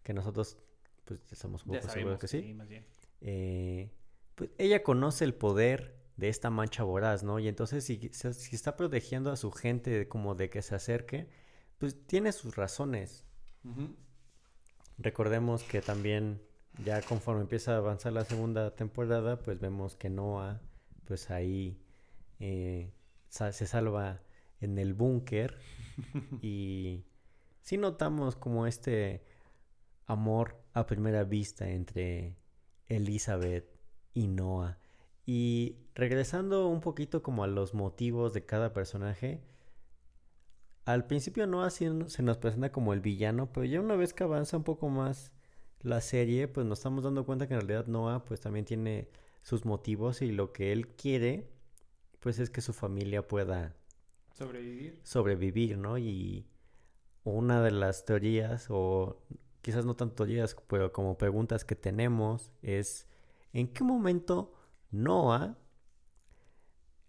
que 0.02 0.12
nosotros 0.12 0.58
pues 1.04 1.20
estamos 1.30 1.64
un 1.64 1.74
Ya 1.74 1.80
poco 1.80 1.92
seguros 1.92 2.18
que 2.18 2.28
sí, 2.28 2.54
más 2.54 2.68
bien. 2.68 2.84
Eh, 3.20 3.90
pues 4.34 4.50
ella 4.58 4.82
conoce 4.82 5.24
el 5.24 5.34
poder 5.34 5.96
de 6.16 6.28
esta 6.28 6.50
mancha 6.50 6.82
voraz, 6.84 7.22
¿no? 7.22 7.38
Y 7.38 7.48
entonces 7.48 7.84
si, 7.84 8.10
está 8.52 8.76
protegiendo 8.76 9.30
a 9.30 9.36
su 9.36 9.50
gente 9.52 9.90
de- 9.90 10.08
como 10.08 10.34
de 10.34 10.50
que 10.50 10.62
se 10.62 10.74
acerque, 10.74 11.28
pues 11.78 12.06
tiene 12.06 12.32
sus 12.32 12.56
razones. 12.56 13.24
Recordemos 14.98 15.62
que 15.62 15.80
también 15.80 16.42
ya 16.84 17.02
conforme 17.02 17.42
empieza 17.42 17.74
a 17.74 17.78
avanzar 17.78 18.12
la 18.12 18.24
segunda 18.24 18.74
temporada, 18.74 19.38
pues 19.42 19.60
vemos 19.60 19.96
que 19.96 20.10
Noah, 20.10 20.60
pues 21.04 21.30
ahí 21.30 21.80
eh, 22.40 22.92
sa- 23.28 23.52
se 23.52 23.66
salva 23.66 24.22
en 24.60 24.78
el 24.78 24.94
búnker 24.94 25.58
y 26.42 27.04
sí 27.62 27.76
notamos 27.76 28.34
como 28.36 28.66
este 28.66 29.24
amor 30.06 30.60
a 30.72 30.86
primera 30.86 31.22
vista 31.24 31.68
entre 31.68 32.36
Elizabeth 32.88 33.66
y 34.14 34.28
Noah. 34.28 34.78
Y 35.26 35.76
regresando 35.94 36.68
un 36.68 36.80
poquito 36.80 37.22
como 37.22 37.44
a 37.44 37.46
los 37.46 37.74
motivos 37.74 38.32
de 38.32 38.44
cada 38.46 38.72
personaje, 38.72 39.42
al 40.84 41.06
principio 41.06 41.46
Noah 41.46 41.70
sí 41.70 41.86
se 42.06 42.22
nos 42.22 42.38
presenta 42.38 42.72
como 42.72 42.92
el 42.94 43.00
villano, 43.00 43.52
pero 43.52 43.64
ya 43.66 43.80
una 43.80 43.96
vez 43.96 44.14
que 44.14 44.24
avanza 44.24 44.56
un 44.56 44.64
poco 44.64 44.88
más 44.88 45.32
la 45.80 46.00
serie, 46.00 46.48
pues 46.48 46.66
nos 46.66 46.78
estamos 46.78 47.04
dando 47.04 47.26
cuenta 47.26 47.46
que 47.46 47.54
en 47.54 47.60
realidad 47.60 47.86
Noah 47.86 48.24
pues 48.24 48.40
también 48.40 48.64
tiene 48.64 49.08
sus 49.42 49.64
motivos 49.64 50.22
y 50.22 50.32
lo 50.32 50.52
que 50.52 50.72
él 50.72 50.88
quiere 50.88 51.50
pues 52.20 52.38
es 52.38 52.50
que 52.50 52.60
su 52.60 52.72
familia 52.72 53.26
pueda 53.28 53.76
Sobrevivir. 54.32 55.00
sobrevivir, 55.04 55.78
¿no? 55.78 55.98
Y 55.98 56.46
una 57.24 57.62
de 57.62 57.70
las 57.70 58.04
teorías, 58.04 58.66
o 58.70 59.22
quizás 59.62 59.84
no 59.84 59.96
tanto 59.96 60.16
teorías, 60.16 60.56
pero 60.68 60.92
como 60.92 61.18
preguntas 61.18 61.64
que 61.64 61.74
tenemos, 61.74 62.52
es 62.62 63.06
¿en 63.52 63.68
qué 63.68 63.84
momento 63.84 64.52
Noah 64.90 65.58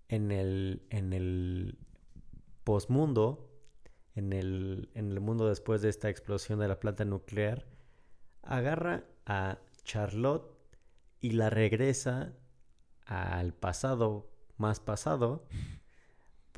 en 0.07 0.31
el, 0.31 0.85
en 0.89 1.13
el 1.13 1.77
posmundo, 2.63 3.49
en 4.15 4.33
el, 4.33 4.89
en 4.95 5.11
el 5.11 5.19
mundo 5.19 5.47
después 5.47 5.81
de 5.81 5.89
esta 5.89 6.09
explosión 6.09 6.59
de 6.59 6.67
la 6.67 6.79
planta 6.79 7.05
nuclear, 7.05 7.67
agarra 8.41 9.05
a 9.25 9.59
Charlotte 9.83 10.51
y 11.19 11.31
la 11.31 11.49
regresa 11.49 12.33
al 13.05 13.53
pasado 13.53 14.29
más 14.57 14.79
pasado? 14.79 15.45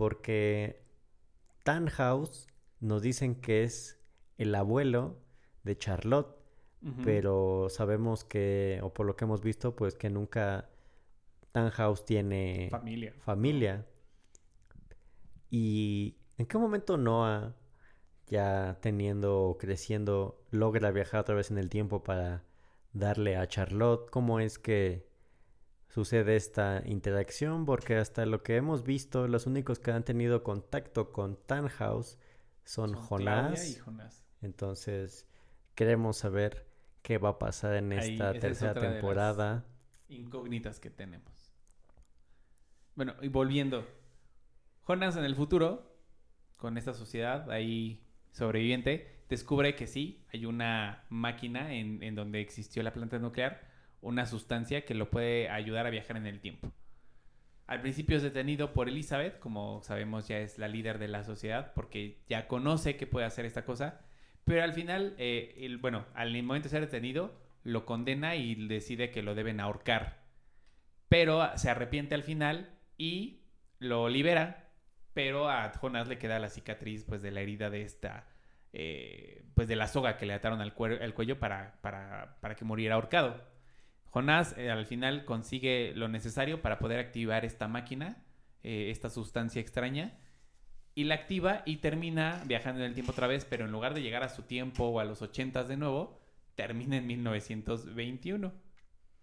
porque 0.02 0.84
Tannhaus 1.64 2.48
nos 2.80 3.04
dicen 3.04 3.36
que 3.36 3.64
es 3.64 4.00
el 4.40 4.56
abuelo 4.56 5.21
de 5.64 5.78
Charlotte, 5.78 6.36
pero 7.04 7.68
sabemos 7.70 8.24
que, 8.24 8.80
o 8.84 8.94
por 8.94 9.06
lo 9.06 9.16
que 9.16 9.26
hemos 9.26 9.42
visto, 9.42 9.76
pues 9.76 9.96
que 9.96 10.10
nunca 10.10 10.70
Tannhaus 11.54 12.06
tiene 12.06 12.70
Familia. 12.70 13.14
familia. 13.20 13.86
¿Y 15.50 16.18
en 16.38 16.46
qué 16.46 16.58
momento 16.58 16.98
Noah, 16.98 17.56
ya 18.28 18.80
teniendo 18.82 19.42
o 19.44 19.58
creciendo, 19.58 20.44
logra 20.52 20.92
viajar 20.92 21.22
otra 21.22 21.36
vez 21.36 21.52
en 21.52 21.58
el 21.58 21.70
tiempo 21.70 22.04
para 22.04 22.44
darle 22.94 23.38
a 23.38 23.48
Charlotte? 23.48 24.10
¿Cómo 24.10 24.40
es 24.40 24.58
que 24.60 25.08
sucede 25.90 26.36
esta 26.36 26.82
interacción? 26.86 27.66
Porque 27.66 27.98
hasta 27.98 28.26
lo 28.26 28.44
que 28.44 28.56
hemos 28.58 28.84
visto, 28.84 29.28
los 29.28 29.46
únicos 29.48 29.80
que 29.80 29.92
han 29.92 30.04
tenido 30.06 30.44
contacto 30.44 31.12
con 31.12 31.38
Tannhaus 31.46 32.18
son, 32.64 32.96
Son 32.96 32.96
Jonás. 32.96 33.70
y 33.70 33.76
Jonás. 33.76 34.26
Entonces, 34.42 35.28
queremos 35.76 36.18
saber 36.18 36.68
qué 37.02 37.18
va 37.18 37.30
a 37.30 37.40
pasar 37.40 37.76
en 37.76 37.92
Ahí, 37.94 38.14
esta 38.14 38.32
es 38.32 38.40
tercera 38.40 38.74
temporada. 38.74 39.66
incógnitas 40.10 40.80
que 40.80 40.90
tenemos. 40.90 41.52
Bueno, 42.96 43.16
y 43.22 43.30
volviendo. 43.30 43.88
Jonas 44.86 45.16
en 45.16 45.24
el 45.24 45.36
futuro, 45.36 45.96
con 46.58 46.78
esta 46.78 46.94
sociedad 46.94 47.50
ahí 47.52 48.04
sobreviviente, 48.32 49.24
descubre 49.30 49.76
que 49.76 49.88
sí, 49.88 50.26
hay 50.34 50.46
una 50.46 51.06
máquina 51.10 51.74
en, 51.74 52.04
en 52.04 52.16
donde 52.16 52.42
existió 52.42 52.84
la 52.84 52.94
planta 52.94 53.20
nuclear, 53.20 53.62
una 54.02 54.26
sustancia 54.26 54.84
que 54.84 54.94
lo 54.94 55.10
puede 55.10 55.50
ayudar 55.50 55.86
a 55.86 55.90
viajar 55.92 56.18
en 56.18 56.28
el 56.28 56.42
tiempo. 56.42 56.72
Al 57.68 57.82
principio 57.82 58.18
es 58.18 58.24
detenido 58.24 58.74
por 58.74 58.90
Elizabeth, 58.90 59.40
como 59.40 59.82
sabemos 59.84 60.28
ya 60.28 60.40
es 60.40 60.58
la 60.58 60.68
líder 60.68 61.00
de 61.00 61.08
la 61.08 61.24
sociedad, 61.24 61.72
porque 61.74 62.20
ya 62.28 62.48
conoce 62.50 62.98
que 62.98 63.08
puede 63.08 63.26
hacer 63.26 63.46
esta 63.46 63.64
cosa, 63.64 64.02
pero 64.46 64.64
al 64.64 64.74
final, 64.74 65.16
eh, 65.18 65.56
el- 65.60 65.78
bueno, 65.78 66.06
al 66.14 66.32
momento 66.44 66.66
de 66.68 66.72
ser 66.72 66.82
detenido, 66.82 67.40
lo 67.64 67.86
condena 67.86 68.36
y 68.36 68.56
decide 68.68 69.12
que 69.12 69.22
lo 69.24 69.36
deben 69.36 69.60
ahorcar. 69.60 70.22
Pero 71.10 71.42
ah, 71.42 71.58
se 71.58 71.70
arrepiente 71.70 72.16
al 72.16 72.24
final 72.24 72.70
y 72.98 73.42
lo 73.80 74.10
libera, 74.10 74.70
pero 75.14 75.50
a 75.50 75.72
Jonas 75.74 76.08
le 76.08 76.18
queda 76.18 76.40
la 76.40 76.50
cicatriz 76.50 77.04
pues 77.04 77.22
de 77.22 77.32
la 77.32 77.42
herida 77.42 77.70
de 77.70 77.82
esta, 77.84 78.28
eh, 78.74 79.44
pues 79.56 79.68
de 79.68 79.76
la 79.76 79.88
soga 79.88 80.18
que 80.18 80.26
le 80.26 80.34
ataron 80.34 80.62
al, 80.62 80.74
al 81.02 81.14
cuello 81.14 81.40
para, 81.40 81.80
para, 81.82 82.38
para 82.42 82.56
que 82.56 82.66
muriera 82.66 82.96
ahorcado. 82.96 83.44
Jonás 84.06 84.58
eh, 84.58 84.70
al 84.72 84.86
final 84.86 85.26
consigue 85.26 85.94
lo 85.96 86.08
necesario 86.08 86.62
para 86.62 86.80
poder 86.80 87.00
activar 87.00 87.46
esta 87.46 87.68
máquina, 87.68 88.24
eh, 88.64 88.90
esta 88.92 89.10
sustancia 89.10 89.62
extraña, 89.62 90.18
y 90.96 91.06
la 91.06 91.16
activa 91.16 91.64
y 91.66 91.78
termina 91.78 92.44
viajando 92.46 92.82
en 92.82 92.88
el 92.88 92.94
tiempo 92.94 93.12
otra 93.12 93.28
vez, 93.28 93.46
pero 93.46 93.66
en 93.66 93.72
lugar 93.72 93.94
de 93.94 94.02
llegar 94.02 94.24
a 94.24 94.30
su 94.30 94.44
tiempo 94.44 94.86
o 94.86 95.00
a 95.00 95.06
los 95.06 95.22
80 95.22 95.64
de 95.64 95.78
nuevo, 95.78 96.20
termina 96.56 96.98
en 96.98 97.08
1921, 97.08 98.52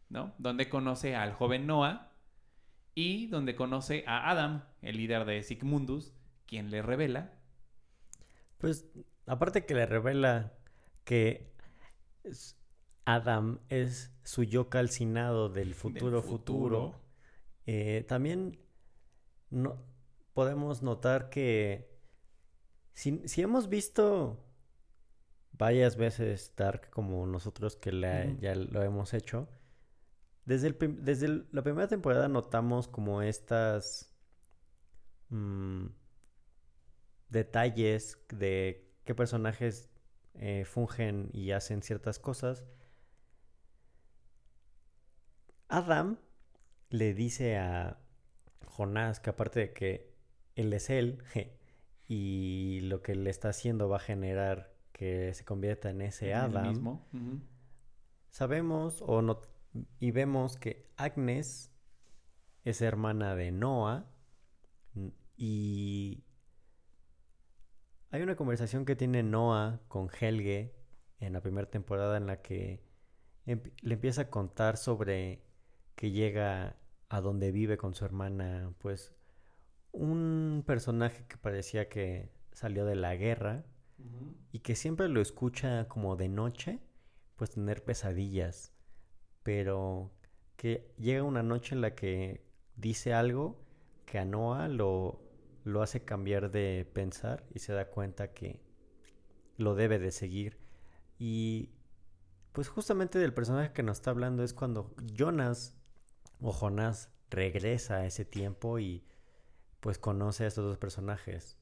¿no? 0.09 0.35
Donde 0.39 0.69
conoce 0.69 1.15
al 1.15 1.33
joven 1.33 1.67
Noah 1.67 2.11
y 2.95 3.27
donde 3.29 3.55
conoce 3.55 4.05
a 4.07 4.31
Adam, 4.31 4.65
el 4.83 4.97
líder 4.97 5.25
de 5.25 5.43
Sigmundus, 5.43 6.13
quien 6.47 6.71
le 6.71 6.83
revela 6.83 7.33
Pues 8.59 8.87
aparte 9.27 9.67
que 9.67 9.75
le 9.75 9.87
revela 9.87 10.55
que 11.05 11.53
Adam 13.05 13.61
es 13.69 14.13
su 14.25 14.43
yo 14.45 14.69
calcinado 14.69 15.49
del 15.49 15.75
futuro 15.75 16.23
futuro, 16.23 16.23
futuro. 16.23 17.01
eh, 17.67 18.05
también 18.09 18.59
no, 19.51 19.83
podemos 20.39 20.83
notar 20.85 21.31
que 21.31 21.91
si, 22.93 23.27
si 23.27 23.43
hemos 23.43 23.69
visto 23.69 24.39
varias 25.51 25.97
veces 25.97 26.53
Dark 26.57 26.91
como 26.91 27.27
nosotros 27.27 27.75
que 27.75 27.91
la- 27.91 28.27
ya 28.41 28.55
lo 28.55 28.85
hemos 28.85 29.15
hecho, 29.15 29.49
desde, 30.45 30.69
el 30.69 31.05
desde 31.05 31.27
el- 31.27 31.49
la 31.51 31.63
primera 31.63 31.89
temporada 31.89 32.29
notamos 32.29 32.87
como 32.87 33.21
estas 33.23 34.15
mm, 35.31 35.87
detalles 37.31 38.19
de 38.31 38.87
qué 39.05 39.15
personajes 39.17 39.91
eh, 40.35 40.65
fungen 40.65 41.31
y 41.33 41.51
hacen 41.51 41.83
ciertas 41.83 42.21
cosas. 42.21 42.65
Adam 45.69 46.17
le 46.91 47.13
dice 47.15 47.57
a 47.59 47.99
Jonás 48.67 49.21
que 49.21 49.31
aparte 49.31 49.61
de 49.61 49.73
que 49.73 50.08
él 50.59 50.73
es 50.73 50.91
él 50.91 51.23
y 52.09 52.81
lo 52.83 53.01
que 53.01 53.15
le 53.15 53.31
está 53.31 53.51
haciendo 53.51 53.89
va 53.89 53.97
a 53.97 54.01
generar 54.01 54.75
que 54.93 55.33
se 55.33 55.45
convierta 55.45 55.91
en 55.91 56.03
ese 56.03 56.35
Adam, 56.35 56.69
mismo. 56.69 57.07
Sabemos 58.31 59.03
o 59.07 59.23
no, 59.23 59.41
y 60.01 60.11
vemos 60.11 60.57
que 60.57 60.91
Agnes 60.97 61.73
es 62.65 62.83
hermana 62.83 63.37
de 63.37 63.53
Noah 63.53 64.11
y 65.37 66.25
hay 68.11 68.23
una 68.23 68.35
conversación 68.35 68.85
que 68.85 68.97
tiene 68.97 69.23
Noah 69.23 69.81
con 69.87 70.11
Helge 70.11 70.75
en 71.21 71.33
la 71.33 71.41
primera 71.41 71.71
temporada 71.71 72.17
en 72.17 72.27
la 72.27 72.43
que 72.43 72.83
le 73.45 73.95
empieza 73.95 74.23
a 74.23 74.31
contar 74.31 74.77
sobre 74.77 75.45
que 75.95 76.11
llega 76.11 76.77
a 77.09 77.21
donde 77.21 77.53
vive 77.53 77.77
con 77.77 77.95
su 77.95 78.05
hermana, 78.05 78.75
pues 78.79 79.15
un 79.93 80.63
personaje 80.67 81.25
que 81.27 81.37
parecía 81.37 81.89
que 81.89 82.31
salió 82.53 82.85
de 82.85 82.97
la 82.97 83.15
guerra 83.17 83.65
y 84.53 84.61
que 84.61 84.77
siempre 84.77 85.09
lo 85.09 85.21
escucha 85.21 85.89
como 85.89 86.17
de 86.17 86.29
noche, 86.29 86.81
pues 87.37 87.51
tener 87.51 87.85
pesadillas, 87.85 88.73
pero 89.43 90.13
que 90.57 90.93
llega 90.99 91.23
una 91.23 91.43
noche 91.43 91.75
en 91.75 91.81
la 91.81 91.95
que 91.95 92.45
dice 92.77 93.15
algo 93.15 93.61
que 94.07 94.19
a 94.19 94.25
Noah 94.25 94.69
lo, 94.69 95.21
lo 95.65 95.83
hace 95.83 96.05
cambiar 96.05 96.51
de 96.51 96.89
pensar 96.93 97.45
y 97.55 97.59
se 97.59 97.73
da 97.73 97.91
cuenta 97.91 98.33
que 98.33 98.61
lo 99.57 99.75
debe 99.75 99.99
de 99.99 100.11
seguir. 100.11 100.59
Y 101.19 101.71
pues 102.53 102.69
justamente 102.69 103.19
del 103.19 103.35
personaje 103.35 103.73
que 103.73 103.83
nos 103.83 103.99
está 103.99 104.11
hablando 104.11 104.43
es 104.43 104.55
cuando 104.55 104.95
Jonas 105.15 105.77
o 106.41 106.53
Jonás 106.53 107.11
regresa 107.31 107.97
a 107.97 108.07
ese 108.07 108.25
tiempo 108.25 108.79
y 108.79 109.05
pues 109.81 109.99
conoce 109.99 110.45
a 110.45 110.47
estos 110.47 110.65
dos 110.65 110.79
personajes. 110.79 111.59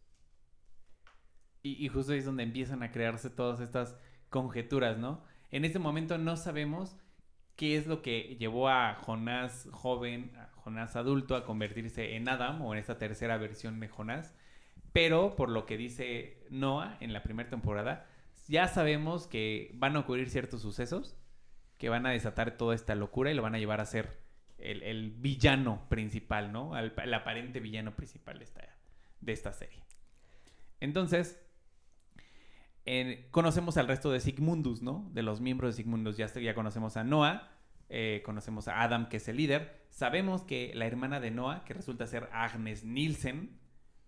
Y, 1.62 1.88
justo 1.88 2.12
ahí 2.12 2.20
es 2.20 2.24
donde 2.24 2.44
empiezan 2.44 2.84
a 2.84 2.92
crearse 2.92 3.28
todas 3.28 3.58
estas 3.58 3.96
conjeturas, 4.30 4.98
¿no? 4.98 5.24
En 5.50 5.64
este 5.64 5.80
momento 5.80 6.16
no 6.16 6.36
sabemos 6.36 6.96
qué 7.56 7.76
es 7.76 7.88
lo 7.88 8.02
que 8.02 8.36
llevó 8.38 8.68
a 8.68 8.94
Jonás 8.94 9.68
joven, 9.72 10.32
a 10.36 10.48
Jonás 10.54 10.94
adulto, 10.94 11.34
a 11.34 11.44
convertirse 11.44 12.14
en 12.14 12.28
Adam 12.28 12.62
o 12.62 12.72
en 12.72 12.78
esta 12.78 12.98
tercera 12.98 13.36
versión 13.36 13.80
de 13.80 13.88
Jonás. 13.88 14.32
Pero 14.92 15.34
por 15.34 15.48
lo 15.48 15.66
que 15.66 15.76
dice 15.76 16.46
Noah 16.50 16.98
en 17.00 17.12
la 17.12 17.24
primera 17.24 17.50
temporada, 17.50 18.06
ya 18.46 18.68
sabemos 18.68 19.26
que 19.26 19.72
van 19.74 19.96
a 19.96 20.00
ocurrir 20.00 20.30
ciertos 20.30 20.62
sucesos 20.62 21.16
que 21.78 21.88
van 21.88 22.06
a 22.06 22.10
desatar 22.10 22.56
toda 22.56 22.74
esta 22.74 22.94
locura 22.94 23.30
y 23.30 23.34
lo 23.34 23.42
van 23.42 23.54
a 23.54 23.58
llevar 23.58 23.80
a 23.80 23.86
ser 23.86 24.20
el, 24.58 24.82
el 24.82 25.10
villano 25.10 25.88
principal, 25.88 26.52
¿no? 26.52 26.76
El, 26.78 26.92
el 26.96 27.14
aparente 27.14 27.60
villano 27.60 27.94
principal 27.94 28.38
de 28.38 28.44
esta, 28.44 28.68
de 29.20 29.32
esta 29.32 29.52
serie. 29.52 29.82
Entonces, 30.80 31.40
en- 32.84 33.26
conocemos 33.30 33.76
al 33.76 33.88
resto 33.88 34.10
de 34.10 34.20
Sigmundus, 34.20 34.82
¿no? 34.82 35.08
De 35.12 35.22
los 35.22 35.40
miembros 35.40 35.74
de 35.76 35.82
Sigmundus. 35.82 36.16
Ya, 36.16 36.26
ya 36.26 36.54
conocemos 36.54 36.96
a 36.96 37.04
Noah, 37.04 37.50
eh, 37.88 38.22
conocemos 38.24 38.68
a 38.68 38.82
Adam, 38.82 39.08
que 39.08 39.18
es 39.18 39.28
el 39.28 39.36
líder. 39.36 39.86
Sabemos 39.90 40.42
que 40.42 40.72
la 40.74 40.86
hermana 40.86 41.20
de 41.20 41.30
Noah, 41.30 41.64
que 41.64 41.74
resulta 41.74 42.06
ser 42.06 42.28
Agnes 42.32 42.84
Nielsen, 42.84 43.58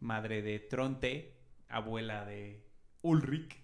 madre 0.01 0.43
de 0.43 0.59
Tronte, 0.61 1.35
abuela 1.69 2.25
de 2.25 2.65
Ulrich, 3.03 3.57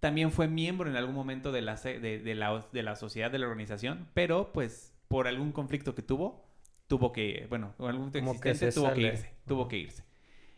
también 0.00 0.32
fue 0.32 0.48
miembro 0.48 0.90
en 0.90 0.96
algún 0.96 1.14
momento 1.14 1.52
de 1.52 1.62
la, 1.62 1.76
de 1.76 2.34
la, 2.34 2.66
de 2.72 2.82
la 2.82 2.96
sociedad, 2.96 3.30
de 3.30 3.38
la 3.38 3.46
organización, 3.46 4.08
pero 4.14 4.52
pues 4.52 4.91
por 5.12 5.28
algún 5.28 5.52
conflicto 5.52 5.94
que 5.94 6.02
tuvo, 6.02 6.44
tuvo 6.88 7.12
que, 7.12 7.46
bueno, 7.48 7.74
algún 7.78 8.10
Como 8.10 8.40
que 8.40 8.54
se 8.54 8.72
tuvo 8.72 8.92
que 8.92 9.00
irse, 9.02 9.34
tuvo 9.46 9.68
que 9.68 9.78
irse. 9.78 10.04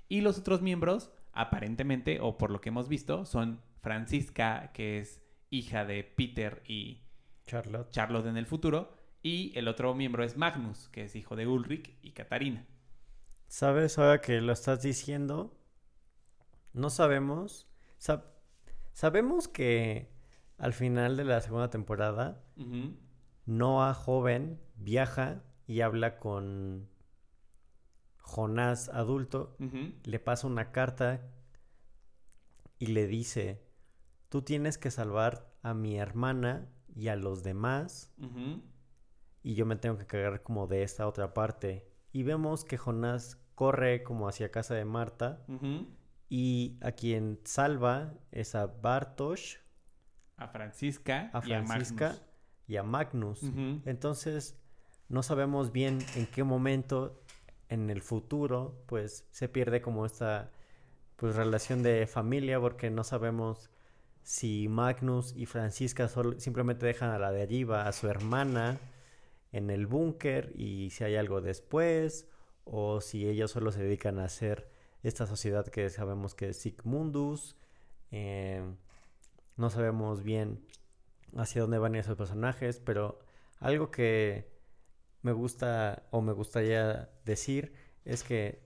Y 0.08 0.20
los 0.20 0.38
otros 0.38 0.62
miembros, 0.62 1.10
aparentemente, 1.32 2.20
o 2.20 2.38
por 2.38 2.50
lo 2.50 2.60
que 2.60 2.68
hemos 2.70 2.88
visto, 2.88 3.24
son 3.24 3.60
Francisca, 3.80 4.70
que 4.72 4.98
es 5.00 5.20
hija 5.50 5.84
de 5.84 6.04
Peter 6.04 6.62
y 6.66 7.02
Charlotte. 7.46 7.90
Charlotte 7.90 8.26
en 8.26 8.36
el 8.36 8.46
futuro, 8.46 8.92
y 9.22 9.52
el 9.56 9.68
otro 9.68 9.94
miembro 9.94 10.24
es 10.24 10.36
Magnus, 10.36 10.88
que 10.88 11.04
es 11.04 11.16
hijo 11.16 11.36
de 11.36 11.46
Ulrich 11.46 11.96
y 12.02 12.12
Catarina. 12.12 12.66
¿Sabes? 13.48 13.98
Ahora 13.98 14.20
que 14.20 14.40
lo 14.40 14.52
estás 14.52 14.82
diciendo, 14.82 15.56
no 16.72 16.90
sabemos. 16.90 17.66
sab- 18.00 18.24
sabemos 18.92 19.48
que 19.48 20.10
al 20.58 20.72
final 20.72 21.16
de 21.16 21.24
la 21.24 21.40
segunda 21.40 21.70
temporada. 21.70 22.42
Noah 23.46 23.94
joven 23.94 24.60
viaja 24.76 25.42
y 25.66 25.80
habla 25.80 26.18
con 26.18 26.88
Jonás 28.18 28.88
adulto, 28.88 29.56
le 30.04 30.18
pasa 30.18 30.46
una 30.46 30.72
carta 30.72 31.20
y 32.78 32.86
le 32.86 33.06
dice, 33.06 33.62
tú 34.28 34.42
tienes 34.42 34.78
que 34.78 34.90
salvar 34.90 35.52
a 35.62 35.74
mi 35.74 35.98
hermana 35.98 36.68
y 36.94 37.08
a 37.08 37.16
los 37.16 37.42
demás 37.42 38.12
y 39.42 39.54
yo 39.54 39.66
me 39.66 39.76
tengo 39.76 39.98
que 39.98 40.06
cargar 40.06 40.42
como 40.42 40.66
de 40.66 40.82
esta 40.82 41.06
otra 41.06 41.34
parte. 41.34 41.86
Y 42.12 42.22
vemos 42.22 42.64
que 42.64 42.78
Jonás 42.78 43.38
corre 43.54 44.02
como 44.02 44.26
hacia 44.26 44.50
casa 44.50 44.74
de 44.74 44.84
Marta 44.86 45.44
y 46.28 46.78
a 46.80 46.92
quien 46.92 47.38
salva 47.44 48.14
es 48.32 48.54
a 48.54 48.66
Bartosz, 48.66 49.58
A 50.36 50.48
Francisca 50.48 51.30
a 51.32 51.46
y 51.46 51.52
a 51.52 51.62
Francisca 51.62 52.08
Magnus. 52.08 52.33
Y 52.66 52.76
a 52.76 52.82
Magnus. 52.82 53.42
Entonces, 53.84 54.56
no 55.08 55.22
sabemos 55.22 55.72
bien 55.72 55.98
en 56.16 56.26
qué 56.26 56.44
momento 56.44 57.20
en 57.68 57.90
el 57.90 58.02
futuro, 58.02 58.82
pues 58.86 59.26
se 59.30 59.48
pierde 59.48 59.80
como 59.80 60.06
esta 60.06 60.50
pues 61.16 61.36
relación 61.36 61.82
de 61.82 62.06
familia 62.06 62.60
porque 62.60 62.90
no 62.90 63.04
sabemos 63.04 63.70
si 64.22 64.68
Magnus 64.68 65.34
y 65.36 65.46
Francisca 65.46 66.08
simplemente 66.38 66.86
dejan 66.86 67.10
a 67.10 67.18
la 67.18 67.30
deriva 67.30 67.86
a 67.86 67.92
su 67.92 68.08
hermana 68.08 68.78
en 69.52 69.70
el 69.70 69.86
búnker 69.86 70.52
y 70.56 70.90
si 70.90 71.04
hay 71.04 71.16
algo 71.16 71.40
después 71.40 72.26
o 72.64 73.00
si 73.00 73.28
ellos 73.28 73.50
solo 73.50 73.70
se 73.70 73.82
dedican 73.82 74.18
a 74.18 74.24
hacer 74.24 74.70
esta 75.02 75.26
sociedad 75.26 75.66
que 75.66 75.90
sabemos 75.90 76.34
que 76.34 76.48
es 76.48 76.56
Sigmundus. 76.56 77.56
eh, 78.10 78.62
no 79.56 79.70
sabemos 79.70 80.24
bien 80.24 80.64
hacia 81.36 81.62
dónde 81.62 81.78
van 81.78 81.94
esos 81.94 82.16
personajes, 82.16 82.80
pero 82.80 83.20
algo 83.60 83.90
que 83.90 84.52
me 85.22 85.32
gusta 85.32 86.02
o 86.10 86.20
me 86.20 86.32
gustaría 86.32 87.08
decir 87.24 87.72
es 88.04 88.22
que 88.22 88.62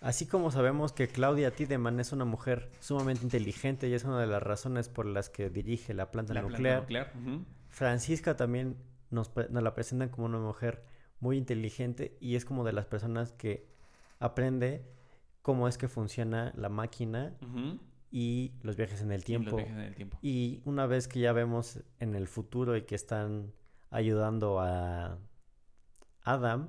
así 0.00 0.26
como 0.26 0.50
sabemos 0.50 0.92
que 0.92 1.08
Claudia 1.08 1.50
Tiedemann 1.52 1.98
es 2.00 2.12
una 2.12 2.24
mujer 2.24 2.70
sumamente 2.80 3.24
inteligente 3.24 3.88
y 3.88 3.94
es 3.94 4.04
una 4.04 4.20
de 4.20 4.26
las 4.26 4.42
razones 4.42 4.88
por 4.88 5.06
las 5.06 5.30
que 5.30 5.48
dirige 5.48 5.94
la 5.94 6.10
planta 6.10 6.34
La 6.34 6.42
planta 6.42 6.80
nuclear. 6.80 7.08
Francisca 7.68 8.36
también 8.36 8.76
nos, 9.10 9.32
la 9.34 9.74
presentan 9.74 10.10
como 10.10 10.26
una 10.26 10.38
mujer 10.38 10.84
muy 11.20 11.38
inteligente 11.38 12.18
y 12.20 12.36
es 12.36 12.44
como 12.44 12.64
de 12.64 12.72
las 12.72 12.84
personas 12.84 13.32
que 13.32 13.66
aprende 14.18 14.84
cómo 15.40 15.68
es 15.68 15.78
que 15.78 15.88
funciona 15.88 16.52
la 16.56 16.68
máquina. 16.68 17.34
Y 18.14 18.52
los 18.62 18.76
viajes 18.76 19.00
en 19.00 19.10
el 19.10 19.16
Y 19.16 19.18
los 19.20 19.24
tiempo. 19.24 19.56
viajes 19.56 19.72
en 19.74 19.80
el 19.80 19.94
tiempo. 19.94 20.18
Y 20.22 20.60
una 20.66 20.86
vez 20.86 21.08
que 21.08 21.18
ya 21.18 21.32
vemos 21.32 21.82
en 21.98 22.14
el 22.14 22.28
futuro 22.28 22.76
y 22.76 22.82
que 22.82 22.94
están 22.94 23.52
ayudando 23.90 24.60
a 24.60 25.18
Adam, 26.22 26.68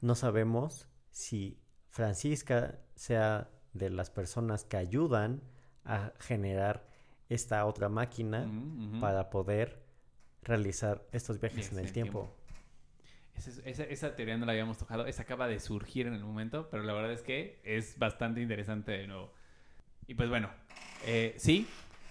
no 0.00 0.14
sabemos 0.16 0.88
si 1.10 1.60
Francisca 1.88 2.80
sea 2.96 3.48
de 3.72 3.88
las 3.90 4.10
personas 4.10 4.64
que 4.64 4.76
ayudan 4.76 5.42
a 5.84 6.12
generar 6.18 6.86
esta 7.28 7.64
otra 7.66 7.88
máquina 7.88 8.46
para 9.00 9.30
poder 9.30 9.82
realizar 10.42 11.06
estos 11.12 11.40
viajes 11.40 11.72
en 11.72 11.78
el 11.78 11.92
tiempo. 11.92 12.34
Esa, 13.34 13.50
es- 13.50 13.62
esa- 13.64 13.84
esa 13.84 14.14
teoría 14.16 14.36
no 14.36 14.44
la 14.46 14.52
habíamos 14.52 14.78
tocado. 14.78 15.06
Esa 15.06 15.22
acaba 15.22 15.46
de 15.48 15.58
surgir 15.60 16.06
en 16.06 16.14
el 16.14 16.24
momento, 16.24 16.68
pero 16.70 16.82
la 16.82 16.92
verdad 16.92 17.12
es 17.12 17.22
que 17.22 17.60
es 17.64 17.98
bastante 17.98 18.40
interesante 18.40 18.92
de 18.92 19.06
nuevo. 19.06 19.32
Y 20.06 20.14
pues 20.14 20.28
bueno, 20.28 20.50
eh, 21.06 21.34
sí, 21.38 21.66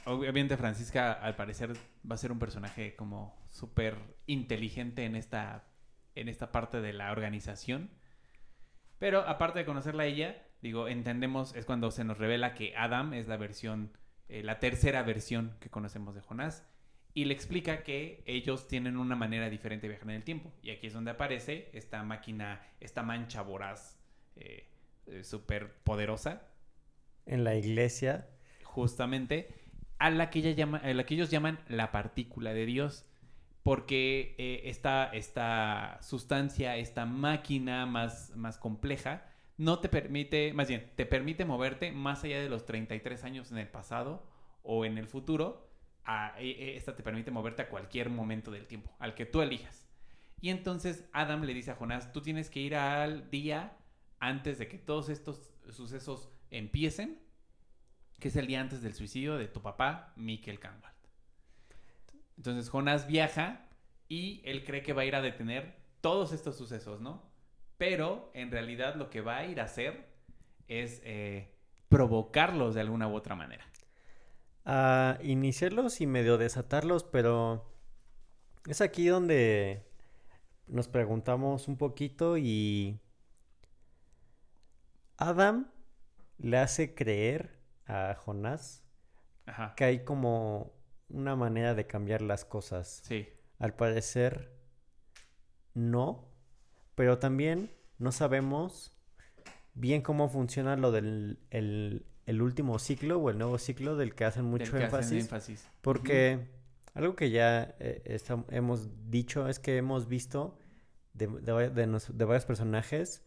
obviamente 0.06 0.58
Francisca 0.58 1.14
al 1.14 1.36
parecer 1.36 1.74
va 2.10 2.16
a 2.16 2.18
ser 2.18 2.32
un 2.32 2.40
personaje 2.40 2.96
como 2.96 3.36
súper 3.50 3.98
inteligente 4.26 5.06
en 5.06 5.16
esta, 5.16 5.66
en 6.16 6.28
esta 6.28 6.52
parte 6.52 6.82
de 6.82 6.94
la 6.94 7.12
organización. 7.12 7.92
Pero 9.00 9.22
aparte 9.28 9.60
de 9.60 9.66
conocerla 9.66 10.04
a 10.04 10.06
ella, 10.08 10.44
digo, 10.62 10.88
entendemos, 10.88 11.56
es 11.56 11.66
cuando 11.66 11.92
se 11.92 12.04
nos 12.04 12.18
revela 12.18 12.54
que 12.54 12.76
Adam 12.76 13.14
es 13.14 13.28
la 13.28 13.38
versión, 13.38 13.92
eh, 14.30 14.44
la 14.44 14.60
tercera 14.60 15.04
versión 15.04 15.56
que 15.60 15.70
conocemos 15.70 16.16
de 16.16 16.22
Jonás. 16.22 16.68
Y 17.16 17.26
le 17.26 17.36
explica 17.36 17.84
que 17.84 18.24
ellos 18.26 18.68
tienen 18.68 18.98
una 18.98 19.16
manera 19.16 19.48
diferente 19.48 19.86
de 19.86 19.94
viajar 19.94 20.10
en 20.10 20.16
el 20.16 20.24
tiempo. 20.24 20.52
Y 20.64 20.72
aquí 20.72 20.88
es 20.88 20.94
donde 20.94 21.12
aparece 21.12 21.70
esta 21.74 22.02
máquina, 22.04 22.66
esta 22.80 23.04
mancha 23.04 23.44
voraz, 23.44 24.00
eh, 24.36 24.68
súper 25.22 25.76
poderosa, 25.84 26.53
En 27.26 27.44
la 27.44 27.56
iglesia, 27.56 28.30
justamente, 28.64 29.50
a 30.00 30.10
la, 30.10 30.30
que 30.30 30.40
ella 30.40 30.52
llama, 30.52 30.78
a 30.80 30.94
la 30.94 31.06
que 31.06 31.16
ellos 31.16 31.30
llaman 31.30 31.60
la 31.68 31.92
partícula 31.92 32.54
de 32.54 32.66
Dios. 32.66 33.06
Porque 33.64 34.36
eh, 34.38 34.64
esta, 34.66 35.06
esta 35.14 35.98
sustancia, 36.02 36.76
esta 36.78 37.06
máquina 37.06 37.86
más, 37.86 38.36
más 38.36 38.58
compleja, 38.58 39.26
no 39.58 39.80
te 39.80 39.88
permite, 39.88 40.54
más 40.54 40.68
bien, 40.68 40.92
te 40.96 41.06
permite 41.06 41.46
moverte 41.46 41.92
más 41.94 42.24
allá 42.26 42.42
de 42.42 42.50
los 42.50 42.66
33 42.66 43.24
años 43.24 43.52
en 43.52 43.58
el 43.60 43.70
pasado 43.70 44.28
o 44.64 44.84
en 44.86 44.98
el 44.98 45.08
futuro. 45.08 45.70
e- 46.40 46.50
e- 46.50 46.76
esta 46.78 46.96
te 46.96 47.04
permite 47.04 47.32
moverte 47.32 47.62
a 47.62 47.70
cualquier 47.70 48.10
momento 48.10 48.52
del 48.52 48.68
tiempo, 48.68 48.92
al 49.00 49.16
que 49.16 49.26
tú 49.26 49.42
elijas. 49.42 49.88
Y 50.42 50.50
entonces 50.50 51.08
Adam 51.14 51.44
le 51.44 51.54
dice 51.54 51.72
a 51.72 51.76
Jonás, 51.76 52.12
tú 52.12 52.22
tienes 52.22 52.50
que 52.50 52.60
ir 52.60 52.76
al 52.76 53.30
día 53.30 53.78
antes 54.20 54.58
de 54.58 54.68
que 54.68 54.78
todos 54.78 55.08
estos 55.10 55.54
sucesos 55.72 56.33
empiecen, 56.54 57.20
que 58.20 58.30
es 58.30 58.36
el 58.36 58.48
día 58.48 58.62
antes 58.62 58.82
del 58.82 58.94
suicidio 58.94 59.38
de 59.38 59.48
tu 59.48 59.62
papá, 59.62 60.14
Mikkel 60.16 60.60
Canwald. 60.60 60.94
Entonces 62.38 62.70
Jonás 62.70 63.08
viaja 63.08 63.68
y 64.08 64.42
él 64.46 64.64
cree 64.64 64.84
que 64.84 64.94
va 64.94 65.02
a 65.02 65.06
ir 65.06 65.16
a 65.16 65.22
detener 65.22 65.76
todos 66.02 66.32
estos 66.32 66.58
sucesos, 66.58 67.02
¿no? 67.02 67.24
Pero 67.78 68.32
en 68.34 68.52
realidad 68.52 68.96
lo 68.96 69.10
que 69.10 69.22
va 69.22 69.38
a 69.38 69.46
ir 69.46 69.60
a 69.60 69.66
hacer 69.66 70.08
es 70.68 71.02
eh, 71.04 71.52
provocarlos 71.90 72.76
de 72.76 72.82
alguna 72.82 73.08
u 73.08 73.16
otra 73.16 73.36
manera. 73.36 73.66
a 74.66 75.18
iniciarlos 75.22 76.00
y 76.00 76.08
medio 76.08 76.38
desatarlos, 76.38 77.04
pero 77.04 77.70
es 78.66 78.80
aquí 78.80 79.08
donde 79.08 79.86
nos 80.68 80.88
preguntamos 80.88 81.68
un 81.68 81.78
poquito 81.78 82.38
y 82.38 83.00
Adam 85.18 85.73
le 86.44 86.58
hace 86.60 86.94
creer 86.94 87.60
a 87.88 88.14
Jonás 88.16 88.84
Ajá. 89.48 89.74
que 89.76 89.84
hay 89.86 90.04
como 90.04 90.74
una 91.10 91.36
manera 91.36 91.74
de 91.74 91.88
cambiar 91.88 92.22
las 92.22 92.46
cosas. 92.46 93.02
Sí. 93.04 93.28
Al 93.60 93.74
parecer, 93.76 94.52
no, 95.74 96.30
pero 96.96 97.18
también 97.20 97.72
no 97.98 98.12
sabemos 98.12 98.94
bien 99.74 100.02
cómo 100.02 100.30
funciona 100.30 100.76
lo 100.76 100.92
del 100.92 101.40
el, 101.50 102.06
el 102.26 102.42
último 102.42 102.78
ciclo 102.80 103.18
o 103.20 103.30
el 103.30 103.38
nuevo 103.38 103.58
ciclo 103.58 103.96
del 103.96 104.14
que 104.16 104.26
hacen 104.26 104.46
mucho 104.46 104.76
hacen 104.78 105.18
énfasis. 105.20 105.68
Porque 105.82 106.48
algo 106.94 107.16
que 107.16 107.32
ya 107.32 107.76
eh, 107.80 108.20
hemos 108.50 109.10
dicho 109.10 109.48
es 109.48 109.60
que 109.60 109.78
hemos 109.78 110.08
visto 110.08 110.58
de, 111.14 111.28
de 111.28 111.52
va- 111.52 111.70
de 111.70 111.88
nos- 111.88 112.16
de 112.16 112.26
varios 112.26 112.46
personajes, 112.46 113.24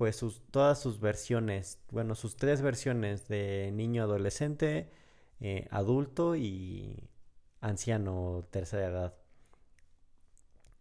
pues 0.00 0.16
sus, 0.16 0.40
todas 0.50 0.80
sus 0.80 0.98
versiones, 0.98 1.78
bueno, 1.90 2.14
sus 2.14 2.34
tres 2.34 2.62
versiones 2.62 3.28
de 3.28 3.70
niño, 3.70 4.04
adolescente, 4.04 4.90
eh, 5.40 5.68
adulto 5.70 6.36
y 6.36 7.10
anciano 7.60 8.46
tercera 8.50 8.86
edad. 8.86 9.14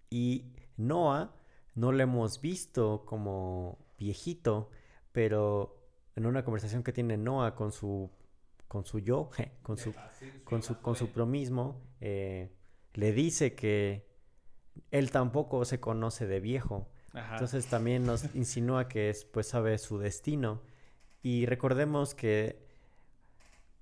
Y 0.09 0.53
Noah 0.77 1.35
no 1.75 1.91
lo 1.91 2.01
hemos 2.01 2.39
visto 2.39 3.03
como 3.05 3.77
viejito, 3.97 4.69
pero 5.11 5.77
en 6.15 6.25
una 6.25 6.45
conversación 6.45 6.81
que 6.81 6.93
tiene 6.93 7.17
Noah 7.17 7.55
con 7.55 7.73
su, 7.73 8.09
con 8.69 8.85
su 8.85 8.99
yo, 8.99 9.31
con 9.63 9.77
su 9.77 9.93
con 10.45 10.63
su, 10.63 10.79
con 10.79 10.95
su 10.95 11.09
promismo, 11.09 11.81
eh, 11.99 12.55
le 12.93 13.11
dice 13.11 13.53
que 13.53 14.07
él 14.91 15.11
tampoco 15.11 15.65
se 15.65 15.81
conoce 15.81 16.25
de 16.25 16.39
viejo. 16.39 16.87
Ajá. 17.13 17.33
Entonces 17.33 17.67
también 17.67 18.05
nos 18.05 18.23
insinúa 18.35 18.87
que 18.87 19.09
es, 19.09 19.25
pues 19.25 19.47
sabe 19.47 19.77
su 19.77 19.97
destino. 19.97 20.61
Y 21.21 21.45
recordemos 21.45 22.15
que 22.15 22.67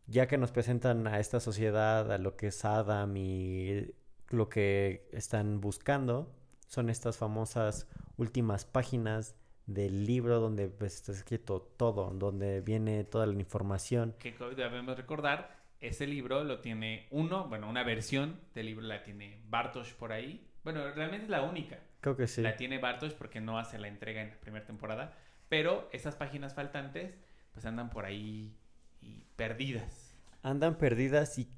ya 0.08 0.28
que 0.28 0.38
nos 0.38 0.52
presentan 0.52 1.06
a 1.08 1.20
esta 1.20 1.40
sociedad, 1.40 2.12
a 2.12 2.18
lo 2.18 2.36
que 2.36 2.48
es 2.48 2.66
Adam 2.66 3.16
y 3.18 3.94
lo 4.30 4.50
que 4.50 5.08
están 5.12 5.62
buscando, 5.62 6.34
son 6.68 6.90
estas 6.90 7.18
famosas 7.18 7.88
últimas 8.18 8.66
páginas 8.66 9.36
del 9.66 10.06
libro 10.06 10.40
donde 10.40 10.70
pues, 10.70 10.96
está 10.96 11.12
escrito 11.12 11.62
todo, 11.62 12.12
donde 12.12 12.62
viene 12.62 13.04
toda 13.04 13.26
la 13.26 13.34
información. 13.34 14.16
que 14.18 14.34
debemos 14.56 14.96
recordar, 14.96 15.58
ese 15.82 16.08
libro 16.08 16.44
lo 16.44 16.60
tiene 16.60 17.08
uno, 17.12 17.48
bueno, 17.48 17.70
una 17.70 17.84
versión 17.84 18.40
del 18.56 18.68
libro 18.68 18.86
la 18.86 19.04
tiene 19.04 19.42
Bartosz 19.50 19.94
por 19.94 20.12
ahí. 20.12 20.48
Bueno, 20.64 20.90
realmente 20.94 21.26
es 21.26 21.30
la 21.30 21.44
única. 21.44 21.80
Creo 22.16 22.18
que 22.18 22.28
sí. 22.28 22.42
La 22.42 22.56
tiene 22.56 22.78
Bartosz 22.80 23.14
porque 23.14 23.42
no 23.42 23.60
hace 23.60 23.78
la 23.80 23.88
entrega 23.88 24.22
en 24.22 24.30
la 24.30 24.36
primera 24.38 24.66
temporada. 24.66 25.14
Pero 25.50 25.90
esas 25.92 26.16
páginas 26.16 26.54
faltantes, 26.54 27.14
pues 27.54 27.66
andan 27.66 27.90
por 27.90 28.06
ahí 28.06 28.56
y 29.02 29.24
perdidas. 29.36 30.16
andan 30.44 30.78
perdidas 30.78 31.38
y 31.40 31.50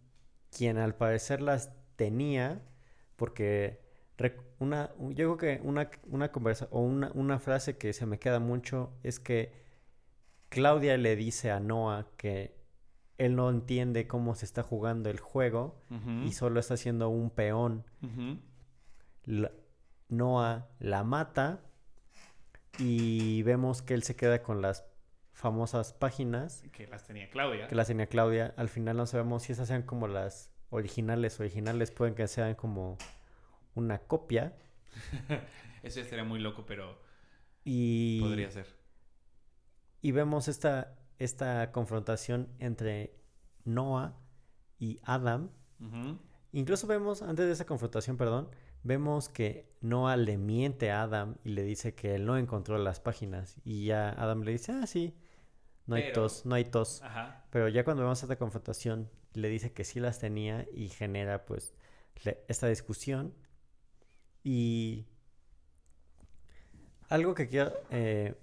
quien 0.56 0.78
al 0.78 0.96
parecer 0.96 1.42
las 1.42 1.72
tenía, 1.96 2.62
porque 3.16 3.80
una, 4.60 4.90
un- 4.98 5.14
yo 5.16 5.36
creo 5.36 5.58
que 5.60 5.68
una, 5.68 5.90
una 6.08 6.32
conversa 6.32 6.68
o 6.72 6.80
una, 6.82 7.12
una 7.14 7.40
frase 7.40 7.78
que 7.78 7.94
se 7.94 8.06
me 8.06 8.18
queda 8.20 8.40
mucho 8.40 8.92
es 9.04 9.20
que 9.20 9.52
Claudia 10.50 10.98
le 10.98 11.16
dice 11.16 11.52
a 11.52 11.60
Noah 11.60 12.08
que 12.18 12.56
él 13.18 13.36
no 13.36 13.50
entiende 13.50 14.08
cómo 14.08 14.34
se 14.36 14.46
está 14.46 14.64
jugando 14.64 15.10
el 15.10 15.20
juego 15.20 15.80
y 16.26 16.32
solo 16.32 16.60
está 16.60 16.74
haciendo 16.76 17.10
un 17.10 17.30
peón. 17.30 17.86
La- 19.26 19.52
Noah 20.10 20.68
la 20.80 21.04
mata 21.04 21.62
y 22.78 23.42
vemos 23.44 23.82
que 23.82 23.94
él 23.94 24.04
se 24.04 24.16
queda 24.16 24.42
con 24.44 24.62
las 24.62 24.86
famosas 25.34 25.94
páginas 25.94 26.64
Que 26.74 26.88
las 26.88 27.06
tenía 27.06 27.30
Claudia. 27.30 27.68
que 27.68 27.76
las 27.76 27.88
tenía 27.88 28.08
Claudia. 28.08 28.54
Al 28.58 28.70
final 28.70 28.98
no 28.98 29.06
sabemos 29.06 29.44
si 29.44 29.54
esas 29.54 29.68
sean 29.68 29.84
como 29.84 30.08
las 30.08 30.52
originales. 30.70 31.40
Originales 31.40 31.92
pueden 31.92 32.16
que 32.16 32.28
sean 32.28 32.56
como 32.56 32.98
una 33.76 34.00
copia. 34.00 34.56
Eso 35.84 36.02
ya 36.02 36.06
sería 36.06 36.24
muy 36.26 36.40
loco, 36.40 36.66
pero 36.66 37.00
Y, 37.64 38.20
podría 38.22 38.52
ser. 38.52 38.68
y 40.02 40.12
vemos 40.12 40.48
esta, 40.48 40.98
esta 41.20 41.72
confrontación 41.72 42.50
entre 42.60 43.16
Noah 43.64 44.18
y 44.78 45.00
Adam. 45.04 45.52
Ujú. 45.80 46.20
Incluso 46.52 46.88
vemos, 46.88 47.22
antes 47.22 47.46
de 47.46 47.52
esa 47.54 47.66
confrontación, 47.66 48.18
perdón, 48.18 48.50
vemos 48.84 49.30
que 49.30 49.70
Noah 49.82 50.18
le 50.18 50.38
miente 50.38 50.90
a 50.92 51.04
Adam 51.04 51.36
y 51.44 51.50
le 51.50 51.64
dice 51.64 51.94
que 51.94 52.16
él 52.16 52.26
no 52.26 52.38
encontró 52.38 52.78
las 52.78 53.00
páginas. 53.00 53.58
Y 53.64 53.86
ya 53.86 54.10
Adam 54.10 54.42
le 54.42 54.52
dice, 54.54 54.72
ah, 54.72 54.88
sí, 54.88 55.16
no 55.86 55.96
hay 55.96 56.04
Pero- 56.04 56.14
tos, 56.24 56.46
no 56.46 56.56
hay 56.56 56.66
tos. 56.66 57.02
Ajá. 57.04 57.46
Pero 57.52 57.68
ya 57.68 57.84
cuando 57.84 58.02
vemos 58.04 58.22
esta 58.24 58.36
confrontación, 58.38 59.10
le 59.34 59.48
dice 59.50 59.72
que 59.74 59.84
sí 59.84 60.00
las 60.00 60.18
tenía 60.20 60.66
y 60.74 60.90
genera 60.90 61.46
pues 61.46 61.76
le- 62.24 62.44
esta 62.48 62.68
discusión. 62.68 63.34
Y 64.44 65.06
algo 67.10 67.34
que 67.36 67.48
quiero, 67.48 67.74
eh, 67.92 68.36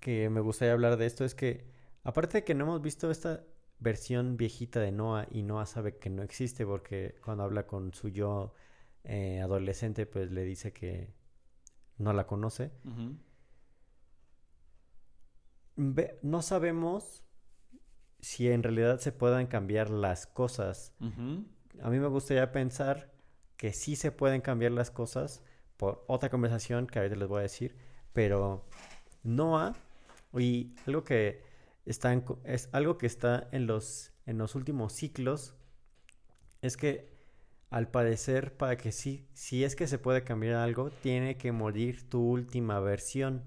que 0.00 0.28
me 0.30 0.40
gustaría 0.40 0.72
hablar 0.72 0.96
de 0.96 1.06
esto 1.06 1.24
es 1.24 1.34
que, 1.34 1.64
aparte 2.04 2.38
de 2.38 2.44
que 2.44 2.54
no 2.54 2.64
hemos 2.64 2.82
visto 2.82 3.10
esta 3.10 3.44
versión 3.82 4.36
viejita 4.36 4.80
de 4.80 4.92
Noah 4.92 5.26
y 5.30 5.42
Noah 5.42 5.66
sabe 5.66 5.96
que 5.98 6.08
no 6.10 6.22
existe 6.22 6.64
porque 6.66 7.16
cuando 7.24 7.42
habla 7.44 7.66
con 7.66 7.92
su 7.94 8.08
yo 8.08 8.54
eh, 9.04 9.40
adolescente 9.40 10.06
pues 10.06 10.30
le 10.30 10.44
dice 10.44 10.72
que 10.72 11.08
no 11.98 12.12
la 12.12 12.26
conoce. 12.26 12.70
Ve- 15.76 16.18
no 16.22 16.42
sabemos 16.42 17.22
si 18.20 18.48
en 18.50 18.62
realidad 18.62 19.00
se 19.00 19.10
puedan 19.12 19.46
cambiar 19.46 19.90
las 19.90 20.26
cosas. 20.26 20.92
A 21.82 21.90
mí 21.90 21.98
me 21.98 22.06
gustaría 22.08 22.52
pensar 22.52 23.10
que 23.56 23.72
sí 23.72 23.96
se 23.96 24.12
pueden 24.12 24.40
cambiar 24.42 24.72
las 24.72 24.90
cosas 24.90 25.42
por 25.76 26.04
otra 26.06 26.28
conversación 26.30 26.86
que 26.86 26.98
ahorita 26.98 27.16
les 27.16 27.28
voy 27.28 27.40
a 27.40 27.42
decir, 27.42 27.76
pero 28.12 28.64
Noah 29.24 29.74
y 30.38 30.74
algo 30.86 31.02
que 31.04 31.42
está 31.84 32.12
en 32.12 32.24
es 32.44 32.68
algo 32.72 32.98
que 32.98 33.06
está 33.06 33.48
en 33.52 33.66
los 33.66 34.12
en 34.26 34.38
los 34.38 34.54
últimos 34.54 34.92
ciclos 34.92 35.54
es 36.60 36.76
que 36.76 37.10
al 37.70 37.88
parecer 37.88 38.56
para 38.56 38.76
que 38.76 38.92
sí 38.92 39.26
si 39.32 39.64
es 39.64 39.74
que 39.74 39.86
se 39.86 39.98
puede 39.98 40.22
cambiar 40.24 40.56
algo 40.56 40.90
tiene 40.90 41.36
que 41.36 41.52
morir 41.52 42.08
tu 42.08 42.20
última 42.20 42.78
versión. 42.80 43.42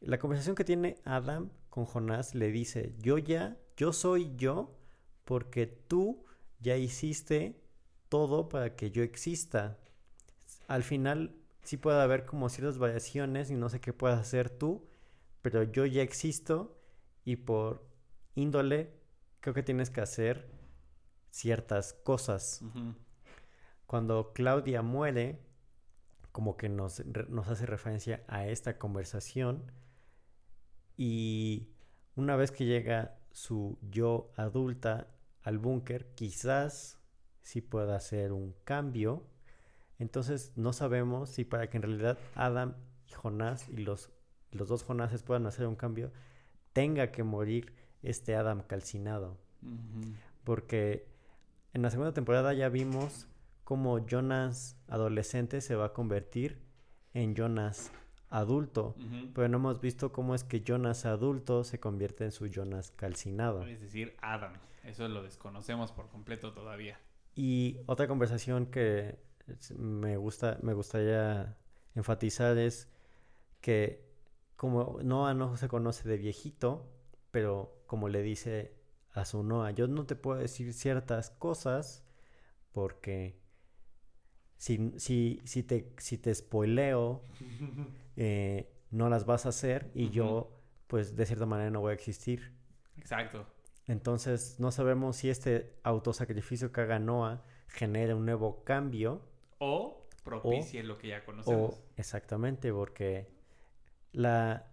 La 0.00 0.18
conversación 0.18 0.54
que 0.54 0.64
tiene 0.64 0.96
Adam 1.04 1.50
con 1.70 1.84
Jonás 1.84 2.34
le 2.34 2.50
dice, 2.50 2.94
yo 2.98 3.18
ya, 3.18 3.56
yo 3.76 3.92
soy 3.92 4.32
yo 4.36 4.76
porque 5.24 5.66
tú 5.66 6.24
ya 6.60 6.76
hiciste 6.76 7.60
todo 8.08 8.48
para 8.48 8.76
que 8.76 8.90
yo 8.90 9.02
exista. 9.02 9.78
Al 10.68 10.82
final 10.82 11.34
sí 11.62 11.76
puede 11.76 12.00
haber 12.00 12.24
como 12.24 12.48
ciertas 12.48 12.78
variaciones 12.78 13.50
y 13.50 13.54
no 13.56 13.68
sé 13.68 13.80
qué 13.80 13.92
puedas 13.92 14.20
hacer 14.20 14.48
tú, 14.50 14.86
pero 15.42 15.64
yo 15.64 15.84
ya 15.86 16.02
existo 16.02 16.75
y 17.26 17.36
por 17.36 17.84
índole 18.36 18.94
creo 19.40 19.52
que 19.52 19.62
tienes 19.62 19.90
que 19.90 20.00
hacer 20.00 20.48
ciertas 21.28 21.92
cosas. 21.92 22.62
Cuando 23.86 24.32
Claudia 24.32 24.80
muere, 24.80 25.44
como 26.32 26.56
que 26.56 26.68
nos, 26.68 27.04
nos 27.04 27.48
hace 27.48 27.66
referencia 27.66 28.24
a 28.28 28.46
esta 28.46 28.78
conversación. 28.78 29.70
Y 30.96 31.68
una 32.14 32.36
vez 32.36 32.52
que 32.52 32.64
llega 32.64 33.18
su 33.32 33.78
yo 33.82 34.30
adulta 34.36 35.08
al 35.42 35.58
búnker, 35.58 36.14
quizás 36.14 37.00
sí 37.42 37.60
pueda 37.60 37.96
hacer 37.96 38.32
un 38.32 38.54
cambio. 38.64 39.26
Entonces 39.98 40.52
no 40.56 40.72
sabemos 40.72 41.30
si 41.30 41.44
para 41.44 41.68
que 41.68 41.76
en 41.78 41.82
realidad 41.82 42.18
Adam 42.36 42.76
y 43.08 43.12
Jonás 43.12 43.68
y 43.68 43.78
los, 43.78 44.10
los 44.52 44.68
dos 44.68 44.84
Jonases 44.84 45.22
puedan 45.22 45.46
hacer 45.46 45.66
un 45.66 45.76
cambio, 45.76 46.12
tenga 46.76 47.10
que 47.10 47.22
morir 47.22 47.72
este 48.02 48.36
Adam 48.36 48.60
calcinado. 48.60 49.38
Porque 50.44 51.08
en 51.72 51.80
la 51.80 51.90
segunda 51.90 52.12
temporada 52.12 52.52
ya 52.52 52.68
vimos 52.68 53.28
cómo 53.64 54.04
Jonas 54.06 54.76
adolescente 54.86 55.62
se 55.62 55.74
va 55.74 55.86
a 55.86 55.92
convertir 55.94 56.58
en 57.14 57.34
Jonas 57.34 57.90
adulto. 58.28 58.94
Pero 59.34 59.48
no 59.48 59.56
hemos 59.56 59.80
visto 59.80 60.12
cómo 60.12 60.34
es 60.34 60.44
que 60.44 60.60
Jonas 60.60 61.06
adulto 61.06 61.64
se 61.64 61.80
convierte 61.80 62.24
en 62.24 62.30
su 62.30 62.48
Jonas 62.48 62.90
calcinado. 62.90 63.66
Es 63.66 63.80
decir, 63.80 64.14
Adam. 64.20 64.52
Eso 64.84 65.08
lo 65.08 65.22
desconocemos 65.22 65.92
por 65.92 66.10
completo 66.10 66.52
todavía. 66.52 67.00
Y 67.34 67.78
otra 67.86 68.06
conversación 68.06 68.66
que 68.66 69.18
me 69.78 70.18
gusta, 70.18 70.58
me 70.60 70.74
gustaría 70.74 71.56
enfatizar 71.94 72.58
es 72.58 72.90
que 73.62 74.05
como 74.56 74.98
Noah 75.02 75.34
no 75.34 75.56
se 75.56 75.68
conoce 75.68 76.08
de 76.08 76.16
viejito, 76.16 76.88
pero 77.30 77.82
como 77.86 78.08
le 78.08 78.22
dice 78.22 78.74
a 79.12 79.24
su 79.24 79.42
Noah, 79.42 79.70
yo 79.72 79.86
no 79.88 80.06
te 80.06 80.16
puedo 80.16 80.38
decir 80.38 80.72
ciertas 80.72 81.30
cosas 81.30 82.04
porque 82.72 83.38
si, 84.56 84.92
si, 84.98 85.40
si 85.44 85.62
te, 85.62 85.92
si 85.98 86.18
te 86.18 86.34
spoileo, 86.34 87.22
eh, 88.16 88.72
no 88.90 89.08
las 89.08 89.26
vas 89.26 89.46
a 89.46 89.50
hacer 89.50 89.90
y 89.94 90.10
yo, 90.10 90.50
pues 90.86 91.16
de 91.16 91.26
cierta 91.26 91.46
manera 91.46 91.70
no 91.70 91.80
voy 91.80 91.90
a 91.92 91.94
existir. 91.94 92.52
Exacto. 92.96 93.46
Entonces 93.86 94.58
no 94.58 94.72
sabemos 94.72 95.16
si 95.16 95.30
este 95.30 95.78
autosacrificio 95.82 96.72
que 96.72 96.80
haga 96.80 96.98
Noah 96.98 97.44
genera 97.68 98.16
un 98.16 98.24
nuevo 98.24 98.64
cambio 98.64 99.22
O 99.58 100.08
propicie 100.24 100.82
lo 100.82 100.98
que 100.98 101.08
ya 101.08 101.22
o 101.22 101.24
conocemos. 101.24 101.80
exactamente 101.96 102.72
porque 102.72 103.28
la 104.16 104.64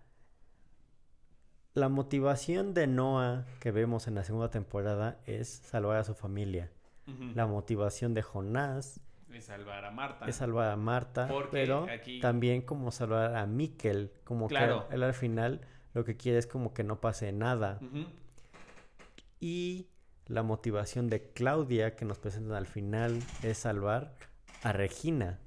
la 1.76 1.90
motivación 1.90 2.74
de 2.74 2.88
Noah 2.88 3.46
que 3.60 3.72
vemos 3.72 4.08
en 4.08 4.16
la 4.16 4.24
segunda 4.24 4.50
temporada 4.50 5.20
es 5.26 5.50
salvar 5.50 5.98
a 5.98 6.04
su 6.04 6.14
familia. 6.14 6.72
La 7.36 7.46
motivación 7.48 8.14
de 8.14 8.22
Jonás 8.22 9.02
Es 9.32 9.46
salvar 9.46 9.84
a 9.84 9.92
Marta. 9.92 10.26
es 10.28 10.36
salvar 10.38 10.70
a 10.72 10.76
Marta, 10.78 11.28
Porque 11.28 11.50
pero 11.52 11.88
aquí- 11.92 12.20
también 12.22 12.62
como 12.62 12.92
salvar 12.92 13.36
a 13.36 13.46
Mikkel, 13.48 14.12
como 14.24 14.48
Claro. 14.48 14.88
que 14.88 14.96
él 14.96 15.04
al 15.04 15.14
final 15.16 15.62
lo 15.96 16.06
que 16.06 16.16
quiere 16.16 16.38
es 16.38 16.48
como 16.48 16.74
que 16.74 16.84
no 16.84 17.02
pase 17.02 17.32
nada. 17.34 17.80
Y 19.40 19.90
la 20.28 20.44
motivación 20.44 21.10
de 21.10 21.32
Claudia 21.34 21.96
que 21.96 22.06
nos 22.06 22.20
presentan 22.20 22.56
al 22.56 22.68
final 22.68 23.20
es 23.42 23.58
salvar 23.58 24.16
a 24.62 24.72
Regina. 24.72 25.40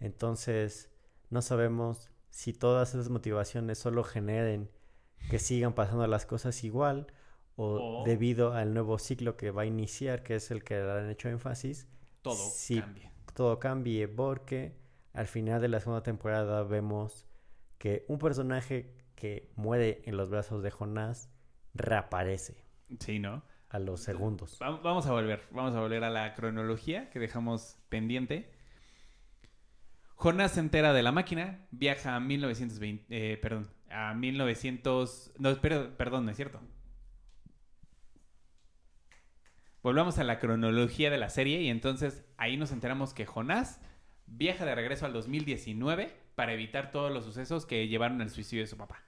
Entonces, 0.00 0.90
no 1.30 1.40
sabemos 1.40 2.10
si 2.34 2.52
todas 2.52 2.94
esas 2.94 3.10
motivaciones 3.10 3.78
solo 3.78 4.02
generen 4.02 4.68
que 5.30 5.38
sigan 5.38 5.72
pasando 5.72 6.04
las 6.08 6.26
cosas 6.26 6.64
igual 6.64 7.06
o, 7.54 8.00
O- 8.00 8.04
debido 8.04 8.52
al 8.54 8.74
nuevo 8.74 8.98
ciclo 8.98 9.36
que 9.36 9.52
va 9.52 9.62
a 9.62 9.66
iniciar, 9.66 10.24
que 10.24 10.34
es 10.34 10.50
el 10.50 10.64
que 10.64 10.74
le 10.74 10.90
han 10.90 11.10
hecho 11.10 11.28
énfasis, 11.28 11.86
Todo 12.22 12.34
Sí. 12.34 12.80
cambia. 12.80 13.12
todo 13.34 13.60
cambie 13.60 14.08
porque 14.08 14.76
al 15.12 15.28
final 15.28 15.60
de 15.62 15.68
la 15.68 15.78
segunda 15.78 16.02
temporada 16.02 16.64
vemos 16.64 17.24
que 17.78 18.04
un 18.08 18.18
personaje 18.18 18.92
que 19.14 19.52
muere 19.54 20.02
en 20.04 20.16
los 20.16 20.28
brazos 20.28 20.60
de 20.64 20.72
Jonás 20.72 21.30
reaparece 21.72 22.64
Sí, 22.98 23.20
¿no? 23.20 23.44
a 23.68 23.78
los 23.78 24.00
segundos. 24.00 24.58
Va- 24.60 24.70
Vamos 24.82 25.06
a 25.06 25.12
volver, 25.12 25.42
vamos 25.52 25.74
a 25.76 25.80
volver 25.80 26.02
a 26.02 26.10
la 26.10 26.34
cronología 26.34 27.10
que 27.10 27.20
dejamos 27.20 27.78
pendiente. 27.88 28.50
Jonás 30.14 30.52
se 30.52 30.60
entera 30.60 30.92
de 30.92 31.02
la 31.02 31.12
máquina, 31.12 31.66
viaja 31.70 32.16
a 32.16 32.20
1920, 32.20 33.04
eh, 33.10 33.36
perdón, 33.36 33.68
a 33.90 34.14
1900, 34.14 35.32
no, 35.38 35.54
pero- 35.60 35.96
perdón, 35.96 36.24
no 36.24 36.30
es 36.30 36.36
cierto. 36.36 36.60
Volvamos 39.82 40.18
a 40.18 40.24
la 40.24 40.38
cronología 40.38 41.10
de 41.10 41.18
la 41.18 41.28
serie 41.28 41.60
y 41.60 41.68
entonces 41.68 42.24
ahí 42.38 42.56
nos 42.56 42.72
enteramos 42.72 43.12
que 43.12 43.26
Jonás 43.26 43.80
viaja 44.26 44.64
de 44.64 44.74
regreso 44.74 45.04
al 45.04 45.12
2019 45.12 46.10
para 46.34 46.54
evitar 46.54 46.90
todos 46.90 47.12
los 47.12 47.24
sucesos 47.24 47.66
que 47.66 47.86
llevaron 47.86 48.22
al 48.22 48.30
suicidio 48.30 48.62
de 48.64 48.68
su 48.68 48.78
papá. 48.78 49.02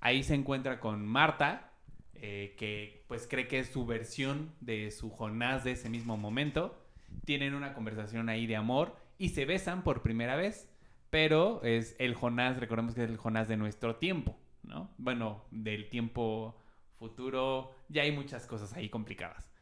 Ahí 0.00 0.22
se 0.22 0.34
encuentra 0.34 0.80
con 0.80 1.06
Marta, 1.06 1.72
eh, 2.14 2.54
que 2.58 3.04
pues 3.08 3.26
cree 3.26 3.48
que 3.48 3.60
es 3.60 3.68
su 3.68 3.86
versión 3.86 4.54
de 4.60 4.90
su 4.90 5.08
Jonás 5.08 5.64
de 5.64 5.72
ese 5.72 5.88
mismo 5.88 6.18
momento. 6.18 6.78
Tienen 7.24 7.54
una 7.54 7.72
conversación 7.72 8.28
ahí 8.28 8.46
de 8.46 8.56
amor 8.56 8.96
y 9.22 9.28
se 9.28 9.44
besan 9.44 9.84
por 9.84 10.02
primera 10.02 10.34
vez, 10.34 10.68
pero 11.08 11.62
es 11.62 11.94
el 12.00 12.14
Jonás, 12.16 12.58
recordemos 12.58 12.96
que 12.96 13.04
es 13.04 13.08
el 13.08 13.18
Jonás 13.18 13.46
de 13.46 13.56
nuestro 13.56 13.94
tiempo, 13.94 14.36
¿no? 14.64 14.90
Bueno, 14.98 15.44
del 15.52 15.88
tiempo 15.88 16.60
futuro, 16.98 17.70
ya 17.88 18.02
hay 18.02 18.10
muchas 18.10 18.48
cosas 18.48 18.72
ahí 18.72 18.88
complicadas. 18.88 19.52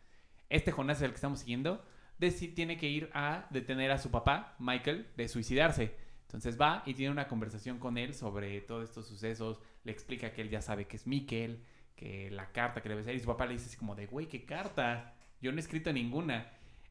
Este 0.49 0.73
Jonás 0.73 0.97
es 0.97 1.03
el 1.03 1.11
que 1.11 1.17
estamos 1.17 1.41
siguiendo, 1.41 1.85
deci- 2.19 2.55
tiene 2.55 2.79
que 2.79 2.89
ir 2.89 3.11
a 3.13 3.49
detener 3.51 3.91
a 3.91 3.99
su 3.99 4.11
papá, 4.11 4.57
Michael, 4.59 5.09
de 5.19 5.29
suicidarse. 5.29 5.95
Entonces 6.23 6.59
va 6.59 6.83
y 6.87 6.95
tiene 6.95 7.13
una 7.13 7.29
conversación 7.29 7.79
con 7.79 7.99
él 7.99 8.15
sobre 8.15 8.63
todos 8.63 8.89
estos 8.89 9.07
sucesos, 9.07 9.61
le 9.85 9.93
explica 9.93 10.33
que 10.33 10.41
él 10.41 10.49
ya 10.49 10.63
sabe 10.63 10.87
que 10.87 10.97
es 10.97 11.07
Mikel, 11.07 11.63
que 11.97 12.31
la 12.31 12.51
carta 12.53 12.81
que 12.81 12.89
debe 12.89 13.05
ser, 13.05 13.15
y 13.15 13.21
su 13.21 13.27
papá 13.27 13.45
le 13.45 13.53
dice 13.53 13.67
así 13.67 13.77
como 13.77 13.95
de, 13.95 14.07
güey, 14.07 14.27
¿qué 14.27 14.47
carta? 14.47 15.15
Yo 15.43 15.53
no 15.53 15.59
he 15.59 15.61
escrito 15.61 15.93
ninguna. 15.93 16.51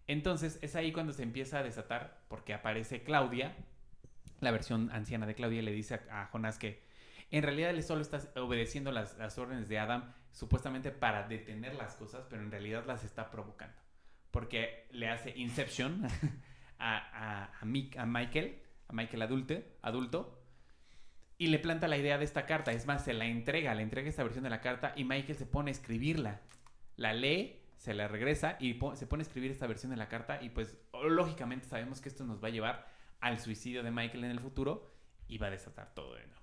Entonces 0.10 0.60
es 0.62 0.76
ahí 0.76 0.92
cuando 0.92 1.14
se 1.14 1.24
empieza 1.24 1.60
a 1.60 1.64
desatar, 1.64 2.18
porque 2.28 2.54
aparece 2.54 3.04
Claudia, 3.04 3.56
la 4.42 4.52
versión 4.52 4.90
anciana 4.92 5.26
de 5.26 5.36
Claudia, 5.36 5.60
y 5.60 5.62
le 5.62 5.72
dice 5.72 6.02
a, 6.10 6.24
a 6.24 6.26
Jonás 6.26 6.58
que 6.58 6.82
en 7.32 7.44
realidad 7.44 7.70
él 7.70 7.84
solo 7.84 8.02
está 8.02 8.20
obedeciendo 8.42 8.92
las, 8.92 9.38
órdenes 9.38 9.70
de 9.70 9.78
Adam, 9.78 10.12
supuestamente 10.32 10.92
para 10.92 11.28
detener 11.28 11.76
las 11.76 11.96
cosas, 11.96 12.26
pero 12.30 12.42
en 12.42 12.50
realidad 12.50 12.86
las 12.88 13.04
está 13.04 13.30
provocando. 13.30 13.78
Porque 14.32 14.88
le 14.92 15.10
hace 15.10 15.38
Inception 15.38 16.08
a, 16.80 17.52
Michael, 17.64 18.60
a 18.88 18.94
Michael 18.94 19.22
adulto, 19.82 20.40
y 21.38 21.48
le 21.48 21.60
planta 21.60 21.88
la 21.88 21.98
idea 21.98 22.18
de 22.18 22.26
esta 22.26 22.48
carta. 22.48 22.72
Es 22.72 22.88
más, 22.88 23.06
se 23.06 23.14
la 23.14 23.26
entrega, 23.26 23.76
le 23.76 23.84
entrega 23.84 24.10
esta 24.10 24.24
versión 24.24 24.44
de 24.44 24.50
la 24.50 24.60
carta 24.60 24.94
y 24.96 25.04
Michael 25.04 25.38
se 25.38 25.46
pone 25.46 25.70
a 25.70 25.72
escribirla. 25.72 26.42
La 26.98 27.14
lee, 27.14 27.59
se 27.80 27.94
la 27.94 28.10
regresa 28.10 28.58
y 28.60 28.78
se 28.96 29.08
pone 29.08 29.22
a 29.22 29.26
escribir 29.26 29.52
esta 29.52 29.66
versión 29.66 29.92
de 29.92 29.96
la 29.96 30.10
carta 30.10 30.44
y 30.44 30.50
pues 30.50 30.78
lógicamente 30.92 31.66
sabemos 31.66 32.02
que 32.02 32.10
esto 32.10 32.26
nos 32.26 32.44
va 32.44 32.50
a 32.50 32.52
llevar 32.52 32.86
al 33.22 33.40
suicidio 33.40 33.84
de 33.84 33.90
Michael 33.90 34.26
en 34.26 34.32
el 34.32 34.42
futuro 34.42 34.92
y 35.30 35.38
va 35.38 35.48
a 35.48 35.52
desatar 35.52 35.96
todo 35.96 36.16
de 36.16 36.28
nuevo. 36.28 36.42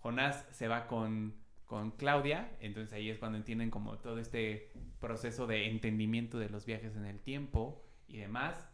Jonás 0.00 0.46
se 0.50 0.68
va 0.68 0.86
con, 0.86 1.34
con 1.64 1.92
Claudia, 1.92 2.58
entonces 2.60 2.92
ahí 2.92 3.08
es 3.08 3.18
cuando 3.18 3.38
entienden 3.38 3.70
como 3.70 3.96
todo 4.00 4.18
este 4.18 4.70
proceso 5.00 5.46
de 5.46 5.66
entendimiento 5.70 6.38
de 6.38 6.50
los 6.50 6.66
viajes 6.66 6.94
en 6.94 7.06
el 7.06 7.20
tiempo 7.20 7.82
y 8.06 8.18
demás. 8.18 8.68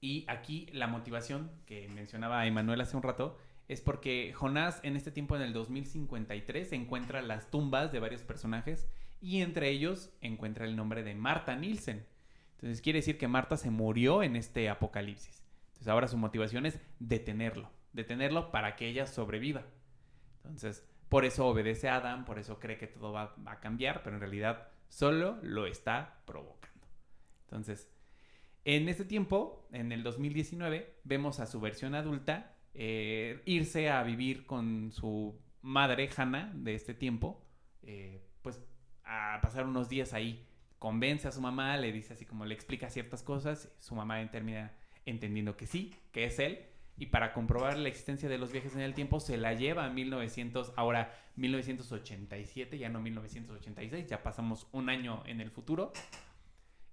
Y 0.00 0.24
aquí 0.28 0.66
la 0.72 0.88
motivación 0.88 1.52
que 1.66 1.88
mencionaba 1.88 2.44
Emanuel 2.46 2.80
hace 2.80 2.96
un 2.96 3.04
rato 3.04 3.38
es 3.68 3.80
porque 3.80 4.32
Jonás 4.32 4.80
en 4.82 4.96
este 4.96 5.12
tiempo, 5.12 5.36
en 5.36 5.42
el 5.42 5.52
2053, 5.52 6.72
encuentra 6.72 7.22
las 7.22 7.48
tumbas 7.48 7.92
de 7.92 8.00
varios 8.00 8.24
personajes 8.24 8.88
y 9.22 9.40
entre 9.40 9.70
ellos 9.70 10.12
encuentra 10.20 10.66
el 10.66 10.76
nombre 10.76 11.04
de 11.04 11.14
Marta 11.14 11.56
Nielsen. 11.56 12.04
Entonces 12.56 12.82
quiere 12.82 12.98
decir 12.98 13.16
que 13.16 13.28
Marta 13.28 13.56
se 13.56 13.70
murió 13.70 14.22
en 14.22 14.36
este 14.36 14.68
apocalipsis. 14.68 15.44
Entonces 15.68 15.88
ahora 15.88 16.08
su 16.08 16.18
motivación 16.18 16.66
es 16.66 16.78
detenerlo, 16.98 17.70
detenerlo 17.92 18.50
para 18.50 18.74
que 18.76 18.88
ella 18.88 19.06
sobreviva. 19.06 19.62
Entonces, 20.38 20.84
por 21.08 21.24
eso 21.24 21.46
obedece 21.46 21.88
a 21.88 21.96
Adam, 21.96 22.24
por 22.24 22.38
eso 22.38 22.58
cree 22.58 22.78
que 22.78 22.88
todo 22.88 23.12
va, 23.12 23.34
a 23.46 23.60
cambiar, 23.60 24.02
pero 24.02 24.16
en 24.16 24.20
realidad 24.20 24.68
solo 24.88 25.38
lo 25.42 25.66
está 25.66 26.22
provocando. 26.24 26.86
Entonces, 27.44 27.88
en 28.64 28.88
este 28.88 29.04
tiempo, 29.04 29.68
en 29.72 29.92
el 29.92 30.02
2019, 30.02 31.00
vemos 31.04 31.38
a 31.38 31.46
su 31.46 31.60
versión 31.60 31.94
adulta 31.94 32.56
eh, 32.74 33.42
irse 33.44 33.88
a 33.90 34.02
vivir 34.02 34.46
con 34.46 34.90
su 34.90 35.38
madre, 35.60 36.08
Hannah, 36.16 36.50
de 36.54 36.74
este 36.74 36.94
tiempo, 36.94 37.44
eh, 37.82 38.26
a 39.12 39.40
pasar 39.40 39.66
unos 39.66 39.88
días 39.88 40.12
ahí. 40.12 40.46
Convence 40.78 41.28
a 41.28 41.32
su 41.32 41.40
mamá, 41.40 41.76
le 41.76 41.92
dice 41.92 42.14
así 42.14 42.24
como 42.24 42.44
le 42.44 42.54
explica 42.54 42.90
ciertas 42.90 43.22
cosas, 43.22 43.72
su 43.78 43.94
mamá 43.94 44.30
termina 44.30 44.72
entendiendo 45.06 45.56
que 45.56 45.66
sí, 45.66 45.94
que 46.10 46.24
es 46.24 46.38
él, 46.38 46.66
y 46.96 47.06
para 47.06 47.32
comprobar 47.32 47.78
la 47.78 47.88
existencia 47.88 48.28
de 48.28 48.38
los 48.38 48.52
viajes 48.52 48.74
en 48.74 48.82
el 48.82 48.94
tiempo 48.94 49.20
se 49.20 49.36
la 49.36 49.54
lleva 49.54 49.84
a 49.86 49.90
1900, 49.90 50.72
ahora 50.76 51.14
1987, 51.36 52.78
ya 52.78 52.88
no 52.88 53.00
1986, 53.00 54.08
ya 54.08 54.22
pasamos 54.22 54.66
un 54.72 54.88
año 54.88 55.22
en 55.26 55.40
el 55.40 55.50
futuro, 55.50 55.92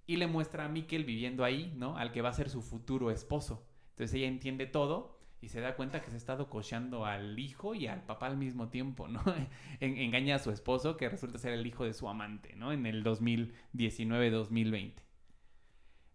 y 0.06 0.16
le 0.16 0.26
muestra 0.26 0.64
a 0.64 0.68
Mikkel 0.68 1.04
viviendo 1.04 1.44
ahí, 1.44 1.72
¿no? 1.76 1.96
Al 1.96 2.10
que 2.10 2.22
va 2.22 2.30
a 2.30 2.32
ser 2.32 2.50
su 2.50 2.62
futuro 2.62 3.10
esposo. 3.10 3.64
Entonces 3.90 4.14
ella 4.14 4.26
entiende 4.26 4.66
todo 4.66 5.19
y 5.42 5.48
se 5.48 5.60
da 5.60 5.74
cuenta 5.76 6.00
que 6.00 6.08
se 6.08 6.14
ha 6.14 6.18
estado 6.18 6.50
cocheando 6.50 7.06
al 7.06 7.38
hijo 7.38 7.74
y 7.74 7.86
al 7.86 8.02
papá 8.02 8.26
al 8.26 8.36
mismo 8.36 8.68
tiempo, 8.68 9.08
¿no? 9.08 9.22
En- 9.80 9.96
engaña 9.98 10.36
a 10.36 10.38
su 10.38 10.50
esposo 10.50 10.96
que 10.96 11.08
resulta 11.08 11.38
ser 11.38 11.52
el 11.54 11.66
hijo 11.66 11.84
de 11.84 11.94
su 11.94 12.08
amante, 12.08 12.54
¿no? 12.56 12.72
En 12.72 12.86
el 12.86 13.02
2019-2020. 13.04 15.02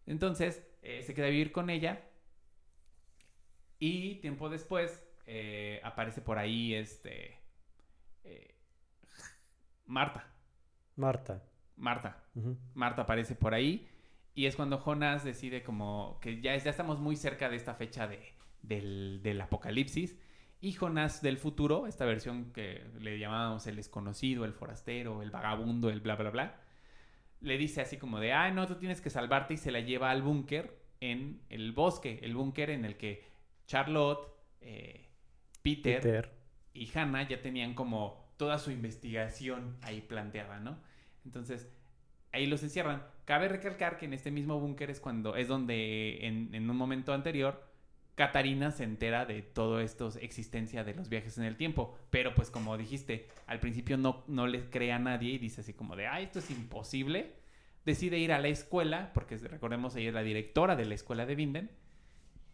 Entonces 0.08 0.64
eh, 0.84 1.02
se 1.04 1.14
queda 1.14 1.28
a 1.28 1.30
vivir 1.30 1.52
con 1.52 1.70
ella 1.70 2.04
y 3.80 4.16
tiempo 4.16 4.50
después 4.50 5.04
eh, 5.26 5.82
aparece 5.84 6.22
por 6.22 6.38
ahí 6.38 6.74
este 6.74 7.38
eh, 8.24 8.56
Marta. 9.86 10.28
Marta. 10.96 11.44
Marta. 11.78 12.24
Marta 12.74 13.02
aparece 13.04 13.36
por 13.36 13.54
ahí 13.54 13.88
y 14.34 14.46
es 14.46 14.56
cuando 14.56 14.78
Jonas 14.78 15.24
decide 15.24 15.64
como 15.64 16.20
que 16.22 16.42
ya, 16.42 16.56
ya 16.58 16.70
estamos 16.70 17.00
muy 17.00 17.16
cerca 17.16 17.50
de 17.50 17.56
esta 17.58 17.76
fecha 17.76 18.08
de, 18.08 18.34
del, 18.68 19.22
del 19.24 19.42
apocalipsis 19.42 20.18
y 20.62 20.72
Jonás 20.74 21.22
del 21.22 21.38
futuro, 21.38 21.86
esta 21.86 22.06
versión 22.06 22.52
que 22.52 22.84
le 23.00 23.20
llamábamos 23.20 23.68
el 23.68 23.76
desconocido, 23.76 24.46
el 24.46 24.54
forastero, 24.54 25.22
el 25.22 25.30
vagabundo, 25.30 25.90
el 25.90 26.02
bla 26.02 26.16
bla 26.16 26.32
bla, 26.32 26.60
le 27.42 27.58
dice 27.58 27.82
así 27.82 27.98
como 27.98 28.20
de, 28.20 28.34
ah, 28.34 28.50
no, 28.52 28.66
tú 28.66 28.76
tienes 28.76 29.00
que 29.00 29.10
salvarte 29.10 29.54
y 29.54 29.58
se 29.58 29.72
la 29.72 29.82
lleva 29.82 30.10
al 30.10 30.24
búnker 30.24 30.76
en 31.02 31.42
el 31.50 31.72
bosque, 31.72 32.20
el 32.24 32.34
búnker 32.34 32.72
en 32.72 32.86
el 32.86 32.98
que 32.98 33.24
Charlotte, 33.68 34.28
eh, 34.62 35.08
Peter, 35.62 36.02
Peter. 36.02 36.32
y 36.74 36.90
Hannah 36.98 37.28
ya 37.28 37.42
tenían 37.42 37.74
como 37.76 38.34
toda 38.38 38.58
su 38.58 38.72
investigación 38.72 39.78
ahí 39.82 40.02
planteada, 40.02 40.60
¿no? 40.60 40.80
Entonces, 41.26 41.70
ahí 42.32 42.48
los 42.48 42.64
encierran. 42.64 43.04
Cabe 43.26 43.50
recalcar 43.50 43.98
que 43.98 44.06
en 44.06 44.14
este 44.14 44.32
mismo 44.32 44.60
búnker 44.60 44.90
es 44.90 45.00
cuando 45.00 45.36
es 45.36 45.48
donde 45.48 46.26
en, 46.26 46.54
en 46.54 46.70
un 46.70 46.76
momento 46.76 47.14
anterior 47.14 47.75
Catarina 48.16 48.72
se 48.72 48.84
entera 48.84 49.26
de 49.26 49.42
todo 49.42 49.80
esto, 49.82 50.10
existencia 50.20 50.84
de 50.84 50.94
los 50.94 51.10
viajes 51.10 51.38
en 51.38 51.44
el 51.44 51.58
tiempo. 51.58 51.98
Pero 52.10 52.34
pues 52.34 52.50
como 52.50 52.78
dijiste, 52.78 53.28
al 53.46 53.60
principio 53.60 53.98
no, 53.98 54.24
no 54.28 54.48
le 54.48 54.70
cree 54.70 54.92
a 54.92 55.00
nadie 55.00 55.34
y 55.34 55.38
dice 55.38 55.62
así 55.62 55.74
como 55.74 55.96
de, 55.96 56.08
ah, 56.08 56.22
esto 56.22 56.40
es 56.40 56.50
imposible. 56.50 57.34
Decide 57.86 58.18
ir 58.18 58.32
a 58.32 58.40
la 58.40 58.48
escuela, 58.48 59.12
porque 59.14 59.38
recordemos 59.38 59.96
ella 59.96 60.10
es 60.10 60.14
la 60.16 60.24
directora 60.24 60.76
de 60.76 60.86
la 60.86 60.96
escuela 60.96 61.26
de 61.26 61.36
Vinden, 61.36 61.72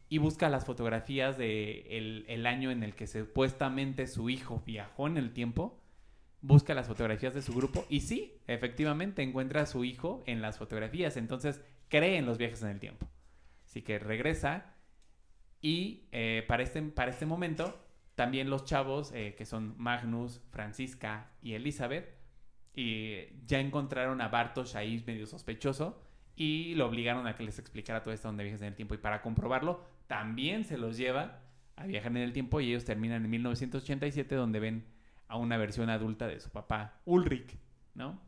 y 0.09 0.17
busca 0.17 0.49
las 0.49 0.65
fotografías 0.65 1.37
de 1.37 1.97
el, 1.97 2.25
el 2.27 2.45
año 2.45 2.69
en 2.69 2.83
el 2.83 2.95
que 2.95 3.07
supuestamente 3.07 4.07
su 4.07 4.29
hijo 4.29 4.61
viajó 4.65 5.07
en 5.07 5.17
el 5.17 5.31
tiempo 5.31 5.81
busca 6.41 6.73
las 6.73 6.87
fotografías 6.87 7.33
de 7.33 7.41
su 7.41 7.53
grupo 7.53 7.85
y 7.87 8.01
sí, 8.01 8.41
efectivamente 8.47 9.21
encuentra 9.21 9.61
a 9.61 9.65
su 9.65 9.83
hijo 9.83 10.23
en 10.25 10.41
las 10.41 10.57
fotografías, 10.57 11.15
entonces 11.17 11.61
cree 11.87 12.17
en 12.17 12.25
los 12.25 12.37
viajes 12.37 12.63
en 12.63 12.69
el 12.69 12.79
tiempo. 12.79 13.07
Así 13.65 13.81
que 13.83 13.99
regresa 13.99 14.73
y 15.61 16.07
eh, 16.11 16.43
para, 16.47 16.63
este, 16.63 16.81
para 16.81 17.11
este 17.11 17.25
momento 17.25 17.77
también 18.15 18.49
los 18.49 18.65
chavos 18.65 19.11
eh, 19.13 19.35
que 19.37 19.45
son 19.45 19.75
Magnus, 19.77 20.41
Francisca 20.51 21.31
y 21.41 21.53
Elizabeth 21.53 22.09
y 22.73 23.25
ya 23.45 23.59
encontraron 23.59 24.21
a 24.21 24.27
Bartosz 24.29 24.75
ahí 24.75 25.03
medio 25.05 25.25
sospechoso 25.27 26.01
y 26.35 26.73
lo 26.75 26.87
obligaron 26.87 27.27
a 27.27 27.35
que 27.35 27.43
les 27.43 27.59
explicara 27.59 28.01
todo 28.03 28.13
esto 28.13 28.27
donde 28.27 28.43
viajes 28.43 28.61
en 28.61 28.69
el 28.69 28.75
tiempo 28.75 28.93
y 28.95 28.97
para 28.97 29.21
comprobarlo 29.21 29.83
también 30.07 30.65
se 30.65 30.77
los 30.77 30.97
lleva 30.97 31.39
a 31.75 31.85
viajar 31.85 32.11
en 32.11 32.17
el 32.17 32.33
tiempo 32.33 32.59
y 32.61 32.69
ellos 32.69 32.85
terminan 32.85 33.23
en 33.25 33.29
1987 33.31 34.35
donde 34.35 34.59
ven 34.59 34.85
a 35.27 35.37
una 35.37 35.57
versión 35.57 35.89
adulta 35.89 36.27
de 36.27 36.39
su 36.39 36.49
papá 36.49 36.99
Ulrich, 37.05 37.57
¿no? 37.95 38.19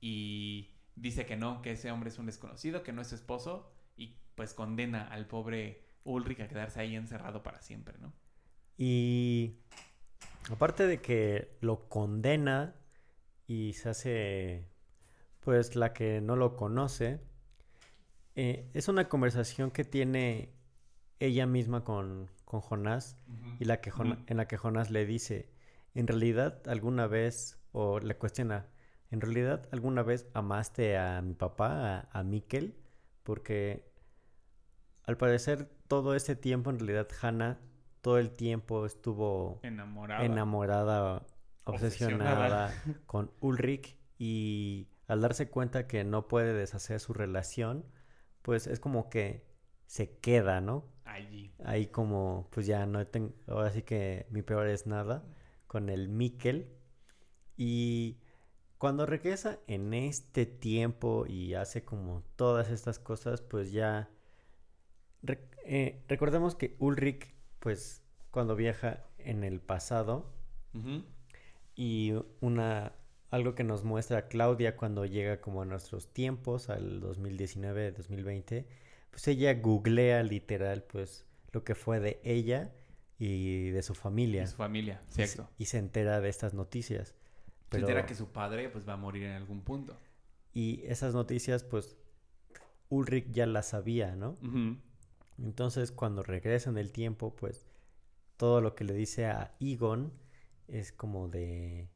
y 0.00 0.76
dice 0.94 1.26
que 1.26 1.36
no, 1.36 1.62
que 1.62 1.72
ese 1.72 1.90
hombre 1.90 2.10
es 2.10 2.20
un 2.20 2.26
desconocido, 2.26 2.84
que 2.84 2.92
no 2.92 3.02
es 3.02 3.08
su 3.08 3.16
esposo 3.16 3.68
y 3.96 4.14
pues 4.36 4.54
condena 4.54 5.08
al 5.08 5.26
pobre 5.26 5.82
Ulrich 6.04 6.38
a 6.38 6.46
quedarse 6.46 6.78
ahí 6.78 6.94
encerrado 6.94 7.42
para 7.42 7.60
siempre, 7.60 7.98
¿no? 7.98 8.12
Y 8.78 9.56
aparte 10.48 10.86
de 10.86 11.00
que 11.00 11.56
lo 11.62 11.88
condena 11.88 12.76
y 13.48 13.72
se 13.72 13.88
hace 13.88 14.68
pues 15.40 15.74
la 15.74 15.92
que 15.92 16.20
no 16.20 16.36
lo 16.36 16.54
conoce, 16.54 17.18
eh, 18.36 18.70
es 18.72 18.86
una 18.86 19.08
conversación 19.08 19.72
que 19.72 19.82
tiene 19.82 20.55
ella 21.20 21.46
misma 21.46 21.84
con, 21.84 22.30
con 22.44 22.60
Jonás 22.60 23.16
y 23.58 23.64
la 23.64 23.80
que 23.80 23.92
en 24.26 24.36
la 24.36 24.46
que 24.48 24.56
Jonás 24.56 24.90
le 24.90 25.06
dice, 25.06 25.48
en 25.94 26.06
realidad 26.06 26.60
alguna 26.68 27.06
vez, 27.06 27.58
o 27.72 28.00
le 28.00 28.16
cuestiona, 28.16 28.66
¿en 29.10 29.20
realidad 29.20 29.68
alguna 29.72 30.02
vez 30.02 30.28
amaste 30.34 30.96
a 30.98 31.20
mi 31.22 31.34
papá, 31.34 31.98
a, 32.12 32.20
a 32.20 32.22
Mikkel? 32.22 32.76
Porque 33.22 33.90
al 35.04 35.16
parecer 35.16 35.68
todo 35.88 36.14
ese 36.14 36.36
tiempo 36.36 36.70
en 36.70 36.78
realidad 36.78 37.08
Hannah 37.22 37.58
todo 38.00 38.18
el 38.18 38.30
tiempo 38.30 38.86
estuvo 38.86 39.58
Enamorada. 39.64 40.24
enamorada, 40.24 41.26
Obsesionada. 41.64 42.66
obsesionada 42.66 43.02
con 43.06 43.32
Ulrich 43.40 43.96
y 44.18 44.88
al 45.08 45.20
darse 45.20 45.48
cuenta 45.50 45.86
que 45.88 46.04
no 46.04 46.28
puede 46.28 46.52
deshacer 46.52 47.00
su 47.00 47.12
relación, 47.14 47.84
pues 48.42 48.66
es 48.68 48.78
como 48.80 49.08
que 49.10 49.44
se 49.86 50.18
queda, 50.18 50.60
¿no? 50.60 50.84
Allí. 51.16 51.52
Ahí 51.64 51.86
como, 51.86 52.48
pues 52.50 52.66
ya 52.66 52.84
no 52.86 53.06
tengo, 53.06 53.32
ahora 53.46 53.70
sí 53.70 53.82
que 53.82 54.26
mi 54.30 54.42
peor 54.42 54.68
es 54.68 54.86
nada 54.86 55.24
con 55.66 55.88
el 55.88 56.08
Mikkel. 56.08 56.68
Y 57.56 58.18
cuando 58.78 59.06
regresa 59.06 59.58
en 59.66 59.94
este 59.94 60.44
tiempo 60.44 61.26
y 61.26 61.54
hace 61.54 61.84
como 61.84 62.22
todas 62.36 62.70
estas 62.70 62.98
cosas, 62.98 63.40
pues 63.40 63.72
ya... 63.72 64.10
eh, 65.64 66.04
recordemos 66.08 66.54
que 66.54 66.76
Ulrich, 66.78 67.34
pues 67.60 68.02
cuando 68.30 68.54
viaja 68.54 69.04
en 69.18 69.44
el 69.44 69.60
pasado, 69.60 70.34
y 71.74 72.12
una 72.40 72.92
algo 73.30 73.54
que 73.54 73.64
nos 73.64 73.82
muestra 73.84 74.28
Claudia 74.28 74.76
cuando 74.76 75.04
llega 75.04 75.40
como 75.40 75.62
a 75.62 75.64
nuestros 75.64 76.12
tiempos, 76.12 76.68
al 76.70 77.00
2019, 77.00 77.92
2020, 77.92 78.68
pues 79.16 79.28
ella 79.28 79.54
googlea 79.54 80.22
literal 80.22 80.82
pues 80.82 81.24
lo 81.50 81.64
que 81.64 81.74
fue 81.74 82.00
de 82.00 82.20
ella 82.22 82.74
y 83.18 83.70
de 83.70 83.82
su 83.82 83.94
familia. 83.94 84.42
Y 84.42 84.46
su 84.46 84.56
familia, 84.56 85.00
cierto. 85.08 85.48
Y 85.56 85.64
se 85.64 85.78
entera 85.78 86.20
de 86.20 86.28
estas 86.28 86.52
noticias. 86.52 87.14
Se 87.70 87.78
entera 87.78 88.04
que 88.04 88.14
su 88.14 88.30
padre 88.30 88.68
pues 88.68 88.86
va 88.86 88.92
a 88.92 88.98
morir 88.98 89.22
en 89.22 89.32
algún 89.32 89.62
punto. 89.62 89.98
Y 90.52 90.82
esas 90.84 91.14
noticias 91.14 91.64
pues 91.64 91.96
Ulrich 92.90 93.30
ya 93.30 93.46
las 93.46 93.68
sabía, 93.68 94.14
¿no? 94.14 94.36
Entonces 95.38 95.92
cuando 95.92 96.22
regresa 96.22 96.68
en 96.68 96.76
el 96.76 96.92
tiempo 96.92 97.34
pues 97.34 97.66
todo 98.36 98.60
lo 98.60 98.74
que 98.74 98.84
le 98.84 98.92
dice 98.92 99.24
a 99.24 99.56
Egon 99.60 100.12
es 100.68 100.92
como 100.92 101.28
de 101.28 101.88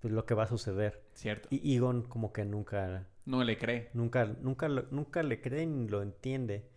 pues 0.00 0.12
lo 0.12 0.26
que 0.26 0.34
va 0.34 0.42
a 0.42 0.48
suceder. 0.48 1.06
Cierto. 1.14 1.46
Y 1.52 1.76
Egon 1.76 2.02
como 2.02 2.32
que 2.32 2.44
nunca, 2.44 3.06
No 3.26 3.44
le 3.44 3.58
cree. 3.58 3.90
nunca, 3.92 4.24
nunca, 4.40 4.68
lo- 4.68 4.86
nunca 4.90 5.22
le 5.22 5.40
cree 5.40 5.66
ni 5.66 5.86
lo 5.88 6.00
entiende. 6.02 6.70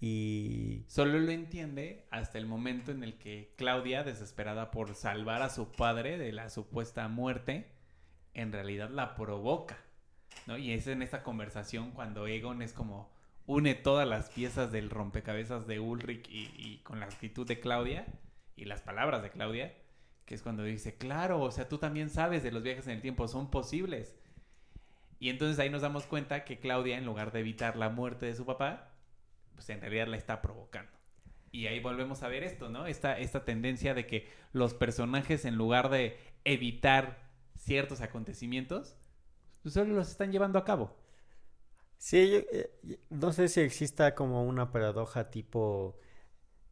Y 0.00 0.84
Solo 0.88 1.20
lo 1.20 1.30
entiende 1.30 2.06
hasta 2.10 2.38
el 2.38 2.46
momento 2.46 2.90
en 2.90 3.04
el 3.04 3.18
que 3.18 3.54
Claudia, 3.56 4.02
desesperada 4.02 4.70
por 4.72 4.94
salvar 4.94 5.42
a 5.42 5.48
su 5.50 5.70
padre 5.70 6.18
de 6.18 6.32
la 6.32 6.50
supuesta 6.50 7.06
muerte, 7.08 7.70
en 8.34 8.50
realidad 8.52 8.90
la 8.90 9.14
provoca. 9.14 9.78
¿no? 10.46 10.58
Y 10.58 10.72
es 10.72 10.86
en 10.88 11.02
esta 11.02 11.22
conversación 11.22 11.92
cuando 11.92 12.26
Egon 12.26 12.62
es 12.62 12.72
como 12.72 13.12
une 13.46 13.74
todas 13.74 14.08
las 14.08 14.30
piezas 14.30 14.72
del 14.72 14.90
rompecabezas 14.90 15.66
de 15.68 15.78
Ulrich 15.78 16.28
y, 16.28 16.50
y 16.56 16.78
con 16.82 16.98
la 16.98 17.06
actitud 17.06 17.46
de 17.46 17.60
Claudia 17.60 18.06
y 18.56 18.64
las 18.64 18.80
palabras 18.82 19.22
de 19.22 19.30
Claudia, 19.30 19.72
que 20.24 20.34
es 20.34 20.42
cuando 20.42 20.64
dice, 20.64 20.96
claro, 20.96 21.40
o 21.40 21.50
sea, 21.52 21.68
tú 21.68 21.78
también 21.78 22.08
sabes 22.10 22.42
de 22.42 22.50
los 22.52 22.62
viajes 22.62 22.86
en 22.86 22.94
el 22.94 23.02
tiempo, 23.02 23.28
son 23.28 23.50
posibles. 23.50 24.16
Y 25.22 25.30
entonces 25.30 25.60
ahí 25.60 25.70
nos 25.70 25.82
damos 25.82 26.06
cuenta 26.06 26.44
que 26.44 26.58
Claudia, 26.58 26.98
en 26.98 27.06
lugar 27.06 27.30
de 27.30 27.38
evitar 27.38 27.76
la 27.76 27.88
muerte 27.88 28.26
de 28.26 28.34
su 28.34 28.44
papá, 28.44 28.90
pues 29.54 29.70
en 29.70 29.80
realidad 29.80 30.08
la 30.08 30.16
está 30.16 30.42
provocando. 30.42 30.90
Y 31.52 31.68
ahí 31.68 31.78
volvemos 31.78 32.24
a 32.24 32.28
ver 32.28 32.42
esto, 32.42 32.68
¿no? 32.68 32.86
Esta, 32.88 33.16
esta 33.16 33.44
tendencia 33.44 33.94
de 33.94 34.04
que 34.04 34.26
los 34.52 34.74
personajes, 34.74 35.44
en 35.44 35.54
lugar 35.54 35.90
de 35.90 36.18
evitar 36.42 37.30
ciertos 37.56 38.00
acontecimientos, 38.00 38.96
pues 39.62 39.74
solo 39.74 39.94
los 39.94 40.10
están 40.10 40.32
llevando 40.32 40.58
a 40.58 40.64
cabo. 40.64 40.96
sí, 41.98 42.28
yo, 42.28 42.38
eh, 42.50 42.72
no 43.08 43.32
sé 43.32 43.46
si 43.46 43.60
exista 43.60 44.16
como 44.16 44.42
una 44.42 44.72
paradoja 44.72 45.30
tipo 45.30 46.00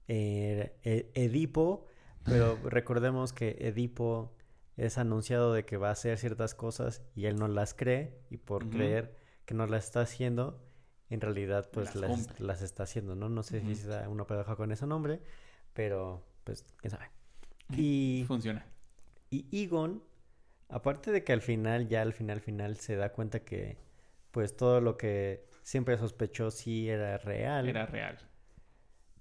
eh, 0.09 0.77
Edipo, 1.15 1.87
pero 2.25 2.57
recordemos 2.65 3.33
que 3.33 3.59
Edipo 3.61 4.35
es 4.77 4.99
anunciado 4.99 5.53
de 5.53 5.65
que 5.65 5.77
va 5.77 5.89
a 5.89 5.93
hacer 5.93 6.19
ciertas 6.19 6.55
cosas 6.55 7.03
y 7.15 7.27
él 7.27 7.37
no 7.37 7.49
las 7.49 7.75
cree 7.75 8.19
y 8.31 8.39
por 8.39 8.69
creer 8.71 9.17
que 9.45 9.55
no 9.55 9.67
las 9.67 9.85
está 9.85 10.03
haciendo, 10.03 10.63
en 11.09 11.21
realidad 11.21 11.71
pues 11.73 11.95
Las 11.95 12.41
las, 12.41 12.63
está 12.63 12.85
haciendo, 12.85 13.15
¿no? 13.15 13.29
No 13.29 13.43
sé 13.43 13.61
si 13.61 13.75
sea 13.75 14.09
una 14.09 14.27
paradoja 14.27 14.57
con 14.57 14.73
ese 14.73 14.87
nombre, 14.87 15.21
pero 15.75 16.25
pues 16.45 16.65
quién 16.79 16.91
sabe. 16.91 17.11
Y, 17.77 18.25
Funciona. 18.27 18.65
y 19.29 19.47
Egon, 19.53 20.03
aparte 20.69 21.13
de 21.13 21.25
que 21.25 21.33
al 21.33 21.43
final, 21.43 21.89
ya 21.89 22.03
al 22.03 22.13
final, 22.13 22.41
final, 22.41 22.77
se 22.77 22.97
da 22.97 23.13
cuenta 23.13 23.41
que 23.41 23.79
pues 24.31 24.57
todo 24.57 24.81
lo 24.81 24.97
que 24.97 25.47
siempre 25.63 25.99
sospechó 25.99 26.51
sí 26.51 26.89
era 26.89 27.19
real. 27.19 27.69
Era 27.69 27.87
real. 27.87 28.19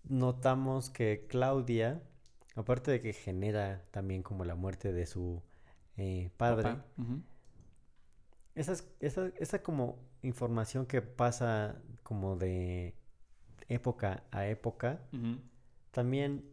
Notamos 0.03 0.89
que 0.89 1.25
Claudia, 1.27 2.01
aparte 2.59 2.91
de 2.91 3.01
que 3.01 3.13
genera 3.13 3.83
también 3.91 4.21
como 4.23 4.45
la 4.45 4.55
muerte 4.55 4.91
de 4.93 5.05
su 5.05 5.41
eh, 5.97 6.29
padre, 6.37 6.63
Papá. 6.63 6.85
Ujú. 6.97 7.21
Esas, 8.55 8.83
esa, 8.99 9.31
esa 9.37 9.63
como 9.63 9.99
información 10.21 10.85
que 10.85 11.01
pasa 11.01 11.81
como 12.03 12.35
de 12.35 12.93
época 13.69 14.23
a 14.31 14.47
época, 14.47 14.99
también 15.91 16.43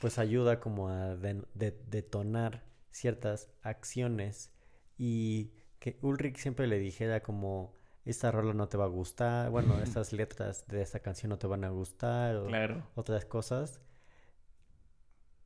pues 0.00 0.18
ayuda 0.18 0.60
como 0.60 0.88
a 0.88 1.16
de- 1.16 1.44
detonar 1.88 2.62
ciertas 2.90 3.48
acciones 3.62 4.50
y 4.98 5.52
que 5.78 5.98
Ulrich 6.02 6.36
siempre 6.36 6.66
le 6.66 6.78
dijera 6.78 7.22
como 7.22 7.74
esta 8.04 8.30
rola 8.30 8.52
no 8.52 8.68
te 8.68 8.76
va 8.76 8.84
a 8.84 8.88
gustar, 8.88 9.50
bueno, 9.50 9.80
estas 9.82 10.12
letras 10.12 10.66
de 10.68 10.82
esta 10.82 11.00
canción 11.00 11.30
no 11.30 11.38
te 11.38 11.46
van 11.46 11.64
a 11.64 11.70
gustar 11.70 12.36
o 12.36 12.46
Claro. 12.46 12.82
otras 12.94 13.24
cosas. 13.24 13.80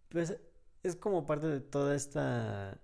Pues 0.09 0.37
es 0.83 0.97
como 0.97 1.27
parte 1.27 1.47
de 1.49 1.61
toda 1.61 1.95
esta 1.95 2.79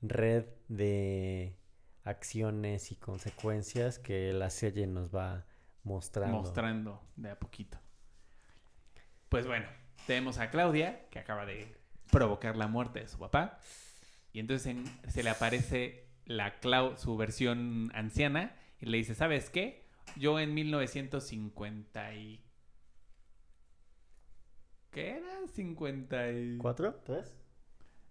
red 0.00 0.44
de 0.68 1.56
acciones 2.04 2.92
y 2.92 2.96
consecuencias 2.96 3.98
que 3.98 4.32
la 4.32 4.50
serie 4.50 4.86
nos 4.86 5.14
va 5.14 5.44
mostrando. 5.82 6.38
Mostrando 6.38 7.02
de 7.16 7.30
a 7.30 7.38
poquito. 7.38 7.78
Pues 9.28 9.46
bueno, 9.46 9.66
tenemos 10.06 10.38
a 10.38 10.50
Claudia, 10.50 11.06
que 11.10 11.18
acaba 11.18 11.44
de 11.46 11.74
provocar 12.10 12.56
la 12.56 12.66
muerte 12.68 13.00
de 13.00 13.08
su 13.08 13.18
papá. 13.18 13.58
Y 14.32 14.40
entonces 14.40 14.66
en- 14.68 14.84
se 15.10 15.22
le 15.22 15.30
aparece 15.30 16.06
la 16.24 16.60
Clau, 16.60 16.96
su 16.96 17.16
versión 17.16 17.90
anciana, 17.94 18.56
y 18.80 18.86
le 18.86 18.98
dice, 18.98 19.14
¿sabes 19.14 19.50
qué? 19.50 19.84
Yo 20.16 20.38
en 20.40 20.54
1950 20.54 22.14
y... 22.14 22.42
¿Qué 24.98 25.10
era? 25.10 25.46
50 25.46 26.32
y... 26.32 26.56
¿Cuatro? 26.58 26.92
¿Tres? 27.04 27.32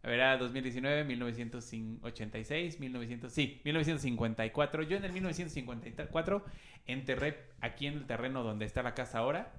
A 0.03 0.07
ver, 0.07 0.19
era 0.19 0.38
2019, 0.38 1.03
1986, 1.03 2.80
1900, 2.80 3.34
sí, 3.34 3.59
1954. 3.65 4.84
Yo 4.84 4.95
en 4.95 5.03
el 5.03 5.11
1954 5.11 6.45
enterré 6.85 7.49
aquí 7.59 7.88
en 7.88 7.95
el 7.95 8.05
terreno 8.05 8.41
donde 8.41 8.64
está 8.64 8.84
la 8.84 8.93
casa 8.93 9.19
ahora 9.19 9.51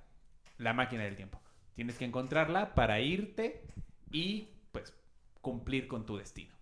la 0.56 0.72
máquina 0.72 1.04
del 1.04 1.16
tiempo. 1.16 1.38
Tienes 1.74 1.98
que 1.98 2.06
encontrarla 2.06 2.74
para 2.74 2.98
irte 3.00 3.60
y 4.10 4.48
pues 4.72 4.94
cumplir 5.42 5.86
con 5.86 6.06
tu 6.06 6.16
destino. 6.16 6.54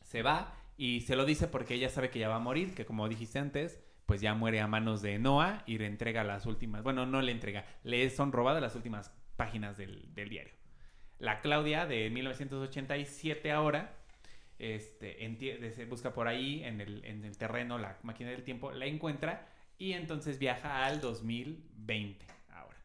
Se 0.00 0.22
va 0.22 0.54
y 0.78 1.02
se 1.02 1.14
lo 1.14 1.26
dice 1.26 1.46
porque 1.46 1.74
ella 1.74 1.90
sabe 1.90 2.08
que 2.08 2.20
ya 2.20 2.30
va 2.30 2.36
a 2.36 2.40
morir, 2.40 2.74
que 2.74 2.86
como 2.86 3.06
dijiste 3.06 3.38
antes, 3.38 3.84
pues 4.06 4.22
ya 4.22 4.32
muere 4.32 4.62
a 4.62 4.66
manos 4.66 5.02
de 5.02 5.18
Noah 5.18 5.62
y 5.66 5.76
le 5.76 5.88
entrega 5.88 6.24
las 6.24 6.46
últimas, 6.46 6.82
bueno, 6.82 7.04
no 7.04 7.20
le 7.20 7.32
entrega, 7.32 7.66
le 7.82 8.08
son 8.08 8.32
robadas 8.32 8.62
las 8.62 8.76
últimas 8.76 9.12
páginas 9.34 9.76
del, 9.76 10.14
del 10.14 10.28
diario. 10.28 10.54
La 11.18 11.40
Claudia 11.40 11.86
de 11.86 12.10
1987 12.10 13.52
ahora, 13.52 13.94
este, 14.58 15.86
busca 15.88 16.12
por 16.12 16.28
ahí 16.28 16.62
en 16.64 16.80
el, 16.80 17.04
en 17.04 17.24
el 17.24 17.36
terreno 17.36 17.78
la 17.78 17.98
máquina 18.02 18.30
del 18.30 18.42
tiempo, 18.42 18.72
la 18.72 18.86
encuentra 18.86 19.46
y 19.78 19.92
entonces 19.92 20.38
viaja 20.38 20.84
al 20.84 21.00
2020 21.00 22.26
ahora. 22.50 22.76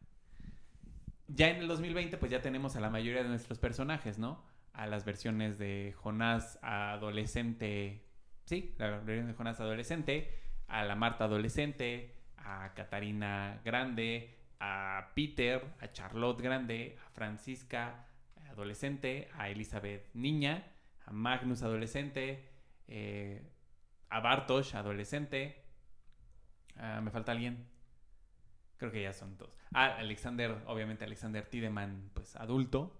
Ya 1.28 1.50
en 1.50 1.56
el 1.56 1.68
2020 1.68 2.16
pues 2.18 2.30
ya 2.30 2.40
tenemos 2.40 2.76
a 2.76 2.80
la 2.80 2.90
mayoría 2.90 3.22
de 3.22 3.28
nuestros 3.28 3.58
personajes, 3.58 4.18
¿no? 4.18 4.42
A 4.72 4.86
las 4.86 5.04
versiones 5.04 5.58
de 5.58 5.94
Jonás 5.96 6.58
adolescente, 6.62 8.04
sí, 8.44 8.74
la 8.78 8.98
versión 8.98 9.26
de 9.26 9.34
Jonás 9.34 9.60
adolescente, 9.60 10.30
a 10.68 10.84
la 10.84 10.94
Marta 10.94 11.24
adolescente, 11.24 12.14
a 12.36 12.72
Catarina 12.74 13.60
grande, 13.64 14.39
a 14.60 15.10
Peter, 15.14 15.64
a 15.80 15.90
Charlotte 15.92 16.40
grande, 16.42 16.96
a 17.06 17.10
Francisca 17.10 18.06
adolescente, 18.50 19.28
a 19.34 19.48
Elizabeth 19.48 20.10
niña, 20.14 20.66
a 21.06 21.12
Magnus 21.12 21.62
adolescente, 21.62 22.48
eh, 22.88 23.42
a 24.10 24.20
Bartosz 24.20 24.74
adolescente. 24.74 25.64
Ah, 26.76 27.00
¿Me 27.00 27.10
falta 27.10 27.32
alguien? 27.32 27.66
Creo 28.76 28.90
que 28.92 29.02
ya 29.02 29.12
son 29.12 29.36
todos. 29.36 29.52
Ah, 29.72 29.96
Alexander, 29.98 30.56
obviamente 30.66 31.04
Alexander 31.04 31.46
Tiedemann, 31.46 32.10
pues 32.14 32.36
adulto. 32.36 32.98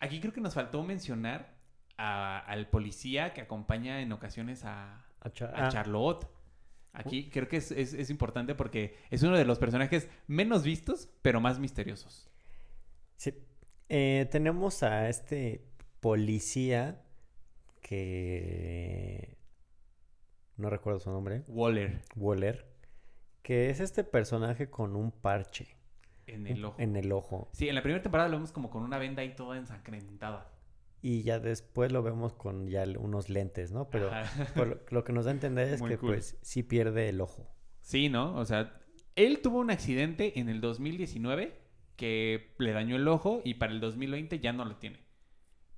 Aquí 0.00 0.20
creo 0.20 0.32
que 0.32 0.40
nos 0.40 0.54
faltó 0.54 0.82
mencionar 0.82 1.56
a- 1.96 2.38
al 2.38 2.68
policía 2.68 3.32
que 3.34 3.40
acompaña 3.40 4.00
en 4.00 4.12
ocasiones 4.12 4.64
a, 4.64 5.04
A 5.20 5.30
Cha- 5.30 5.46
a 5.54 5.66
ah, 5.66 5.68
Charlotte. 5.68 6.28
Aquí 6.98 7.30
creo 7.30 7.48
que 7.48 7.56
es, 7.58 7.70
es- 7.70 7.94
es 7.94 8.10
importante 8.10 8.54
porque 8.54 8.96
es 9.10 9.22
uno 9.22 9.36
de 9.36 9.44
los 9.44 9.58
personajes 9.58 10.08
menos 10.26 10.62
vistos, 10.64 11.08
pero 11.22 11.40
más 11.40 11.58
misteriosos. 11.58 12.28
sí. 13.16 13.34
Eh, 13.90 14.28
tenemos 14.30 14.82
a 14.82 15.08
este 15.08 15.64
policía 16.00 17.00
que 17.80 19.36
no 20.56 20.68
recuerdo 20.70 21.00
su 21.00 21.10
nombre, 21.10 21.42
Waller 21.48 22.02
Waller, 22.16 22.66
que 23.42 23.70
es 23.70 23.80
este 23.80 24.04
personaje 24.04 24.68
con 24.68 24.94
un 24.96 25.10
parche 25.10 25.76
en 26.26 26.46
el 26.46 26.64
ojo. 26.64 26.76
en 26.78 26.96
el 26.96 27.12
ojo. 27.12 27.48
Sí, 27.52 27.68
en 27.68 27.74
la 27.76 27.82
primera 27.82 28.02
temporada 28.02 28.28
lo 28.28 28.36
vemos 28.36 28.52
como 28.52 28.68
con 28.70 28.82
una 28.82 28.98
venda 28.98 29.22
ahí 29.22 29.34
toda 29.34 29.56
ensangrentada. 29.56 30.50
Y 31.00 31.22
ya 31.22 31.38
después 31.38 31.92
lo 31.92 32.02
vemos 32.02 32.32
con 32.32 32.68
ya 32.68 32.84
unos 32.98 33.28
lentes, 33.30 33.70
¿no? 33.72 33.88
Pero 33.90 34.10
por 34.56 34.66
lo, 34.68 34.80
lo 34.90 35.04
que 35.04 35.12
nos 35.12 35.24
da 35.24 35.30
a 35.30 35.34
entender 35.34 35.68
es 35.68 35.80
Muy 35.80 35.90
que 35.90 35.98
cool. 35.98 36.10
pues 36.14 36.36
sí 36.42 36.62
pierde 36.62 37.08
el 37.08 37.20
ojo. 37.20 37.54
Sí, 37.80 38.08
¿no? 38.08 38.34
O 38.36 38.44
sea, 38.44 38.80
él 39.16 39.40
tuvo 39.40 39.58
un 39.60 39.70
accidente 39.70 40.38
en 40.40 40.48
el 40.48 40.60
2019 40.60 41.58
que 41.96 42.54
le 42.58 42.72
dañó 42.72 42.96
el 42.96 43.08
ojo 43.08 43.40
y 43.44 43.54
para 43.54 43.72
el 43.72 43.80
2020 43.80 44.38
ya 44.40 44.52
no 44.52 44.64
lo 44.64 44.76
tiene. 44.76 45.00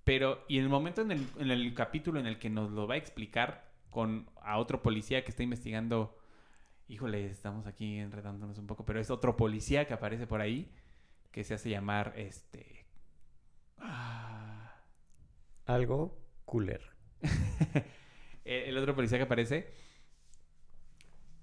Pero, 0.05 0.45
y 0.49 0.59
en 0.59 0.65
el 0.65 0.69
momento 0.71 1.03
en 1.03 1.13
el, 1.13 1.27
en 1.39 1.51
el 1.51 1.73
capítulo 1.75 2.19
en 2.21 2.27
el 2.27 2.39
que 2.39 2.51
nos 2.51 2.71
lo 2.71 2.87
va 2.87 2.95
a 2.95 2.99
explicar 2.99 3.71
con 3.91 4.29
a 4.43 4.59
otro 4.59 4.83
policía 4.83 5.25
que 5.25 5.31
está 5.31 5.43
investigando, 5.43 6.19
híjole, 6.89 7.27
estamos 7.27 7.67
aquí 7.67 7.99
enredándonos 7.99 8.59
un 8.59 8.67
poco, 8.67 8.85
pero 8.85 9.01
es 9.01 9.11
otro 9.11 9.37
policía 9.37 9.87
que 9.87 9.95
aparece 9.95 10.27
por 10.27 10.41
ahí 10.41 10.71
que 11.31 11.45
se 11.45 11.55
hace 11.55 11.71
llamar 11.71 12.13
este... 12.17 12.87
ah, 13.79 14.30
Algo 15.75 16.19
cooler. 16.45 16.83
Eh, 18.43 18.65
el 18.69 18.79
otro 18.79 18.97
policía 18.97 19.19
que 19.19 19.25
aparece, 19.25 19.71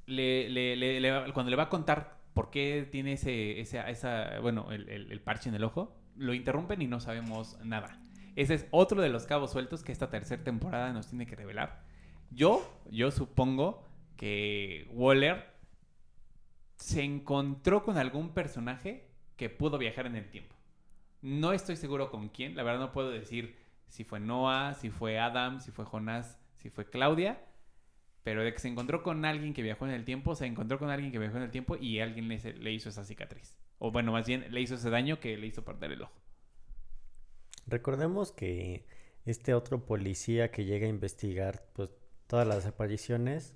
cuando 0.04 1.50
le 1.52 1.56
va 1.56 1.64
a 1.64 1.70
contar 1.70 2.18
por 2.34 2.50
qué 2.50 2.88
tiene 2.92 3.14
ese, 3.14 3.62
esa, 3.62 4.40
bueno, 4.42 4.72
el 4.72 5.22
parche 5.22 5.48
en 5.48 5.56
el 5.56 5.64
ojo, 5.64 5.96
lo 6.16 6.34
interrumpen 6.34 6.82
y 6.82 6.88
no 6.88 7.00
sabemos 7.00 7.58
nada. 7.64 8.02
Ese 8.36 8.56
es 8.56 8.68
otro 8.72 9.02
de 9.02 9.10
los 9.10 9.26
cabos 9.26 9.52
sueltos 9.52 9.84
que 9.84 9.92
esta 9.92 10.10
tercera 10.10 10.44
temporada 10.44 10.92
nos 10.92 11.08
tiene 11.08 11.28
que 11.28 11.36
revelar. 11.36 11.84
Yo, 12.32 12.82
yo 12.90 13.12
supongo 13.12 13.84
que 14.18 14.90
Waller 14.92 15.46
se 16.76 17.04
encontró 17.04 17.84
con 17.84 17.98
algún 17.98 18.34
personaje 18.34 19.08
que 19.38 19.50
pudo 19.50 19.78
viajar 19.78 20.08
en 20.08 20.16
el 20.16 20.30
tiempo. 20.30 20.56
No 21.22 21.54
estoy 21.54 21.78
seguro 21.78 22.10
con 22.10 22.30
quién, 22.30 22.56
la 22.56 22.64
verdad 22.64 22.80
no 22.80 22.92
puedo 22.92 23.12
decir 23.12 23.67
si 23.88 24.04
fue 24.04 24.20
Noah, 24.20 24.74
si 24.74 24.90
fue 24.90 25.20
Adam, 25.20 25.60
si 25.60 25.72
fue 25.72 25.86
Jonás, 25.86 26.38
si 26.56 26.70
fue 26.70 26.90
Claudia, 26.90 27.40
pero 28.24 28.44
de 28.44 28.54
que 28.54 28.60
se 28.60 28.68
encontró 28.68 29.04
con 29.04 29.26
alguien 29.26 29.54
que 29.54 29.62
viajó 29.62 29.86
en 29.86 29.92
el 29.94 30.04
tiempo, 30.04 30.36
se 30.36 30.46
encontró 30.46 30.80
con 30.80 30.90
alguien 30.90 31.12
que 31.12 31.20
viajó 31.20 31.38
en 31.38 31.44
el 31.44 31.52
tiempo 31.52 31.78
y 31.78 32.00
alguien 32.00 32.28
le, 32.28 32.38
le 32.38 32.72
hizo 32.74 32.90
esa 32.90 33.04
cicatriz. 33.04 33.58
O 33.80 33.92
bueno, 33.92 34.12
más 34.12 34.28
bien 34.28 34.46
le 34.52 34.62
hizo 34.62 34.76
ese 34.76 34.90
daño 34.90 35.20
que 35.20 35.38
le 35.38 35.48
hizo 35.48 35.64
perder 35.64 35.94
el 35.94 36.02
ojo. 36.02 36.14
Recordemos 37.68 38.32
que 38.32 38.86
este 39.26 39.54
otro 39.54 39.86
policía 39.86 40.52
que 40.52 40.66
llega 40.66 40.88
a 40.88 40.90
investigar 40.90 41.66
pues 41.74 41.94
todas 42.28 42.48
las 42.48 42.66
apariciones, 42.66 43.56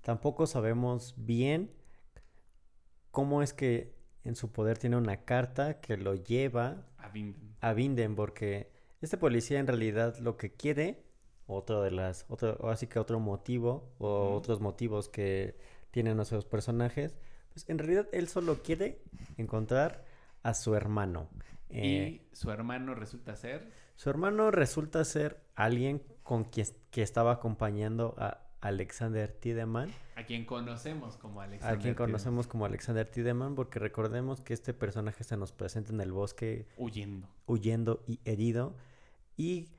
tampoco 0.00 0.46
sabemos 0.46 1.14
bien 1.16 1.70
cómo 3.10 3.42
es 3.42 3.52
que 3.52 3.94
en 4.24 4.36
su 4.36 4.52
poder 4.52 4.78
tiene 4.78 4.96
una 4.96 5.24
carta 5.24 5.80
que 5.80 5.96
lo 5.96 6.14
lleva 6.14 6.86
A 7.60 7.72
Vinden, 7.72 8.14
porque 8.14 8.70
este 9.00 9.16
policía 9.16 9.58
en 9.58 9.66
realidad 9.66 10.16
lo 10.18 10.36
que 10.36 10.52
quiere, 10.52 11.02
otro 11.46 11.82
de 11.82 11.90
las, 11.90 12.26
otro, 12.28 12.68
así 12.70 12.86
que 12.86 12.98
otro 12.98 13.20
motivo, 13.20 13.92
o 13.98 14.34
otros 14.34 14.60
motivos 14.60 15.08
que 15.08 15.56
tienen 15.90 16.16
nuestros 16.16 16.44
personajes, 16.44 17.16
pues 17.52 17.68
en 17.68 17.78
realidad 17.78 18.06
él 18.12 18.28
solo 18.28 18.62
quiere 18.62 19.02
encontrar 19.36 20.04
a 20.42 20.54
su 20.54 20.74
hermano. 20.74 21.28
Eh, 21.70 22.20
y 22.22 22.36
su 22.36 22.50
hermano 22.50 22.94
resulta 22.94 23.36
ser 23.36 23.70
su 24.00 24.08
hermano 24.08 24.50
resulta 24.50 25.04
ser 25.04 25.42
alguien 25.56 26.00
con 26.22 26.44
quien 26.44 26.66
que 26.90 27.02
estaba 27.02 27.32
acompañando 27.32 28.14
a 28.16 28.38
Alexander 28.62 29.30
Tiedemann. 29.30 29.90
A 30.16 30.24
quien 30.24 30.46
conocemos 30.46 31.18
como 31.18 31.42
Alexander. 31.42 31.78
A 31.78 31.82
quien 31.82 31.94
conocemos 31.94 32.46
como 32.46 32.64
Alexander 32.64 33.06
Tiedemann, 33.06 33.54
porque 33.54 33.78
recordemos 33.78 34.40
que 34.40 34.54
este 34.54 34.72
personaje 34.72 35.22
se 35.22 35.36
nos 35.36 35.52
presenta 35.52 35.92
en 35.92 36.00
el 36.00 36.12
bosque 36.12 36.66
huyendo. 36.78 37.28
Huyendo 37.44 38.02
y 38.06 38.20
herido. 38.24 38.74
Y 39.40 39.70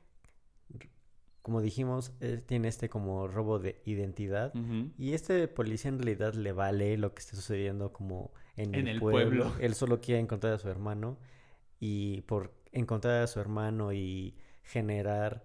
como 1.40 1.60
dijimos, 1.60 2.12
él 2.18 2.42
tiene 2.42 2.66
este 2.66 2.88
como 2.88 3.28
robo 3.28 3.60
de 3.60 3.80
identidad. 3.84 4.52
Y 4.98 5.12
este 5.12 5.46
policía 5.46 5.88
en 5.88 5.98
realidad 6.00 6.34
le 6.34 6.50
vale 6.50 6.98
lo 6.98 7.14
que 7.14 7.20
esté 7.20 7.36
sucediendo 7.36 7.92
como 7.92 8.32
en, 8.56 8.74
el, 8.74 8.98
pueblo. 8.98 9.52
Él 9.60 9.76
solo 9.76 10.00
quiere 10.00 10.20
encontrar 10.20 10.54
a 10.54 10.58
su 10.58 10.68
hermano. 10.68 11.16
Y 11.78 12.22
por 12.22 12.52
encontrar 12.72 13.22
a 13.22 13.28
su 13.28 13.38
hermano 13.38 13.92
y 13.92 14.36
generar 14.64 15.44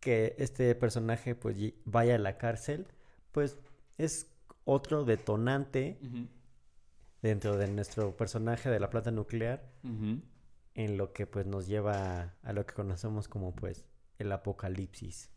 que 0.00 0.34
este 0.38 0.74
personaje 0.74 1.34
pues 1.34 1.58
vaya 1.84 2.14
a 2.14 2.18
la 2.18 2.38
cárcel, 2.38 2.86
pues 3.30 3.58
es 3.98 4.32
otro 4.64 5.04
detonante 5.04 5.98
dentro 7.20 7.58
de 7.58 7.68
nuestro 7.68 8.16
personaje 8.16 8.70
de 8.70 8.80
la 8.80 8.88
planta 8.88 9.10
nuclear 9.10 9.70
en 10.78 10.96
lo 10.96 11.12
que 11.12 11.26
pues 11.26 11.44
nos 11.44 11.66
lleva 11.66 12.36
a, 12.40 12.52
lo 12.52 12.64
que 12.64 12.72
conocemos 12.72 13.26
como 13.26 13.52
pues 13.52 13.84
el 14.20 14.30
apocalipsis. 14.30 15.28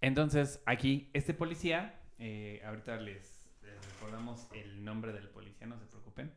Entonces 0.00 0.62
aquí 0.64 1.10
este 1.12 1.34
policía, 1.34 2.00
eh, 2.18 2.62
ahorita 2.64 2.98
les, 2.98 3.50
recordamos 3.94 4.46
el 4.54 4.84
nombre 4.84 5.12
del 5.12 5.28
policía, 5.28 5.66
no 5.66 5.76
se 5.76 5.86
preocupen, 5.86 6.32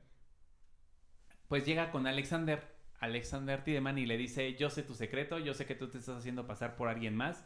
pues 1.48 1.64
llega 1.64 1.92
con 1.92 2.08
Alexander, 2.08 2.76
Alexander 3.00 3.64
Tiedemann 3.64 4.00
y 4.00 4.08
le 4.08 4.18
dice, 4.18 4.56
yo 4.56 4.72
sé 4.72 4.82
tu 4.82 4.96
secreto, 4.96 5.38
yo 5.38 5.54
sé 5.54 5.68
que 5.68 5.76
tú 5.76 5.90
te 5.90 6.00
estás 6.00 6.18
haciendo 6.18 6.48
pasar 6.48 6.76
por 6.76 6.88
alguien 6.88 7.16
más, 7.16 7.46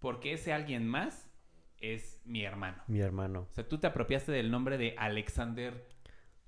porque 0.00 0.32
ese 0.32 0.52
alguien 0.52 0.88
más 0.88 1.30
es 1.78 2.20
mi 2.24 2.42
hermano. 2.42 2.82
Mi 2.88 2.98
hermano. 2.98 3.46
O 3.48 3.54
sea, 3.54 3.68
tú 3.68 3.78
te 3.78 3.86
apropiaste 3.86 4.32
del 4.32 4.50
nombre 4.50 4.76
de 4.76 4.96
Alexander 4.98 5.86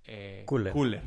eh, 0.03 0.45
Cooler. 0.47 1.05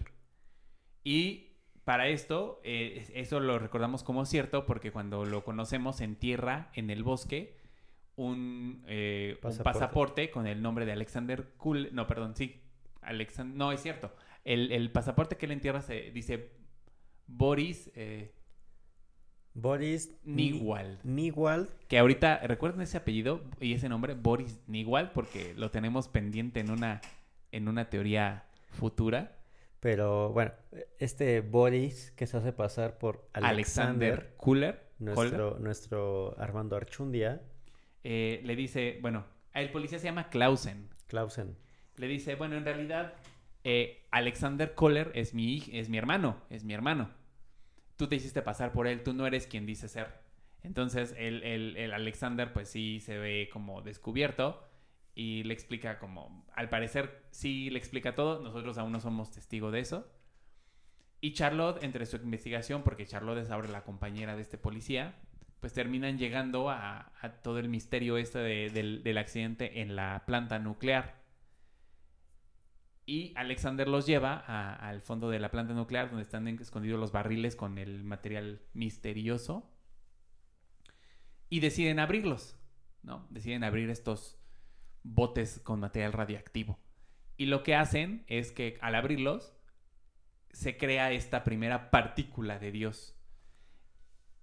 Y 1.04 1.49
para 1.86 2.08
esto, 2.08 2.62
eh, 2.64 3.08
eso 3.16 3.40
lo 3.40 3.60
recordamos 3.60 4.04
como 4.04 4.26
cierto 4.26 4.66
porque 4.66 4.92
cuando 4.92 5.26
lo 5.26 5.44
conocemos 5.44 6.02
en 6.02 6.16
tierra, 6.16 6.70
en 6.74 6.90
el 6.90 7.04
bosque, 7.04 7.58
un, 8.16 8.84
eh, 8.88 9.38
pasaporte. 9.42 10.30
con 10.30 10.46
el 10.46 10.62
nombre 10.62 10.86
de 10.86 10.92
Alexander 10.92 11.54
Cooler. 11.58 11.94
No, 11.94 12.06
perdón, 12.06 12.36
sí. 12.36 12.62
Alexander, 13.02 13.58
no, 13.58 13.72
es 13.72 13.82
cierto. 13.82 14.14
El, 14.44 14.92
pasaporte 14.92 15.38
que 15.38 15.46
él 15.46 15.54
entierra 15.54 15.82
se 15.82 16.12
dice 16.12 16.52
Boris. 17.28 17.92
Eh, 17.96 18.34
Boris 19.54 20.14
Nigual. 20.24 21.00
Nigual. 21.04 21.70
Que 21.88 21.98
ahorita, 21.98 22.40
¿recuerdan 22.40 22.82
ese 22.82 22.98
apellido 22.98 23.42
y 23.60 23.74
ese 23.74 23.90
nombre? 23.90 24.16
Boris 24.16 24.60
Nigual, 24.68 25.12
porque 25.12 25.54
lo 25.56 25.72
tenemos 25.72 26.08
pendiente 26.08 26.60
en 26.60 26.72
una, 26.72 27.02
en 27.52 27.68
una 27.68 27.90
teoría 27.90 28.46
futura. 28.70 29.39
Pero 29.80 30.32
bueno, 30.34 30.52
este 30.98 31.42
Boris 31.42 32.12
que 32.12 32.28
se 32.28 32.38
hace 32.38 32.52
pasar 32.52 32.98
por 32.98 33.30
Alexander, 33.34 34.34
Kuller, 34.38 34.90
nuestro, 35.00 35.58
nuestro 35.60 36.36
Armando 36.38 36.76
Archundia, 36.76 37.42
eh, 38.04 38.42
le 38.44 38.56
dice, 38.56 39.00
bueno, 39.02 39.26
el 39.54 39.72
policía 39.72 40.00
se 40.00 40.06
llama 40.06 40.30
Clausen. 40.30 40.90
Clausen. 41.08 41.56
Le 41.96 42.08
dice, 42.08 42.36
bueno, 42.36 42.58
en 42.58 42.66
realidad 42.66 43.14
eh, 43.64 44.06
Alexander 44.12 44.74
Kohler 44.76 45.12
es 45.16 45.34
mi, 45.34 45.64
es 45.72 45.90
mi 45.90 45.98
hermano, 45.98 46.42
es 46.50 46.64
mi 46.64 46.74
hermano 46.74 47.10
tú 48.00 48.08
te 48.08 48.16
hiciste 48.16 48.42
pasar 48.42 48.72
por 48.72 48.88
él, 48.88 49.04
tú 49.04 49.14
no 49.14 49.28
eres 49.28 49.46
quien 49.46 49.66
dice 49.66 49.90
ser. 49.90 50.08
Entonces 50.64 51.14
el, 51.18 51.44
el, 51.44 51.94
Alexander 51.94 52.54
pues 52.54 52.70
sí 52.70 53.02
se 53.02 53.18
ve 53.18 53.50
como 53.52 53.82
descubierto 53.82 54.69
y 55.20 55.44
le 55.44 55.54
explica 55.54 56.00
como, 56.00 56.46
al 56.56 56.70
parecer 56.70 57.26
sí 57.30 57.70
le 57.70 57.78
explica 57.78 58.16
todo, 58.16 58.42
nosotros 58.42 58.78
aún 58.78 58.94
no 58.94 59.02
somos 59.02 59.32
testigos 59.32 59.74
de 59.74 59.82
eso. 59.82 60.10
Y 61.20 61.34
Charlotte, 61.34 61.84
entre 61.84 62.06
su 62.06 62.16
investigación, 62.16 62.84
porque 62.84 63.06
Charlotte 63.06 63.40
es 63.40 63.52
ahora 63.52 63.68
la 63.68 63.84
compañera 63.84 64.38
de 64.38 64.42
este 64.42 64.58
policía, 64.58 65.20
pues 65.60 65.74
terminan 65.74 66.18
llegando 66.18 66.70
a, 66.70 67.12
todo 67.44 67.60
el 67.60 67.68
misterio 67.68 68.16
este 68.16 68.40
del, 68.40 69.04
del 69.04 69.18
accidente 69.18 69.82
en 69.82 69.98
la 69.98 70.24
planta 70.26 70.58
nuclear. 70.58 71.22
Y 73.06 73.34
Alexander 73.36 73.90
los 73.90 74.06
lleva 74.06 74.38
al 74.38 75.02
fondo 75.02 75.30
de 75.30 75.40
la 75.40 75.52
planta 75.52 75.74
nuclear 75.74 76.08
donde 76.08 76.24
están 76.24 76.48
escondidos 76.48 76.98
los 76.98 77.12
barriles 77.12 77.58
con 77.58 77.78
el 77.78 78.06
material 78.06 78.62
misterioso. 78.72 79.70
Y 81.50 81.60
deciden 81.60 82.00
abrirlos, 82.00 82.56
¿no? 83.04 83.28
Deciden 83.32 83.66
abrir 83.66 83.90
estos 83.90 84.39
botes 85.04 85.60
con 85.60 85.80
material 85.80 86.14
radiactivo. 86.14 86.80
Y 87.38 87.46
lo 87.46 87.64
que 87.64 87.76
hacen 87.76 88.26
es 88.28 88.52
que 88.52 88.78
al 88.82 88.96
abrirlos 88.96 89.54
se 90.52 90.78
crea 90.78 91.12
esta 91.12 91.44
primera 91.44 91.92
partícula 91.92 92.60
de 92.60 92.72
Dios. 92.72 93.16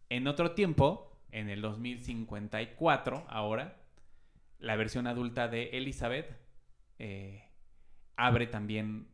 En 0.08 0.28
otro 0.28 0.52
tiempo, 0.52 1.20
en 1.30 1.48
el 1.48 1.60
2054, 1.60 3.26
ahora, 3.28 3.82
la 4.58 4.76
versión 4.76 5.06
adulta 5.06 5.48
de 5.48 5.70
Elizabeth 5.70 6.38
eh, 6.98 7.44
abre 8.16 8.46
también 8.46 9.08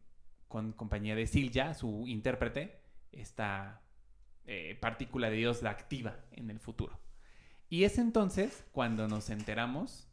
con 0.49 0.73
compañía 0.73 1.17
de 1.17 1.27
Silja, 1.27 1.75
su 1.75 2.05
intérprete, 2.07 2.83
esta 3.11 3.83
eh, 4.45 4.77
partícula 4.81 5.31
de 5.31 5.37
Dios 5.37 5.63
la 5.63 5.71
activa 5.71 6.21
en 6.33 6.51
el 6.51 6.61
futuro. 6.61 7.01
Y 7.69 7.85
es 7.85 7.99
entonces 7.99 8.67
cuando 8.73 9.09
nos 9.09 9.31
enteramos 9.31 10.09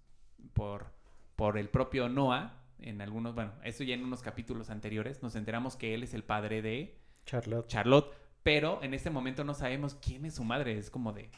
por, 0.54 0.94
por 1.40 1.58
el 1.58 1.70
propio 1.70 2.10
Noah, 2.10 2.52
en 2.82 3.00
algunos, 3.00 3.34
bueno, 3.34 3.54
eso 3.64 3.86
ya 3.86 3.96
en 3.96 4.04
unos 4.04 4.22
capítulos 4.22 4.70
anteriores, 4.70 5.24
nos 5.24 5.38
enteramos 5.38 5.78
que 5.78 5.94
él 5.94 6.04
es 6.04 6.14
el 6.14 6.26
padre 6.26 6.62
de 6.62 7.00
Charlotte. 7.26 7.66
Charlotte, 7.66 8.14
pero 8.44 8.84
en 8.84 8.94
este 8.94 9.10
momento 9.10 9.46
no 9.46 9.54
sabemos 9.54 9.96
quién 9.96 10.26
es 10.26 10.36
su 10.36 10.44
madre, 10.44 10.78
es 10.78 10.90
como 10.90 11.14
de, 11.14 11.30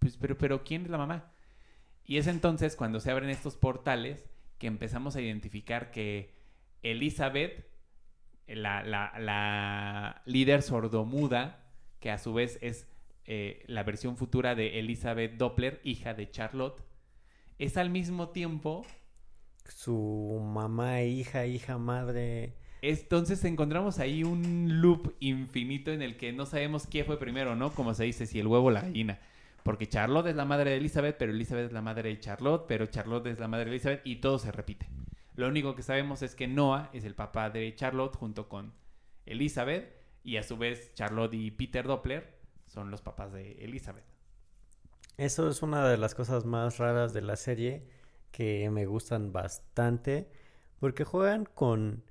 pues, 0.00 0.16
pero, 0.16 0.36
pero 0.36 0.64
¿quién 0.64 0.82
es 0.82 0.90
la 0.90 0.98
mamá? 0.98 1.30
Y 2.04 2.16
es 2.16 2.26
entonces 2.26 2.74
cuando 2.74 2.98
se 2.98 3.12
abren 3.12 3.30
estos 3.30 3.54
portales 3.54 4.24
que 4.58 4.66
empezamos 4.66 5.14
a 5.14 5.20
identificar 5.20 5.92
que 5.92 6.34
Elizabeth, 6.82 7.70
la, 8.48 10.20
líder 10.24 10.62
sordomuda, 10.62 11.64
que 12.00 12.10
a 12.10 12.18
su 12.18 12.34
vez 12.34 12.58
es 12.60 12.88
eh, 13.24 13.62
la 13.68 13.84
versión 13.84 14.16
futura 14.16 14.56
de 14.56 14.80
Elizabeth 14.80 15.36
Doppler, 15.36 15.80
hija 15.84 16.12
de 16.12 16.28
Charlotte, 16.28 16.82
es 17.58 17.76
al 17.76 17.90
mismo 17.90 18.28
tiempo... 18.30 18.84
Su 19.66 20.42
mamá, 20.44 21.02
hija, 21.02 21.46
hija, 21.46 21.78
madre. 21.78 22.54
Entonces 22.82 23.42
encontramos 23.44 23.98
ahí 23.98 24.22
un 24.22 24.82
loop 24.82 25.14
infinito 25.20 25.90
en 25.90 26.02
el 26.02 26.18
que 26.18 26.34
no 26.34 26.44
sabemos 26.44 26.86
quién 26.86 27.06
fue 27.06 27.18
primero, 27.18 27.56
¿no? 27.56 27.72
Como 27.72 27.94
se 27.94 28.04
dice, 28.04 28.26
si 28.26 28.38
el 28.40 28.46
huevo 28.46 28.66
o 28.66 28.70
la 28.70 28.82
gallina. 28.82 29.20
Porque 29.62 29.88
Charlotte 29.88 30.26
es 30.26 30.36
la 30.36 30.44
madre 30.44 30.72
de 30.72 30.76
Elizabeth, 30.76 31.16
pero 31.16 31.32
Elizabeth 31.32 31.68
es 31.68 31.72
la 31.72 31.80
madre 31.80 32.10
de 32.10 32.20
Charlotte, 32.20 32.66
pero 32.68 32.84
Charlotte 32.86 33.26
es 33.28 33.38
la 33.38 33.48
madre 33.48 33.64
de 33.64 33.70
Elizabeth 33.70 34.02
y 34.04 34.16
todo 34.16 34.38
se 34.38 34.52
repite. 34.52 34.86
Lo 35.34 35.48
único 35.48 35.74
que 35.74 35.82
sabemos 35.82 36.20
es 36.20 36.34
que 36.34 36.46
Noah 36.46 36.90
es 36.92 37.04
el 37.04 37.14
papá 37.14 37.48
de 37.48 37.74
Charlotte 37.74 38.14
junto 38.14 38.50
con 38.50 38.74
Elizabeth 39.24 39.90
y 40.22 40.36
a 40.36 40.42
su 40.42 40.58
vez 40.58 40.92
Charlotte 40.92 41.32
y 41.32 41.50
Peter 41.52 41.86
Doppler 41.86 42.38
son 42.66 42.90
los 42.90 43.00
papás 43.00 43.32
de 43.32 43.64
Elizabeth. 43.64 44.13
Eso 45.16 45.48
es 45.48 45.62
una 45.62 45.88
de 45.88 45.96
las 45.96 46.14
cosas 46.14 46.44
más 46.44 46.78
raras 46.78 47.12
de 47.12 47.22
la 47.22 47.36
serie 47.36 47.86
que 48.32 48.68
me 48.70 48.86
gustan 48.86 49.32
bastante 49.32 50.28
porque 50.80 51.04
juegan 51.04 51.44
con 51.44 52.02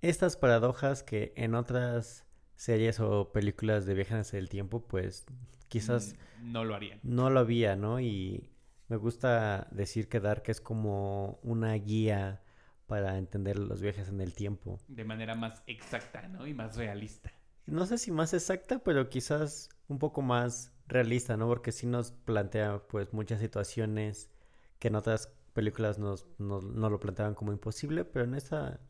estas 0.00 0.36
paradojas 0.36 1.04
que 1.04 1.32
en 1.36 1.54
otras 1.54 2.26
series 2.56 2.98
o 2.98 3.32
películas 3.32 3.86
de 3.86 3.94
viajes 3.94 4.32
del 4.32 4.48
tiempo 4.48 4.86
pues 4.86 5.24
quizás 5.68 6.16
mm, 6.40 6.52
no 6.52 6.64
lo 6.64 6.74
harían. 6.74 6.98
No 7.04 7.30
lo 7.30 7.40
había, 7.40 7.76
¿no? 7.76 8.00
Y 8.00 8.50
me 8.88 8.96
gusta 8.96 9.68
decir 9.70 10.08
que 10.08 10.18
Dark 10.18 10.42
es 10.46 10.60
como 10.60 11.38
una 11.44 11.74
guía 11.74 12.42
para 12.86 13.18
entender 13.18 13.56
los 13.56 13.80
viajes 13.80 14.08
en 14.08 14.20
el 14.20 14.34
tiempo. 14.34 14.80
De 14.88 15.04
manera 15.04 15.36
más 15.36 15.62
exacta, 15.68 16.26
¿no? 16.26 16.44
Y 16.48 16.54
más 16.54 16.76
realista. 16.76 17.30
No 17.66 17.86
sé 17.86 17.98
si 17.98 18.10
más 18.10 18.34
exacta, 18.34 18.80
pero 18.80 19.08
quizás 19.08 19.68
un 19.86 20.00
poco 20.00 20.22
más 20.22 20.72
realista, 20.90 21.36
¿no? 21.36 21.46
Porque 21.48 21.72
sí 21.72 21.86
nos 21.86 22.12
plantea 22.12 22.82
pues 22.88 23.12
muchas 23.12 23.40
situaciones 23.40 24.30
que 24.78 24.88
en 24.88 24.96
otras 24.96 25.32
películas 25.54 25.98
nos, 25.98 26.26
no 26.38 26.60
lo 26.60 27.00
planteaban 27.00 27.34
como 27.34 27.52
imposible, 27.52 28.04
pero 28.04 28.24
en 28.24 28.34
esta 28.34 28.80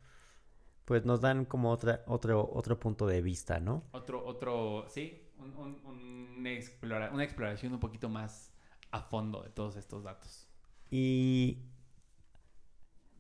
pues 0.91 1.05
nos 1.05 1.21
dan 1.21 1.45
como 1.45 1.71
otra, 1.71 2.03
otro, 2.09 2.51
otro 2.53 2.81
punto 2.81 3.07
de 3.07 3.23
vista, 3.23 3.61
¿no? 3.61 3.85
Otro, 3.93 4.27
otro, 4.27 4.87
sí, 4.89 5.23
una, 5.39 7.23
exploración 7.23 7.75
un 7.75 7.79
poquito 7.79 8.09
más 8.09 8.53
a 8.91 9.01
fondo 9.01 9.41
de 9.45 9.51
todos 9.51 9.77
estos 9.77 10.03
datos. 10.03 10.49
Y 10.91 11.63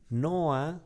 Noah, 0.09 0.83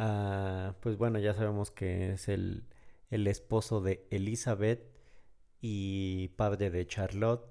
ah, 0.00 0.74
pues 0.80 0.96
bueno, 0.98 1.20
ya 1.20 1.32
sabemos 1.32 1.70
que 1.70 2.14
es 2.14 2.28
el, 2.28 2.64
el, 3.10 3.28
esposo 3.28 3.80
de 3.80 4.04
Elizabeth 4.10 4.95
y 5.60 6.28
padre 6.36 6.70
de 6.70 6.86
Charlotte. 6.86 7.48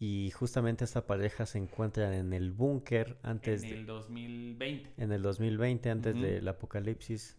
Y 0.00 0.30
justamente 0.30 0.84
esta 0.84 1.06
pareja 1.06 1.44
se 1.44 1.58
encuentra 1.58 2.16
en 2.16 2.32
el 2.32 2.52
búnker 2.52 3.18
antes 3.24 3.64
en 3.64 3.72
el 3.72 3.86
2020. 3.86 4.90
de... 4.96 5.02
En 5.04 5.10
el 5.12 5.22
2020, 5.22 5.90
antes 5.90 6.14
Ujú. 6.14 6.22
del 6.24 6.46
apocalipsis. 6.46 7.36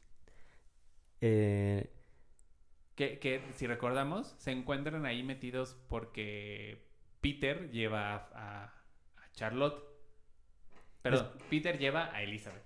Eh, 1.21 1.89
Que, 2.95 3.17
que, 3.19 3.41
si 3.55 3.65
recordamos, 3.65 4.35
se 4.39 4.51
encuentran 4.51 5.05
ahí 5.05 5.23
metidos 5.23 5.77
porque 5.87 6.85
Peter 7.21 7.71
lleva 7.71 8.13
a, 8.13 8.17
a- 8.33 8.63
a 8.65 9.31
Charlotte. 9.31 9.81
Perdón, 11.01 11.29
Peter 11.49 11.77
lleva 11.77 12.13
a 12.13 12.23
Elizabeth. 12.23 12.63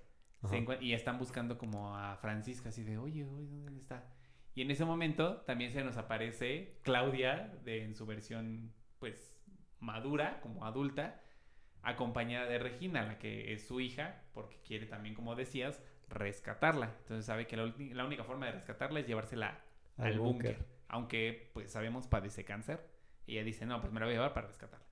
Se 0.50 0.66
y 0.80 0.92
están 0.92 1.18
buscando 1.18 1.56
como 1.56 1.96
a 1.96 2.16
Francisca, 2.16 2.68
así 2.68 2.82
de, 2.82 2.98
oye, 2.98 3.24
oye, 3.24 3.60
¿dónde 3.62 3.80
está? 3.80 4.13
Y 4.54 4.62
en 4.62 4.70
ese 4.70 4.84
momento 4.84 5.38
también 5.42 5.72
se 5.72 5.82
nos 5.82 5.96
aparece 5.96 6.78
Claudia 6.82 7.52
de, 7.64 7.82
en 7.82 7.94
su 7.94 8.06
versión, 8.06 8.72
pues, 9.00 9.36
madura, 9.80 10.40
como 10.40 10.64
adulta, 10.64 11.20
acompañada 11.82 12.46
de 12.46 12.58
Regina, 12.58 13.02
la 13.04 13.18
que 13.18 13.52
es 13.52 13.66
su 13.66 13.80
hija, 13.80 14.22
porque 14.32 14.56
quiere 14.64 14.86
también, 14.86 15.14
como 15.14 15.34
decías, 15.34 15.82
rescatarla. 16.08 16.94
Entonces 17.00 17.26
sabe 17.26 17.46
que 17.46 17.56
la, 17.56 18.04
única 18.04 18.24
forma 18.24 18.46
de 18.46 18.52
rescatarla 18.52 19.00
es 19.00 19.06
llevársela 19.06 19.60
Al 19.96 20.12
al 20.12 20.18
búnker. 20.20 20.64
Aunque, 20.88 21.50
pues, 21.52 21.72
sabemos, 21.72 22.06
padece 22.06 22.44
cáncer. 22.44 22.80
Y 23.26 23.32
ella 23.32 23.44
dice, 23.44 23.66
no, 23.66 23.80
pues 23.80 23.92
me 23.92 23.98
la 23.98 24.06
voy 24.06 24.14
a 24.14 24.18
llevar 24.18 24.34
para 24.34 24.46
rescatarla. 24.46 24.86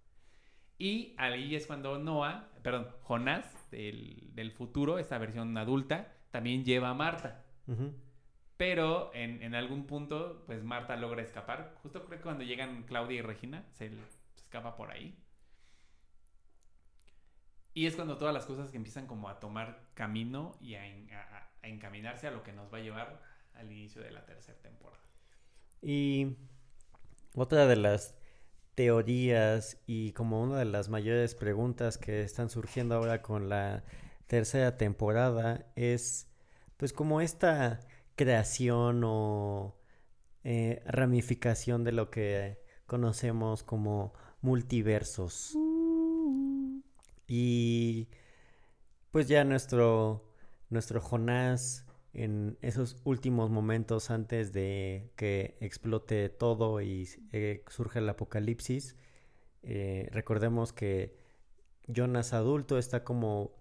Y 0.79 1.15
ahí 1.19 1.55
es 1.55 1.69
cuando 1.69 1.99
Noah, 1.99 2.51
perdón, 2.63 2.89
Jonás 3.03 3.71
del, 3.71 4.31
del 4.35 4.51
futuro, 4.51 4.99
esta 4.99 5.17
versión 5.19 5.57
adulta, 5.57 6.13
también 6.33 6.65
lleva 6.65 6.91
a 6.91 6.95
Marta. 6.95 7.45
ujú. 7.69 7.95
Pero 8.57 9.11
en, 9.15 9.43
en 9.43 9.55
algún 9.55 9.87
punto, 9.87 10.43
pues 10.47 10.63
Marta 10.65 10.97
logra 10.97 11.23
escapar. 11.23 11.75
Justo 11.83 12.05
creo 12.05 12.19
que 12.19 12.23
cuando 12.25 12.45
llegan 12.45 12.85
Claudia 12.85 13.19
y 13.19 13.23
Regina, 13.23 13.65
se, 13.73 13.91
escapa 14.37 14.77
por 14.77 14.91
ahí. 14.91 15.17
Y 17.75 17.87
es 17.87 17.97
cuando 17.97 18.19
todas 18.19 18.35
las 18.35 18.47
cosas 18.47 18.71
que 18.71 18.77
empiezan 18.77 19.07
como 19.07 19.29
a 19.29 19.41
tomar 19.41 19.81
camino 19.95 20.57
y 20.61 20.75
a- 20.75 20.83
a 21.63 21.69
encaminarse 21.69 22.27
a 22.27 22.31
lo 22.31 22.43
que 22.43 22.53
nos 22.53 22.73
va 22.73 22.79
a 22.79 22.81
llevar 22.83 23.21
al 23.55 23.71
inicio 23.71 24.03
de 24.03 24.11
la 24.11 24.25
tercera 24.27 24.59
temporada. 24.61 25.03
Y 25.83 26.37
otra 27.35 27.67
de 27.67 27.77
las 27.77 28.15
teorías 28.75 29.79
y 29.87 30.13
como 30.13 30.43
una 30.43 30.59
de 30.59 30.65
las 30.67 30.89
mayores 30.89 31.35
preguntas 31.35 31.99
que 31.99 32.23
están 32.23 32.51
surgiendo 32.51 32.95
ahora 32.97 33.23
con 33.23 33.49
la 33.49 33.85
tercera 34.27 34.77
temporada 34.79 35.67
es 35.77 36.29
pues 36.77 36.93
como 36.93 37.21
esta 37.21 37.81
creación 38.17 39.03
o 39.05 39.77
eh, 40.45 40.83
ramificación 40.87 41.85
de 41.85 41.93
lo 41.93 42.11
que 42.11 42.59
conocemos 42.87 43.63
como 43.63 44.13
multiversos. 44.41 45.57
Y 47.27 48.09
pues 49.11 49.29
ya 49.29 49.45
nuestro, 49.45 50.25
nuestro 50.69 51.01
Jonás 51.01 51.87
en 52.13 52.59
esos 52.61 52.97
últimos 53.05 53.51
momentos 53.51 54.11
antes 54.11 54.53
de 54.53 55.11
que 55.17 55.57
explote 55.61 56.29
todo 56.29 56.81
y 56.83 57.09
eh, 57.33 57.65
surja 57.69 58.01
el 58.01 58.09
apocalipsis, 58.09 58.97
eh, 59.63 60.09
recordemos 60.13 60.73
que 60.73 61.17
Jonas 61.87 62.33
adulto 62.33 62.79
está 62.79 63.05
como 63.05 63.53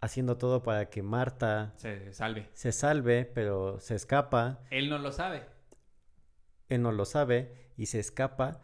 haciendo 0.00 0.36
todo 0.38 0.62
para 0.62 0.88
que 0.90 1.02
Marta 1.02 1.72
Se 1.76 2.12
salve. 2.12 2.48
se 2.52 2.72
salve, 2.72 3.24
pero 3.24 3.80
se 3.80 3.94
escapa, 3.94 4.60
Él 4.70 4.88
no 4.90 4.98
lo 4.98 5.12
sabe. 5.12 5.44
él 6.68 6.82
no 6.82 6.92
lo 6.92 7.04
sabe 7.04 7.70
y 7.76 7.86
se 7.86 7.98
escapa 8.00 8.60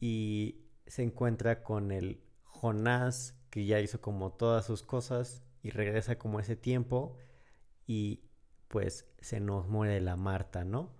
y 0.00 0.60
se 0.86 1.02
encuentra 1.02 1.62
con 1.62 1.90
el 1.92 2.20
Jonás 2.44 3.38
que 3.50 3.64
ya 3.66 3.80
hizo 3.80 4.00
como 4.00 4.32
todas 4.32 4.66
sus 4.66 4.82
cosas 4.82 5.44
y 5.62 5.70
regresa 5.70 6.18
como 6.18 6.40
ese 6.40 6.56
tiempo 6.56 7.16
y 7.86 8.24
pues 8.68 9.08
se 9.20 9.40
nos 9.40 9.68
muere 9.68 10.00
la 10.00 10.16
Marta, 10.16 10.64
¿no? 10.64 10.92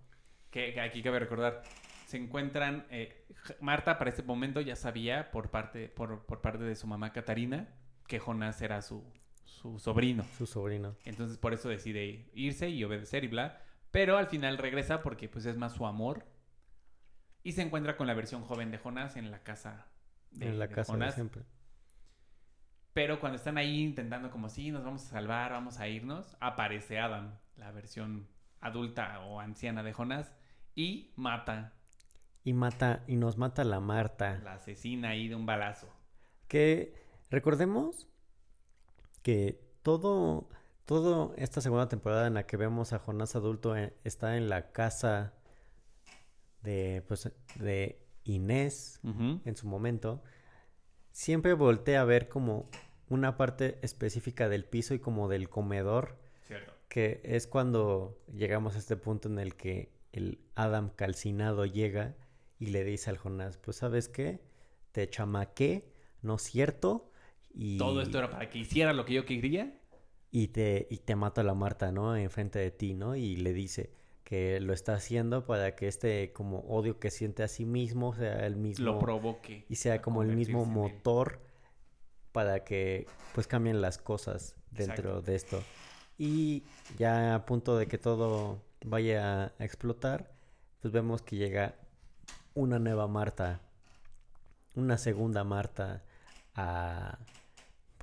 Que, 0.50 0.72
que 0.72 0.80
aquí 0.80 1.02
cabe 1.02 1.18
recordar, 1.18 1.62
se 2.06 2.16
encuentran, 2.16 2.86
eh, 2.90 3.26
Marta 3.60 3.98
para 3.98 4.10
este 4.10 4.22
momento 4.22 4.60
ya 4.60 4.76
sabía 4.76 5.30
por 5.32 5.50
parte, 5.50 5.88
por, 5.88 6.24
por 6.24 6.40
parte 6.40 6.62
de 6.64 6.76
su 6.76 6.86
mamá 6.86 7.12
Catarina 7.12 7.68
que 8.06 8.20
Jonás 8.20 8.62
era 8.62 8.80
su, 8.82 9.02
su 9.44 9.78
sobrino. 9.78 10.24
Su 10.36 10.46
sobrino. 10.46 10.96
Entonces 11.04 11.38
por 11.38 11.52
eso 11.54 11.68
decide 11.68 12.30
irse 12.34 12.68
y 12.68 12.82
obedecer 12.84 13.24
y 13.24 13.28
bla. 13.28 13.62
Pero 13.90 14.16
al 14.18 14.26
final 14.26 14.58
regresa 14.58 15.02
porque 15.02 15.28
pues 15.28 15.46
es 15.46 15.56
más 15.56 15.72
su 15.74 15.86
amor. 15.86 16.26
Y 17.42 17.52
se 17.52 17.62
encuentra 17.62 17.96
con 17.96 18.06
la 18.06 18.14
versión 18.14 18.42
joven 18.42 18.70
de 18.70 18.78
Jonás 18.78 19.16
en 19.16 19.30
la 19.30 19.42
casa 19.42 19.86
de, 20.30 20.48
en 20.48 20.58
la 20.58 20.66
de 20.66 20.74
casa 20.74 20.96
de 20.98 20.98
Jonás. 20.98 21.14
siempre. 21.14 21.42
Pero 22.92 23.18
cuando 23.20 23.36
están 23.36 23.58
ahí 23.58 23.82
intentando 23.82 24.30
como 24.30 24.48
sí, 24.48 24.70
nos 24.70 24.84
vamos 24.84 25.04
a 25.04 25.10
salvar, 25.10 25.50
vamos 25.52 25.78
a 25.80 25.88
irnos, 25.88 26.36
aparece 26.40 26.98
Adam, 27.00 27.36
la 27.56 27.72
versión 27.72 28.28
adulta 28.60 29.20
o 29.20 29.40
anciana 29.40 29.82
de 29.82 29.92
Jonás, 29.92 30.32
y 30.76 31.12
mata, 31.16 31.72
Y 32.44 32.52
mata, 32.52 33.02
y 33.06 33.16
nos 33.16 33.36
mata 33.36 33.64
la 33.64 33.80
Marta. 33.80 34.38
la 34.44 34.54
asesina 34.54 35.10
ahí 35.10 35.28
de 35.28 35.34
un 35.34 35.44
balazo. 35.46 35.88
Que 36.48 36.94
recordemos 37.30 38.08
que 39.24 39.58
todo, 39.82 40.50
todo 40.84 41.34
esta 41.38 41.62
segunda 41.62 41.88
temporada 41.88 42.26
en 42.26 42.34
la 42.34 42.46
que 42.46 42.58
vemos 42.58 42.92
a 42.92 42.98
Jonás 42.98 43.34
adulto 43.34 43.74
eh, 43.74 43.94
está 44.04 44.36
en 44.36 44.50
la 44.50 44.70
casa 44.70 45.32
de, 46.62 47.02
pues, 47.08 47.32
de 47.56 47.98
Inés 48.24 49.00
en 49.02 49.56
su 49.56 49.66
momento. 49.66 50.22
Siempre 51.10 51.54
voltea 51.54 52.02
a 52.02 52.04
ver 52.04 52.28
como 52.28 52.68
una 53.08 53.38
parte 53.38 53.78
específica 53.80 54.50
del 54.50 54.66
piso 54.66 54.92
y 54.92 54.98
como 54.98 55.28
del 55.28 55.48
comedor, 55.48 56.18
Cierto. 56.42 56.74
que 56.88 57.22
es 57.24 57.46
cuando 57.46 58.20
llegamos 58.30 58.74
a 58.74 58.78
este 58.78 58.96
punto 58.96 59.28
en 59.28 59.38
el 59.38 59.56
que 59.56 59.90
el 60.12 60.38
Adam 60.54 60.90
calcinado 60.90 61.64
llega 61.64 62.14
y 62.58 62.66
le 62.66 62.84
dice 62.84 63.08
al 63.08 63.16
Jonás, 63.16 63.56
pues 63.56 63.78
sabes 63.78 64.08
qué, 64.08 64.42
te 64.92 65.08
chamaqué, 65.08 65.94
¿no 66.20 66.34
es 66.34 66.42
cierto? 66.42 67.10
Y, 67.54 67.78
Todo 67.78 68.00
esto 68.02 68.18
era 68.18 68.30
para 68.30 68.50
que 68.50 68.58
hiciera 68.58 68.92
lo 68.92 69.04
que 69.04 69.14
yo 69.14 69.24
quería. 69.24 69.78
y 70.30 70.48
te, 70.48 70.88
y 70.90 70.98
te 70.98 71.14
mata 71.16 71.42
la 71.44 71.54
Marta, 71.54 71.92
¿no? 71.92 72.16
Enfrente 72.16 72.58
de 72.58 72.70
ti, 72.72 72.94
¿no? 72.94 73.14
Y 73.14 73.36
le 73.36 73.52
dice 73.52 73.92
que 74.24 74.58
lo 74.60 74.72
está 74.72 74.94
haciendo 74.94 75.44
para 75.46 75.76
que 75.76 75.86
este 75.86 76.32
como 76.32 76.60
odio 76.60 76.98
que 76.98 77.10
siente 77.10 77.42
a 77.42 77.48
sí 77.48 77.64
mismo 77.66 78.14
sea 78.14 78.46
el 78.46 78.56
mismo 78.56 78.86
Lo 78.86 78.98
provoque. 78.98 79.66
y 79.68 79.76
sea 79.76 79.94
a 79.94 80.02
como 80.02 80.22
el 80.22 80.34
mismo 80.34 80.64
motor 80.64 81.40
para 82.32 82.64
que 82.64 83.06
pues 83.34 83.46
cambien 83.46 83.80
las 83.82 83.98
cosas 83.98 84.56
dentro 84.72 85.10
Exacto. 85.10 85.22
de 85.22 85.34
esto. 85.36 85.62
Y 86.18 86.64
ya 86.98 87.34
a 87.34 87.44
punto 87.46 87.76
de 87.76 87.86
que 87.86 87.98
todo 87.98 88.60
vaya 88.84 89.52
a 89.58 89.64
explotar, 89.64 90.32
pues 90.80 90.92
vemos 90.92 91.22
que 91.22 91.36
llega 91.36 91.76
una 92.54 92.78
nueva 92.78 93.06
Marta, 93.06 93.60
una 94.74 94.96
segunda 94.98 95.44
Marta 95.44 96.02
a 96.56 97.18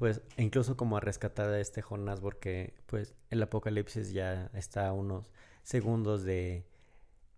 pues 0.02 0.20
incluso 0.38 0.76
como 0.76 0.98
a 0.98 1.00
rescatar 1.00 1.50
a 1.50 1.60
este 1.60 1.84
Jonás 1.84 2.20
porque 2.22 2.74
pues 2.88 3.14
el 3.30 3.44
apocalipsis 3.44 4.12
ya 4.14 4.50
está 4.56 4.88
a 4.88 4.94
unos 4.94 5.32
segundos 5.62 6.24
de 6.24 6.66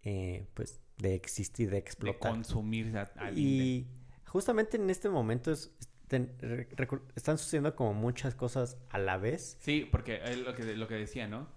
eh, 0.04 0.48
pues 0.54 0.80
de 0.98 1.14
existir, 1.14 1.68
de 1.68 1.74
De 1.74 1.78
explotar. 1.80 2.32
consumir 2.32 2.98
a, 2.98 3.02
al 3.18 3.38
Y 3.38 3.86
justamente 4.26 4.78
en 4.78 4.90
este 4.90 5.10
momento 5.10 5.52
es- 5.52 5.76
ten- 6.08 6.34
re- 6.40 6.70
recu- 6.70 7.02
están 7.18 7.38
sucediendo 7.38 7.76
como 7.76 7.94
muchas 7.94 8.34
cosas 8.34 8.78
a 8.92 8.98
la 8.98 9.18
vez. 9.18 9.58
Sí, 9.60 9.86
porque 9.92 10.22
es 10.24 10.38
lo 10.38 10.56
que, 10.56 10.64
lo 10.78 10.88
que 10.88 10.96
decía, 10.96 11.28
¿no? 11.28 11.50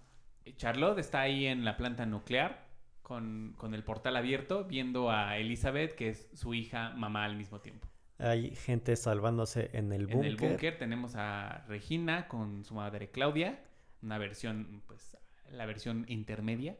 Charlotte 0.57 0.99
está 0.99 1.20
ahí 1.20 1.47
en 1.47 1.65
la 1.65 1.77
planta 1.77 2.05
nuclear 2.05 2.66
con, 3.03 3.55
con 3.57 3.74
el 3.74 3.85
portal 3.85 4.16
abierto 4.16 4.65
viendo 4.65 5.11
a 5.12 5.39
Elizabeth, 5.39 5.95
que 5.95 6.09
es 6.09 6.27
su 6.35 6.53
hija, 6.53 6.91
mamá 6.97 7.24
al 7.24 7.37
mismo 7.37 7.61
tiempo. 7.61 7.87
Hay 8.19 8.55
gente 8.57 8.97
salvándose 8.97 9.71
en 9.75 9.93
el 9.93 10.11
En 10.11 10.25
el 10.25 10.37
búnker. 10.37 10.49
búnker 10.51 10.79
tenemos 10.79 11.15
a 11.17 11.65
Regina 11.69 12.29
con 12.29 12.65
su 12.65 12.75
madre 12.75 13.11
Claudia, 13.11 13.61
una 14.03 14.17
versión, 14.19 14.83
pues, 14.87 15.17
la 15.51 15.67
versión 15.67 16.05
intermedia. 16.09 16.77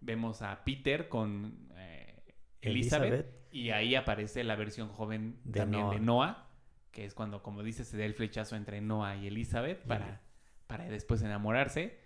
Vemos 0.00 0.40
a 0.42 0.64
Peter 0.64 1.08
con 1.08 1.68
eh, 1.76 2.22
Elizabeth, 2.62 3.12
Elizabeth. 3.12 3.52
y 3.52 3.70
ahí 3.70 3.94
aparece 3.94 4.42
la 4.44 4.56
versión 4.56 4.88
joven 4.88 5.38
De 5.44 5.60
también 5.60 5.82
Noah. 5.82 5.94
de 5.94 6.00
Noah, 6.00 6.46
que 6.92 7.04
es 7.04 7.12
cuando, 7.14 7.42
como 7.42 7.62
dices, 7.62 7.86
se 7.88 7.98
da 7.98 8.04
el 8.04 8.14
flechazo 8.14 8.56
entre 8.56 8.80
Noah 8.80 9.16
y 9.16 9.26
Elizabeth 9.26 9.82
para, 9.86 10.22
para 10.66 10.84
después 10.88 11.20
enamorarse. 11.22 11.98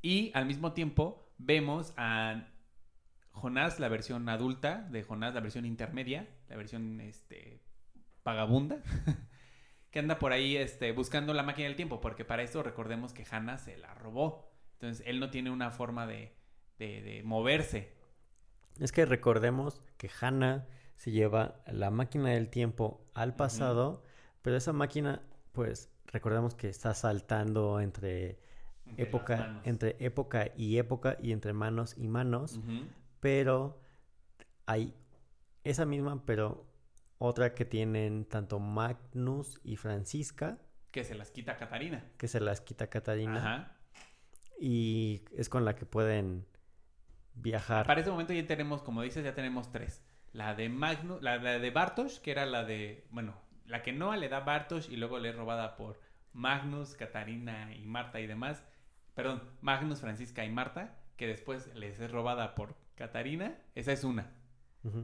Y 0.00 0.30
al 0.34 0.46
mismo 0.46 0.72
tiempo 0.72 1.28
vemos 1.38 1.92
a 1.98 2.48
Jonás, 3.36 3.78
la 3.80 3.88
versión 3.88 4.28
adulta 4.28 4.86
de 4.90 5.02
Jonás, 5.02 5.34
la 5.34 5.40
versión 5.40 5.66
intermedia, 5.66 6.28
la 6.48 6.56
versión 6.56 7.00
este, 7.00 7.60
vagabunda, 8.24 8.78
que 9.90 9.98
anda 9.98 10.18
por 10.18 10.32
ahí 10.32 10.56
este, 10.56 10.92
buscando 10.92 11.34
la 11.34 11.42
máquina 11.42 11.68
del 11.68 11.76
tiempo, 11.76 12.00
porque 12.00 12.24
para 12.24 12.42
eso 12.42 12.62
recordemos 12.62 13.12
que 13.12 13.26
Hannah 13.30 13.58
se 13.58 13.76
la 13.76 13.94
robó. 13.94 14.50
Entonces 14.74 15.06
él 15.06 15.20
no 15.20 15.30
tiene 15.30 15.50
una 15.50 15.70
forma 15.70 16.06
de, 16.06 16.34
de- 16.78 17.02
de 17.02 17.22
moverse. 17.24 17.92
Es 18.80 18.92
que 18.92 19.04
recordemos 19.06 19.82
que 19.96 20.10
Hannah 20.20 20.66
se 20.96 21.10
lleva 21.10 21.60
la 21.66 21.90
máquina 21.90 22.30
del 22.30 22.48
tiempo 22.48 23.06
al 23.14 23.34
pasado, 23.36 24.02
pero 24.42 24.56
esa 24.56 24.72
máquina, 24.72 25.22
pues 25.52 25.90
recordemos 26.06 26.54
que 26.54 26.68
está 26.68 26.94
saltando 26.94 27.80
entre, 27.80 28.38
época, 28.96 29.36
entre 29.64 29.96
época 30.00 30.48
y 30.56 30.78
época 30.78 31.16
y 31.22 31.32
entre 31.32 31.52
manos 31.52 31.96
y 31.98 32.08
manos, 32.08 32.56
Ujú. 32.58 32.86
Pero 33.26 33.76
hay 34.66 34.94
esa 35.64 35.84
misma, 35.84 36.24
pero 36.24 36.64
otra 37.18 37.54
que 37.54 37.64
tienen 37.64 38.24
tanto 38.24 38.60
Magnus 38.60 39.60
y 39.64 39.74
Francisca, 39.74 40.58
Que 40.92 41.02
se 41.02 41.16
las 41.16 41.32
quita 41.32 41.56
Catarina. 41.56 42.04
que 42.18 42.28
se 42.28 42.38
las 42.38 42.60
quita 42.60 42.86
Catarina, 42.86 43.38
Ajá. 43.38 43.72
y 44.60 45.24
es 45.36 45.48
con 45.48 45.64
la 45.64 45.74
que 45.74 45.86
pueden 45.86 46.46
viajar. 47.34 47.84
Para 47.84 48.00
ese 48.00 48.10
momento 48.12 48.32
ya 48.32 48.46
tenemos, 48.46 48.80
como 48.84 49.02
dices, 49.02 49.24
ya 49.24 49.34
tenemos 49.34 49.72
tres. 49.72 50.04
La 50.32 50.54
de 50.54 50.68
Magnus, 50.68 51.20
la, 51.20 51.38
la 51.38 51.58
de 51.58 51.70
Bartosz, 51.72 52.20
que 52.20 52.30
era 52.30 52.46
la 52.46 52.62
de, 52.62 53.08
bueno, 53.10 53.34
la 53.64 53.82
que 53.82 53.92
Noah 53.92 54.18
le 54.18 54.28
da 54.28 54.36
a 54.36 54.44
Bartosz 54.44 54.88
y 54.88 54.94
luego 54.96 55.18
le 55.18 55.30
es 55.30 55.34
robada 55.36 55.76
por 55.76 55.98
Magnus, 56.32 56.94
Catarina 56.94 57.74
y 57.74 57.86
Marta 57.86 58.20
y 58.20 58.28
demás. 58.28 58.62
Perdón, 59.16 59.42
Magnus, 59.62 60.00
Francisca 60.00 60.44
y 60.44 60.48
Marta, 60.50 60.94
que 61.16 61.26
después 61.26 61.74
les 61.74 61.98
es 61.98 62.12
robada 62.12 62.54
por 62.54 62.85
Catarina. 62.96 63.56
Esa 63.74 63.92
es 63.92 64.04
una. 64.04 64.32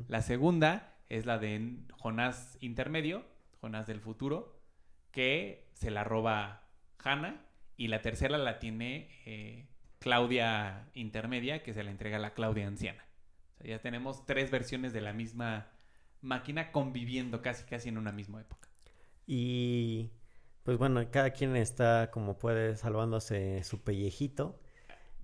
La 0.08 0.22
segunda 0.22 0.94
es 1.08 1.26
la 1.26 1.38
de 1.38 1.78
Jonás 1.92 2.56
intermedio, 2.60 3.24
Jonás 3.60 3.86
del 3.86 4.00
futuro, 4.00 4.60
que 5.10 5.68
se 5.74 5.90
la 5.90 6.04
roba 6.04 6.68
Hannah. 6.98 7.44
Y 7.76 7.88
la 7.88 8.00
tercera 8.00 8.38
la 8.38 8.58
tiene 8.58 9.08
eh, 9.26 9.66
Claudia 9.98 10.88
intermedia, 10.94 11.62
que 11.62 11.72
se 11.72 11.82
la 11.82 11.90
entrega 11.90 12.16
a 12.16 12.20
la 12.20 12.34
Claudia 12.34 12.66
anciana. 12.66 13.04
O 13.54 13.56
sea, 13.58 13.66
ya 13.66 13.80
tenemos 13.80 14.24
tres 14.24 14.50
versiones 14.50 14.92
de 14.92 15.00
la 15.00 15.12
misma 15.12 15.68
máquina 16.20 16.70
conviviendo 16.70 17.42
casi 17.42 17.64
casi 17.64 17.88
en 17.88 17.98
una 17.98 18.12
misma 18.12 18.40
época. 18.40 18.68
Y 19.26 20.10
pues 20.62 20.78
bueno, 20.78 21.04
cada 21.10 21.30
quien 21.30 21.56
está 21.56 22.10
como 22.10 22.38
puede 22.38 22.76
salvándose 22.76 23.64
su 23.64 23.82
pellejito. 23.82 24.60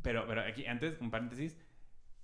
Pero, 0.03 0.27
pero 0.27 0.43
aquí, 0.43 0.66
antes, 0.66 1.01
un 1.01 1.11
paréntesis. 1.11 1.57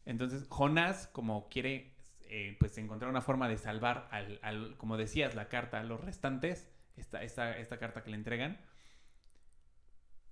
Entonces, 0.06 0.46
Jonás, 0.48 1.06
como 1.08 1.48
quiere, 1.48 1.92
eh, 2.28 2.56
pues 2.60 2.76
encontrar 2.78 3.10
una 3.10 3.20
forma 3.22 3.48
de 3.48 3.56
salvar 3.58 4.08
al, 4.10 4.38
al- 4.42 4.76
como 4.76 4.96
decías, 4.96 5.34
la 5.34 5.48
carta 5.48 5.80
a 5.80 5.84
los 5.84 6.00
restantes, 6.00 6.70
esta, 6.96 7.22
esta, 7.22 7.56
esta 7.58 7.78
carta 7.78 8.02
que 8.04 8.10
le 8.10 8.16
entregan, 8.16 8.58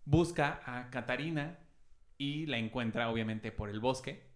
busca 0.05 0.61
a 0.67 0.91
Catarina 0.91 1.59
y 2.19 2.47
la 2.47 2.59
encuentra, 2.59 3.09
obviamente, 3.11 3.53
por 3.53 3.69
el 3.69 3.81
bosque. 3.81 4.31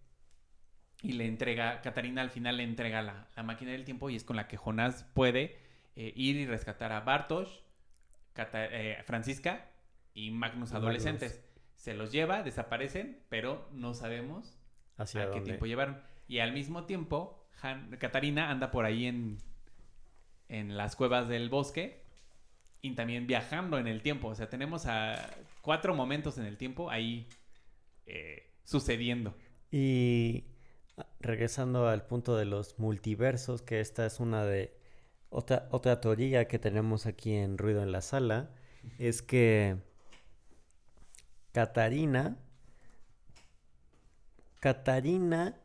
Y 1.03 1.13
le 1.13 1.27
entrega, 1.27 1.81
Catarina 1.81 2.21
al 2.21 2.31
final 2.31 2.57
le 2.57 2.63
entrega 2.63 3.01
la, 3.03 3.27
la 3.35 3.43
máquina 3.43 3.71
del 3.71 3.85
tiempo 3.85 4.09
y 4.09 4.15
es 4.15 4.23
con 4.23 4.35
la 4.35 4.47
que 4.47 4.57
Jonás 4.57 5.03
puede 5.13 5.59
eh, 5.95 6.11
ir 6.15 6.35
y 6.37 6.47
rescatar 6.47 6.91
a 6.91 7.01
Bartosz, 7.01 7.61
Cata- 8.33 8.65
eh, 8.65 9.03
Francisca 9.03 9.69
y 10.15 10.31
Magnus 10.31 10.71
Magnus. 10.71 10.73
adolescentes. 10.73 11.43
Se 11.75 11.93
los 11.93 12.11
lleva, 12.11 12.41
desaparecen, 12.41 13.21
pero 13.29 13.69
no 13.71 13.93
sabemos 13.93 14.56
Hacia 14.97 15.23
a 15.23 15.31
qué 15.31 15.41
tiempo 15.41 15.65
llevaron. 15.65 16.01
Y 16.27 16.39
al 16.39 16.53
mismo 16.53 16.85
tiempo, 16.85 17.45
Han- 17.61 17.97
Catarina 17.97 18.51
anda 18.51 18.69
por 18.71 18.85
ahí 18.85 19.05
en, 19.05 19.37
en 20.49 20.77
las 20.77 20.95
cuevas 20.95 21.27
del 21.27 21.49
bosque 21.49 22.03
y 22.81 22.93
también 22.95 23.25
viajando 23.27 23.77
en 23.79 23.87
el 23.87 24.01
tiempo. 24.01 24.27
O 24.27 24.35
sea, 24.35 24.49
tenemos 24.49 24.85
a 24.85 25.29
cuatro 25.61 25.95
momentos 25.95 26.37
en 26.37 26.45
el 26.45 26.57
tiempo 26.57 26.89
ahí 26.89 27.27
eh, 28.05 28.51
sucediendo. 28.63 29.35
Y 29.71 30.45
regresando 31.19 31.87
al 31.87 32.05
punto 32.05 32.35
de 32.37 32.45
los 32.45 32.77
multiversos, 32.79 33.61
que 33.61 33.79
esta 33.79 34.05
es 34.05 34.19
una 34.19 34.45
de 34.45 34.77
otra, 35.29 35.67
otra 35.71 35.99
teoría 35.99 36.47
que 36.47 36.59
tenemos 36.59 37.05
aquí 37.05 37.33
en 37.33 37.57
Ruido 37.57 37.83
en 37.83 37.91
la 37.91 38.01
Sala, 38.01 38.51
es 38.99 39.21
que 39.21 39.77
Catarina, 41.51 42.37
Catarina, 44.67 45.57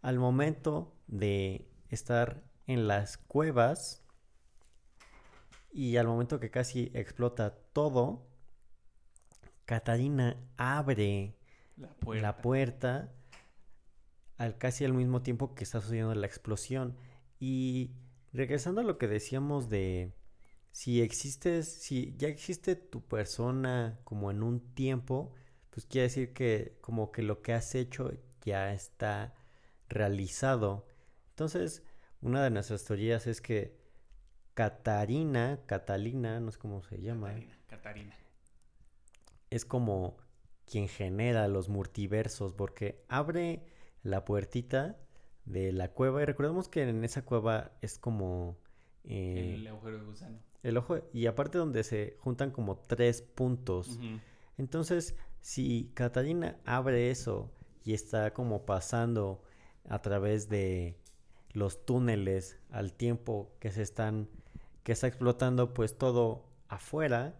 al 0.00 0.20
momento 0.20 0.94
de 1.08 1.68
estar 1.88 2.44
en 2.68 2.86
las 2.86 3.18
cuevas 3.18 4.04
y 5.72 5.96
al 5.96 6.06
momento 6.06 6.38
que 6.38 6.52
casi 6.52 6.92
explota 6.94 7.56
todo, 7.72 8.28
Catarina 9.64 10.36
abre 10.56 11.36
La 11.76 11.88
puerta. 11.88 12.22
la 12.22 12.36
puerta 12.40 13.12
al 14.36 14.56
casi 14.56 14.84
al 14.84 14.92
mismo 14.92 15.22
tiempo 15.22 15.56
que 15.56 15.64
está 15.64 15.80
sucediendo 15.80 16.14
la 16.14 16.28
explosión. 16.28 16.96
Y 17.40 17.96
regresando 18.32 18.82
a 18.82 18.84
lo 18.84 18.98
que 18.98 19.08
decíamos 19.08 19.68
de 19.68 20.14
si 20.70 21.02
existes, 21.02 21.66
si 21.66 22.14
ya 22.18 22.28
existe 22.28 22.76
tu 22.76 23.02
persona 23.02 23.98
como 24.04 24.30
en 24.30 24.44
un 24.44 24.60
tiempo, 24.74 25.34
pues 25.70 25.86
quiere 25.86 26.04
decir 26.08 26.32
que 26.32 26.76
como 26.80 27.12
que 27.12 27.22
lo 27.22 27.42
que 27.42 27.52
has 27.52 27.74
hecho 27.74 28.12
ya 28.44 28.72
está 28.72 29.34
realizado. 29.88 30.86
Entonces, 31.30 31.82
una 32.20 32.42
de 32.44 32.50
nuestras 32.50 32.84
teorías 32.84 33.26
es 33.26 33.40
que 33.40 33.78
Catarina, 34.54 35.60
Catalina, 35.66 36.40
no 36.40 36.50
sé 36.50 36.58
cómo 36.58 36.82
se 36.82 37.00
llama, 37.00 37.28
Catarina, 37.28 37.58
Catarina. 37.68 38.14
es 39.50 39.64
como 39.64 40.16
quien 40.66 40.88
genera 40.88 41.48
los 41.48 41.68
multiversos, 41.68 42.52
porque 42.52 43.02
abre 43.08 43.64
la 44.02 44.24
puertita 44.24 44.98
de 45.44 45.72
la 45.72 45.88
cueva 45.92 46.22
y 46.22 46.24
recordemos 46.26 46.68
que 46.68 46.82
en 46.82 47.04
esa 47.04 47.24
cueva 47.24 47.72
es 47.80 47.98
como 47.98 48.58
eh, 49.04 49.54
El 49.56 49.66
agujero 49.66 49.98
de 49.98 50.04
gusano. 50.04 50.38
el 50.62 50.76
ojo 50.76 50.98
y 51.12 51.26
aparte 51.26 51.58
donde 51.58 51.82
se 51.82 52.16
juntan 52.20 52.50
como 52.50 52.76
tres 52.78 53.22
puntos. 53.22 53.98
Entonces, 54.58 55.16
si 55.40 55.90
Catalina 55.94 56.58
abre 56.64 57.10
eso 57.10 57.50
y 57.84 57.94
está 57.94 58.32
como 58.32 58.66
pasando 58.66 59.42
a 59.88 60.00
través 60.02 60.48
de 60.48 60.96
los 61.52 61.84
túneles 61.84 62.58
al 62.70 62.92
tiempo 62.92 63.50
que 63.58 63.72
se 63.72 63.82
están, 63.82 64.28
que 64.82 64.92
está 64.92 65.06
explotando 65.06 65.74
pues 65.74 65.96
todo 65.96 66.44
afuera, 66.68 67.34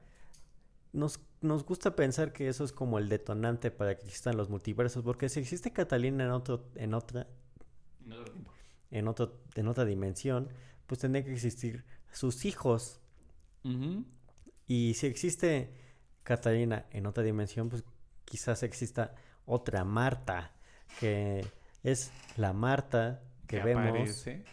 nos, 0.92 1.20
nos 1.40 1.64
gusta 1.64 1.94
pensar 1.94 2.32
que 2.32 2.48
eso 2.48 2.64
es 2.64 2.72
como 2.72 2.98
el 2.98 3.08
detonante 3.08 3.70
para 3.70 3.96
que 3.96 4.06
existan 4.06 4.36
los 4.36 4.48
multiversos, 4.48 5.04
porque 5.04 5.28
si 5.28 5.40
existe 5.40 5.72
Catalina 5.72 6.24
en 6.24 6.30
otro, 6.30 6.68
en 6.74 6.94
otra, 6.94 7.28
En 8.04 8.12
otro 8.12 8.32
tiempo. 8.32 8.52
en 8.90 9.08
otro, 9.08 9.40
en 9.54 9.68
otra 9.68 9.84
dimensión, 9.84 10.48
pues 10.86 11.00
tendría 11.00 11.24
que 11.24 11.32
existir 11.32 11.84
sus 12.12 12.44
hijos. 12.44 13.00
Y 14.66 14.94
si 14.94 15.06
existe 15.06 15.74
Catalina 16.22 16.86
en 16.90 17.06
otra 17.06 17.22
dimensión, 17.22 17.68
pues 17.68 17.84
quizás 18.24 18.62
exista 18.62 19.14
otra 19.46 19.84
Marta, 19.84 20.52
que 21.00 21.44
es 21.82 22.10
la 22.36 22.52
Marta 22.52 23.22
que, 23.46 23.56
Que 23.58 23.62
vemos 23.64 23.88
aparece. 23.88 24.44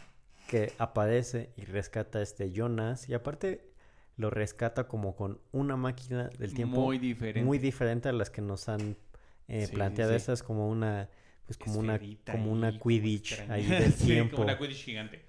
que 0.48 0.74
aparece 0.80 1.52
y 1.58 1.66
rescata 1.66 2.20
a 2.20 2.22
este 2.24 2.52
Jonas. 2.52 3.08
Y 3.10 3.14
aparte 3.14 3.70
lo 4.16 4.30
rescata 4.32 4.88
como 4.88 5.16
con 5.16 5.40
una 5.52 5.76
máquina 5.78 6.30
del 6.40 6.54
tiempo 6.54 6.82
Muy 6.82 6.98
diferente. 6.98 7.44
muy 7.46 7.60
diferente 7.60 8.10
a 8.10 8.14
las 8.14 8.30
que 8.32 8.42
nos 8.42 8.68
han 8.70 8.98
eh, 9.48 9.62
Sí, 9.62 9.68
sí, 9.68 9.74
planteado. 9.76 10.12
sí. 10.12 10.16
Esta 10.18 10.34
es 10.34 10.42
como 10.44 10.68
una, 10.70 11.10
pues 11.46 11.58
como 11.60 11.80
una, 11.80 12.00
como 12.00 12.44
ahí, 12.46 12.52
una 12.52 12.80
Quidditch 12.80 13.40
ahí 13.50 13.66
del 13.68 13.94
Sí, 13.94 14.06
tiempo. 14.06 14.38
como 14.38 14.46
una 14.46 14.58
Quidditch 14.58 14.84
gigante. 14.86 15.26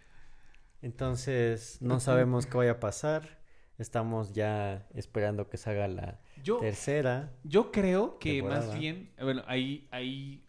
Entonces 0.80 1.78
no 1.82 2.00
sabemos 2.00 2.46
qué 2.46 2.56
vaya 2.56 2.72
a 2.72 2.80
pasar. 2.80 3.38
Estamos 3.78 4.32
ya 4.32 4.86
esperando 4.94 5.48
que 5.48 5.56
salga 5.56 5.86
la 5.88 6.20
Yo, 6.42 6.60
tercera. 6.60 7.32
Yo 7.44 7.70
creo 7.72 8.18
que 8.18 8.42
más 8.42 8.72
bien, 8.78 9.10
bueno, 9.20 9.42
ahí, 9.46 9.88
ahí 9.90 10.44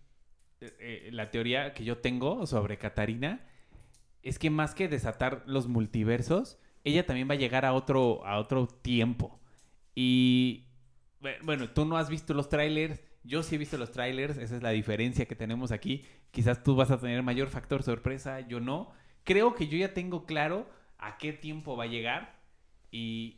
eh, 0.62 0.74
eh, 0.80 1.10
la 1.12 1.32
teoría 1.32 1.74
que 1.74 1.84
yo 1.84 1.98
tengo 2.00 2.46
sobre 2.48 2.78
Catarina 2.78 3.46
es 4.24 4.40
que 4.40 4.50
más 4.50 4.76
que 4.76 4.88
desatar 4.88 5.44
los 5.46 5.68
multiversos, 5.68 6.58
ella 6.84 7.06
también 7.06 7.30
va 7.30 7.34
a 7.34 7.38
llegar 7.38 7.66
a 7.66 7.74
otro, 7.74 8.26
a 8.26 8.40
otro 8.40 8.68
tiempo. 8.68 9.40
Y 9.96 10.66
bu- 11.22 11.38
bueno, 11.44 11.70
tú 11.70 11.86
no 11.86 11.98
has 11.98 12.10
visto 12.10 12.34
los 12.34 12.50
trailers, 12.50 13.02
yo 13.24 13.44
sí 13.44 13.56
he 13.56 13.58
visto 13.58 13.78
los 13.78 13.92
trailers, 13.92 14.38
esa 14.38 14.56
es 14.58 14.64
la 14.64 14.72
diferencia 14.72 15.26
que 15.26 15.36
tenemos 15.36 15.72
aquí. 15.72 16.06
Quizás 16.32 16.64
tú 16.64 16.76
vas 16.76 16.92
a 16.92 17.00
tener 17.00 17.24
mayor 17.24 17.50
factor 17.50 17.84
sorpresa, 17.84 18.42
yo 18.42 18.60
no. 18.60 18.92
Creo 19.24 19.56
que 19.56 19.68
yo 19.68 19.78
ya 19.78 19.94
tengo 19.94 20.26
claro 20.26 20.70
a 20.98 21.18
qué 21.18 21.34
tiempo 21.34 21.78
va 21.78 21.86
a 21.86 21.88
llegar 21.88 22.40
y, 22.92 23.38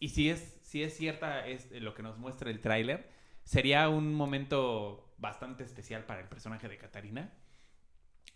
y 0.00 0.08
si, 0.10 0.30
es, 0.30 0.57
si 0.68 0.82
es 0.82 0.94
cierta 0.94 1.46
es 1.46 1.70
lo 1.72 1.94
que 1.94 2.02
nos 2.02 2.18
muestra 2.18 2.50
el 2.50 2.60
tráiler, 2.60 3.08
sería 3.42 3.88
un 3.88 4.12
momento 4.12 5.14
bastante 5.16 5.64
especial 5.64 6.04
para 6.04 6.20
el 6.20 6.28
personaje 6.28 6.68
de 6.68 6.76
Catarina, 6.76 7.32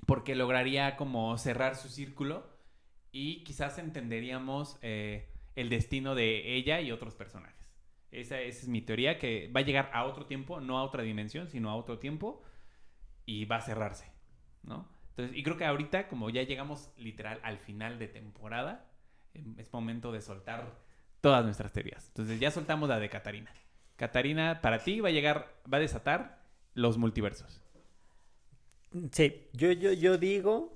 porque 0.07 0.35
lograría 0.35 0.97
como 0.97 1.37
cerrar 1.37 1.77
su 1.77 1.91
círculo 1.91 2.49
y 3.11 3.45
quizás 3.45 3.77
entenderíamos 3.77 4.79
eh, 4.81 5.29
el 5.57 5.69
destino 5.69 6.15
de 6.15 6.55
ella 6.55 6.81
y 6.81 6.91
otros 6.91 7.15
personajes. 7.15 7.71
Esa, 8.11 8.41
esa 8.41 8.63
es 8.63 8.69
mi 8.69 8.81
teoría, 8.81 9.19
que 9.19 9.53
va 9.55 9.61
a 9.61 9.65
llegar 9.65 9.91
a 9.93 10.07
otro 10.07 10.25
tiempo, 10.25 10.59
no 10.59 10.79
a 10.79 10.85
otra 10.85 11.03
dimensión, 11.03 11.49
sino 11.49 11.69
a 11.69 11.77
otro 11.77 11.99
tiempo, 11.99 12.43
y 13.27 13.45
va 13.45 13.57
a 13.57 13.61
cerrarse, 13.61 14.11
¿no? 14.63 14.89
Entonces, 15.11 15.37
y 15.37 15.43
creo 15.43 15.59
que 15.59 15.67
ahorita, 15.67 16.09
como 16.09 16.31
ya 16.31 16.45
llegamos 16.45 16.95
literal 16.97 17.41
al 17.43 17.59
final 17.59 17.99
de 17.99 18.09
temporada, 18.09 18.91
em, 19.35 19.55
es 19.59 19.71
momento 19.71 20.13
de 20.13 20.23
soltar 20.23 20.81
todas 21.23 21.43
nuestras 21.45 21.73
teorías. 21.73 22.09
Entonces, 22.09 22.39
ya 22.39 22.51
soltamos 22.51 22.91
la 22.91 22.99
de 22.99 23.09
Catarina. 23.09 23.51
Catarina, 23.97 24.61
para 24.61 24.81
ti 24.81 25.01
va 25.01 25.09
a 25.09 25.13
llegar, 25.13 25.55
va 25.73 25.79
a 25.79 25.81
desatar 25.81 26.43
los 26.75 26.99
multiversos. 26.99 27.63
Sí, 29.13 29.49
yo, 29.55 29.73
yo, 29.73 29.93
yo 29.93 30.19
digo, 30.19 30.75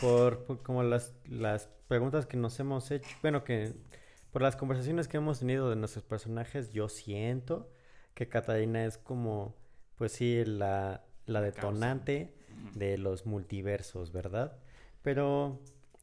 por, 0.00 0.44
por 0.44 0.62
como 0.62 0.84
las, 0.84 1.14
las 1.28 1.68
preguntas 1.88 2.26
que 2.26 2.36
nos 2.36 2.60
hemos 2.60 2.90
hecho, 2.92 3.08
bueno, 3.22 3.42
que 3.42 3.74
por 4.30 4.42
las 4.42 4.54
conversaciones 4.54 5.08
que 5.08 5.16
hemos 5.16 5.40
tenido 5.40 5.70
de 5.70 5.76
nuestros 5.76 6.04
personajes, 6.04 6.72
yo 6.72 6.88
siento 6.88 7.72
que 8.14 8.28
Catarina 8.28 8.84
es 8.84 8.98
como, 8.98 9.56
pues 9.96 10.12
sí, 10.12 10.44
la, 10.44 11.02
la 11.26 11.40
detonante 11.40 12.34
de 12.74 12.98
los 12.98 13.26
multiversos, 13.26 14.12
¿verdad? 14.12 14.58
Pero 15.02 15.60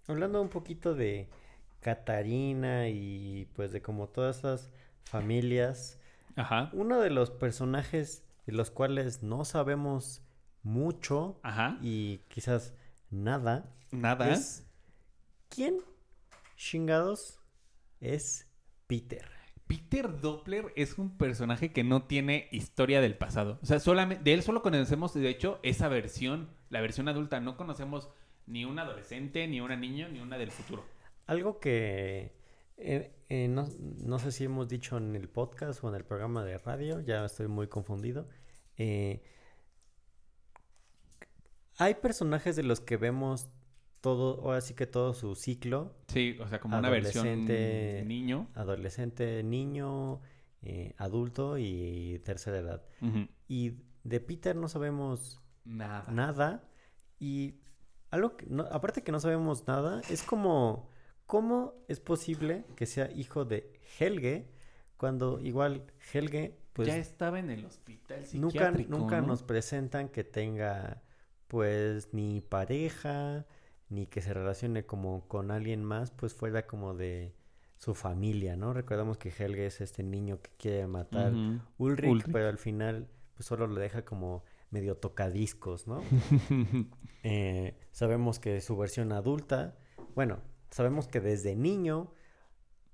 hablando 0.07 0.41
un 0.41 0.49
poquito 0.49 0.95
de 0.95 1.29
Catarina 1.85 2.89
y 2.89 3.47
pues 3.53 3.71
de 3.71 3.79
como 3.83 4.07
todas 4.09 4.39
esas 4.39 4.71
familias, 5.03 5.99
Ajá. 6.35 6.71
uno 6.73 6.99
de 6.99 7.11
los 7.11 7.29
personajes 7.29 8.23
de 8.47 8.53
los 8.53 8.71
cuales 8.71 9.21
no 9.21 9.45
sabemos 9.45 10.23
mucho 10.63 11.39
Ajá. 11.43 11.77
y 11.83 12.21
quizás 12.27 12.73
nada 13.11 13.71
Nada. 13.91 14.31
es 14.33 14.65
¿quién 15.49 15.77
chingados 16.57 17.39
es 18.01 18.47
Peter? 18.87 19.29
Peter 19.67 20.19
Doppler 20.19 20.73
es 20.75 20.97
un 20.97 21.15
personaje 21.15 21.71
que 21.71 21.83
no 21.83 22.03
tiene 22.05 22.47
historia 22.51 22.99
del 22.99 23.15
pasado. 23.15 23.59
O 23.61 23.65
sea, 23.67 23.79
solamente, 23.79 24.23
de 24.23 24.33
él 24.33 24.41
solo 24.41 24.63
conocemos, 24.63 25.13
de 25.13 25.29
hecho, 25.29 25.59
esa 25.61 25.87
versión, 25.87 26.49
la 26.69 26.81
versión 26.81 27.07
adulta. 27.09 27.39
No 27.41 27.57
conocemos 27.57 28.09
ni 28.47 28.63
un 28.65 28.77
adolescente, 28.77 29.47
ni 29.47 29.61
una 29.61 29.75
niña, 29.75 30.07
ni 30.07 30.19
una 30.19 30.37
del 30.37 30.51
futuro. 30.51 30.83
Algo 31.25 31.59
que 31.59 32.35
eh, 32.77 33.11
eh, 33.29 33.47
no, 33.47 33.67
no 33.79 34.19
sé 34.19 34.31
si 34.31 34.43
hemos 34.45 34.67
dicho 34.67 34.97
en 34.97 35.15
el 35.15 35.27
podcast 35.29 35.83
o 35.83 35.89
en 35.89 35.95
el 35.95 36.03
programa 36.05 36.43
de 36.43 36.57
radio, 36.57 36.99
ya 37.01 37.25
estoy 37.25 37.47
muy 37.47 37.67
confundido. 37.67 38.27
eh, 38.77 39.23
hay 41.77 41.95
personajes 41.95 42.55
de 42.55 42.63
los 42.63 42.79
que 42.79 42.95
vemos 42.97 43.49
todo, 43.99 44.41
ahora 44.45 44.61
sí 44.61 44.73
que 44.75 44.85
todo 44.87 45.13
su 45.13 45.35
ciclo, 45.35 45.93
Sí, 46.07 46.37
o 46.39 46.47
sea, 46.47 46.59
como 46.61 46.77
una 46.77 46.89
versión 46.89 47.25
Adolescente. 47.27 48.03
niño. 48.05 48.47
adolescente, 48.53 49.43
niño, 49.43 50.21
adulto 50.97 51.57
y 51.57 52.19
tercera 52.23 52.59
edad. 52.59 52.83
Y 53.47 53.73
de 54.03 54.19
Peter 54.21 54.55
no 54.55 54.69
sabemos 54.69 55.41
Nada. 55.65 56.05
nada. 56.11 56.63
Y 57.19 57.55
algo 58.09 58.37
que 58.37 58.45
no- 58.45 58.67
aparte 58.71 59.03
que 59.03 59.11
no 59.11 59.19
sabemos 59.19 59.67
nada, 59.67 60.01
es 60.09 60.23
como, 60.23 60.89
¿cómo 61.25 61.73
es 61.87 61.99
posible 61.99 62.65
que 62.75 62.85
sea 62.85 63.11
hijo 63.11 63.45
de 63.45 63.73
Helge 63.99 64.47
cuando 64.97 65.39
igual 65.39 65.85
Helge, 66.13 66.57
pues 66.73 66.87
ya 66.87 66.97
estaba 66.97 67.39
en 67.39 67.49
el 67.49 67.65
hospital 67.65 68.19
nunca, 68.33 68.51
psiquiátrico, 68.51 68.97
nunca 68.97 69.21
¿no? 69.21 69.27
nos 69.27 69.43
presentan 69.43 70.09
que 70.09 70.23
tenga, 70.23 71.03
pues, 71.47 72.13
ni 72.13 72.41
pareja, 72.41 73.45
ni 73.89 74.07
que 74.07 74.21
se 74.21 74.33
relacione 74.33 74.85
como 74.85 75.27
con 75.27 75.51
alguien 75.51 75.83
más, 75.83 76.11
pues 76.11 76.33
fuera 76.33 76.65
como 76.65 76.93
de 76.93 77.35
su 77.77 77.93
familia, 77.93 78.55
¿no? 78.55 78.73
Recordamos 78.73 79.17
que 79.17 79.29
Helge 79.29 79.67
es 79.67 79.81
este 79.81 80.03
niño 80.03 80.41
que 80.41 80.51
quiere 80.57 80.87
matar. 80.87 81.33
Ulrich, 81.77 82.09
Ulrich. 82.09 82.31
pero 82.31 82.47
al 82.47 82.57
final 82.57 83.07
pues 83.35 83.45
solo 83.45 83.67
lo 83.67 83.75
deja 83.75 84.03
como 84.03 84.43
medio 84.71 84.97
tocadiscos, 84.97 85.87
¿no? 85.87 86.01
Eh, 87.27 87.75
sabemos 87.89 88.37
que 88.37 88.61
su 88.61 88.77
versión 88.77 89.11
adulta, 89.11 89.75
bueno, 90.13 90.43
sabemos 90.75 91.07
que 91.07 91.21
desde 91.21 91.55
niño 91.55 92.11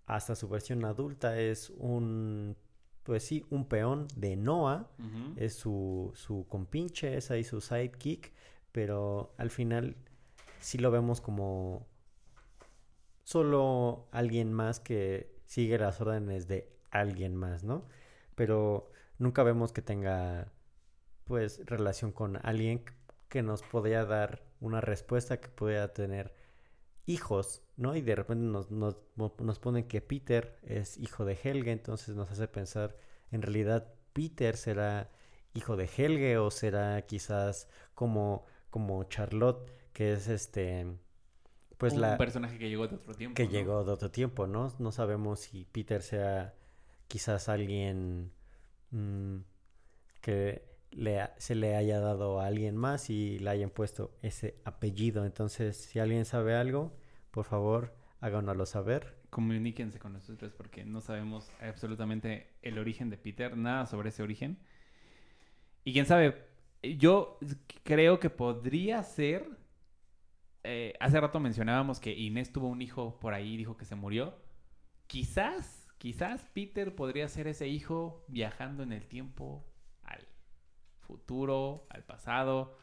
hasta 0.06 0.36
su 0.36 0.48
versión 0.48 0.86
adulta 0.86 1.40
es 1.40 1.72
un, 1.72 2.56
pues 3.02 3.24
sí, 3.24 3.44
un 3.50 3.66
peón 3.68 4.08
de 4.16 4.36
Noah, 4.36 4.88
es 5.36 5.56
su, 5.56 6.12
su 6.14 6.46
compinche, 6.48 7.18
es 7.18 7.32
ahí 7.32 7.44
su 7.44 7.60
sidekick, 7.60 8.32
pero 8.72 9.34
al 9.38 9.50
final 9.50 9.96
sí 10.60 10.78
lo 10.78 10.92
vemos 10.92 11.22
como 11.22 11.88
solo 13.24 14.08
alguien 14.12 14.54
más 14.54 14.80
que 14.80 15.32
sigue 15.46 15.80
las 15.80 16.00
órdenes 16.02 16.48
de 16.48 16.70
alguien 16.92 17.36
más, 17.36 17.64
¿no? 17.64 17.86
Pero 18.36 18.92
nunca 19.18 19.42
vemos 19.42 19.72
que 19.72 19.82
tenga, 19.82 20.52
pues, 21.26 21.66
relación 21.66 22.12
con 22.12 22.38
alguien 22.46 22.86
que- 22.86 22.94
que 23.30 23.42
nos 23.42 23.64
podría 23.64 24.06
dar 24.06 24.44
una 24.60 24.82
respuesta, 24.82 25.40
que 25.40 25.48
pudiera 25.50 25.94
tener 25.94 26.34
hijos, 27.06 27.64
¿no? 27.78 27.96
Y 27.96 28.02
de 28.02 28.16
repente 28.16 28.46
nos, 28.46 28.72
nos, 28.72 28.98
nos 29.16 29.60
ponen 29.60 29.88
que 29.88 30.02
Peter 30.02 30.60
es 30.64 30.98
hijo 30.98 31.26
de 31.26 31.38
Helge, 31.42 31.72
entonces 31.72 32.16
nos 32.16 32.32
hace 32.32 32.48
pensar, 32.48 32.96
en 33.32 33.42
realidad, 33.42 33.94
Peter 34.14 34.58
será 34.58 35.10
hijo 35.54 35.76
de 35.76 35.90
Helge 35.98 36.38
o 36.38 36.52
será 36.52 37.02
quizás 37.04 37.68
como, 37.96 38.46
como 38.70 39.04
Charlotte, 39.06 39.72
que 39.94 40.14
es 40.14 40.28
este, 40.28 40.88
pues 41.78 41.94
un 41.94 42.02
la 42.02 42.18
personaje 42.18 42.58
que 42.58 42.70
llegó 42.70 42.88
de 42.88 42.96
otro 42.96 43.14
tiempo. 43.14 43.36
que 43.36 43.46
¿no? 43.46 43.52
llegó 43.52 43.84
de 43.84 43.92
otro 43.92 44.12
tiempo, 44.12 44.48
¿no? 44.48 44.72
No 44.80 44.92
sabemos 44.92 45.40
si 45.42 45.66
Peter 45.66 46.02
sea 46.02 46.54
quizás 47.08 47.50
alguien 47.50 48.32
mm, 48.92 49.38
que 50.22 50.71
se 51.38 51.56
le 51.56 51.76
haya 51.76 52.00
dado 52.00 52.40
a 52.40 52.48
alguien 52.48 52.76
más 52.78 53.10
y 53.10 53.40
le 53.40 53.50
hayan 53.50 53.70
puesto 53.70 54.18
ese 54.22 54.62
apellido. 54.66 55.26
Entonces, 55.26 55.78
si 55.78 56.00
alguien 56.00 56.26
sabe 56.26 56.56
algo, 56.56 56.98
por 57.32 57.46
favor, 57.46 57.96
háganoslo 58.20 58.66
saber. 58.66 59.18
Comuníquense 59.30 59.98
con 60.00 60.14
nosotros 60.14 60.54
porque 60.54 60.84
no 60.86 61.00
sabemos 61.02 61.52
absolutamente 61.62 62.54
el 62.62 62.78
origen 62.78 63.10
de 63.10 63.18
Peter, 63.18 63.56
nada 63.58 63.86
sobre 63.86 64.10
ese 64.10 64.24
origen. 64.24 64.60
Y 65.84 65.94
quién 65.94 66.06
sabe, 66.06 66.48
yo 66.84 67.40
creo 67.84 68.20
que 68.20 68.30
podría 68.30 69.02
ser. 69.04 69.50
eh, 70.64 70.94
hace 71.00 71.20
rato 71.20 71.40
mencionábamos 71.40 72.00
que 72.00 72.12
Inés 72.14 72.52
tuvo 72.54 72.68
un 72.68 72.82
hijo 72.82 73.20
por 73.20 73.34
ahí, 73.34 73.58
dijo 73.58 73.78
que 73.78 73.86
se 73.86 73.96
murió. 73.96 74.36
Quizás, 75.08 75.88
quizás 75.98 76.46
Peter 76.54 76.96
podría 76.96 77.28
ser 77.30 77.48
ese 77.48 77.68
hijo 77.68 78.26
viajando 78.28 78.84
en 78.84 78.94
el 78.94 79.08
tiempo 79.08 79.71
futuro, 81.12 81.86
al 81.90 82.04
pasado. 82.04 82.78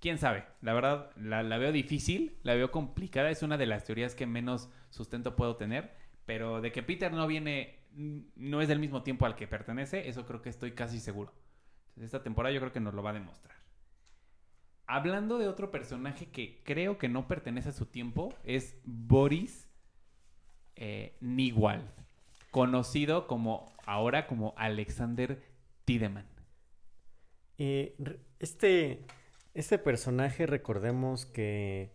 Quién 0.00 0.18
sabe, 0.18 0.44
la 0.62 0.72
verdad 0.72 1.10
la, 1.16 1.42
veo 1.58 1.72
difícil, 1.72 2.38
la 2.42 2.54
veo 2.54 2.70
complicada, 2.70 3.30
es 3.30 3.42
una 3.42 3.58
de 3.58 3.66
las 3.66 3.84
teorías 3.84 4.14
que 4.14 4.26
menos 4.26 4.70
sustento 4.90 5.36
puedo 5.36 5.56
tener, 5.56 5.94
pero 6.24 6.60
de 6.60 6.72
que 6.72 6.82
Peter 6.82 7.12
no 7.12 7.26
viene, 7.26 7.80
no 7.94 8.60
es 8.60 8.68
del 8.68 8.78
mismo 8.78 9.02
tiempo 9.02 9.26
al 9.26 9.36
que 9.36 9.46
pertenece, 9.46 10.08
eso 10.08 10.26
creo 10.26 10.42
que 10.42 10.48
estoy 10.48 10.72
casi 10.72 11.00
seguro. 11.00 11.32
Esta 12.00 12.22
temporada 12.22 12.54
yo 12.54 12.60
creo 12.60 12.72
que 12.72 12.80
nos 12.80 12.94
lo 12.94 13.02
va 13.02 13.10
a 13.10 13.14
demostrar. 13.14 13.56
Hablando 14.86 15.38
de 15.38 15.48
otro 15.48 15.70
personaje 15.70 16.26
que 16.26 16.62
creo 16.62 16.98
que 16.98 17.08
no 17.08 17.26
pertenece 17.26 17.70
a 17.70 17.72
su 17.72 17.86
tiempo, 17.86 18.34
es 18.44 18.78
Boris 18.84 19.68
eh, 20.76 21.16
Nigual, 21.20 21.90
conocido 22.50 23.26
como 23.26 23.74
ahora 23.84 24.26
como 24.26 24.54
Alexander 24.56 25.42
Tiedemann. 25.86 26.35
Eh, 27.58 27.96
este, 28.38 29.04
este 29.54 29.78
personaje, 29.78 30.46
recordemos 30.46 31.26
que 31.26 31.90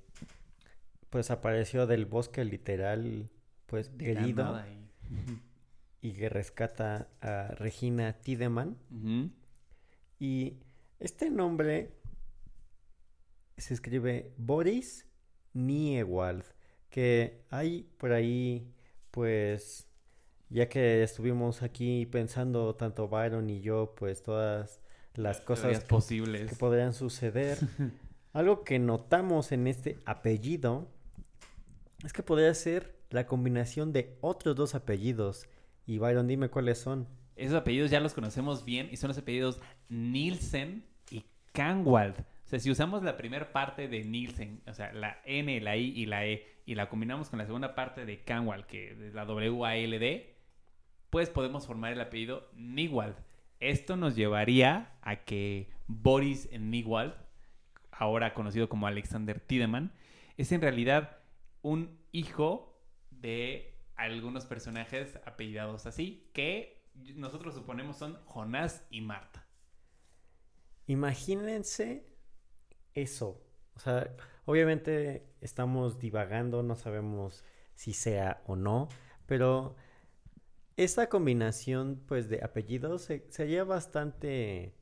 pues 1.09 1.29
apareció 1.29 1.87
del 1.87 2.05
bosque 2.05 2.45
literal, 2.45 3.29
pues 3.65 3.91
ahí. 3.99 4.89
y 6.01 6.13
que 6.13 6.29
rescata 6.29 7.09
a 7.21 7.49
Regina 7.49 8.13
Tiedemann. 8.13 8.77
Y 10.19 10.57
este 10.99 11.29
nombre 11.29 11.91
se 13.57 13.73
escribe 13.73 14.33
Boris 14.37 15.05
Niewald, 15.53 16.45
que 16.89 17.43
hay 17.49 17.83
por 17.97 18.13
ahí, 18.13 18.73
pues, 19.11 19.87
ya 20.49 20.69
que 20.69 21.03
estuvimos 21.03 21.61
aquí 21.61 22.05
pensando 22.05 22.75
tanto 22.75 23.07
Byron 23.07 23.49
y 23.49 23.61
yo, 23.61 23.93
pues 23.95 24.23
todas 24.23 24.81
las 25.15 25.41
cosas 25.41 25.79
que, 25.79 25.85
posibles. 25.85 26.49
que 26.49 26.55
podrían 26.55 26.93
suceder. 26.93 27.57
Algo 28.33 28.63
que 28.63 28.79
notamos 28.79 29.51
en 29.51 29.67
este 29.67 29.99
apellido 30.05 30.87
es 32.03 32.13
que 32.13 32.23
podría 32.23 32.53
ser 32.53 32.95
la 33.09 33.25
combinación 33.25 33.91
de 33.91 34.17
otros 34.21 34.55
dos 34.55 34.75
apellidos. 34.75 35.47
Y 35.85 35.97
Byron, 35.97 36.27
dime 36.27 36.49
cuáles 36.49 36.77
son. 36.77 37.07
Esos 37.35 37.55
apellidos 37.55 37.91
ya 37.91 37.99
los 37.99 38.13
conocemos 38.13 38.65
bien 38.65 38.89
y 38.91 38.97
son 38.97 39.09
los 39.09 39.17
apellidos 39.17 39.59
Nielsen 39.89 40.85
y 41.09 41.25
Kanwald. 41.51 42.19
O 42.19 42.49
sea, 42.51 42.59
si 42.59 42.69
usamos 42.69 43.03
la 43.03 43.17
primera 43.17 43.51
parte 43.51 43.87
de 43.87 44.03
Nielsen, 44.03 44.61
o 44.67 44.73
sea, 44.73 44.93
la 44.93 45.21
N, 45.25 45.59
la 45.61 45.77
I 45.77 45.93
y 45.95 46.05
la 46.05 46.25
E, 46.25 46.45
y 46.65 46.75
la 46.75 46.89
combinamos 46.89 47.29
con 47.29 47.39
la 47.39 47.45
segunda 47.45 47.75
parte 47.75 48.05
de 48.05 48.23
Kanwald, 48.23 48.65
que 48.65 48.91
es 48.91 49.13
la 49.13 49.25
W-A-L-D, 49.25 50.35
pues 51.09 51.29
podemos 51.29 51.65
formar 51.65 51.93
el 51.93 52.01
apellido 52.01 52.49
Niwald. 52.55 53.15
Esto 53.61 53.95
nos 53.95 54.15
llevaría 54.15 54.97
a 55.01 55.23
que 55.23 55.69
Boris 55.87 56.49
Niwald 56.51 57.13
ahora 58.01 58.33
conocido 58.33 58.67
como 58.67 58.87
Alexander 58.87 59.39
Tiedemann, 59.39 59.93
es 60.35 60.51
en 60.51 60.59
realidad 60.59 61.19
un 61.61 61.99
hijo 62.11 62.83
de 63.11 63.77
algunos 63.95 64.47
personajes 64.47 65.19
apellidados 65.23 65.85
así, 65.85 66.27
que 66.33 66.89
nosotros 66.95 67.53
suponemos 67.53 67.97
son 67.97 68.19
Jonás 68.25 68.87
y 68.89 69.01
Marta. 69.01 69.45
Imagínense 70.87 72.07
eso. 72.95 73.45
O 73.75 73.79
sea, 73.79 74.11
obviamente 74.45 75.27
estamos 75.39 75.99
divagando, 75.99 76.63
no 76.63 76.73
sabemos 76.73 77.45
si 77.75 77.93
sea 77.93 78.41
o 78.47 78.55
no, 78.55 78.89
pero 79.27 79.75
esta 80.77 81.09
combinación 81.09 82.01
pues 82.07 82.29
de 82.29 82.43
apellidos 82.43 83.03
se, 83.03 83.25
sería 83.29 83.63
bastante 83.63 84.73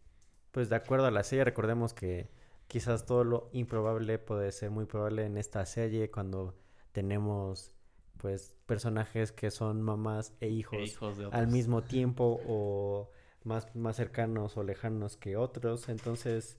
pues 0.52 0.70
de 0.70 0.76
acuerdo 0.76 1.06
a 1.06 1.12
la 1.12 1.24
serie. 1.24 1.44
Recordemos 1.44 1.94
que 1.94 2.30
quizás 2.68 3.06
todo 3.06 3.24
lo 3.24 3.50
improbable 3.54 4.20
puede 4.20 4.52
ser 4.52 4.72
muy 4.72 4.86
probable 4.86 5.26
en 5.26 5.38
esta 5.38 5.66
serie 5.66 6.12
cuando 6.12 6.56
tenemos 6.92 7.74
pues 8.18 8.56
personajes 8.66 9.32
que 9.32 9.50
son 9.50 9.82
mamás 9.82 10.34
e 10.42 10.50
hijos, 10.50 10.78
E 10.78 10.84
hijos 10.84 11.18
al 11.32 11.48
mismo 11.48 11.82
tiempo 11.84 12.40
o 12.48 13.10
más, 13.44 13.74
más 13.76 13.96
cercanos 13.96 14.58
o 14.58 14.64
lejanos 14.64 15.18
que 15.18 15.38
otros. 15.38 15.90
Entonces, 15.90 16.58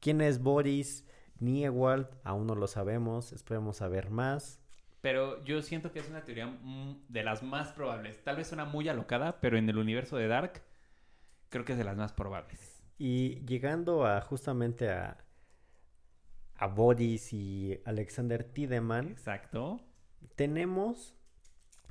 ¿quién 0.00 0.20
es 0.20 0.42
Boris 0.42 1.04
Niewald? 1.38 2.08
Aún 2.24 2.46
no 2.46 2.54
lo 2.54 2.66
sabemos, 2.66 3.32
esperemos 3.32 3.76
saber 3.78 4.10
más. 4.10 4.57
Pero 5.00 5.44
yo 5.44 5.62
siento 5.62 5.92
que 5.92 6.00
es 6.00 6.08
una 6.08 6.24
teoría 6.24 6.58
de 7.08 7.22
las 7.22 7.42
más 7.42 7.72
probables. 7.72 8.22
Tal 8.24 8.36
vez 8.36 8.48
suena 8.48 8.64
muy 8.64 8.88
alocada, 8.88 9.40
pero 9.40 9.56
en 9.56 9.68
el 9.68 9.78
universo 9.78 10.16
de 10.16 10.26
Dark 10.28 10.62
creo 11.48 11.64
que 11.64 11.72
es 11.72 11.78
de 11.78 11.84
las 11.84 11.96
más 11.96 12.12
probables. 12.12 12.82
Y 12.98 13.44
llegando 13.46 14.06
a 14.06 14.20
justamente 14.20 14.90
a, 14.90 15.24
a 16.56 16.66
Boris 16.66 17.32
y 17.32 17.80
Alexander 17.84 18.42
Tiedemann, 18.42 19.08
Exacto. 19.08 19.80
tenemos 20.34 21.14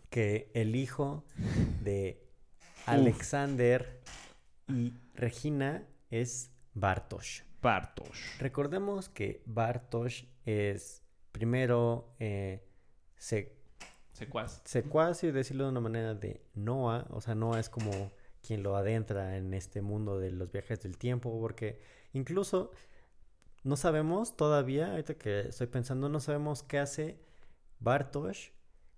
que 0.10 0.52
el 0.54 0.76
hijo 0.76 1.24
de 1.82 2.28
Alexander 2.86 4.02
y 4.68 4.94
Regina 5.16 5.84
es 6.10 6.52
Bartosz. 6.74 7.44
Bartosz. 7.62 8.38
Recordemos 8.40 9.10
que 9.10 9.42
Bartosz 9.46 10.26
es 10.46 11.04
primero 11.32 12.14
eh, 12.20 12.67
se, 13.18 13.56
Secuaz. 14.14 14.62
secuaz, 14.66 15.24
y 15.24 15.32
decirlo 15.32 15.66
de 15.66 15.70
una 15.72 15.80
manera, 15.80 16.14
de 16.16 16.42
Noah. 16.56 17.06
O 17.12 17.22
sea, 17.22 17.36
Noah 17.36 17.60
es 17.60 17.70
como 17.70 18.12
quien 18.42 18.64
lo 18.64 18.76
adentra 18.76 19.38
en 19.38 19.54
este 19.54 19.82
mundo 19.82 20.20
de 20.20 20.32
los 20.32 20.52
viajes 20.52 20.82
del 20.82 20.98
tiempo, 20.98 21.40
porque 21.40 21.80
incluso 22.14 22.72
no 23.64 23.76
sabemos 23.76 24.36
todavía, 24.38 24.92
ahorita 24.92 25.16
que 25.16 25.42
estoy 25.42 25.68
pensando, 25.68 26.10
no 26.10 26.20
sabemos 26.20 26.64
qué 26.64 26.80
hace 26.80 27.20
Bartosz 27.80 28.52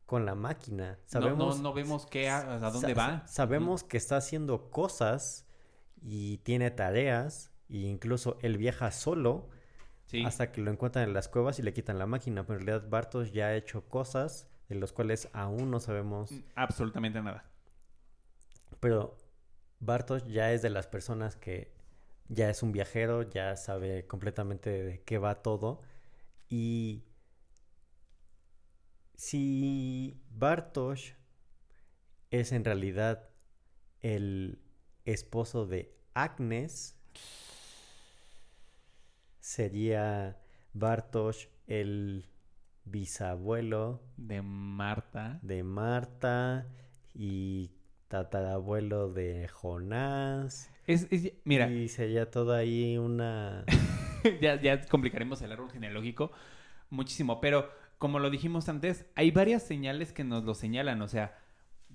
con 0.05 0.25
la 0.25 0.35
máquina. 0.35 0.91
No, 0.91 0.97
Sabemos, 1.05 1.57
no, 1.57 1.63
no 1.63 1.73
vemos 1.73 2.05
qué, 2.05 2.29
a, 2.29 2.53
a 2.55 2.71
dónde 2.71 2.93
sa- 2.93 3.01
va. 3.01 3.27
Sabemos 3.27 3.83
que 3.83 3.97
está 3.97 4.17
haciendo 4.17 4.69
cosas 4.69 5.45
y 6.01 6.37
tiene 6.39 6.71
tareas, 6.71 7.51
e 7.69 7.77
incluso 7.79 8.37
él 8.41 8.57
viaja 8.57 8.91
solo 8.91 9.49
Sí. 10.09 10.25
hasta 10.25 10.51
que 10.51 10.59
lo 10.61 10.71
encuentran 10.71 11.07
en 11.07 11.13
las 11.13 11.27
cuevas 11.27 11.59
y 11.59 11.61
le 11.61 11.71
quitan 11.71 11.99
la 11.99 12.07
máquina. 12.07 12.43
Pero 12.43 12.59
en 12.59 12.65
realidad 12.65 12.89
Bartos 12.89 13.31
ya 13.31 13.47
ha 13.47 13.55
hecho 13.55 13.87
cosas 13.87 14.47
de 14.67 14.73
las 14.73 14.91
cuales 14.91 15.29
aún 15.33 15.69
no 15.69 15.79
sabemos. 15.79 16.31
Absolutamente 16.55 17.21
nada. 17.21 17.45
Pero 18.79 19.15
Bartos 19.79 20.25
ya 20.25 20.51
es 20.51 20.63
de 20.63 20.71
las 20.71 20.87
personas 20.87 21.35
que 21.35 21.71
ya 22.27 22.49
es 22.49 22.63
un 22.63 22.71
viajero, 22.71 23.21
ya 23.21 23.55
sabe 23.55 24.07
completamente 24.07 24.71
de 24.71 25.01
qué 25.03 25.19
va 25.19 25.43
todo. 25.43 25.83
Y 26.47 27.03
si 29.15 30.19
Bartosz 30.31 31.13
es 32.31 32.51
en 32.51 32.65
realidad 32.65 33.29
el 34.01 34.59
esposo 35.05 35.67
de 35.67 35.95
Agnes, 36.15 36.95
sería 39.39 40.37
Bartosz 40.73 41.47
el 41.67 42.25
bisabuelo 42.85 44.01
De 44.17 44.41
Marta. 44.41 45.39
de 45.41 45.63
Marta 45.63 46.67
y 47.13 47.71
tatarabuelo 48.07 49.11
de 49.11 49.47
Jonás. 49.47 50.71
Es, 50.87 51.07
es- 51.11 51.33
mira, 51.43 51.69
Y 51.69 51.87
sería 51.89 52.29
todo 52.31 52.53
ahí 52.53 52.97
una... 52.97 53.63
ya, 54.41 54.59
ya 54.61 54.81
complicaremos 54.87 55.41
el 55.41 55.51
árbol 55.51 55.71
genealógico 55.71 56.31
muchísimo, 56.89 57.39
pero 57.39 57.69
como 57.99 58.17
lo 58.19 58.29
dijimos 58.29 58.67
antes, 58.69 59.05
hay 59.15 59.29
varias 59.31 59.61
señales 59.63 60.11
que 60.13 60.23
nos 60.23 60.43
lo 60.43 60.55
señalan, 60.55 61.01
o 61.01 61.07
sea, 61.07 61.37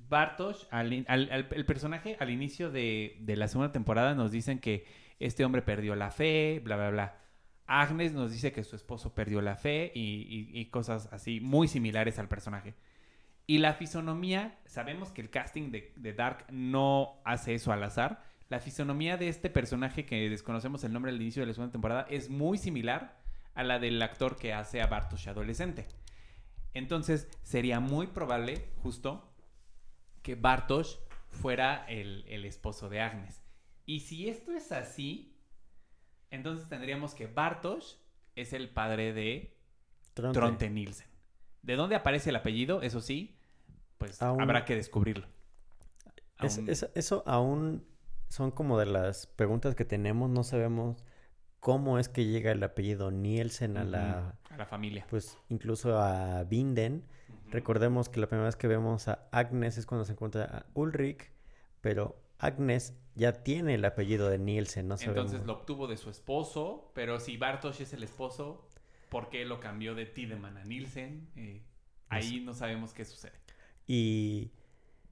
Bartosz, 0.09 0.69
al 0.71 1.05
al- 1.09 1.49
el 1.51 1.67
personaje 1.67 2.17
al 2.21 2.31
inicio 2.31 2.71
de, 2.71 3.17
de 3.21 3.37
la 3.37 3.49
segunda 3.49 3.73
temporada 3.73 4.15
nos 4.15 4.31
dicen 4.31 4.59
que 4.61 4.87
este 5.19 5.45
hombre 5.45 5.63
perdió 5.63 5.97
la 5.97 6.11
fe, 6.11 6.61
bla, 6.63 6.77
bla, 6.77 6.91
bla. 6.91 7.21
Agnes 7.67 8.13
nos 8.13 8.33
dice 8.33 8.53
que 8.53 8.65
su 8.65 8.77
esposo 8.77 9.15
perdió 9.15 9.41
la 9.41 9.57
fe 9.57 9.91
y, 9.95 10.65
cosas 10.67 11.09
así 11.13 11.41
muy 11.41 11.69
similares 11.69 12.19
al 12.19 12.29
personaje. 12.29 12.75
Y 13.47 13.59
la 13.59 13.75
fisonomía, 13.75 14.59
sabemos 14.65 15.11
que 15.11 15.21
el 15.21 15.31
casting 15.31 15.71
de, 15.71 16.13
Dark 16.15 16.47
no 16.51 17.21
hace 17.25 17.55
eso 17.55 17.73
al 17.73 17.83
azar. 17.83 18.23
La 18.49 18.61
fisonomía 18.61 19.17
de 19.17 19.29
este 19.29 19.51
personaje 19.51 20.05
que 20.05 20.29
desconocemos 20.29 20.85
el 20.85 20.93
nombre 20.93 21.11
al 21.11 21.21
inicio 21.21 21.43
de 21.43 21.47
la 21.47 21.55
segunda 21.55 21.73
temporada 21.73 22.07
es 22.11 22.31
muy 22.31 22.59
similar 22.59 23.19
a 23.55 23.63
la 23.63 23.79
del 23.79 24.01
actor 24.03 24.37
que 24.37 24.53
hace 24.53 24.83
a 24.83 24.87
Bartosz 24.87 25.27
adolescente. 25.29 25.87
Entonces 26.75 27.29
sería 27.43 27.81
muy 27.81 28.09
probable, 28.09 28.69
justo, 28.83 29.33
que 30.23 30.35
Bartosz 30.35 30.99
fuera 31.31 31.85
el 31.89 32.45
esposo 32.45 32.89
de 32.89 33.01
Agnes. 33.01 33.45
Y 33.87 34.01
si 34.01 34.29
esto 34.29 34.53
es 34.53 34.73
así, 34.73 35.34
entonces 36.35 36.69
tendríamos 36.69 37.15
que 37.15 37.27
Bartosz 37.27 37.99
es 38.37 38.53
el 38.53 38.69
padre 38.71 39.13
de 39.13 39.57
Tronte. 40.15 40.39
Tronte 40.39 40.71
Nielsen. 40.71 41.07
¿De 41.63 41.77
dónde 41.77 41.97
aparece 41.97 42.31
el 42.31 42.37
apellido? 42.37 42.83
Eso 42.83 43.01
sí, 43.01 43.37
pues 43.99 44.21
Aún- 44.23 44.41
habrá 44.41 44.65
que 44.65 44.75
descubrirlo. 44.77 45.27
Es- 46.41 46.59
Aún- 46.59 46.69
es- 46.69 46.91
eso 46.95 47.23
aún 47.27 47.87
son 48.29 48.51
como 48.51 48.79
de 48.79 48.87
las 48.87 49.27
preguntas 49.27 49.75
que 49.75 49.85
tenemos. 49.85 50.29
No 50.31 50.43
sabemos 50.45 51.05
cómo 51.61 51.99
es 51.99 52.09
que 52.09 52.27
llega 52.27 52.51
el 52.53 52.63
apellido 52.63 53.11
Nielsen 53.11 53.77
a 53.77 53.85
la... 53.85 54.39
A 54.51 54.57
la 54.57 54.67
familia. 54.67 55.07
Pues 55.09 55.39
incluso 55.49 55.99
a 55.99 56.45
Binden. 56.45 57.05
Recordemos 57.51 58.09
que 58.09 58.21
la 58.21 58.27
primera 58.27 58.47
vez 58.47 58.57
que 58.57 58.67
vemos 58.69 59.07
a 59.09 59.29
Agnes 59.31 59.79
es 59.79 59.87
cuando 59.87 60.05
se 60.05 60.13
encuentra 60.13 60.45
a 60.45 60.67
Ulrich, 60.75 61.31
pero 61.81 62.21
Agnes 62.39 62.95
ya 63.15 63.33
tiene 63.45 63.75
el 63.75 63.85
apellido 63.85 64.29
de 64.29 64.39
Nielsen, 64.39 64.89
no 64.89 64.97
sabemos. 64.97 65.27
Entonces 65.27 65.47
lo 65.47 65.55
obtuvo 65.55 65.87
de 65.87 65.97
su 65.97 66.11
esposo, 66.11 66.91
pero 66.95 67.21
si 67.21 67.37
Bartosz 67.37 67.81
es 67.81 67.93
el 67.93 68.03
esposo, 68.03 68.69
¿por 69.09 69.29
qué 69.29 69.45
lo 69.45 69.61
cambió 69.61 69.95
de 69.95 70.07
Tiedemann 70.07 70.57
a 70.57 70.65
Nielsen? 70.65 71.31
Eh, 71.37 71.63
ahí 72.09 72.41
no 72.41 72.55
sabemos 72.55 72.93
qué 72.93 73.05
sucede. 73.05 73.35
Y 73.87 74.51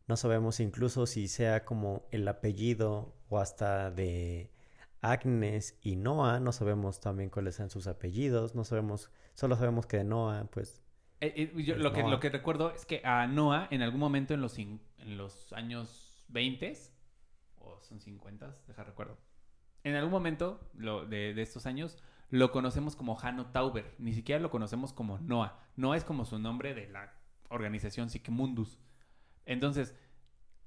no 0.08 0.16
sabemos 0.16 0.60
incluso 0.60 1.06
si 1.06 1.28
sea 1.28 1.64
como 1.64 2.06
el 2.10 2.26
apellido 2.26 3.14
o 3.28 3.38
hasta 3.38 3.90
de 3.90 4.50
Agnes 5.00 5.78
y 5.82 5.96
Noah, 5.96 6.40
no 6.40 6.52
sabemos 6.52 7.00
también 7.00 7.30
cuáles 7.30 7.56
sean 7.56 7.70
sus 7.70 7.86
apellidos, 7.86 8.54
no 8.54 8.64
sabemos, 8.64 9.10
solo 9.34 9.56
sabemos 9.56 9.86
que 9.86 9.98
de 9.98 10.04
Noah, 10.04 10.48
pues 10.50 10.82
Eh, 11.20 11.32
eh, 11.36 11.62
yo 11.62 11.74
Pues 11.74 11.78
lo, 11.78 11.92
que, 11.92 12.02
lo 12.02 12.20
que 12.20 12.30
recuerdo 12.30 12.72
es 12.74 12.84
que 12.86 13.00
a 13.04 13.26
Noah, 13.26 13.68
en 13.70 13.82
algún 13.82 14.00
momento 14.00 14.34
en 14.34 14.40
los, 14.40 14.58
en 14.58 14.80
los 15.16 15.52
años 15.52 16.24
20 16.28 16.72
o 16.72 16.91
son 17.92 18.00
50, 18.00 18.56
deja 18.66 18.84
recuerdo. 18.84 19.18
En 19.84 19.94
algún 19.94 20.10
momento 20.12 20.70
lo- 20.74 21.06
de, 21.06 21.34
de 21.34 21.42
estos 21.42 21.66
años 21.66 21.98
lo 22.30 22.50
conocemos 22.50 22.96
como 22.96 23.18
Hanno 23.20 23.46
Tauber, 23.50 23.94
ni 23.98 24.14
siquiera 24.14 24.40
lo 24.40 24.50
conocemos 24.50 24.92
como 24.92 25.18
Noah. 25.18 25.58
Noah 25.76 25.96
es 25.96 26.04
como 26.04 26.24
su 26.24 26.38
nombre 26.38 26.74
de 26.74 26.88
la 26.88 27.12
organización 27.50 28.08
Mundus. 28.30 28.78
Entonces, 29.44 29.94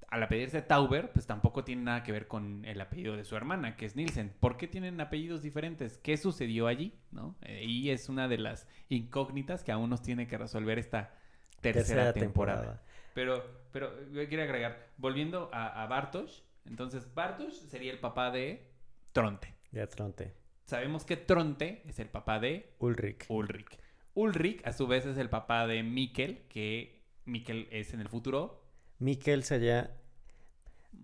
al 0.09 0.21
apellidarse 0.21 0.61
Tauber, 0.61 1.11
pues 1.11 1.25
tampoco 1.25 1.63
tiene 1.63 1.81
nada 1.81 2.03
que 2.03 2.11
ver 2.11 2.27
con 2.27 2.63
el 2.65 2.79
apellido 2.79 3.17
de 3.17 3.23
su 3.23 3.35
hermana, 3.35 3.75
que 3.75 3.85
es 3.87 3.95
Nielsen. 3.95 4.35
¿Por 4.39 4.57
qué 4.57 4.67
tienen 4.67 5.01
apellidos 5.01 5.41
diferentes? 5.41 5.97
¿Qué 5.97 6.17
sucedió 6.17 6.67
allí? 6.67 6.93
¿No? 7.11 7.35
Eh, 7.41 7.63
y 7.65 7.89
es 7.89 8.09
una 8.09 8.27
de 8.27 8.37
las 8.37 8.67
incógnitas 8.89 9.63
que 9.63 9.71
aún 9.71 9.89
nos 9.89 10.03
tiene 10.03 10.27
que 10.27 10.37
resolver 10.37 10.77
esta 10.77 11.15
tercera, 11.61 12.13
temporada. 12.13 12.83
Pero, 13.15 13.43
pero 13.71 13.89
yo 14.11 14.27
quiero 14.27 14.43
agregar, 14.43 14.89
volviendo 14.97 15.49
a, 15.51 15.81
a 15.83 15.87
Bartosz, 15.87 16.43
entonces 16.65 17.13
Bartosz 17.13 17.55
sería 17.69 17.91
el 17.91 17.99
papá 17.99 18.31
de 18.31 18.71
Tronte. 19.11 19.55
de 19.71 19.85
Tronte. 19.87 20.33
Sabemos 20.65 21.05
que 21.05 21.15
Tronte 21.17 21.83
es 21.85 21.99
el 21.99 22.09
papá 22.09 22.39
de 22.39 22.73
Ulrich. 22.79 23.25
Ulrich. 23.29 23.79
Ulrich, 24.13 24.65
a 24.65 24.71
su 24.73 24.87
vez, 24.87 25.05
es 25.05 25.17
el 25.17 25.29
papá 25.29 25.67
de 25.67 25.83
Mikkel, 25.83 26.47
que 26.47 27.03
Mikkel 27.25 27.67
es 27.71 27.93
en 27.93 27.99
el 28.01 28.07
futuro. 28.09 28.63
Mikkel 28.99 29.43
sería 29.43 29.95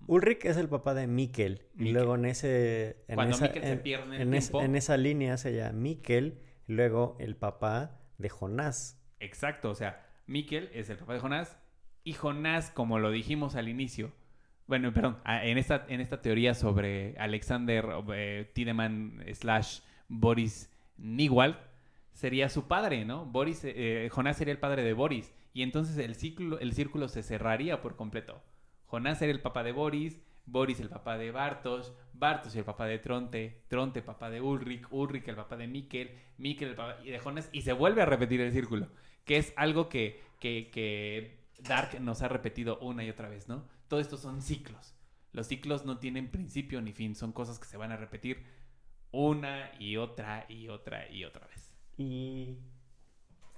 Ulrich 0.08 0.46
es 0.46 0.58
el 0.58 0.70
papá 0.70 0.94
de 0.94 1.08
Mikkel. 1.08 1.68
Y 1.78 1.92
luego 1.92 2.16
en 2.16 2.26
ese. 2.26 3.04
En 3.08 3.16
Cuando 3.16 3.36
esa, 3.36 3.46
Mikkel 3.48 3.64
se 3.64 3.72
en- 3.74 3.84
pierde 3.84 4.06
en 4.08 4.14
el 4.14 4.22
en 4.22 4.34
esa- 4.34 4.52
tiempo. 4.52 4.66
en 4.66 4.76
esa 4.76 4.98
línea 4.98 5.38
se 5.38 5.54
llama 5.54 5.74
Mikkel. 5.74 6.42
y 6.68 6.74
Luego 6.74 7.18
el 7.20 7.36
papá 7.36 8.00
de 8.18 8.30
Jonás. 8.30 8.98
Exacto, 9.20 9.70
o 9.70 9.76
sea, 9.76 10.06
Mikkel 10.26 10.70
es 10.74 10.90
el 10.90 10.98
papá 10.98 11.14
de 11.14 11.20
Jonás 11.20 11.58
y 12.04 12.14
Jonás, 12.14 12.72
como 12.72 12.98
lo 13.00 13.12
dijimos 13.12 13.56
al 13.56 13.68
inicio, 13.68 14.14
bueno, 14.72 14.94
perdón, 14.94 15.18
a- 15.26 15.46
en 15.46 15.58
esta, 15.58 15.86
en 15.90 16.00
esta 16.00 16.22
teoría 16.22 16.54
sobre 16.54 17.14
Alexander 17.18 17.86
eh, 18.14 18.50
Tiedemann 18.54 19.22
slash 19.34 19.80
Boris 20.08 20.72
Nigual, 20.98 21.60
sería 22.14 22.48
su 22.48 22.70
padre, 22.70 23.04
¿no? 23.04 23.26
Boris, 23.26 23.62
eh, 23.66 24.08
Jonás 24.10 24.38
sería 24.38 24.54
el 24.54 24.60
padre 24.60 24.84
de 24.84 24.94
Boris 24.94 25.34
y 25.54 25.64
entonces 25.64 25.98
el 25.98 26.16
círculo, 26.16 26.58
el 26.60 26.72
círculo 26.72 27.10
se 27.10 27.22
cerraría 27.22 27.82
por 27.82 27.98
completo. 27.98 28.42
Jonás 28.86 29.18
sería 29.20 29.34
el 29.36 29.42
papá 29.42 29.62
de 29.64 29.74
Boris, 29.74 30.22
Boris 30.46 30.80
el 30.80 30.88
papá 30.88 31.18
de 31.18 31.32
Bartos, 31.32 31.94
Bartos 32.14 32.56
el 32.56 32.64
papá 32.64 32.86
de 32.86 32.98
Tronte, 33.00 33.64
Tronte 33.68 34.02
papá 34.02 34.30
de 34.30 34.40
Ulrich, 34.40 34.86
Ulrich 34.90 35.28
el 35.28 35.36
papá 35.36 35.58
de 35.58 35.68
Mikkel, 35.68 36.12
Mikkel 36.38 36.70
el 36.70 36.76
papá 36.76 36.96
de 37.04 37.20
Jonas 37.20 37.50
y 37.52 37.64
se 37.64 37.74
vuelve 37.74 38.04
a 38.04 38.06
repetir 38.06 38.40
el 38.40 38.54
círculo, 38.54 38.88
que 39.26 39.36
es 39.36 39.52
algo 39.58 39.90
que, 39.90 40.22
que, 40.40 40.70
que 40.72 41.40
Dark 41.68 42.00
nos 42.00 42.22
ha 42.22 42.30
repetido 42.30 42.80
una 42.80 43.04
y 43.04 43.10
otra 43.10 43.28
vez, 43.28 43.50
¿no? 43.50 43.66
Todo 43.92 44.00
esto 44.00 44.16
son 44.16 44.42
ciclos. 44.42 44.96
Los 45.34 45.48
ciclos 45.48 45.84
no 45.84 46.00
tienen 46.00 46.32
principio 46.32 46.82
ni 46.82 46.94
fin, 46.94 47.14
son 47.14 47.34
cosas 47.34 47.60
que 47.60 47.66
se 47.66 47.76
van 47.76 47.92
a 47.92 47.98
repetir 47.98 48.46
una 49.12 49.70
y 49.82 49.98
otra 49.98 50.46
y 50.48 50.70
otra 50.70 51.12
y 51.12 51.26
otra 51.26 51.46
vez. 51.48 51.74
Y. 51.98 52.58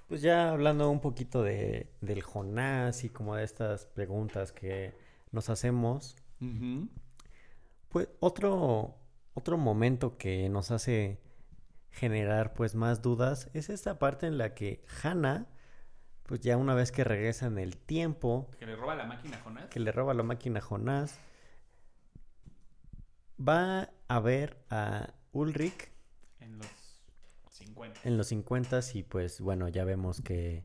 Pues 0.07 0.23
ya 0.23 0.49
hablando 0.49 0.89
un 0.89 1.01
poquito 1.01 1.43
de, 1.43 1.93
del 2.01 2.23
Jonás 2.23 3.03
y 3.03 3.10
como 3.10 3.35
de 3.35 3.43
estas 3.43 3.85
preguntas 3.85 4.51
que 4.51 4.95
nos 5.31 5.51
hacemos. 5.51 6.15
Pues 7.89 8.10
otro, 8.19 8.95
otro 9.35 9.60
momento 9.60 10.18
que 10.18 10.49
nos 10.49 10.72
hace 10.72 11.22
generar 11.91 12.55
pues 12.55 12.73
más 12.73 13.03
dudas 13.03 13.51
es 13.53 13.69
esta 13.69 13.99
parte 13.99 14.26
en 14.26 14.39
la 14.39 14.55
que 14.55 14.84
Hannah, 15.03 15.45
pues 16.26 16.41
ya 16.41 16.58
una 16.58 16.74
vez 16.74 16.91
que 16.91 17.04
regresa 17.04 17.48
en 17.48 17.58
el 17.58 17.78
tiempo, 17.78 18.50
Que 18.60 18.66
le 18.66 18.76
roba 18.76 18.95
la 18.95 19.06
máquina 19.06 19.38
a 19.38 19.41
Jonas. 19.41 19.66
que 19.70 19.80
le 19.80 19.91
roba 19.91 20.14
la 20.14 20.24
máquina 20.24 20.60
a 20.60 20.62
Jonás, 20.62 21.20
va 23.40 23.90
a 24.08 24.20
ver 24.20 24.58
a 24.70 25.14
Ulrich 25.32 25.91
En 26.40 26.58
los 26.58 26.68
50. 27.50 28.00
en 28.04 28.18
los 28.18 28.28
50 28.28 28.80
y 28.94 29.04
pues 29.04 29.41
bueno, 29.41 29.68
ya 29.68 29.84
vemos 29.86 30.22
que 30.22 30.64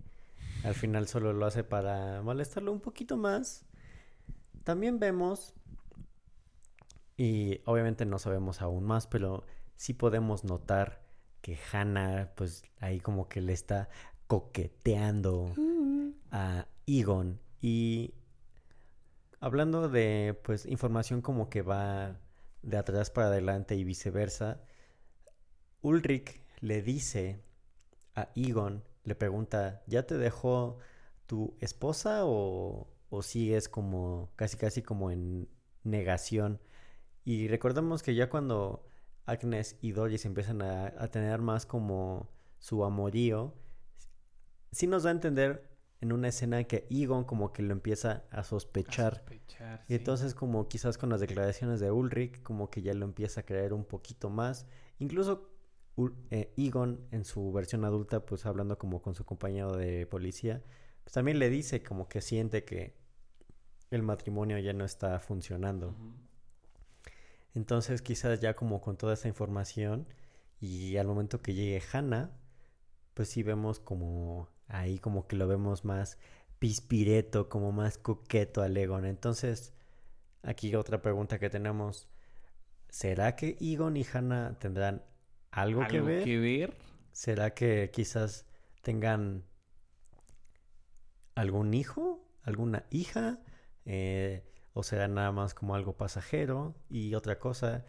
al 0.65 0.75
final 0.75 1.07
solo 1.09 1.33
lo 1.33 1.47
hace 1.47 1.65
para 1.65 2.21
molestarlo 2.23 2.73
un 2.73 2.81
poquito 2.81 3.17
más. 3.17 3.65
También 4.65 4.99
vemos, 4.99 5.55
y 7.17 7.61
obviamente 7.65 8.05
no 8.05 8.19
sabemos 8.19 8.61
aún 8.61 8.85
más, 8.85 9.07
pero 9.07 9.45
sí 9.77 9.95
podemos 9.95 10.45
notar 10.45 11.01
que 11.41 11.59
Hannah 11.73 12.33
pues 12.35 12.65
ahí 12.81 13.01
como 13.01 13.29
que 13.29 13.41
le 13.41 13.53
está 13.53 13.89
coqueteando 14.29 15.55
a 16.31 16.69
Egon 16.87 17.41
y 17.61 18.15
hablando 19.41 19.89
de 19.89 20.39
pues 20.45 20.67
información 20.67 21.23
como 21.23 21.49
que 21.49 21.63
va 21.63 22.21
de 22.63 22.77
atrás 22.77 23.11
para 23.11 23.29
adelante 23.29 23.75
y 23.75 23.85
viceversa, 23.85 24.61
Ulrich 25.81 26.43
le 26.61 26.83
dice 26.83 27.41
a 28.15 28.29
Egon, 28.37 28.85
le 29.05 29.15
pregunta, 29.15 29.83
¿ya 29.87 30.07
te 30.07 30.19
dejó 30.19 30.79
tu 31.27 31.57
esposa 31.61 32.27
o, 32.27 32.87
o 33.09 33.23
sigues 33.23 33.69
como 33.69 34.31
casi 34.37 34.59
casi 34.59 34.83
como 34.83 35.11
en 35.11 35.49
negación? 35.85 36.61
Y 37.25 37.49
recordemos 37.49 38.03
que 38.03 38.15
ya 38.15 38.29
cuando 38.29 38.85
Agnes 39.25 39.79
y 39.81 39.93
Doris 39.93 40.27
empiezan 40.27 40.61
a, 40.63 40.93
a 40.99 41.09
tener 41.09 41.41
más 41.41 41.65
como 41.65 42.29
su 42.59 42.85
amorío, 42.85 43.55
sí 44.73 44.87
nos 44.87 45.03
da 45.05 45.11
a 45.11 45.13
entender 45.13 45.69
en 46.01 46.13
una 46.13 46.29
escena 46.29 46.63
que 46.65 46.87
Egon 46.91 47.25
como 47.25 47.53
que 47.53 47.63
lo 47.63 47.73
empieza 47.73 48.25
a 48.31 48.43
A 48.43 48.45
sospechar. 48.45 49.17
sospechar, 49.17 49.85
Y 49.89 49.95
sí. 49.95 49.95
entonces 49.95 50.35
como 50.35 50.69
quizás 50.69 50.99
con 50.99 51.09
las 51.11 51.21
declaraciones 51.21 51.81
de 51.81 51.91
Ulrich 51.91 52.43
como 52.43 52.71
que 52.71 52.83
ya 52.83 52.95
lo 52.95 53.05
empieza 53.05 53.41
a 53.41 53.45
creer 53.47 53.73
un 53.73 53.85
poquito 53.85 54.31
más. 54.31 54.67
Incluso 54.99 55.51
eh, 56.31 56.53
Egon 56.57 57.07
en 57.11 57.25
su 57.25 57.53
versión 57.53 57.85
adulta 57.85 58.25
pues 58.25 58.47
hablando 58.47 58.79
como 58.79 59.03
con 59.03 59.15
su 59.15 59.25
compañero 59.25 59.77
de 59.77 60.07
policía 60.07 60.63
pues 61.03 61.13
también 61.15 61.39
le 61.41 61.51
dice 61.51 61.83
como 61.83 62.09
que 62.09 62.21
siente 62.21 62.65
que 62.65 62.97
el 63.91 64.03
matrimonio 64.03 64.59
ya 64.59 64.73
no 64.73 64.85
está 64.85 65.19
funcionando. 65.21 65.97
Entonces 67.55 68.03
quizás 68.03 68.41
ya 68.41 68.55
como 68.55 68.81
con 68.81 68.97
toda 68.97 69.15
esa 69.15 69.29
información 69.29 70.07
y 70.61 70.97
al 70.97 71.07
momento 71.07 71.41
que 71.43 71.55
llegue 71.55 71.83
Hannah, 71.93 72.31
pues 73.15 73.29
sí 73.31 73.43
vemos 73.43 73.81
como 73.81 74.49
ahí 74.69 74.99
como 74.99 75.27
que 75.27 75.37
lo 75.37 75.49
vemos 75.49 75.85
más 75.85 76.19
pispireto, 76.59 77.49
como 77.49 77.73
más 77.73 77.99
coqueto 77.99 78.63
al 78.63 78.77
Egon. 78.77 79.05
Entonces, 79.05 79.73
aquí 80.43 80.75
otra 80.75 81.03
pregunta 81.03 81.39
que 81.39 81.51
tenemos, 81.51 82.09
¿será 82.89 83.37
que 83.37 83.57
Egon 83.61 83.97
y 83.97 84.05
Hannah 84.13 84.59
tendrán 84.59 85.03
algo, 85.51 85.87
que 85.87 85.97
¿Algo 85.97 86.07
ver? 86.07 86.25
que 86.25 86.39
ver? 86.39 86.77
¿Será 87.13 87.55
que 87.55 87.91
quizás 87.93 88.47
tengan 88.83 89.45
algún 91.35 91.75
hijo, 91.75 92.25
alguna 92.43 92.85
hija? 92.91 93.41
Eh, 93.85 94.45
¿O 94.75 94.83
será 94.83 95.09
nada 95.09 95.33
más 95.33 95.55
como 95.55 95.75
algo 95.75 95.97
pasajero? 95.97 96.75
Y 96.89 97.15
otra 97.15 97.39
cosa, 97.39 97.85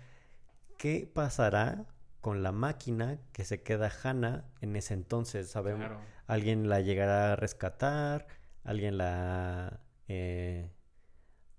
¿qué 0.78 1.10
pasará 1.14 1.86
con 2.22 2.44
la 2.44 2.52
máquina 2.52 3.20
que 3.34 3.46
se 3.46 3.62
queda 3.62 3.92
Hannah 4.04 4.46
en 4.62 4.76
ese 4.76 4.94
entonces? 4.94 5.50
¿Sabemos? 5.50 5.88
Claro. 5.88 6.02
¿Alguien 6.28 6.70
la 6.70 6.82
llegará 6.82 7.34
a 7.34 7.36
rescatar? 7.36 8.28
¿Alguien 8.64 8.98
la 8.98 9.82
eh, 10.08 10.72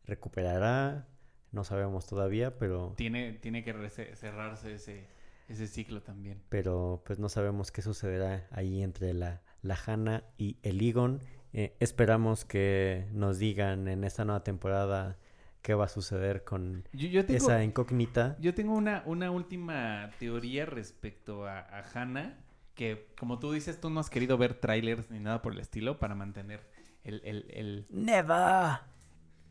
recuperará? 0.04 1.08
No 1.52 1.64
sabemos 1.64 2.06
todavía, 2.06 2.58
pero... 2.58 2.94
Tiene, 2.96 3.32
tiene 3.32 3.64
que 3.64 3.72
cerrarse 4.14 4.74
ese, 4.74 5.08
ese 5.48 5.66
ciclo 5.66 6.00
también. 6.02 6.42
pero 6.48 7.02
pues 7.04 7.18
no 7.18 7.28
sabemos 7.28 7.72
qué 7.72 7.82
sucederá 7.82 8.46
ahí 8.52 8.82
entre 8.82 9.14
la, 9.14 9.42
la 9.62 9.76
Hannah 9.84 10.24
y 10.38 10.58
el 10.62 10.80
Egon. 10.80 11.20
Eh, 11.52 11.76
esperamos 11.80 12.44
que 12.44 13.08
nos 13.12 13.38
digan 13.38 13.88
en 13.88 14.04
esta 14.04 14.24
nueva 14.24 14.44
temporada 14.44 15.18
qué 15.62 15.74
va 15.74 15.84
a 15.84 15.88
suceder 15.88 16.44
con 16.44 16.84
Yo, 16.92 17.08
yo 17.08 17.24
tengo, 17.26 17.36
esa 17.36 17.62
incógnita. 17.64 18.36
yo 18.38 18.54
tengo 18.54 18.74
una, 18.74 19.02
una 19.06 19.30
última 19.30 20.10
teoría 20.18 20.66
respecto 20.66 21.46
a, 21.46 21.60
a 21.60 21.82
Hannah, 21.94 22.38
que 22.74 23.08
como 23.18 23.38
tú 23.38 23.52
dices, 23.52 23.80
tú 23.80 23.90
no 23.90 24.00
has 24.00 24.10
querido 24.10 24.38
ver 24.38 24.54
trailers 24.54 25.10
ni 25.10 25.20
nada 25.20 25.42
por 25.42 25.52
el 25.52 25.58
estilo 25.60 25.98
para 25.98 26.14
mantener 26.14 26.60
el, 27.04 27.20
el, 27.24 27.46
el, 27.50 27.86
¡Never! 27.90 28.78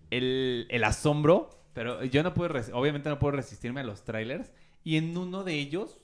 el, 0.09 0.67
el 0.69 0.83
asombro, 0.83 1.49
pero 1.73 2.03
yo 2.03 2.23
no 2.23 2.33
puedo, 2.33 2.53
obviamente 2.73 3.09
no 3.09 3.19
puedo 3.19 3.33
resistirme 3.37 3.81
a 3.81 3.83
los 3.83 4.03
trailers. 4.03 4.51
Y 4.83 4.97
en 4.97 5.15
uno 5.17 5.43
de 5.43 5.53
ellos 5.55 5.99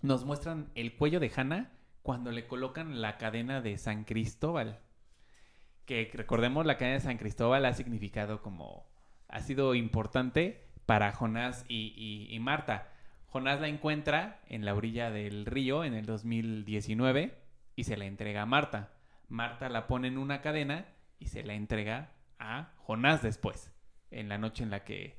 nos 0.00 0.24
muestran 0.24 0.70
el 0.74 0.96
cuello 0.96 1.20
de 1.20 1.30
Hannah 1.34 1.70
cuando 2.02 2.32
le 2.32 2.46
colocan 2.46 3.00
la 3.00 3.18
cadena 3.18 3.60
de 3.60 3.78
San 3.78 4.04
Cristóbal. 4.04 4.80
Que 5.86 6.10
recordemos, 6.14 6.64
la 6.64 6.78
cadena 6.78 6.94
de 6.98 7.00
San 7.00 7.18
Cristóbal 7.18 7.64
ha 7.66 7.72
significado 7.72 8.40
como, 8.42 8.86
ha 9.28 9.40
sido 9.40 9.74
importante 9.74 10.64
para 10.86 11.12
Jonás 11.12 11.64
y, 11.68 12.26
y- 12.30 12.38
Marta. 12.40 12.88
Jonás 13.26 13.60
la 13.60 13.68
encuentra 13.68 14.40
en 14.48 14.64
la 14.64 14.74
orilla 14.74 15.10
del 15.10 15.46
río 15.46 15.84
en 15.84 15.94
el 15.94 16.06
2019 16.06 17.34
y 17.76 17.84
se 17.84 17.96
la 17.96 18.04
entrega 18.04 18.42
a 18.42 18.46
Marta. 18.46 18.92
Marta 19.28 19.68
la 19.68 19.86
pone 19.86 20.08
en 20.08 20.18
una 20.18 20.40
cadena 20.42 20.86
y 21.18 21.28
se 21.28 21.42
la 21.42 21.54
entrega 21.54 22.12
a 22.38 22.72
Jonás 22.76 23.22
después, 23.22 23.72
en 24.10 24.28
la 24.28 24.36
noche 24.38 24.62
en 24.62 24.70
la 24.70 24.84
que 24.84 25.16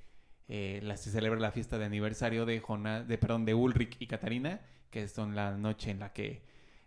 eh, 0.47 0.81
se 0.95 1.09
celebra 1.09 1.39
la 1.39 1.51
fiesta 1.51 1.77
de 1.77 1.85
aniversario 1.85 2.45
de 2.45 2.59
Jonás, 2.59 3.07
de 3.07 3.17
perdón, 3.17 3.45
de 3.45 3.53
Ulrich 3.55 3.95
y 3.99 4.07
Catarina, 4.07 4.61
que 4.91 5.07
son 5.07 5.35
la 5.35 5.57
noche 5.57 5.89
en 5.91 5.99
la 5.99 6.13
que 6.13 6.43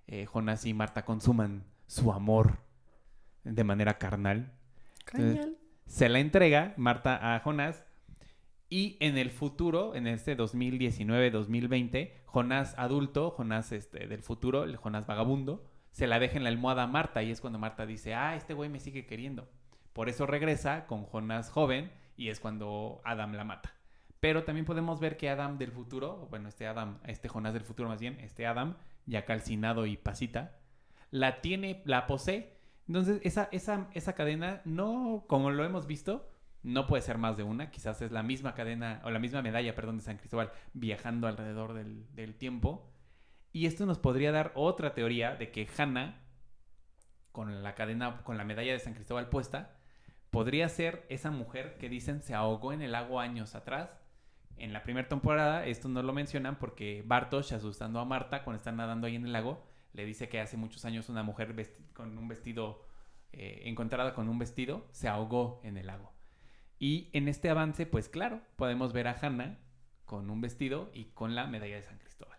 eh, 0.06 0.26
Jonás 0.26 0.64
y 0.66 0.74
Marta 0.74 1.04
consuman 1.04 1.64
su 1.86 2.12
amor 2.12 2.58
de 3.54 3.64
manera 3.64 3.98
carnal. 3.98 4.52
Se 5.86 6.08
la 6.08 6.18
entrega 6.18 6.74
Marta 6.76 7.34
a 7.34 7.40
Jonás 7.40 7.84
y 8.68 8.96
en 9.00 9.16
el 9.16 9.30
futuro, 9.30 9.94
en 9.94 10.06
este 10.06 10.36
2019-2020, 10.36 12.12
Jonás 12.26 12.74
adulto, 12.76 13.30
Jonás 13.30 13.70
este, 13.72 14.08
del 14.08 14.22
futuro, 14.22 14.64
el 14.64 14.76
Jonás 14.76 15.06
vagabundo, 15.06 15.64
se 15.92 16.06
la 16.06 16.18
deja 16.18 16.36
en 16.36 16.42
la 16.44 16.50
almohada 16.50 16.82
a 16.82 16.86
Marta 16.88 17.22
y 17.22 17.30
es 17.30 17.40
cuando 17.40 17.58
Marta 17.58 17.86
dice, 17.86 18.14
ah, 18.14 18.34
este 18.34 18.54
güey 18.54 18.68
me 18.68 18.80
sigue 18.80 19.06
queriendo. 19.06 19.48
Por 19.92 20.08
eso 20.08 20.26
regresa 20.26 20.86
con 20.86 21.04
Jonás 21.04 21.50
joven 21.50 21.90
y 22.16 22.28
es 22.28 22.40
cuando 22.40 23.00
Adam 23.04 23.32
la 23.32 23.44
mata. 23.44 23.72
Pero 24.20 24.44
también 24.44 24.66
podemos 24.66 24.98
ver 24.98 25.16
que 25.16 25.30
Adam 25.30 25.56
del 25.56 25.70
futuro, 25.70 26.26
bueno, 26.28 26.48
este 26.48 26.66
Adam, 26.66 26.98
este 27.06 27.28
Jonás 27.28 27.54
del 27.54 27.62
futuro 27.62 27.88
más 27.88 28.00
bien, 28.00 28.18
este 28.20 28.46
Adam, 28.46 28.76
ya 29.06 29.24
calcinado 29.24 29.86
y 29.86 29.96
pasita, 29.96 30.58
la 31.10 31.40
tiene, 31.40 31.82
la 31.84 32.06
posee. 32.06 32.55
Entonces, 32.88 33.20
esa, 33.24 33.48
esa, 33.52 33.88
esa 33.94 34.14
cadena, 34.14 34.62
no, 34.64 35.24
como 35.28 35.50
lo 35.50 35.64
hemos 35.64 35.86
visto, 35.86 36.30
No 36.62 36.86
puede 36.88 37.02
ser 37.02 37.16
más 37.18 37.36
de 37.36 37.44
una, 37.44 37.70
quizás 37.70 38.02
es 38.02 38.10
la 38.10 38.24
misma 38.24 38.54
cadena 38.54 39.00
o 39.04 39.10
la 39.10 39.20
misma 39.20 39.40
medalla, 39.40 39.74
perdón, 39.76 39.98
de 39.98 40.02
San 40.02 40.16
Cristóbal 40.16 40.50
viajando 40.74 41.28
alrededor 41.28 41.74
del, 41.74 42.12
del 42.14 42.34
tiempo. 42.34 42.90
Y 43.52 43.66
esto 43.66 43.86
nos 43.86 43.98
podría 43.98 44.32
dar 44.32 44.52
otra 44.54 44.92
teoría 44.92 45.36
de 45.36 45.52
que 45.52 45.68
Hannah, 45.78 46.20
con 47.32 47.62
la 47.62 47.74
cadena, 47.74 48.22
con 48.24 48.36
la 48.36 48.44
medalla 48.44 48.72
de 48.72 48.80
San 48.80 48.94
Cristóbal 48.94 49.28
puesta, 49.28 49.76
podría 50.30 50.68
ser 50.68 51.06
esa 51.08 51.30
mujer 51.30 51.78
que 51.78 51.88
dicen 51.88 52.20
se 52.22 52.34
ahogó 52.34 52.72
en 52.72 52.82
el 52.82 52.94
agua 52.94 53.22
años 53.22 53.54
atrás. 53.54 54.00
En 54.56 54.72
la 54.72 54.82
primera 54.82 55.08
temporada, 55.08 55.66
esto 55.66 55.88
no 55.88 56.02
lo 56.02 56.12
mencionan 56.12 56.58
porque 56.58 57.02
Bartosz, 57.06 57.52
asustando 57.52 58.00
a 58.00 58.04
Marta 58.04 58.42
cuando 58.42 58.58
están 58.58 58.76
nadando 58.76 59.06
ahí 59.06 59.14
en 59.16 59.26
el 59.26 59.32
lago, 59.32 59.64
le 59.96 60.04
dice 60.04 60.28
que 60.28 60.40
hace 60.40 60.56
muchos 60.58 60.84
años 60.84 61.08
una 61.08 61.22
mujer 61.22 61.54
con 61.94 62.16
un 62.18 62.28
vestido, 62.28 62.84
eh, 63.32 63.62
encontrada 63.64 64.12
con 64.12 64.28
un 64.28 64.38
vestido, 64.38 64.86
se 64.92 65.08
ahogó 65.08 65.60
en 65.64 65.78
el 65.78 65.86
lago. 65.86 66.12
Y 66.78 67.08
en 67.14 67.28
este 67.28 67.48
avance, 67.48 67.86
pues 67.86 68.10
claro, 68.10 68.42
podemos 68.56 68.92
ver 68.92 69.08
a 69.08 69.16
Hannah 69.18 69.58
con 70.04 70.28
un 70.28 70.42
vestido 70.42 70.90
y 70.92 71.06
con 71.06 71.34
la 71.34 71.46
medalla 71.46 71.76
de 71.76 71.82
San 71.82 71.98
Cristóbal. 71.98 72.38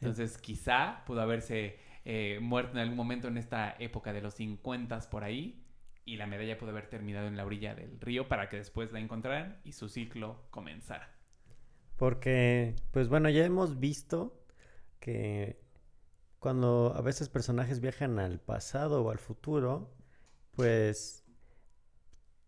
Entonces, 0.00 0.38
quizá 0.38 1.02
pudo 1.06 1.20
haberse 1.20 1.78
eh, 2.04 2.38
muerto 2.40 2.72
en 2.72 2.78
algún 2.78 2.96
momento 2.96 3.26
en 3.26 3.36
esta 3.36 3.74
época 3.80 4.12
de 4.12 4.22
los 4.22 4.34
50 4.34 4.98
por 5.10 5.24
ahí 5.24 5.66
y 6.04 6.16
la 6.16 6.26
medalla 6.26 6.56
pudo 6.56 6.70
haber 6.70 6.88
terminado 6.88 7.26
en 7.26 7.36
la 7.36 7.44
orilla 7.44 7.74
del 7.74 8.00
río 8.00 8.28
para 8.28 8.48
que 8.48 8.56
después 8.56 8.92
la 8.92 9.00
encontraran 9.00 9.60
y 9.64 9.72
su 9.72 9.88
ciclo 9.88 10.46
comenzara. 10.50 11.10
Porque, 11.96 12.76
pues 12.92 13.08
bueno, 13.08 13.28
ya 13.28 13.44
hemos 13.44 13.80
visto 13.80 14.40
que 15.00 15.60
cuando 16.40 16.94
a 16.96 17.02
veces 17.02 17.28
personajes 17.28 17.80
viajan 17.80 18.18
al 18.18 18.40
pasado 18.40 19.04
o 19.04 19.10
al 19.10 19.18
futuro, 19.18 19.94
pues 20.52 21.24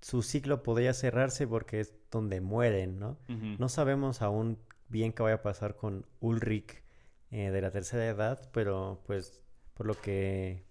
su 0.00 0.22
ciclo 0.22 0.62
podría 0.62 0.94
cerrarse 0.94 1.46
porque 1.46 1.80
es 1.80 1.94
donde 2.10 2.40
mueren, 2.40 2.98
¿no? 2.98 3.18
No 3.28 3.68
sabemos 3.68 4.22
aún 4.22 4.58
bien 4.88 5.12
qué 5.12 5.22
vaya 5.22 5.36
a 5.36 5.42
pasar 5.42 5.76
con 5.76 6.06
Ulrich 6.20 6.82
eh, 7.30 7.50
de 7.50 7.60
la 7.60 7.70
tercera 7.70 8.06
edad, 8.06 8.50
pero 8.52 9.02
pues 9.06 9.42
por 9.74 9.86
lo 9.86 9.94
que 10.00 10.64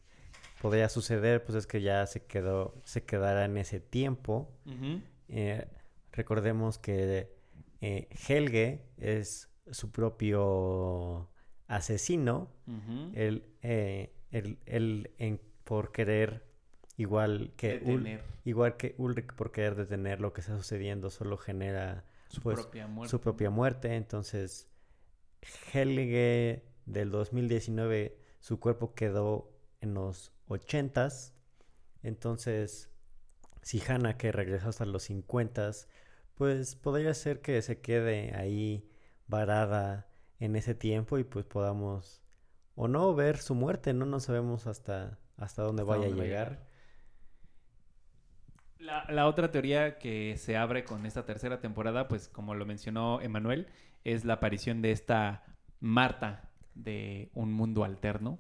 podría 0.61 0.90
suceder, 0.90 1.43
pues 1.43 1.56
es 1.56 1.67
que 1.67 1.82
ya 1.82 2.06
se 2.08 2.25
quedó, 2.25 2.75
se 2.83 3.03
quedará 3.03 3.45
en 3.45 3.58
ese 3.58 3.80
tiempo. 3.80 4.51
Eh, 5.27 5.67
recordemos 6.11 6.77
que 6.77 7.32
eh, 7.82 8.09
Helge 8.27 8.85
es 8.98 9.50
su 9.72 9.91
propio 9.91 11.30
asesino. 11.75 12.51
Ujú. 12.67 13.11
Él, 13.16 13.45
eh, 13.61 14.14
él- 14.32 14.58
él 14.66 15.11
en- 15.17 15.41
por 15.64 15.91
querer, 15.91 16.45
igual 16.98 17.53
que, 17.56 17.82
Ul- 17.83 18.19
igual 18.45 18.77
que 18.77 18.95
Ulrich, 18.98 19.33
por 19.33 19.51
querer 19.51 19.75
detener 19.75 20.19
lo 20.22 20.33
que 20.33 20.41
está 20.41 20.56
sucediendo, 20.58 21.09
solo 21.09 21.38
genera 21.38 22.03
su 22.30 22.41
pues, 22.41 22.59
propia 22.59 22.88
muerte. 22.88 23.09
su 23.11 23.22
propia 23.22 23.50
muerte. 23.50 23.95
Entonces, 23.95 24.67
Helge 25.74 26.64
del 26.85 27.11
2019, 27.11 28.17
su 28.40 28.59
cuerpo 28.59 28.93
quedó 28.93 29.51
en 29.82 29.93
los 29.93 30.32
80s. 30.48 31.33
Entonces, 32.03 32.90
si 33.61 33.82
Hannah, 33.88 34.17
que 34.17 34.32
regresó 34.32 34.69
hasta 34.69 34.85
los 34.85 35.03
50s, 35.09 35.88
pues 36.35 36.75
podría 36.75 37.14
ser 37.14 37.41
que 37.41 37.61
se 37.61 37.80
quede 37.82 38.33
ahí 38.35 38.90
varada 39.27 40.08
en 40.41 40.57
ese 40.57 40.75
tiempo 40.75 41.19
y 41.19 41.23
pues 41.25 41.45
podamos 41.45 42.23
o 42.75 42.89
no 42.89 43.15
ver 43.15 43.37
su 43.39 43.55
muerte, 43.55 43.93
no 43.93 44.05
no 44.05 44.19
sabemos 44.19 44.67
hasta 44.67 45.19
hasta 45.37 45.63
dónde 45.63 45.83
Hasta 45.83 45.85
vaya 45.85 46.07
dónde 46.07 46.13
a 46.13 46.15
va 46.17 46.23
a 46.23 46.27
llegar. 46.27 46.49
llegar. 46.49 46.67
La, 48.79 49.05
la 49.09 49.27
otra 49.27 49.51
teoría 49.51 49.99
que 49.99 50.37
se 50.37 50.57
abre 50.57 50.85
con 50.85 51.05
esta 51.05 51.25
tercera 51.25 51.59
temporada, 51.61 52.07
pues 52.07 52.27
como 52.29 52.55
lo 52.55 52.65
mencionó 52.65 53.21
Emanuel, 53.21 53.67
es 54.03 54.25
la 54.25 54.33
aparición 54.35 54.81
de 54.81 54.91
esta 54.91 55.43
Marta 55.79 56.51
de 56.75 57.31
un 57.33 57.53
mundo 57.53 57.83
alterno. 57.83 58.39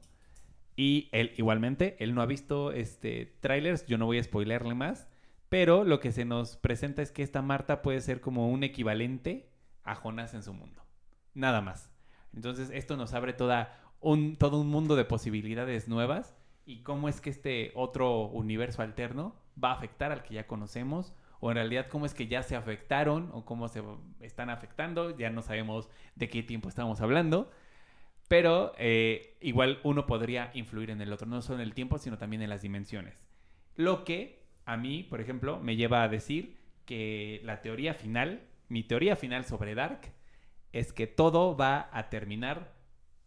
Y 0.75 1.09
él 1.13 1.33
igualmente, 1.37 1.97
él 2.03 2.15
no 2.15 2.21
ha 2.23 2.27
visto 2.27 2.71
este 2.73 3.27
trailers, 3.41 3.85
yo 3.87 3.97
no 3.99 4.07
voy 4.07 4.19
a 4.19 4.23
spoilerle 4.23 4.75
más, 4.75 5.07
pero 5.49 5.83
lo 5.85 5.99
que 5.99 6.11
se 6.13 6.25
nos 6.25 6.57
presenta 6.57 7.01
es 7.03 7.11
que 7.11 7.23
esta 7.23 7.41
Marta 7.43 7.81
puede 7.83 8.01
ser 8.01 8.21
como 8.21 8.49
un 8.49 8.63
equivalente 8.63 9.51
a 9.83 9.95
Jonas 9.95 10.33
en 10.35 10.43
su 10.43 10.53
mundo. 10.53 10.83
Nada 11.35 11.61
más. 11.61 11.90
Entonces 12.35 12.69
esto 12.71 12.97
nos 12.97 13.13
abre 13.13 13.33
toda 13.33 13.77
un, 13.99 14.35
todo 14.35 14.59
un 14.59 14.69
mundo 14.69 14.95
de 14.95 15.05
posibilidades 15.05 15.87
nuevas 15.87 16.35
y 16.65 16.81
cómo 16.83 17.09
es 17.09 17.21
que 17.21 17.29
este 17.29 17.71
otro 17.75 18.27
universo 18.27 18.81
alterno 18.81 19.35
va 19.61 19.71
a 19.71 19.75
afectar 19.75 20.11
al 20.11 20.23
que 20.23 20.35
ya 20.35 20.47
conocemos 20.47 21.13
o 21.39 21.49
en 21.51 21.55
realidad 21.55 21.87
cómo 21.87 22.05
es 22.05 22.13
que 22.13 22.27
ya 22.27 22.43
se 22.43 22.55
afectaron 22.55 23.29
o 23.33 23.45
cómo 23.45 23.67
se 23.67 23.81
están 24.19 24.49
afectando, 24.49 25.17
ya 25.17 25.29
no 25.29 25.41
sabemos 25.41 25.89
de 26.15 26.29
qué 26.29 26.43
tiempo 26.43 26.69
estamos 26.69 27.01
hablando, 27.01 27.51
pero 28.27 28.73
eh, 28.77 29.37
igual 29.41 29.79
uno 29.83 30.05
podría 30.05 30.51
influir 30.53 30.91
en 30.91 31.01
el 31.01 31.11
otro, 31.11 31.27
no 31.27 31.41
solo 31.41 31.59
en 31.59 31.67
el 31.67 31.73
tiempo, 31.73 31.97
sino 31.97 32.17
también 32.17 32.43
en 32.43 32.49
las 32.49 32.61
dimensiones. 32.61 33.25
Lo 33.75 34.05
que 34.05 34.45
a 34.65 34.77
mí, 34.77 35.03
por 35.03 35.19
ejemplo, 35.19 35.59
me 35.59 35.75
lleva 35.75 36.03
a 36.03 36.07
decir 36.07 36.57
que 36.85 37.41
la 37.43 37.61
teoría 37.61 37.95
final, 37.95 38.43
mi 38.69 38.83
teoría 38.83 39.15
final 39.15 39.43
sobre 39.43 39.73
Dark, 39.75 40.13
es 40.73 40.93
que 40.93 41.07
todo 41.07 41.55
va 41.55 41.89
a 41.91 42.09
terminar 42.09 42.73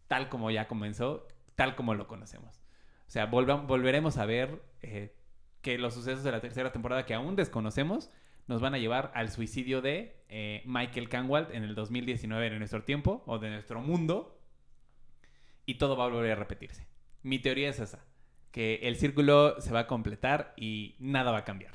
tal 0.07 0.29
como 0.29 0.51
ya 0.51 0.67
comenzó, 0.67 1.27
tal 1.55 1.75
como 1.75 1.93
lo 1.93 2.07
conocemos. 2.07 2.61
O 3.07 3.11
sea, 3.11 3.25
volveremos 3.25 4.17
a 4.17 4.25
ver 4.25 4.63
eh, 4.81 5.15
que 5.61 5.77
los 5.77 5.93
sucesos 5.93 6.23
de 6.23 6.31
la 6.31 6.41
tercera 6.41 6.71
temporada 6.71 7.05
que 7.05 7.13
aún 7.13 7.35
desconocemos 7.35 8.11
nos 8.47 8.61
van 8.61 8.75
a 8.75 8.77
llevar 8.77 9.11
al 9.15 9.31
suicidio 9.31 9.81
de 9.81 10.23
eh, 10.29 10.61
Michael 10.65 11.09
Canwald 11.09 11.51
en 11.51 11.63
el 11.63 11.75
2019 11.75 12.49
de 12.49 12.59
nuestro 12.59 12.83
tiempo 12.83 13.23
o 13.25 13.39
de 13.39 13.49
nuestro 13.49 13.81
mundo 13.81 14.39
y 15.65 15.75
todo 15.75 15.97
va 15.97 16.05
a 16.05 16.09
volver 16.09 16.31
a 16.31 16.35
repetirse. 16.35 16.85
Mi 17.23 17.39
teoría 17.39 17.69
es 17.69 17.79
esa, 17.79 18.05
que 18.51 18.75
el 18.83 18.97
círculo 18.97 19.59
se 19.59 19.71
va 19.71 19.81
a 19.81 19.87
completar 19.87 20.53
y 20.57 20.95
nada 20.99 21.31
va 21.31 21.39
a 21.39 21.43
cambiar. 21.43 21.73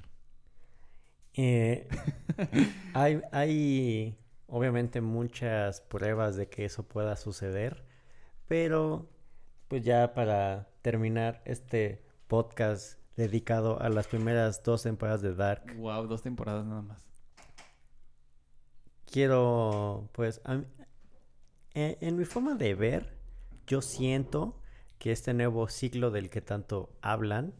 Eh, 1.34 1.88
hay, 2.94 3.20
hay 3.32 4.19
obviamente 4.50 5.00
muchas 5.00 5.80
pruebas 5.80 6.36
de 6.36 6.48
que 6.48 6.64
eso 6.64 6.82
pueda 6.82 7.16
suceder, 7.16 7.84
pero 8.48 9.08
pues 9.68 9.84
ya 9.84 10.12
para 10.14 10.68
terminar 10.82 11.40
este 11.44 12.02
podcast 12.28 12.98
dedicado 13.16 13.80
a 13.80 13.88
las 13.88 14.06
primeras 14.08 14.62
dos 14.62 14.82
temporadas 14.82 15.22
de 15.22 15.34
Dark, 15.34 15.64
Wow, 15.76 16.06
dos 16.06 16.22
temporadas 16.22 16.64
nada 16.66 16.82
más. 16.82 17.06
quiero 19.10 20.08
pues 20.12 20.40
a 20.44 20.54
mí- 20.56 20.64
eh, 21.74 21.98
en 22.00 22.16
mi 22.16 22.24
forma 22.24 22.54
de 22.54 22.74
ver, 22.74 23.16
yo 23.66 23.82
siento 23.82 24.60
que 24.98 25.12
este 25.12 25.34
nuevo 25.34 25.68
ciclo 25.68 26.10
del 26.10 26.30
que 26.30 26.40
tanto 26.40 26.90
hablan, 27.00 27.54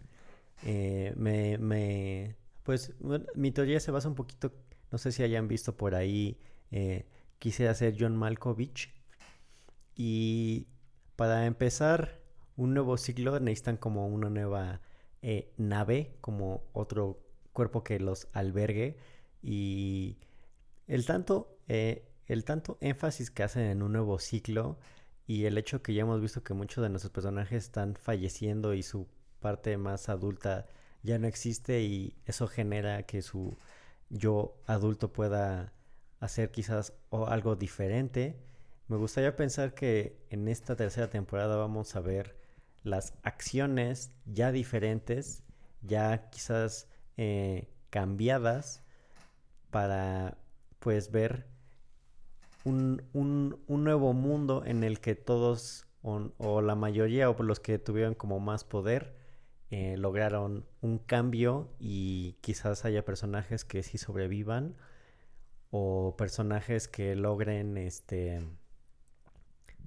eh, 0.65 1.12
me, 1.17 1.59
me- 1.59 2.36
pues 2.65 2.93
mi 3.35 3.51
teoría 3.52 3.81
se 3.81 3.91
basa 3.91 4.09
un 4.09 4.15
poquito, 4.15 4.52
no 4.91 4.99
sé 4.99 5.12
si 5.12 5.23
hayan 5.23 5.49
visto 5.49 5.77
por 5.77 5.94
ahí, 5.94 6.39
eh, 6.71 7.07
quisiera 7.39 7.75
ser 7.75 7.97
John 7.99 8.17
Malkovich. 8.17 8.93
Y 9.95 10.67
para 11.17 11.47
empezar 11.47 12.21
un 12.57 12.75
nuevo 12.75 12.97
ciclo 12.97 13.41
necesitan 13.41 13.77
como 13.77 14.07
una 14.07 14.31
nueva 14.31 14.81
eh, 15.23 15.53
nave, 15.57 16.17
como 16.21 16.65
otro 16.73 17.21
cuerpo 17.53 17.85
que 17.85 17.99
los 18.01 18.29
albergue. 18.33 18.97
Y 19.43 20.19
el 20.87 21.07
tanto, 21.07 21.59
eh, 21.69 22.09
el 22.27 22.45
tanto 22.45 22.79
énfasis 22.81 23.31
que 23.31 23.43
hacen 23.43 23.65
en 23.65 23.83
un 23.83 23.93
nuevo 23.93 24.19
ciclo 24.19 24.79
y 25.27 25.45
el 25.45 25.59
hecho 25.59 25.83
que 25.83 25.95
ya 25.95 26.03
hemos 26.03 26.21
visto 26.21 26.43
que 26.43 26.55
muchos 26.55 26.83
de 26.83 26.91
nuestros 26.91 27.13
personajes 27.13 27.65
están 27.65 27.95
falleciendo 27.95 28.75
y 28.75 28.83
su 28.83 29.07
parte 29.41 29.77
más 29.79 30.09
adulta 30.09 30.67
ya 31.03 31.19
no 31.19 31.27
existe 31.27 31.83
y 31.83 32.17
eso 32.27 32.47
genera 32.47 33.05
que 33.05 33.23
su 33.23 33.57
yo 34.11 34.57
adulto 34.67 35.13
pueda 35.13 35.73
hacer 36.21 36.51
quizás 36.51 36.93
algo 37.29 37.57
diferente. 37.57 38.39
Me 38.89 38.97
gustaría 38.97 39.37
pensar 39.37 39.75
que 39.75 40.19
en 40.31 40.49
esta 40.49 40.77
tercera 40.77 41.09
temporada 41.11 41.57
vamos 41.57 41.97
a 41.97 42.01
ver 42.01 42.37
las 42.83 43.15
acciones 43.23 44.13
ya 44.27 44.53
diferentes, 44.53 45.43
ya 45.83 46.31
quizás 46.31 46.89
eh, 47.17 47.69
cambiadas 47.91 48.83
para 49.71 50.39
pues 50.81 51.11
ver 51.13 51.47
un, 52.65 53.03
un- 53.13 53.59
un 53.67 53.85
nuevo 53.85 54.13
mundo 54.13 54.65
en 54.67 54.85
el 54.85 55.01
que 55.01 55.15
todos 55.15 55.87
o, 56.03 56.31
o 56.39 56.61
la 56.63 56.75
mayoría 56.75 57.31
o 57.31 57.43
los 57.43 57.61
que 57.61 57.79
tuvieron 57.79 58.15
como 58.15 58.41
más 58.41 58.65
poder 58.65 59.17
eh, 59.71 59.97
lograron 59.97 60.67
un 60.81 60.99
cambio 60.99 61.71
y 61.79 62.37
quizás 62.41 62.85
haya 62.85 63.05
personajes 63.05 63.65
que 63.65 63.83
sí 63.83 63.99
sobrevivan 63.99 64.77
o 65.71 66.17
personajes 66.17 66.89
que 66.89 67.15
logren 67.15 67.77
este 67.77 68.41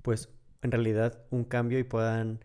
pues 0.02 0.30
en 0.62 0.72
realidad 0.72 1.24
un 1.30 1.44
cambio 1.44 1.80
y 1.80 1.84
puedan 1.84 2.44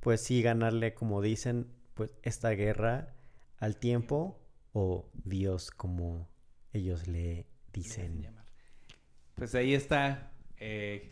pues 0.00 0.22
sí 0.22 0.42
ganarle 0.42 0.94
como 0.94 1.22
dicen 1.22 1.66
pues 1.94 2.14
esta 2.22 2.50
guerra 2.50 3.14
al 3.58 3.76
tiempo 3.76 4.38
o 4.72 5.08
Dios 5.24 5.70
como 5.70 6.28
ellos 6.72 7.08
le 7.08 7.46
dicen. 7.72 8.28
Pues 9.34 9.54
ahí 9.54 9.74
está 9.74 10.30
eh, 10.58 11.10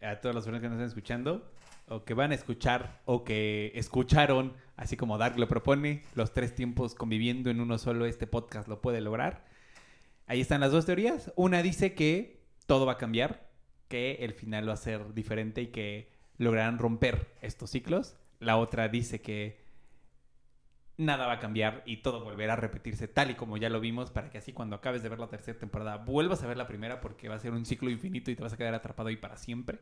a 0.00 0.20
todas 0.20 0.34
las 0.34 0.44
personas 0.44 0.60
que 0.60 0.68
nos 0.68 0.76
están 0.76 0.88
escuchando 0.88 1.50
o 1.88 2.04
que 2.04 2.14
van 2.14 2.30
a 2.30 2.34
escuchar 2.34 3.00
o 3.04 3.24
que 3.24 3.72
escucharon, 3.74 4.54
así 4.76 4.96
como 4.96 5.18
Dark 5.18 5.38
lo 5.38 5.48
propone, 5.48 6.02
los 6.14 6.32
tres 6.32 6.54
tiempos 6.54 6.94
conviviendo 6.94 7.50
en 7.50 7.60
uno 7.60 7.78
solo, 7.78 8.06
este 8.06 8.28
podcast 8.28 8.68
lo 8.68 8.80
puede 8.80 9.00
lograr. 9.00 9.44
Ahí 10.30 10.40
están 10.40 10.60
las 10.60 10.70
dos 10.70 10.86
teorías. 10.86 11.32
Una 11.34 11.60
dice 11.60 11.92
que 11.94 12.40
todo 12.66 12.86
va 12.86 12.92
a 12.92 12.98
cambiar, 12.98 13.50
que 13.88 14.18
el 14.20 14.32
final 14.32 14.68
va 14.68 14.74
a 14.74 14.76
ser 14.76 15.12
diferente 15.12 15.60
y 15.60 15.66
que 15.72 16.12
lograrán 16.38 16.78
romper 16.78 17.26
estos 17.42 17.70
ciclos. 17.70 18.16
La 18.38 18.56
otra 18.56 18.86
dice 18.86 19.20
que 19.20 19.58
nada 20.96 21.26
va 21.26 21.32
a 21.32 21.38
cambiar 21.40 21.82
y 21.84 21.96
todo 21.96 22.22
volverá 22.22 22.52
a 22.52 22.56
repetirse 22.56 23.08
tal 23.08 23.32
y 23.32 23.34
como 23.34 23.56
ya 23.56 23.70
lo 23.70 23.80
vimos 23.80 24.12
para 24.12 24.30
que 24.30 24.38
así 24.38 24.52
cuando 24.52 24.76
acabes 24.76 25.02
de 25.02 25.08
ver 25.08 25.18
la 25.18 25.26
tercera 25.26 25.58
temporada 25.58 25.96
vuelvas 25.96 26.44
a 26.44 26.46
ver 26.46 26.58
la 26.58 26.68
primera 26.68 27.00
porque 27.00 27.28
va 27.28 27.34
a 27.34 27.40
ser 27.40 27.50
un 27.50 27.66
ciclo 27.66 27.90
infinito 27.90 28.30
y 28.30 28.36
te 28.36 28.42
vas 28.44 28.52
a 28.52 28.56
quedar 28.56 28.74
atrapado 28.74 29.08
ahí 29.08 29.16
para 29.16 29.36
siempre. 29.36 29.80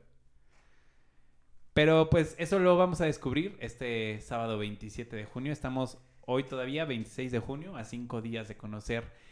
Pero 1.75 2.09
pues 2.09 2.35
eso 2.39 2.59
lo 2.59 2.75
vamos 2.79 3.03
a 3.03 3.05
descubrir 3.05 3.59
este 3.61 4.19
sábado 4.23 4.57
27 4.57 5.15
de 5.15 5.27
junio. 5.27 5.53
Estamos 5.53 5.99
hoy 6.23 6.45
todavía, 6.45 6.87
26 6.87 7.33
de 7.33 7.39
junio, 7.39 7.77
a 7.77 7.85
cinco 7.85 8.23
días 8.23 8.49
de 8.49 8.57
conocer 8.57 9.28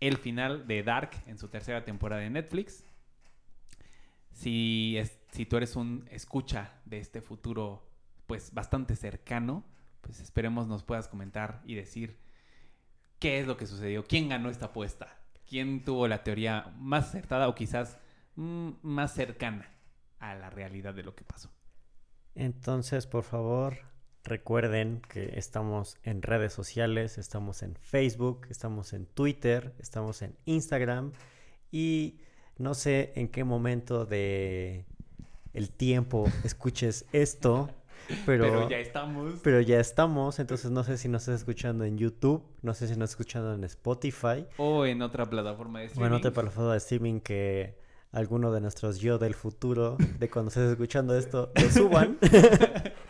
el 0.00 0.16
final 0.16 0.66
de 0.66 0.82
Dark 0.82 1.10
en 1.26 1.38
su 1.38 1.48
tercera 1.48 1.84
temporada 1.84 2.22
de 2.22 2.30
Netflix. 2.30 2.84
Si, 4.32 4.98
si 5.30 5.46
tú 5.46 5.56
eres 5.56 5.76
un 5.76 6.08
escucha 6.10 6.72
de 6.86 6.98
este 6.98 7.20
futuro 7.20 7.86
pues 8.26 8.54
bastante 8.54 8.96
cercano, 8.96 9.64
pues 10.00 10.20
esperemos 10.20 10.66
nos 10.66 10.82
puedas 10.82 11.08
comentar 11.08 11.62
y 11.66 11.74
decir 11.74 12.18
qué 13.18 13.40
es 13.40 13.46
lo 13.46 13.56
que 13.56 13.66
sucedió, 13.66 14.04
quién 14.04 14.28
ganó 14.28 14.48
esta 14.48 14.66
apuesta, 14.66 15.18
quién 15.46 15.84
tuvo 15.84 16.08
la 16.08 16.22
teoría 16.22 16.72
más 16.78 17.08
acertada 17.08 17.48
o 17.48 17.54
quizás 17.54 17.98
mm, 18.36 18.70
más 18.82 19.14
cercana 19.14 19.68
a 20.18 20.34
la 20.34 20.48
realidad 20.48 20.94
de 20.94 21.02
lo 21.02 21.14
que 21.14 21.24
pasó. 21.24 21.50
Entonces, 22.34 23.06
por 23.06 23.24
favor, 23.24 23.89
recuerden 24.24 25.02
que 25.08 25.38
estamos 25.38 25.98
en 26.02 26.22
redes 26.22 26.52
sociales, 26.52 27.18
estamos 27.18 27.62
en 27.62 27.74
Facebook, 27.76 28.46
estamos 28.50 28.92
en 28.92 29.06
Twitter, 29.06 29.72
estamos 29.78 30.22
en 30.22 30.36
Instagram 30.44 31.12
y 31.70 32.20
no 32.58 32.74
sé 32.74 33.12
en 33.16 33.28
qué 33.28 33.44
momento 33.44 34.04
de 34.04 34.84
el 35.54 35.70
tiempo 35.70 36.30
escuches 36.44 37.06
esto, 37.12 37.70
pero, 38.26 38.68
ya 38.68 38.78
estamos. 38.78 39.40
Pero 39.42 39.60
ya 39.60 39.80
estamos, 39.80 40.38
entonces 40.38 40.70
no 40.70 40.84
sé 40.84 40.98
si 40.98 41.08
nos 41.08 41.22
estás 41.22 41.40
escuchando 41.40 41.84
en 41.84 41.98
YouTube, 41.98 42.42
no 42.62 42.74
sé 42.74 42.86
si 42.86 42.92
nos 42.92 43.10
estás 43.10 43.10
escuchando 43.10 43.54
en 43.54 43.64
Spotify. 43.64 44.46
O 44.58 44.84
en 44.84 45.02
otra 45.02 45.26
plataforma 45.26 45.80
de 45.80 45.86
streaming. 45.86 46.04
O 46.04 46.06
en 46.08 46.18
otra 46.18 46.30
plataforma 46.30 46.72
de 46.72 46.78
streaming 46.78 47.20
que 47.20 47.78
alguno 48.12 48.52
de 48.52 48.60
nuestros 48.60 48.98
yo 48.98 49.18
del 49.18 49.34
futuro, 49.34 49.96
de 50.18 50.28
cuando 50.28 50.48
estés 50.48 50.70
escuchando 50.70 51.16
esto, 51.16 51.52
lo 51.54 51.70
suban. 51.70 52.18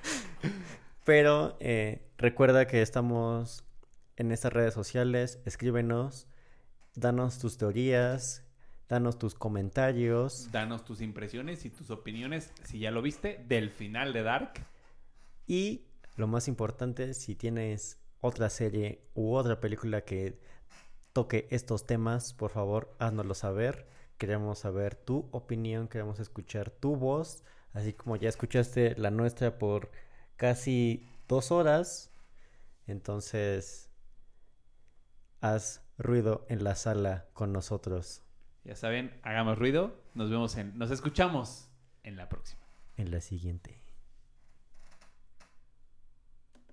Pero 1.05 1.57
eh, 1.61 2.07
recuerda 2.19 2.67
que 2.67 2.83
estamos 2.83 3.65
en 4.17 4.33
estas 4.33 4.53
redes 4.53 4.75
sociales, 4.75 5.41
escríbenos, 5.45 6.27
danos 6.95 7.39
tus 7.39 7.59
teorías, 7.59 8.45
danos 8.89 9.19
tus 9.19 9.35
comentarios. 9.35 10.51
Danos 10.53 10.85
tus 10.85 11.01
impresiones 11.01 11.65
y 11.65 11.71
tus 11.71 11.91
opiniones, 11.91 12.53
si 12.65 12.81
ya 12.81 12.91
lo 12.91 13.03
viste, 13.03 13.45
del 13.49 13.71
final 13.71 14.13
de 14.13 14.23
Dark. 14.23 14.53
Y 15.47 15.87
lo 16.17 16.27
más 16.27 16.49
importante, 16.49 17.15
si 17.15 17.35
tienes 17.35 17.99
otra 18.21 18.51
serie 18.51 19.03
u 19.15 19.35
otra 19.35 19.61
película 19.61 20.03
que 20.03 20.39
toque 21.13 21.49
estos 21.51 21.87
temas, 21.87 22.35
por 22.35 22.51
favor, 22.51 22.95
háznoslo 22.99 23.35
saber 23.35 23.89
Queremos 24.21 24.59
saber 24.59 24.97
tu 24.97 25.31
opinión, 25.31 25.89
queremos 25.89 26.21
escuchar 26.21 26.69
tu 26.69 26.95
voz, 26.95 27.43
así 27.73 27.95
como 27.95 28.17
ya 28.17 28.29
escuchaste 28.29 28.95
la 28.99 29.11
nuestra 29.11 29.57
por 29.57 29.91
casi 30.41 31.07
dos 31.29 31.53
horas. 31.53 32.11
Entonces, 32.87 33.91
haz 35.43 35.83
ruido 35.99 36.47
en 36.49 36.65
la 36.65 36.77
sala 36.77 37.27
con 37.35 37.53
nosotros. 37.53 38.23
Ya 38.65 38.75
saben, 38.75 39.21
hagamos 39.23 39.59
ruido. 39.59 39.95
Nos 40.15 40.31
vemos 40.31 40.57
en, 40.57 40.79
nos 40.79 40.91
escuchamos 40.91 41.69
en 42.05 42.17
la 42.17 42.31
próxima. 42.31 42.63
En 42.97 43.11
la 43.11 43.21
siguiente. 43.21 43.80